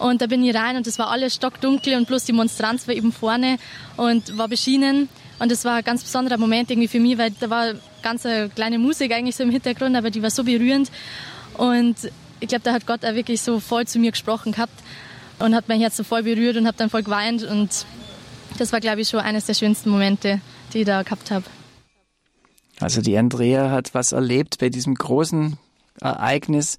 Und 0.00 0.20
da 0.20 0.26
bin 0.26 0.42
ich 0.42 0.52
rein 0.52 0.76
und 0.76 0.84
es 0.88 0.98
war 0.98 1.08
alles 1.08 1.36
stockdunkel 1.36 1.94
und 1.94 2.08
bloß 2.08 2.24
die 2.24 2.32
Monstranz 2.32 2.88
war 2.88 2.94
eben 2.96 3.12
vorne 3.12 3.58
und 3.96 4.36
war 4.36 4.48
beschienen. 4.48 5.08
Und 5.38 5.52
das 5.52 5.64
war 5.64 5.76
ein 5.76 5.84
ganz 5.84 6.02
besonderer 6.02 6.38
Moment 6.38 6.72
irgendwie 6.72 6.88
für 6.88 6.98
mich, 6.98 7.16
weil 7.18 7.30
da 7.38 7.48
war 7.50 7.74
ganz 8.02 8.26
eine 8.26 8.48
kleine 8.48 8.80
Musik 8.80 9.12
eigentlich 9.12 9.36
so 9.36 9.44
im 9.44 9.50
Hintergrund, 9.50 9.94
aber 9.94 10.10
die 10.10 10.20
war 10.20 10.30
so 10.30 10.42
berührend. 10.42 10.90
Und 11.58 11.94
ich 12.40 12.48
glaube, 12.48 12.64
da 12.64 12.72
hat 12.72 12.84
Gott 12.84 13.04
auch 13.04 13.14
wirklich 13.14 13.42
so 13.42 13.60
voll 13.60 13.86
zu 13.86 14.00
mir 14.00 14.10
gesprochen 14.10 14.50
gehabt 14.50 14.74
und 15.38 15.54
hat 15.54 15.68
mein 15.68 15.78
Herz 15.78 15.96
so 15.96 16.02
voll 16.02 16.24
berührt 16.24 16.56
und 16.56 16.66
habe 16.66 16.76
dann 16.76 16.90
voll 16.90 17.04
geweint. 17.04 17.44
Und 17.44 17.86
das 18.58 18.72
war, 18.72 18.80
glaube 18.80 19.02
ich, 19.02 19.08
schon 19.08 19.20
eines 19.20 19.46
der 19.46 19.54
schönsten 19.54 19.88
Momente, 19.88 20.40
die 20.74 20.80
ich 20.80 20.86
da 20.86 21.04
gehabt 21.04 21.30
habe. 21.30 21.44
Also 22.82 23.00
die 23.00 23.16
Andrea 23.16 23.70
hat 23.70 23.94
was 23.94 24.12
erlebt 24.12 24.58
bei 24.58 24.68
diesem 24.68 24.94
großen 24.94 25.56
Ereignis, 26.00 26.78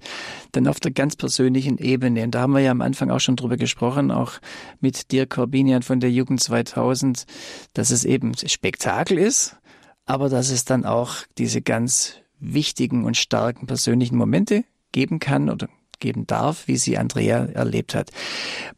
dann 0.52 0.68
auf 0.68 0.80
der 0.80 0.90
ganz 0.90 1.16
persönlichen 1.16 1.78
Ebene. 1.78 2.24
Und 2.24 2.32
da 2.32 2.42
haben 2.42 2.52
wir 2.52 2.60
ja 2.60 2.72
am 2.72 2.82
Anfang 2.82 3.10
auch 3.10 3.20
schon 3.20 3.36
drüber 3.36 3.56
gesprochen, 3.56 4.10
auch 4.10 4.32
mit 4.80 5.12
Dirk 5.12 5.30
Corbinian 5.30 5.82
von 5.82 6.00
der 6.00 6.10
Jugend 6.10 6.42
2000, 6.42 7.24
dass 7.72 7.90
es 7.90 8.04
eben 8.04 8.34
Spektakel 8.36 9.18
ist, 9.18 9.56
aber 10.04 10.28
dass 10.28 10.50
es 10.50 10.64
dann 10.64 10.84
auch 10.84 11.14
diese 11.38 11.62
ganz 11.62 12.16
wichtigen 12.38 13.04
und 13.04 13.16
starken 13.16 13.66
persönlichen 13.66 14.16
Momente 14.16 14.64
geben 14.92 15.20
kann 15.20 15.48
oder 15.48 15.68
geben 16.04 16.26
darf, 16.26 16.68
wie 16.68 16.76
sie 16.76 16.98
Andrea 16.98 17.46
erlebt 17.46 17.94
hat. 17.94 18.10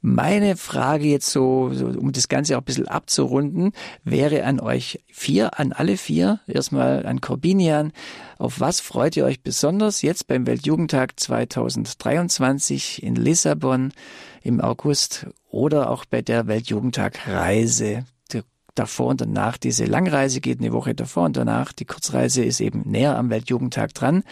Meine 0.00 0.56
Frage 0.56 1.08
jetzt 1.08 1.28
so, 1.28 1.70
so, 1.74 1.86
um 1.86 2.12
das 2.12 2.28
Ganze 2.28 2.56
auch 2.56 2.62
ein 2.62 2.64
bisschen 2.64 2.86
abzurunden, 2.86 3.72
wäre 4.04 4.44
an 4.44 4.60
euch 4.60 5.00
vier, 5.12 5.58
an 5.58 5.72
alle 5.72 5.96
vier, 5.96 6.38
erstmal 6.46 7.04
an 7.04 7.20
Corbinian. 7.20 7.92
Auf 8.38 8.60
was 8.60 8.78
freut 8.78 9.16
ihr 9.16 9.24
euch 9.24 9.42
besonders 9.42 10.02
jetzt 10.02 10.28
beim 10.28 10.46
Weltjugendtag 10.46 11.18
2023 11.18 13.02
in 13.02 13.16
Lissabon 13.16 13.92
im 14.44 14.60
August 14.60 15.26
oder 15.50 15.90
auch 15.90 16.04
bei 16.04 16.22
der 16.22 16.46
Weltjugendtag-Reise 16.46 18.04
davor 18.76 19.08
und 19.08 19.20
danach. 19.20 19.56
Diese 19.56 19.84
Langreise 19.84 20.40
geht 20.40 20.60
eine 20.60 20.72
Woche 20.72 20.94
davor 20.94 21.24
und 21.24 21.36
danach. 21.36 21.72
Die 21.72 21.84
Kurzreise 21.84 22.44
ist 22.44 22.60
eben 22.60 22.82
näher 22.84 23.16
am 23.16 23.30
Weltjugendtag 23.30 23.94
dran. 23.94 24.22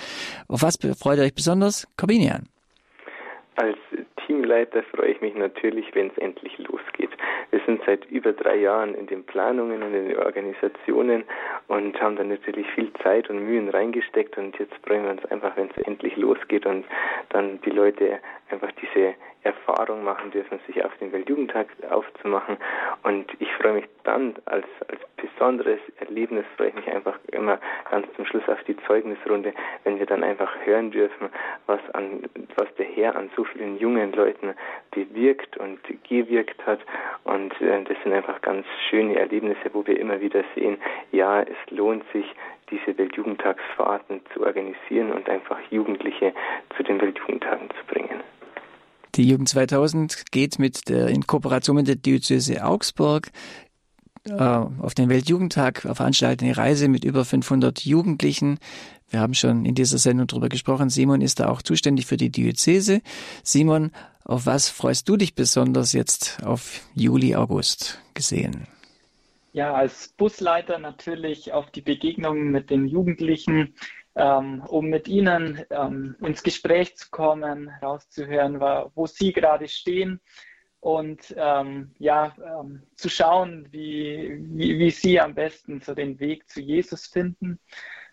Auf 0.47 0.63
was 0.63 0.79
freut 0.99 1.19
ihr 1.19 1.25
euch 1.25 1.35
besonders? 1.35 1.89
Corbinian. 1.97 2.47
Als 3.57 3.79
Teamleiter 4.27 4.83
freue 4.83 5.13
ich 5.13 5.21
mich 5.21 5.35
natürlich, 5.35 5.95
wenn 5.95 6.09
es 6.09 6.19
endlich 6.19 6.59
losgeht. 6.59 7.11
Wir 7.51 7.61
sind 7.67 7.81
seit 7.87 8.05
über 8.07 8.33
drei 8.33 8.57
Jahren 8.57 8.95
in 8.95 9.07
den 9.07 9.25
Planungen 9.25 9.83
und 9.83 9.95
in 9.95 10.09
den 10.09 10.19
Organisationen 10.19 11.23
und 11.69 12.01
haben 12.01 12.17
da 12.17 12.25
natürlich 12.25 12.67
viel 12.75 12.93
Zeit 13.03 13.31
und 13.31 13.45
Mühen 13.45 13.69
reingesteckt 13.69 14.37
und 14.39 14.59
jetzt 14.59 14.75
freuen 14.85 15.05
wir 15.05 15.11
uns 15.13 15.25
einfach, 15.27 15.57
wenn 15.57 15.71
es 15.71 15.87
endlich 15.87 16.17
losgeht 16.17 16.67
und 16.67 16.85
dann 17.29 17.61
die 17.63 17.71
Leute 17.71 18.19
einfach 18.51 18.71
diese 18.73 19.15
Erfahrung 19.43 20.05
machen 20.05 20.31
dürfen, 20.31 20.59
sich 20.67 20.83
auf 20.85 20.97
den 20.99 21.13
Weltjugendtag 21.13 21.69
aufzumachen. 21.91 22.57
Und 23.03 23.27
ich 23.39 23.53
freue 23.53 23.75
mich 23.75 23.85
dann 24.05 24.35
als, 24.47 24.67
als 24.89 25.01
besonderes 25.17 25.81
Erlebnis, 26.01 26.45
freue 26.57 26.69
ich 26.69 26.75
mich 26.75 26.89
einfach 26.89 27.19
immer 27.33 27.59
ganz 27.91 28.07
zum 28.17 28.25
Schluss 28.25 28.49
auf 28.49 28.63
die 28.65 28.77
Zeugnisrunde, 28.87 29.53
wenn 29.85 29.99
wir 29.99 30.07
dann 30.07 30.25
einfach 30.25 30.51
hören 30.65 30.91
dürfen, 30.91 31.29
was 31.67 31.81
an, 31.93 32.25
was 32.57 32.75
der 32.77 32.87
Herr 32.87 33.17
an 33.17 33.31
so 33.37 33.45
vielen 33.45 33.79
jungen 33.79 34.13
Leuten 34.13 34.55
bewirkt 34.91 35.57
und 35.59 35.81
gewirkt 36.09 36.67
hat. 36.67 36.81
Und 37.25 37.53
äh, 37.61 37.83
das 37.85 37.97
sind 38.03 38.13
einfach 38.13 38.41
ganz 38.41 38.67
schöne 38.89 39.19
Erlebnisse, 39.19 39.71
wo 39.73 39.87
wir 39.87 39.99
immer 39.99 40.21
wieder 40.21 40.43
sehen, 40.55 40.79
ja, 41.13 41.43
es 41.43 41.71
lohnt 41.71 42.05
sich, 42.13 42.27
diese 42.75 42.97
Weltjugendtagsfahrten 42.99 44.21
zu 44.33 44.45
organisieren 44.45 45.13
und 45.13 45.29
einfach 45.29 45.59
Jugendliche 45.71 46.33
zu 46.77 46.83
den 46.83 47.01
Weltjugendtagen 47.01 47.69
zu 47.71 47.87
bringen. 47.93 48.21
Die 49.15 49.29
Jugend 49.29 49.49
2000 49.49 50.33
geht 50.33 50.59
mit 50.59 50.89
der, 50.89 51.09
in 51.09 51.27
Kooperation 51.27 51.77
mit 51.77 51.87
der 51.87 51.95
Diözese 51.95 52.65
Augsburg 52.65 53.29
äh, 54.29 54.33
auf 54.33 54.95
den 54.95 55.09
Weltjugendtag, 55.09 55.83
veranstaltet 55.83 56.43
eine 56.43 56.57
Reise 56.57 56.89
mit 56.89 57.05
über 57.05 57.25
500 57.25 57.85
Jugendlichen. 57.85 58.59
Wir 59.11 59.21
haben 59.21 59.35
schon 59.35 59.65
in 59.65 59.75
dieser 59.75 59.99
Sendung 59.99 60.27
darüber 60.27 60.49
gesprochen. 60.49 60.91
Simon 60.91 61.21
ist 61.21 61.39
da 61.39 61.49
auch 61.49 61.63
zuständig 61.63 62.07
für 62.07 62.17
die 62.17 62.31
Diözese. 62.31 63.03
Simon, 63.45 63.93
auf 64.25 64.47
was 64.47 64.69
freust 64.69 65.09
du 65.09 65.17
dich 65.17 65.35
besonders 65.35 65.93
jetzt 65.93 66.43
auf 66.45 66.81
Juli, 66.95 67.37
August 67.37 68.03
gesehen? 68.15 68.67
Ja, 69.55 69.73
als 69.73 70.09
Busleiter 70.09 70.81
natürlich 70.81 71.53
auf 71.53 71.71
die 71.71 71.81
Begegnungen 71.81 72.51
mit 72.51 72.71
den 72.71 72.89
Jugendlichen, 72.89 73.77
ähm, 74.17 74.65
um 74.67 74.87
mit 74.87 75.07
ihnen 75.07 75.65
ähm, 75.71 76.17
ins 76.21 76.43
Gespräch 76.43 76.97
zu 76.97 77.09
kommen, 77.11 77.71
rauszuhören, 77.81 78.59
wo 78.61 79.07
sie 79.07 79.33
gerade 79.33 79.69
stehen 79.69 80.21
und 80.81 81.33
ähm, 81.39 81.95
ja, 82.01 82.35
ähm, 82.45 82.83
zu 82.97 83.09
schauen, 83.09 83.69
wie, 83.71 84.37
wie, 84.41 84.77
wie, 84.81 84.91
sie 84.91 85.21
am 85.21 85.37
besten 85.37 85.81
so 85.81 85.95
den 85.95 86.19
Weg 86.19 86.51
zu 86.51 86.61
Jesus 86.61 87.07
finden. 87.07 87.61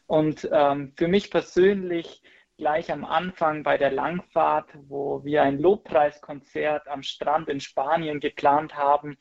Und 0.06 0.48
ähm, 0.52 0.94
für 0.96 1.08
mich 1.08 1.32
persönlich 1.32 2.22
gleich 2.60 2.92
am 2.92 3.04
Anfang 3.04 3.64
bei 3.64 3.80
der 3.80 3.90
Langfahrt, 3.90 4.70
wo 4.88 5.26
wir 5.26 5.42
ein 5.42 5.58
Lobpreiskonzert 5.58 6.88
am 6.88 7.02
Strand 7.02 7.50
in 7.50 7.62
Spanien 7.62 8.20
geplant 8.20 8.76
haben. 8.76 9.18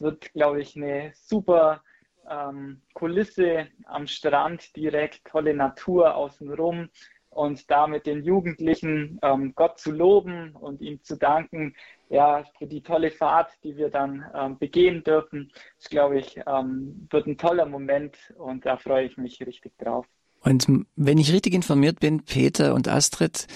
Wird, 0.00 0.32
glaube 0.32 0.60
ich, 0.60 0.76
eine 0.76 1.12
super 1.14 1.82
ähm, 2.28 2.82
Kulisse 2.94 3.68
am 3.84 4.06
Strand 4.06 4.74
direkt, 4.76 5.24
tolle 5.24 5.54
Natur 5.54 6.14
außenrum 6.14 6.88
und 7.30 7.70
da 7.70 7.86
mit 7.86 8.06
den 8.06 8.24
Jugendlichen 8.24 9.18
ähm, 9.22 9.52
Gott 9.54 9.78
zu 9.78 9.92
loben 9.92 10.54
und 10.56 10.80
ihm 10.80 11.02
zu 11.02 11.16
danken, 11.16 11.74
ja, 12.08 12.44
für 12.58 12.66
die 12.66 12.82
tolle 12.82 13.10
Fahrt, 13.12 13.52
die 13.62 13.76
wir 13.76 13.88
dann 13.88 14.24
ähm, 14.34 14.58
begehen 14.58 15.04
dürfen. 15.04 15.52
Das, 15.78 15.88
glaube 15.88 16.18
ich, 16.18 16.40
ähm, 16.46 17.06
wird 17.10 17.26
ein 17.26 17.38
toller 17.38 17.66
Moment 17.66 18.16
und 18.36 18.66
da 18.66 18.76
freue 18.76 19.06
ich 19.06 19.16
mich 19.16 19.40
richtig 19.46 19.78
drauf. 19.78 20.06
Und 20.42 20.66
wenn 20.96 21.18
ich 21.18 21.32
richtig 21.32 21.54
informiert 21.54 22.00
bin, 22.00 22.24
Peter 22.24 22.74
und 22.74 22.88
Astrid, 22.88 23.46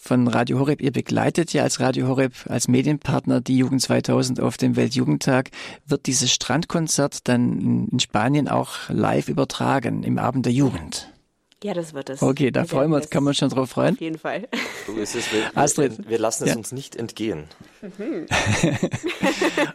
von 0.00 0.26
Radio 0.28 0.58
Horeb. 0.58 0.80
Ihr 0.80 0.92
begleitet 0.92 1.52
ja 1.52 1.62
als 1.62 1.78
Radio 1.78 2.08
Horeb, 2.08 2.32
als 2.48 2.68
Medienpartner 2.68 3.42
die 3.42 3.58
Jugend 3.58 3.82
2000 3.82 4.40
auf 4.40 4.56
dem 4.56 4.74
Weltjugendtag. 4.74 5.50
Wird 5.86 6.06
dieses 6.06 6.32
Strandkonzert 6.32 7.28
dann 7.28 7.88
in 7.92 8.00
Spanien 8.00 8.48
auch 8.48 8.88
live 8.88 9.28
übertragen 9.28 10.02
im 10.02 10.18
Abend 10.18 10.46
der 10.46 10.54
Jugend? 10.54 11.12
Ja, 11.62 11.74
das 11.74 11.92
wird 11.92 12.08
es. 12.08 12.22
Okay, 12.22 12.50
da 12.50 12.64
freuen 12.64 12.90
wir 12.90 12.96
uns, 12.96 13.10
kann 13.10 13.22
man 13.22 13.34
schon 13.34 13.50
drauf 13.50 13.70
freuen. 13.70 13.94
Auf 13.94 14.00
jeden 14.00 14.18
Fall. 14.18 14.48
So 14.86 14.94
ist 14.94 15.14
es. 15.14 15.30
Wir, 15.30 15.54
Astrid, 15.54 16.08
wir 16.08 16.18
lassen 16.18 16.44
es 16.44 16.50
ja. 16.50 16.56
uns 16.56 16.72
nicht 16.72 16.96
entgehen. 16.96 17.44
Mhm. 17.82 18.26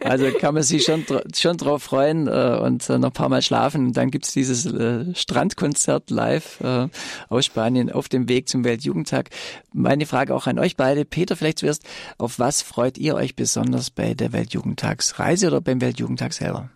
also 0.04 0.30
kann 0.32 0.54
man 0.54 0.64
sich 0.64 0.82
schon, 0.82 1.04
schon 1.32 1.56
drauf 1.56 1.84
freuen 1.84 2.26
äh, 2.26 2.58
und 2.60 2.90
äh, 2.90 2.98
noch 2.98 3.10
ein 3.10 3.12
paar 3.12 3.28
Mal 3.28 3.40
schlafen. 3.40 3.86
Und 3.86 3.96
dann 3.96 4.10
gibt's 4.10 4.32
dieses 4.32 4.66
äh, 4.66 5.14
Strandkonzert 5.14 6.10
live 6.10 6.60
äh, 6.60 6.88
aus 7.28 7.44
Spanien 7.44 7.92
auf 7.92 8.08
dem 8.08 8.28
Weg 8.28 8.48
zum 8.48 8.64
Weltjugendtag. 8.64 9.30
Meine 9.72 10.06
Frage 10.06 10.34
auch 10.34 10.48
an 10.48 10.58
euch 10.58 10.76
beide. 10.76 11.04
Peter, 11.04 11.36
vielleicht 11.36 11.60
zuerst, 11.60 11.84
auf 12.18 12.40
was 12.40 12.62
freut 12.62 12.98
ihr 12.98 13.14
euch 13.14 13.36
besonders 13.36 13.90
bei 13.90 14.14
der 14.14 14.32
Weltjugendtagsreise 14.32 15.46
oder 15.46 15.60
beim 15.60 15.80
Weltjugendtag 15.80 16.32
selber? 16.32 16.68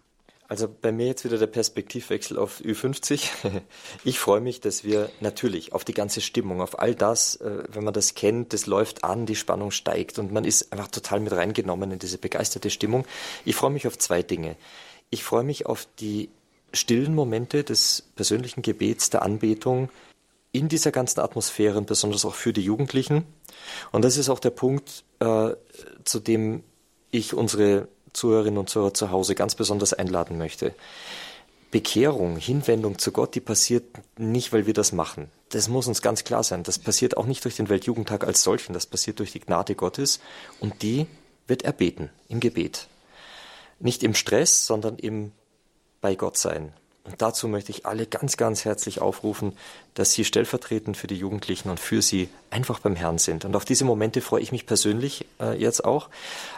Also 0.50 0.66
bei 0.68 0.90
mir 0.90 1.06
jetzt 1.06 1.24
wieder 1.24 1.38
der 1.38 1.46
Perspektivwechsel 1.46 2.36
auf 2.36 2.60
Ü50. 2.60 3.28
Ich 4.04 4.18
freue 4.18 4.40
mich, 4.40 4.60
dass 4.60 4.82
wir 4.82 5.08
natürlich 5.20 5.72
auf 5.72 5.84
die 5.84 5.94
ganze 5.94 6.20
Stimmung, 6.20 6.60
auf 6.60 6.80
all 6.80 6.96
das, 6.96 7.36
äh, 7.36 7.62
wenn 7.68 7.84
man 7.84 7.94
das 7.94 8.14
kennt, 8.14 8.52
das 8.52 8.66
läuft 8.66 9.04
an, 9.04 9.26
die 9.26 9.36
Spannung 9.36 9.70
steigt 9.70 10.18
und 10.18 10.32
man 10.32 10.44
ist 10.44 10.72
einfach 10.72 10.88
total 10.88 11.20
mit 11.20 11.32
reingenommen 11.32 11.92
in 11.92 12.00
diese 12.00 12.18
begeisterte 12.18 12.68
Stimmung. 12.68 13.06
Ich 13.44 13.54
freue 13.54 13.70
mich 13.70 13.86
auf 13.86 13.96
zwei 13.96 14.24
Dinge. 14.24 14.56
Ich 15.10 15.22
freue 15.22 15.44
mich 15.44 15.66
auf 15.66 15.86
die 16.00 16.30
stillen 16.72 17.14
Momente 17.14 17.62
des 17.62 18.08
persönlichen 18.16 18.62
Gebets, 18.62 19.08
der 19.08 19.22
Anbetung 19.22 19.88
in 20.50 20.68
dieser 20.68 20.90
ganzen 20.90 21.20
Atmosphäre 21.20 21.78
und 21.78 21.86
besonders 21.86 22.24
auch 22.24 22.34
für 22.34 22.52
die 22.52 22.62
Jugendlichen. 22.64 23.24
Und 23.92 24.04
das 24.04 24.16
ist 24.16 24.28
auch 24.28 24.40
der 24.40 24.50
Punkt, 24.50 25.04
äh, 25.20 25.50
zu 26.02 26.18
dem 26.18 26.64
ich 27.12 27.34
unsere 27.34 27.86
Zuhörerinnen 28.12 28.58
und 28.58 28.68
Zuhörer 28.68 28.94
zu 28.94 29.10
Hause 29.10 29.34
ganz 29.34 29.54
besonders 29.54 29.92
einladen 29.92 30.38
möchte. 30.38 30.74
Bekehrung, 31.70 32.36
Hinwendung 32.36 32.98
zu 32.98 33.12
Gott, 33.12 33.34
die 33.34 33.40
passiert 33.40 33.84
nicht, 34.18 34.52
weil 34.52 34.66
wir 34.66 34.74
das 34.74 34.92
machen. 34.92 35.30
Das 35.50 35.68
muss 35.68 35.86
uns 35.86 36.02
ganz 36.02 36.24
klar 36.24 36.42
sein. 36.42 36.62
Das 36.62 36.78
passiert 36.78 37.16
auch 37.16 37.26
nicht 37.26 37.44
durch 37.44 37.56
den 37.56 37.68
Weltjugendtag 37.68 38.24
als 38.24 38.42
solchen. 38.42 38.72
Das 38.72 38.86
passiert 38.86 39.18
durch 39.20 39.32
die 39.32 39.40
Gnade 39.40 39.74
Gottes. 39.74 40.20
Und 40.58 40.82
die 40.82 41.06
wird 41.46 41.62
erbeten 41.62 42.10
im 42.28 42.40
Gebet. 42.40 42.88
Nicht 43.78 44.02
im 44.02 44.14
Stress, 44.14 44.66
sondern 44.66 44.96
im 44.96 45.32
bei 46.00 46.14
Gott 46.14 46.36
sein. 46.36 46.72
Und 47.04 47.22
dazu 47.22 47.48
möchte 47.48 47.70
ich 47.72 47.86
alle 47.86 48.06
ganz, 48.06 48.36
ganz 48.36 48.66
herzlich 48.66 49.00
aufrufen, 49.00 49.56
dass 49.94 50.12
Sie 50.12 50.24
stellvertretend 50.24 50.98
für 50.98 51.06
die 51.06 51.16
Jugendlichen 51.16 51.70
und 51.70 51.80
für 51.80 52.02
Sie 52.02 52.28
einfach 52.50 52.78
beim 52.78 52.94
Herrn 52.94 53.16
sind. 53.16 53.46
Und 53.46 53.56
auf 53.56 53.64
diese 53.64 53.84
Momente 53.86 54.20
freue 54.20 54.42
ich 54.42 54.52
mich 54.52 54.66
persönlich 54.66 55.24
äh, 55.40 55.58
jetzt 55.58 55.84
auch. 55.84 56.10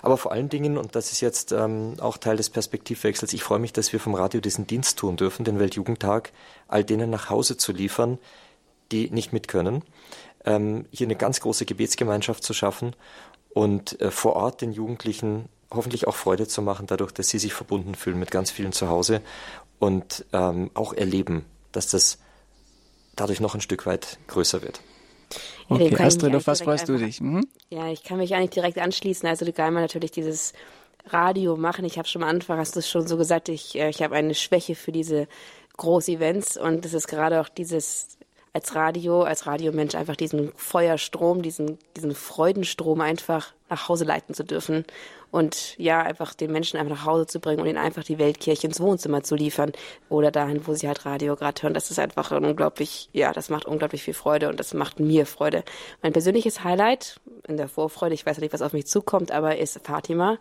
Aber 0.02 0.16
vor 0.16 0.32
allen 0.32 0.48
Dingen, 0.48 0.78
und 0.78 0.96
das 0.96 1.12
ist 1.12 1.20
jetzt 1.20 1.52
ähm, 1.52 1.94
auch 2.00 2.16
Teil 2.16 2.36
des 2.36 2.50
Perspektivwechsels, 2.50 3.32
ich 3.32 3.44
freue 3.44 3.60
mich, 3.60 3.72
dass 3.72 3.92
wir 3.92 4.00
vom 4.00 4.14
Radio 4.14 4.40
diesen 4.40 4.66
Dienst 4.66 4.98
tun 4.98 5.16
dürfen, 5.16 5.44
den 5.44 5.60
Weltjugendtag 5.60 6.32
all 6.66 6.82
denen 6.82 7.08
nach 7.08 7.30
Hause 7.30 7.56
zu 7.56 7.72
liefern, 7.72 8.18
die 8.90 9.10
nicht 9.10 9.32
mit 9.32 9.46
können. 9.46 9.84
Ähm, 10.44 10.86
hier 10.90 11.06
eine 11.06 11.16
ganz 11.16 11.40
große 11.40 11.66
Gebetsgemeinschaft 11.66 12.42
zu 12.42 12.52
schaffen 12.52 12.96
und 13.50 14.00
äh, 14.00 14.10
vor 14.10 14.34
Ort 14.34 14.60
den 14.60 14.72
Jugendlichen 14.72 15.48
hoffentlich 15.74 16.06
auch 16.06 16.16
Freude 16.16 16.46
zu 16.46 16.62
machen, 16.62 16.86
dadurch, 16.86 17.12
dass 17.12 17.28
sie 17.28 17.38
sich 17.38 17.54
verbunden 17.54 17.94
fühlen 17.94 18.18
mit 18.18 18.30
ganz 18.30 18.50
vielen 18.50 18.72
zu 18.72 18.88
Hause 18.88 19.22
und 19.82 20.24
ähm, 20.32 20.70
auch 20.74 20.92
erleben, 20.92 21.44
dass 21.72 21.88
das 21.88 22.18
dadurch 23.16 23.40
noch 23.40 23.56
ein 23.56 23.60
Stück 23.60 23.84
weit 23.84 24.16
größer 24.28 24.62
wird. 24.62 24.80
Okay, 25.68 25.88
ja, 25.90 25.98
Astrid, 25.98 26.36
auf 26.36 26.46
was 26.46 26.62
freust 26.62 26.88
du 26.88 26.98
dich? 26.98 27.20
Mhm. 27.20 27.48
Ja, 27.68 27.88
ich 27.88 28.04
kann 28.04 28.18
mich 28.18 28.32
eigentlich 28.36 28.50
direkt 28.50 28.78
anschließen. 28.78 29.28
Also 29.28 29.44
die 29.44 29.52
Geimer 29.52 29.80
natürlich 29.80 30.12
dieses 30.12 30.52
Radio 31.08 31.56
machen. 31.56 31.84
Ich 31.84 31.98
habe 31.98 32.06
schon 32.06 32.22
am 32.22 32.28
Anfang, 32.28 32.58
hast 32.58 32.76
du 32.76 32.78
es 32.78 32.88
schon 32.88 33.08
so 33.08 33.16
gesagt, 33.16 33.48
ich, 33.48 33.74
äh, 33.74 33.88
ich 33.88 34.04
habe 34.04 34.14
eine 34.14 34.36
Schwäche 34.36 34.76
für 34.76 34.92
diese 34.92 35.26
Groß-Events 35.78 36.58
und 36.58 36.84
das 36.84 36.94
ist 36.94 37.08
gerade 37.08 37.40
auch 37.40 37.48
dieses 37.48 38.18
als 38.54 38.74
Radio, 38.74 39.22
als 39.22 39.46
Radiomensch 39.46 39.94
einfach 39.94 40.16
diesen 40.16 40.52
Feuerstrom, 40.56 41.40
diesen, 41.42 41.78
diesen 41.96 42.14
Freudenstrom 42.14 43.00
einfach 43.00 43.54
nach 43.70 43.88
Hause 43.88 44.04
leiten 44.04 44.34
zu 44.34 44.44
dürfen 44.44 44.84
und 45.30 45.78
ja, 45.78 46.02
einfach 46.02 46.34
den 46.34 46.52
Menschen 46.52 46.78
einfach 46.78 46.96
nach 46.96 47.06
Hause 47.06 47.26
zu 47.26 47.40
bringen 47.40 47.62
und 47.62 47.66
ihnen 47.66 47.78
einfach 47.78 48.04
die 48.04 48.18
Weltkirche 48.18 48.66
ins 48.66 48.80
Wohnzimmer 48.80 49.22
zu 49.22 49.34
liefern 49.34 49.72
oder 50.10 50.30
dahin, 50.30 50.66
wo 50.66 50.74
sie 50.74 50.86
halt 50.86 51.06
Radio 51.06 51.34
gerade 51.34 51.62
hören. 51.62 51.72
Das 51.72 51.90
ist 51.90 51.98
einfach 51.98 52.30
unglaublich, 52.30 53.08
ja, 53.12 53.32
das 53.32 53.48
macht 53.48 53.64
unglaublich 53.64 54.02
viel 54.02 54.12
Freude 54.12 54.50
und 54.50 54.60
das 54.60 54.74
macht 54.74 55.00
mir 55.00 55.24
Freude. 55.24 55.64
Mein 56.02 56.12
persönliches 56.12 56.62
Highlight 56.62 57.20
in 57.48 57.56
der 57.56 57.68
Vorfreude, 57.68 58.14
ich 58.14 58.26
weiß 58.26 58.38
nicht, 58.38 58.52
was 58.52 58.60
auf 58.60 58.74
mich 58.74 58.86
zukommt, 58.86 59.32
aber 59.32 59.56
ist 59.56 59.80
Fatima. 59.82 60.36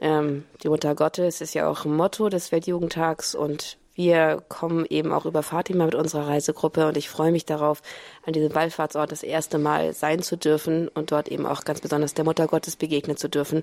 Ähm, 0.00 0.44
die 0.64 0.68
Mutter 0.68 0.96
Gottes 0.96 1.40
ist 1.40 1.54
ja 1.54 1.70
auch 1.70 1.84
Motto 1.84 2.28
des 2.28 2.50
Weltjugendtags 2.50 3.36
und 3.36 3.78
wir 3.96 4.42
kommen 4.48 4.86
eben 4.88 5.12
auch 5.12 5.24
über 5.24 5.42
Fatima 5.42 5.86
mit 5.86 5.94
unserer 5.94 6.28
Reisegruppe 6.28 6.86
und 6.86 6.96
ich 6.96 7.08
freue 7.08 7.32
mich 7.32 7.46
darauf, 7.46 7.82
an 8.24 8.34
diesem 8.34 8.54
Wallfahrtsort 8.54 9.10
das 9.10 9.22
erste 9.22 9.58
Mal 9.58 9.94
sein 9.94 10.22
zu 10.22 10.36
dürfen 10.36 10.88
und 10.88 11.10
dort 11.10 11.28
eben 11.28 11.46
auch 11.46 11.64
ganz 11.64 11.80
besonders 11.80 12.12
der 12.14 12.24
Mutter 12.24 12.46
Gottes 12.46 12.76
begegnen 12.76 13.16
zu 13.16 13.28
dürfen. 13.28 13.62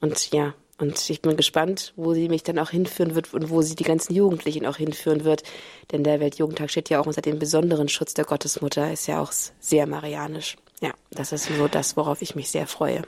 Und 0.00 0.32
ja, 0.32 0.54
und 0.78 1.10
ich 1.10 1.22
bin 1.22 1.36
gespannt, 1.36 1.92
wo 1.96 2.12
sie 2.12 2.28
mich 2.28 2.42
dann 2.42 2.58
auch 2.58 2.70
hinführen 2.70 3.14
wird 3.14 3.32
und 3.34 3.50
wo 3.50 3.62
sie 3.62 3.76
die 3.76 3.84
ganzen 3.84 4.14
Jugendlichen 4.14 4.66
auch 4.66 4.76
hinführen 4.76 5.24
wird. 5.24 5.44
Denn 5.92 6.04
der 6.04 6.20
Weltjugendtag 6.20 6.70
steht 6.70 6.88
ja 6.88 7.00
auch 7.00 7.06
unter 7.06 7.22
dem 7.22 7.38
besonderen 7.38 7.88
Schutz 7.88 8.14
der 8.14 8.24
Gottesmutter, 8.24 8.92
ist 8.92 9.06
ja 9.06 9.20
auch 9.20 9.32
sehr 9.60 9.86
marianisch. 9.86 10.56
Ja, 10.80 10.92
das 11.10 11.32
ist 11.32 11.46
so 11.46 11.68
das, 11.68 11.96
worauf 11.96 12.20
ich 12.20 12.34
mich 12.34 12.50
sehr 12.50 12.66
freue. 12.66 13.02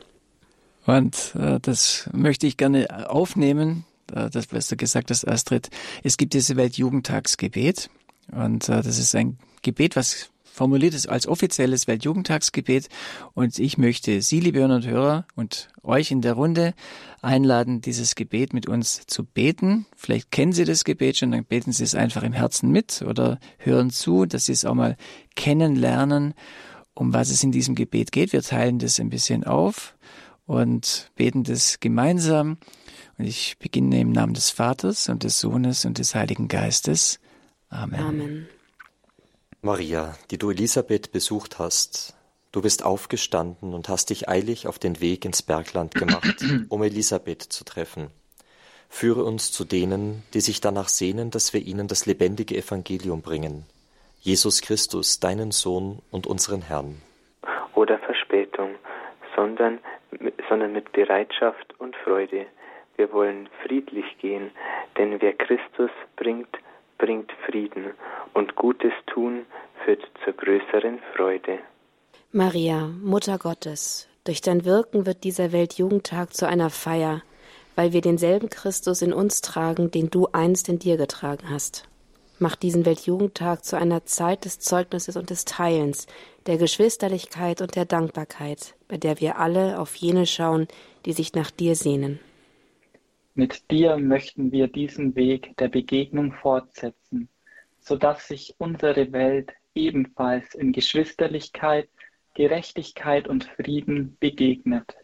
Und 0.86 1.34
äh, 1.38 1.60
das 1.60 2.08
möchte 2.12 2.46
ich 2.46 2.56
gerne 2.56 3.08
aufnehmen, 3.10 3.84
das, 4.10 4.52
was 4.52 4.68
du 4.68 4.76
gesagt 4.76 5.10
hast, 5.10 5.26
Astrid. 5.26 5.70
Es 6.02 6.16
gibt 6.16 6.34
diese 6.34 6.56
Weltjugendtagsgebet 6.56 7.90
und 8.32 8.68
äh, 8.68 8.82
das 8.82 8.98
ist 8.98 9.14
ein 9.14 9.38
Gebet, 9.62 9.96
was 9.96 10.30
formuliert 10.52 10.94
ist 10.94 11.08
als 11.08 11.26
offizielles 11.26 11.86
Weltjugendtagsgebet 11.86 12.88
und 13.34 13.58
ich 13.58 13.78
möchte 13.78 14.20
Sie, 14.20 14.40
liebe 14.40 14.58
Hörer 14.58 14.74
und 14.74 14.86
Hörer, 14.86 15.26
und 15.36 15.68
euch 15.82 16.10
in 16.10 16.20
der 16.20 16.34
Runde 16.34 16.74
einladen, 17.22 17.80
dieses 17.80 18.14
Gebet 18.14 18.52
mit 18.52 18.68
uns 18.68 19.06
zu 19.06 19.24
beten. 19.24 19.86
Vielleicht 19.96 20.30
kennen 20.30 20.52
Sie 20.52 20.64
das 20.64 20.84
Gebet 20.84 21.18
schon, 21.18 21.30
dann 21.30 21.44
beten 21.44 21.72
Sie 21.72 21.84
es 21.84 21.94
einfach 21.94 22.22
im 22.22 22.32
Herzen 22.32 22.70
mit 22.70 23.02
oder 23.02 23.38
hören 23.58 23.90
zu, 23.90 24.26
dass 24.26 24.46
Sie 24.46 24.52
es 24.52 24.64
auch 24.64 24.74
mal 24.74 24.96
kennenlernen, 25.36 26.34
um 26.94 27.14
was 27.14 27.30
es 27.30 27.42
in 27.42 27.52
diesem 27.52 27.74
Gebet 27.74 28.12
geht. 28.12 28.32
Wir 28.32 28.42
teilen 28.42 28.78
das 28.78 29.00
ein 29.00 29.08
bisschen 29.08 29.44
auf 29.44 29.94
und 30.50 31.12
beten 31.14 31.44
das 31.44 31.78
gemeinsam. 31.78 32.58
Und 33.18 33.24
ich 33.24 33.56
beginne 33.60 34.00
im 34.00 34.10
Namen 34.10 34.34
des 34.34 34.50
Vaters 34.50 35.08
und 35.08 35.22
des 35.22 35.38
Sohnes 35.38 35.84
und 35.84 35.98
des 35.98 36.16
Heiligen 36.16 36.48
Geistes. 36.48 37.20
Amen. 37.68 38.00
Amen. 38.00 38.48
Maria, 39.62 40.16
die 40.32 40.38
du 40.38 40.50
Elisabeth 40.50 41.12
besucht 41.12 41.60
hast, 41.60 42.16
du 42.50 42.62
bist 42.62 42.84
aufgestanden 42.84 43.74
und 43.74 43.88
hast 43.88 44.10
dich 44.10 44.28
eilig 44.28 44.66
auf 44.66 44.80
den 44.80 45.00
Weg 45.00 45.24
ins 45.24 45.40
Bergland 45.42 45.94
gemacht, 45.94 46.44
um 46.68 46.82
Elisabeth 46.82 47.42
zu 47.42 47.62
treffen. 47.62 48.08
Führe 48.88 49.22
uns 49.22 49.52
zu 49.52 49.64
denen, 49.64 50.24
die 50.34 50.40
sich 50.40 50.60
danach 50.60 50.88
sehnen, 50.88 51.30
dass 51.30 51.54
wir 51.54 51.64
ihnen 51.64 51.86
das 51.86 52.06
lebendige 52.06 52.56
Evangelium 52.56 53.22
bringen. 53.22 53.66
Jesus 54.18 54.62
Christus, 54.62 55.20
deinen 55.20 55.52
Sohn 55.52 56.00
und 56.10 56.26
unseren 56.26 56.62
Herrn. 56.62 57.00
Oder 57.76 58.00
Verspätung, 58.00 58.74
sondern, 59.40 59.78
sondern 60.48 60.72
mit 60.72 60.92
Bereitschaft 60.92 61.74
und 61.78 61.96
Freude 61.96 62.46
wir 63.00 63.14
wollen 63.14 63.48
friedlich 63.66 64.04
gehen, 64.20 64.50
denn 64.98 65.22
wer 65.22 65.32
Christus 65.32 65.90
bringt, 66.16 66.54
bringt 66.98 67.32
Frieden 67.46 67.94
und 68.34 68.56
Gutes 68.56 68.92
tun 69.06 69.46
führt 69.82 70.02
zur 70.22 70.34
größeren 70.34 71.00
Freude. 71.16 71.60
Maria, 72.30 72.90
Mutter 73.02 73.38
Gottes, 73.38 74.06
durch 74.24 74.42
dein 74.42 74.66
Wirken 74.66 75.06
wird 75.06 75.24
dieser 75.24 75.50
Weltjugendtag 75.50 76.34
zu 76.34 76.46
einer 76.46 76.68
Feier, 76.68 77.22
weil 77.74 77.94
wir 77.94 78.02
denselben 78.02 78.50
Christus 78.50 79.00
in 79.00 79.14
uns 79.14 79.40
tragen, 79.40 79.90
den 79.90 80.10
du 80.10 80.28
einst 80.32 80.68
in 80.68 80.78
dir 80.78 80.98
getragen 80.98 81.48
hast. 81.48 81.88
Mach 82.42 82.56
diesen 82.56 82.86
Weltjugendtag 82.86 83.66
zu 83.66 83.76
einer 83.76 84.06
Zeit 84.06 84.46
des 84.46 84.58
Zeugnisses 84.58 85.18
und 85.18 85.28
des 85.28 85.44
Teilens, 85.44 86.06
der 86.46 86.56
Geschwisterlichkeit 86.56 87.60
und 87.60 87.76
der 87.76 87.84
Dankbarkeit, 87.84 88.76
bei 88.88 88.96
der 88.96 89.20
wir 89.20 89.38
alle 89.38 89.78
auf 89.78 89.94
jene 89.96 90.24
schauen, 90.24 90.66
die 91.04 91.12
sich 91.12 91.34
nach 91.34 91.50
dir 91.50 91.76
sehnen. 91.76 92.18
Mit 93.34 93.70
dir 93.70 93.98
möchten 93.98 94.52
wir 94.52 94.68
diesen 94.68 95.14
Weg 95.16 95.54
der 95.58 95.68
Begegnung 95.68 96.32
fortsetzen, 96.32 97.28
sodass 97.78 98.28
sich 98.28 98.54
unsere 98.56 99.12
Welt 99.12 99.52
ebenfalls 99.74 100.54
in 100.54 100.72
Geschwisterlichkeit, 100.72 101.90
Gerechtigkeit 102.34 103.28
und 103.28 103.44
Frieden 103.44 104.16
begegnet. 104.18 104.96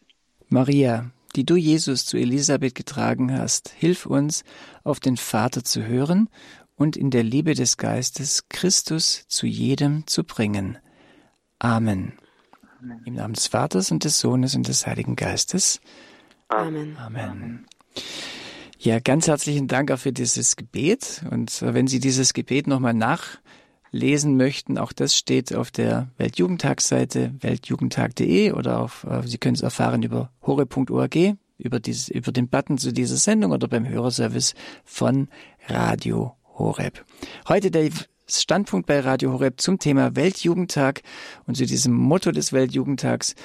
Maria, 0.49 1.11
die 1.35 1.45
du 1.45 1.57
Jesus 1.57 2.07
zu 2.07 2.17
Elisabeth 2.17 2.75
getragen 2.75 3.37
hast, 3.37 3.69
hilf 3.69 4.07
uns, 4.07 4.43
auf 4.85 5.01
den 5.01 5.19
Vater 5.19 5.65
zu 5.65 5.85
hören 5.85 6.31
und 6.77 6.97
in 6.97 7.11
der 7.11 7.23
Liebe 7.23 7.55
des 7.55 7.77
Geistes 7.77 8.48
Christus 8.48 9.24
zu 9.28 9.47
jedem 9.47 10.07
zu 10.07 10.24
bringen. 10.24 10.78
Amen. 11.59 12.12
Amen. 12.78 13.03
Im 13.07 13.15
Namen 13.15 13.35
des 13.35 13.48
Vaters 13.48 13.90
und 13.90 14.05
des 14.05 14.20
Sohnes 14.20 14.55
und 14.55 14.69
des 14.69 14.86
Heiligen 14.86 15.16
Geistes. 15.16 15.81
Amen. 16.48 16.97
Amen. 16.98 17.31
Amen. 17.31 17.66
Ja, 18.78 19.01
ganz 19.01 19.27
herzlichen 19.27 19.69
Dank 19.69 19.90
auch 19.90 19.98
für 19.98 20.12
dieses 20.12 20.57
Gebet. 20.57 21.24
Und 21.31 21.62
wenn 21.62 21.86
Sie 21.86 21.98
dieses 21.98 22.35
Gebet 22.35 22.66
nochmal 22.66 22.93
nachlesen 22.93 24.36
möchten, 24.36 24.77
auch 24.77 24.93
das 24.93 25.16
steht 25.16 25.55
auf 25.55 25.70
der 25.70 26.09
Weltjugendtagsseite 26.19 27.35
weltjugendtag.de 27.40 28.53
oder 28.53 28.81
auf, 28.81 29.05
äh, 29.05 29.27
Sie 29.27 29.39
können 29.39 29.55
es 29.55 29.62
erfahren 29.62 30.03
über 30.03 30.31
hore.org, 30.43 31.16
über, 31.57 31.81
dieses, 31.81 32.11
über 32.11 32.32
den 32.32 32.48
Button 32.48 32.77
zu 32.77 32.93
dieser 32.93 33.16
Sendung 33.16 33.53
oder 33.53 33.66
beim 33.66 33.89
Hörerservice 33.89 34.55
von 34.85 35.28
Radio 35.69 36.36
Horeb. 36.59 37.05
Heute 37.49 37.70
der 37.70 37.91
Standpunkt 38.28 38.87
bei 38.87 39.01
Radio 39.01 39.33
Horeb 39.33 39.61
zum 39.61 39.78
Thema 39.78 40.16
Weltjugendtag 40.16 41.03
und 41.47 41.57
zu 41.57 41.65
diesem 41.65 41.93
Motto 41.95 42.33
des 42.33 42.53
Weltjugendtags. 42.53 43.37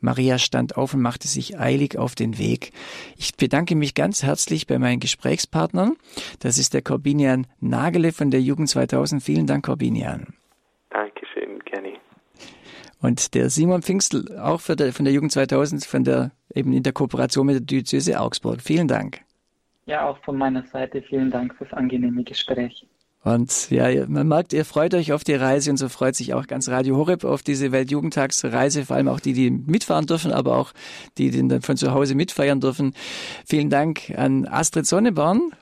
Maria 0.00 0.38
stand 0.38 0.76
auf 0.76 0.94
und 0.94 1.00
machte 1.00 1.26
sich 1.26 1.58
eilig 1.58 1.98
auf 1.98 2.14
den 2.14 2.38
Weg. 2.38 2.70
Ich 3.16 3.36
bedanke 3.36 3.74
mich 3.74 3.94
ganz 3.94 4.22
herzlich 4.22 4.68
bei 4.68 4.78
meinen 4.78 5.00
Gesprächspartnern. 5.00 5.96
Das 6.38 6.58
ist 6.58 6.72
der 6.72 6.82
Corbinian 6.82 7.48
Nagele 7.60 8.12
von 8.12 8.30
der 8.30 8.40
Jugend 8.40 8.68
2000. 8.68 9.22
Vielen 9.22 9.48
Dank, 9.48 9.64
Corbinian. 9.64 10.34
Dankeschön, 10.90 11.58
gerne. 11.64 11.94
Und 13.00 13.34
der 13.34 13.50
Simon 13.50 13.82
Pfingstl, 13.82 14.38
auch 14.38 14.60
der, 14.60 14.92
von 14.92 15.04
der 15.04 15.14
Jugend 15.14 15.32
2000, 15.32 15.84
von 15.84 16.04
der, 16.04 16.30
eben 16.54 16.72
in 16.72 16.84
der 16.84 16.92
Kooperation 16.92 17.46
mit 17.46 17.54
der 17.54 17.62
Diözese 17.62 18.20
Augsburg. 18.20 18.60
Vielen 18.62 18.86
Dank. 18.86 19.22
Ja, 19.88 20.06
auch 20.06 20.18
von 20.18 20.36
meiner 20.36 20.64
Seite 20.64 21.00
vielen 21.00 21.30
Dank 21.30 21.54
fürs 21.56 21.72
angenehme 21.72 22.22
Gespräch. 22.22 22.86
Und 23.24 23.70
ja, 23.70 24.06
man 24.06 24.28
merkt, 24.28 24.52
ihr 24.52 24.66
freut 24.66 24.92
euch 24.92 25.14
auf 25.14 25.24
die 25.24 25.34
Reise 25.34 25.70
und 25.70 25.78
so 25.78 25.88
freut 25.88 26.14
sich 26.14 26.34
auch 26.34 26.46
ganz 26.46 26.68
Radio 26.68 26.96
Horeb 26.96 27.24
auf 27.24 27.42
diese 27.42 27.72
Weltjugendtagsreise, 27.72 28.84
vor 28.84 28.96
allem 28.96 29.08
auch 29.08 29.18
die, 29.18 29.32
die 29.32 29.50
mitfahren 29.50 30.04
dürfen, 30.04 30.30
aber 30.30 30.58
auch 30.58 30.74
die, 31.16 31.30
die 31.30 31.48
dann 31.48 31.62
von 31.62 31.78
zu 31.78 31.92
Hause 31.92 32.14
mitfeiern 32.14 32.60
dürfen. 32.60 32.92
Vielen 33.46 33.70
Dank 33.70 34.12
an 34.14 34.46
Astrid 34.46 34.86
Sonneborn. 34.86 35.52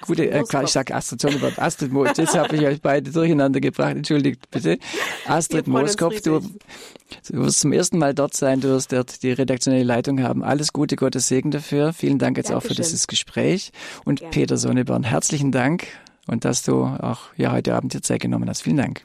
Gute, 0.00 0.30
äh, 0.30 0.42
ich 0.42 0.70
sage 0.70 0.94
Astrid 0.94 1.20
Sonneborn, 1.20 1.54
Astrid 1.56 1.92
Mo, 1.92 2.04
jetzt 2.04 2.36
habe 2.36 2.56
ich 2.56 2.66
euch 2.66 2.80
beide 2.80 3.10
durcheinander 3.10 3.60
gebracht, 3.60 3.96
entschuldigt 3.96 4.50
bitte. 4.50 4.78
Astrid 5.26 5.66
Mooskopf, 5.66 6.20
du, 6.22 6.40
du 6.40 6.48
wirst 7.28 7.60
zum 7.60 7.72
ersten 7.72 7.98
Mal 7.98 8.14
dort 8.14 8.34
sein, 8.34 8.60
du 8.60 8.68
wirst 8.68 8.92
dort 8.92 9.22
die 9.22 9.32
redaktionelle 9.32 9.84
Leitung 9.84 10.22
haben. 10.22 10.42
Alles 10.42 10.72
Gute, 10.72 10.96
Gottes 10.96 11.28
Segen 11.28 11.50
dafür. 11.50 11.92
Vielen 11.92 12.18
Dank 12.18 12.36
jetzt 12.36 12.50
Dankeschön. 12.50 12.70
auch 12.70 12.76
für 12.76 12.82
dieses 12.82 13.06
Gespräch. 13.06 13.72
Und 14.04 14.20
Gerne. 14.20 14.32
Peter 14.32 14.56
Sonneborn, 14.56 15.04
herzlichen 15.04 15.52
Dank 15.52 15.86
und 16.26 16.44
dass 16.44 16.62
du 16.62 16.84
auch 16.84 17.20
ja, 17.36 17.52
heute 17.52 17.74
Abend 17.74 17.94
dir 17.94 18.02
Zeit 18.02 18.20
genommen 18.20 18.48
hast. 18.48 18.62
Vielen 18.62 18.76
Dank. 18.76 19.04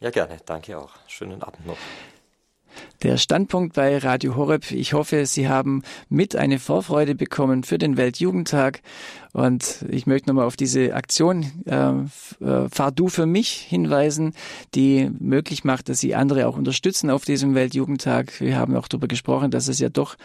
Ja, 0.00 0.10
gerne. 0.10 0.38
Danke 0.46 0.78
auch. 0.78 0.90
Schönen 1.06 1.42
Abend 1.42 1.66
noch. 1.66 1.76
Der 3.02 3.16
Standpunkt 3.16 3.74
bei 3.74 3.98
Radio 3.98 4.36
Horeb. 4.36 4.70
Ich 4.70 4.92
hoffe, 4.92 5.26
Sie 5.26 5.48
haben 5.48 5.82
mit 6.08 6.36
eine 6.36 6.58
Vorfreude 6.58 7.14
bekommen 7.14 7.64
für 7.64 7.78
den 7.78 7.96
Weltjugendtag. 7.96 8.80
Und 9.32 9.84
ich 9.88 10.06
möchte 10.06 10.28
nochmal 10.28 10.46
auf 10.46 10.56
diese 10.56 10.94
Aktion 10.94 11.46
äh, 11.64 12.44
äh, 12.44 12.68
Fahr 12.68 12.92
du 12.92 13.08
für 13.08 13.26
mich 13.26 13.50
hinweisen, 13.50 14.34
die 14.74 15.10
möglich 15.18 15.64
macht, 15.64 15.88
dass 15.88 16.00
Sie 16.00 16.14
andere 16.14 16.46
auch 16.46 16.56
unterstützen 16.56 17.10
auf 17.10 17.24
diesem 17.24 17.54
Weltjugendtag. 17.54 18.40
Wir 18.40 18.56
haben 18.56 18.76
auch 18.76 18.88
darüber 18.88 19.08
gesprochen, 19.08 19.50
dass 19.50 19.68
es 19.68 19.78
ja 19.78 19.88
doch 19.88 20.16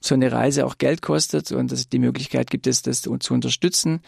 so 0.00 0.14
eine 0.14 0.32
Reise 0.32 0.66
auch 0.66 0.78
Geld 0.78 1.02
kostet 1.02 1.52
und 1.52 1.72
dass 1.72 1.88
die 1.88 1.98
Möglichkeit 1.98 2.50
gibt, 2.50 2.66
es 2.66 2.82
das 2.82 3.02
zu 3.02 3.10
unterstützen 3.32 4.00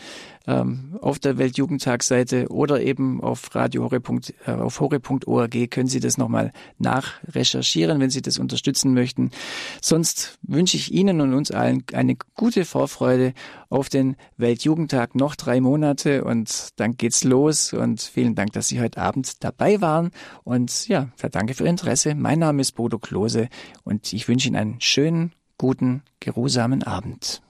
ähm, 0.48 0.96
auf 1.00 1.18
der 1.18 1.36
Weltjugendtagsseite 1.36 2.48
oder 2.48 2.80
eben 2.80 3.22
auf 3.22 3.54
radiohore.org 3.54 4.32
äh, 4.46 4.52
auf 4.52 4.80
hore.org 4.80 5.70
können 5.70 5.88
Sie 5.88 6.00
das 6.00 6.16
nochmal 6.16 6.52
nachrecherchieren, 6.78 8.00
wenn 8.00 8.10
Sie 8.10 8.22
das 8.22 8.38
unterstützen 8.38 8.94
möchten. 8.94 9.30
Sonst 9.82 10.38
wünsche 10.42 10.76
ich 10.76 10.92
Ihnen 10.92 11.20
und 11.20 11.34
uns 11.34 11.50
allen 11.50 11.84
eine 11.92 12.16
gute 12.34 12.64
Vorfreude 12.64 13.34
auf 13.68 13.90
den 13.90 14.16
Weltjugendtag. 14.38 15.14
Noch 15.14 15.36
drei 15.36 15.60
Monate 15.60 16.24
und 16.24 16.70
dann 16.76 16.96
geht's 16.96 17.24
los 17.24 17.74
und 17.74 18.00
vielen 18.00 18.34
Dank, 18.34 18.52
dass 18.52 18.68
Sie 18.68 18.80
heute 18.80 19.00
Abend 19.00 19.44
dabei 19.44 19.80
waren 19.80 20.10
und 20.44 20.88
ja, 20.88 21.08
danke 21.30 21.54
für 21.54 21.64
Ihr 21.64 21.70
Interesse. 21.70 22.14
Mein 22.14 22.38
Name 22.38 22.62
ist 22.62 22.72
Bodo 22.72 22.98
Klose 22.98 23.48
und 23.84 24.12
ich 24.12 24.28
wünsche 24.28 24.48
Ihnen 24.48 24.56
einen 24.56 24.80
schönen 24.80 25.32
guten, 25.58 26.02
geruhsamen 26.20 26.82
Abend. 26.84 27.42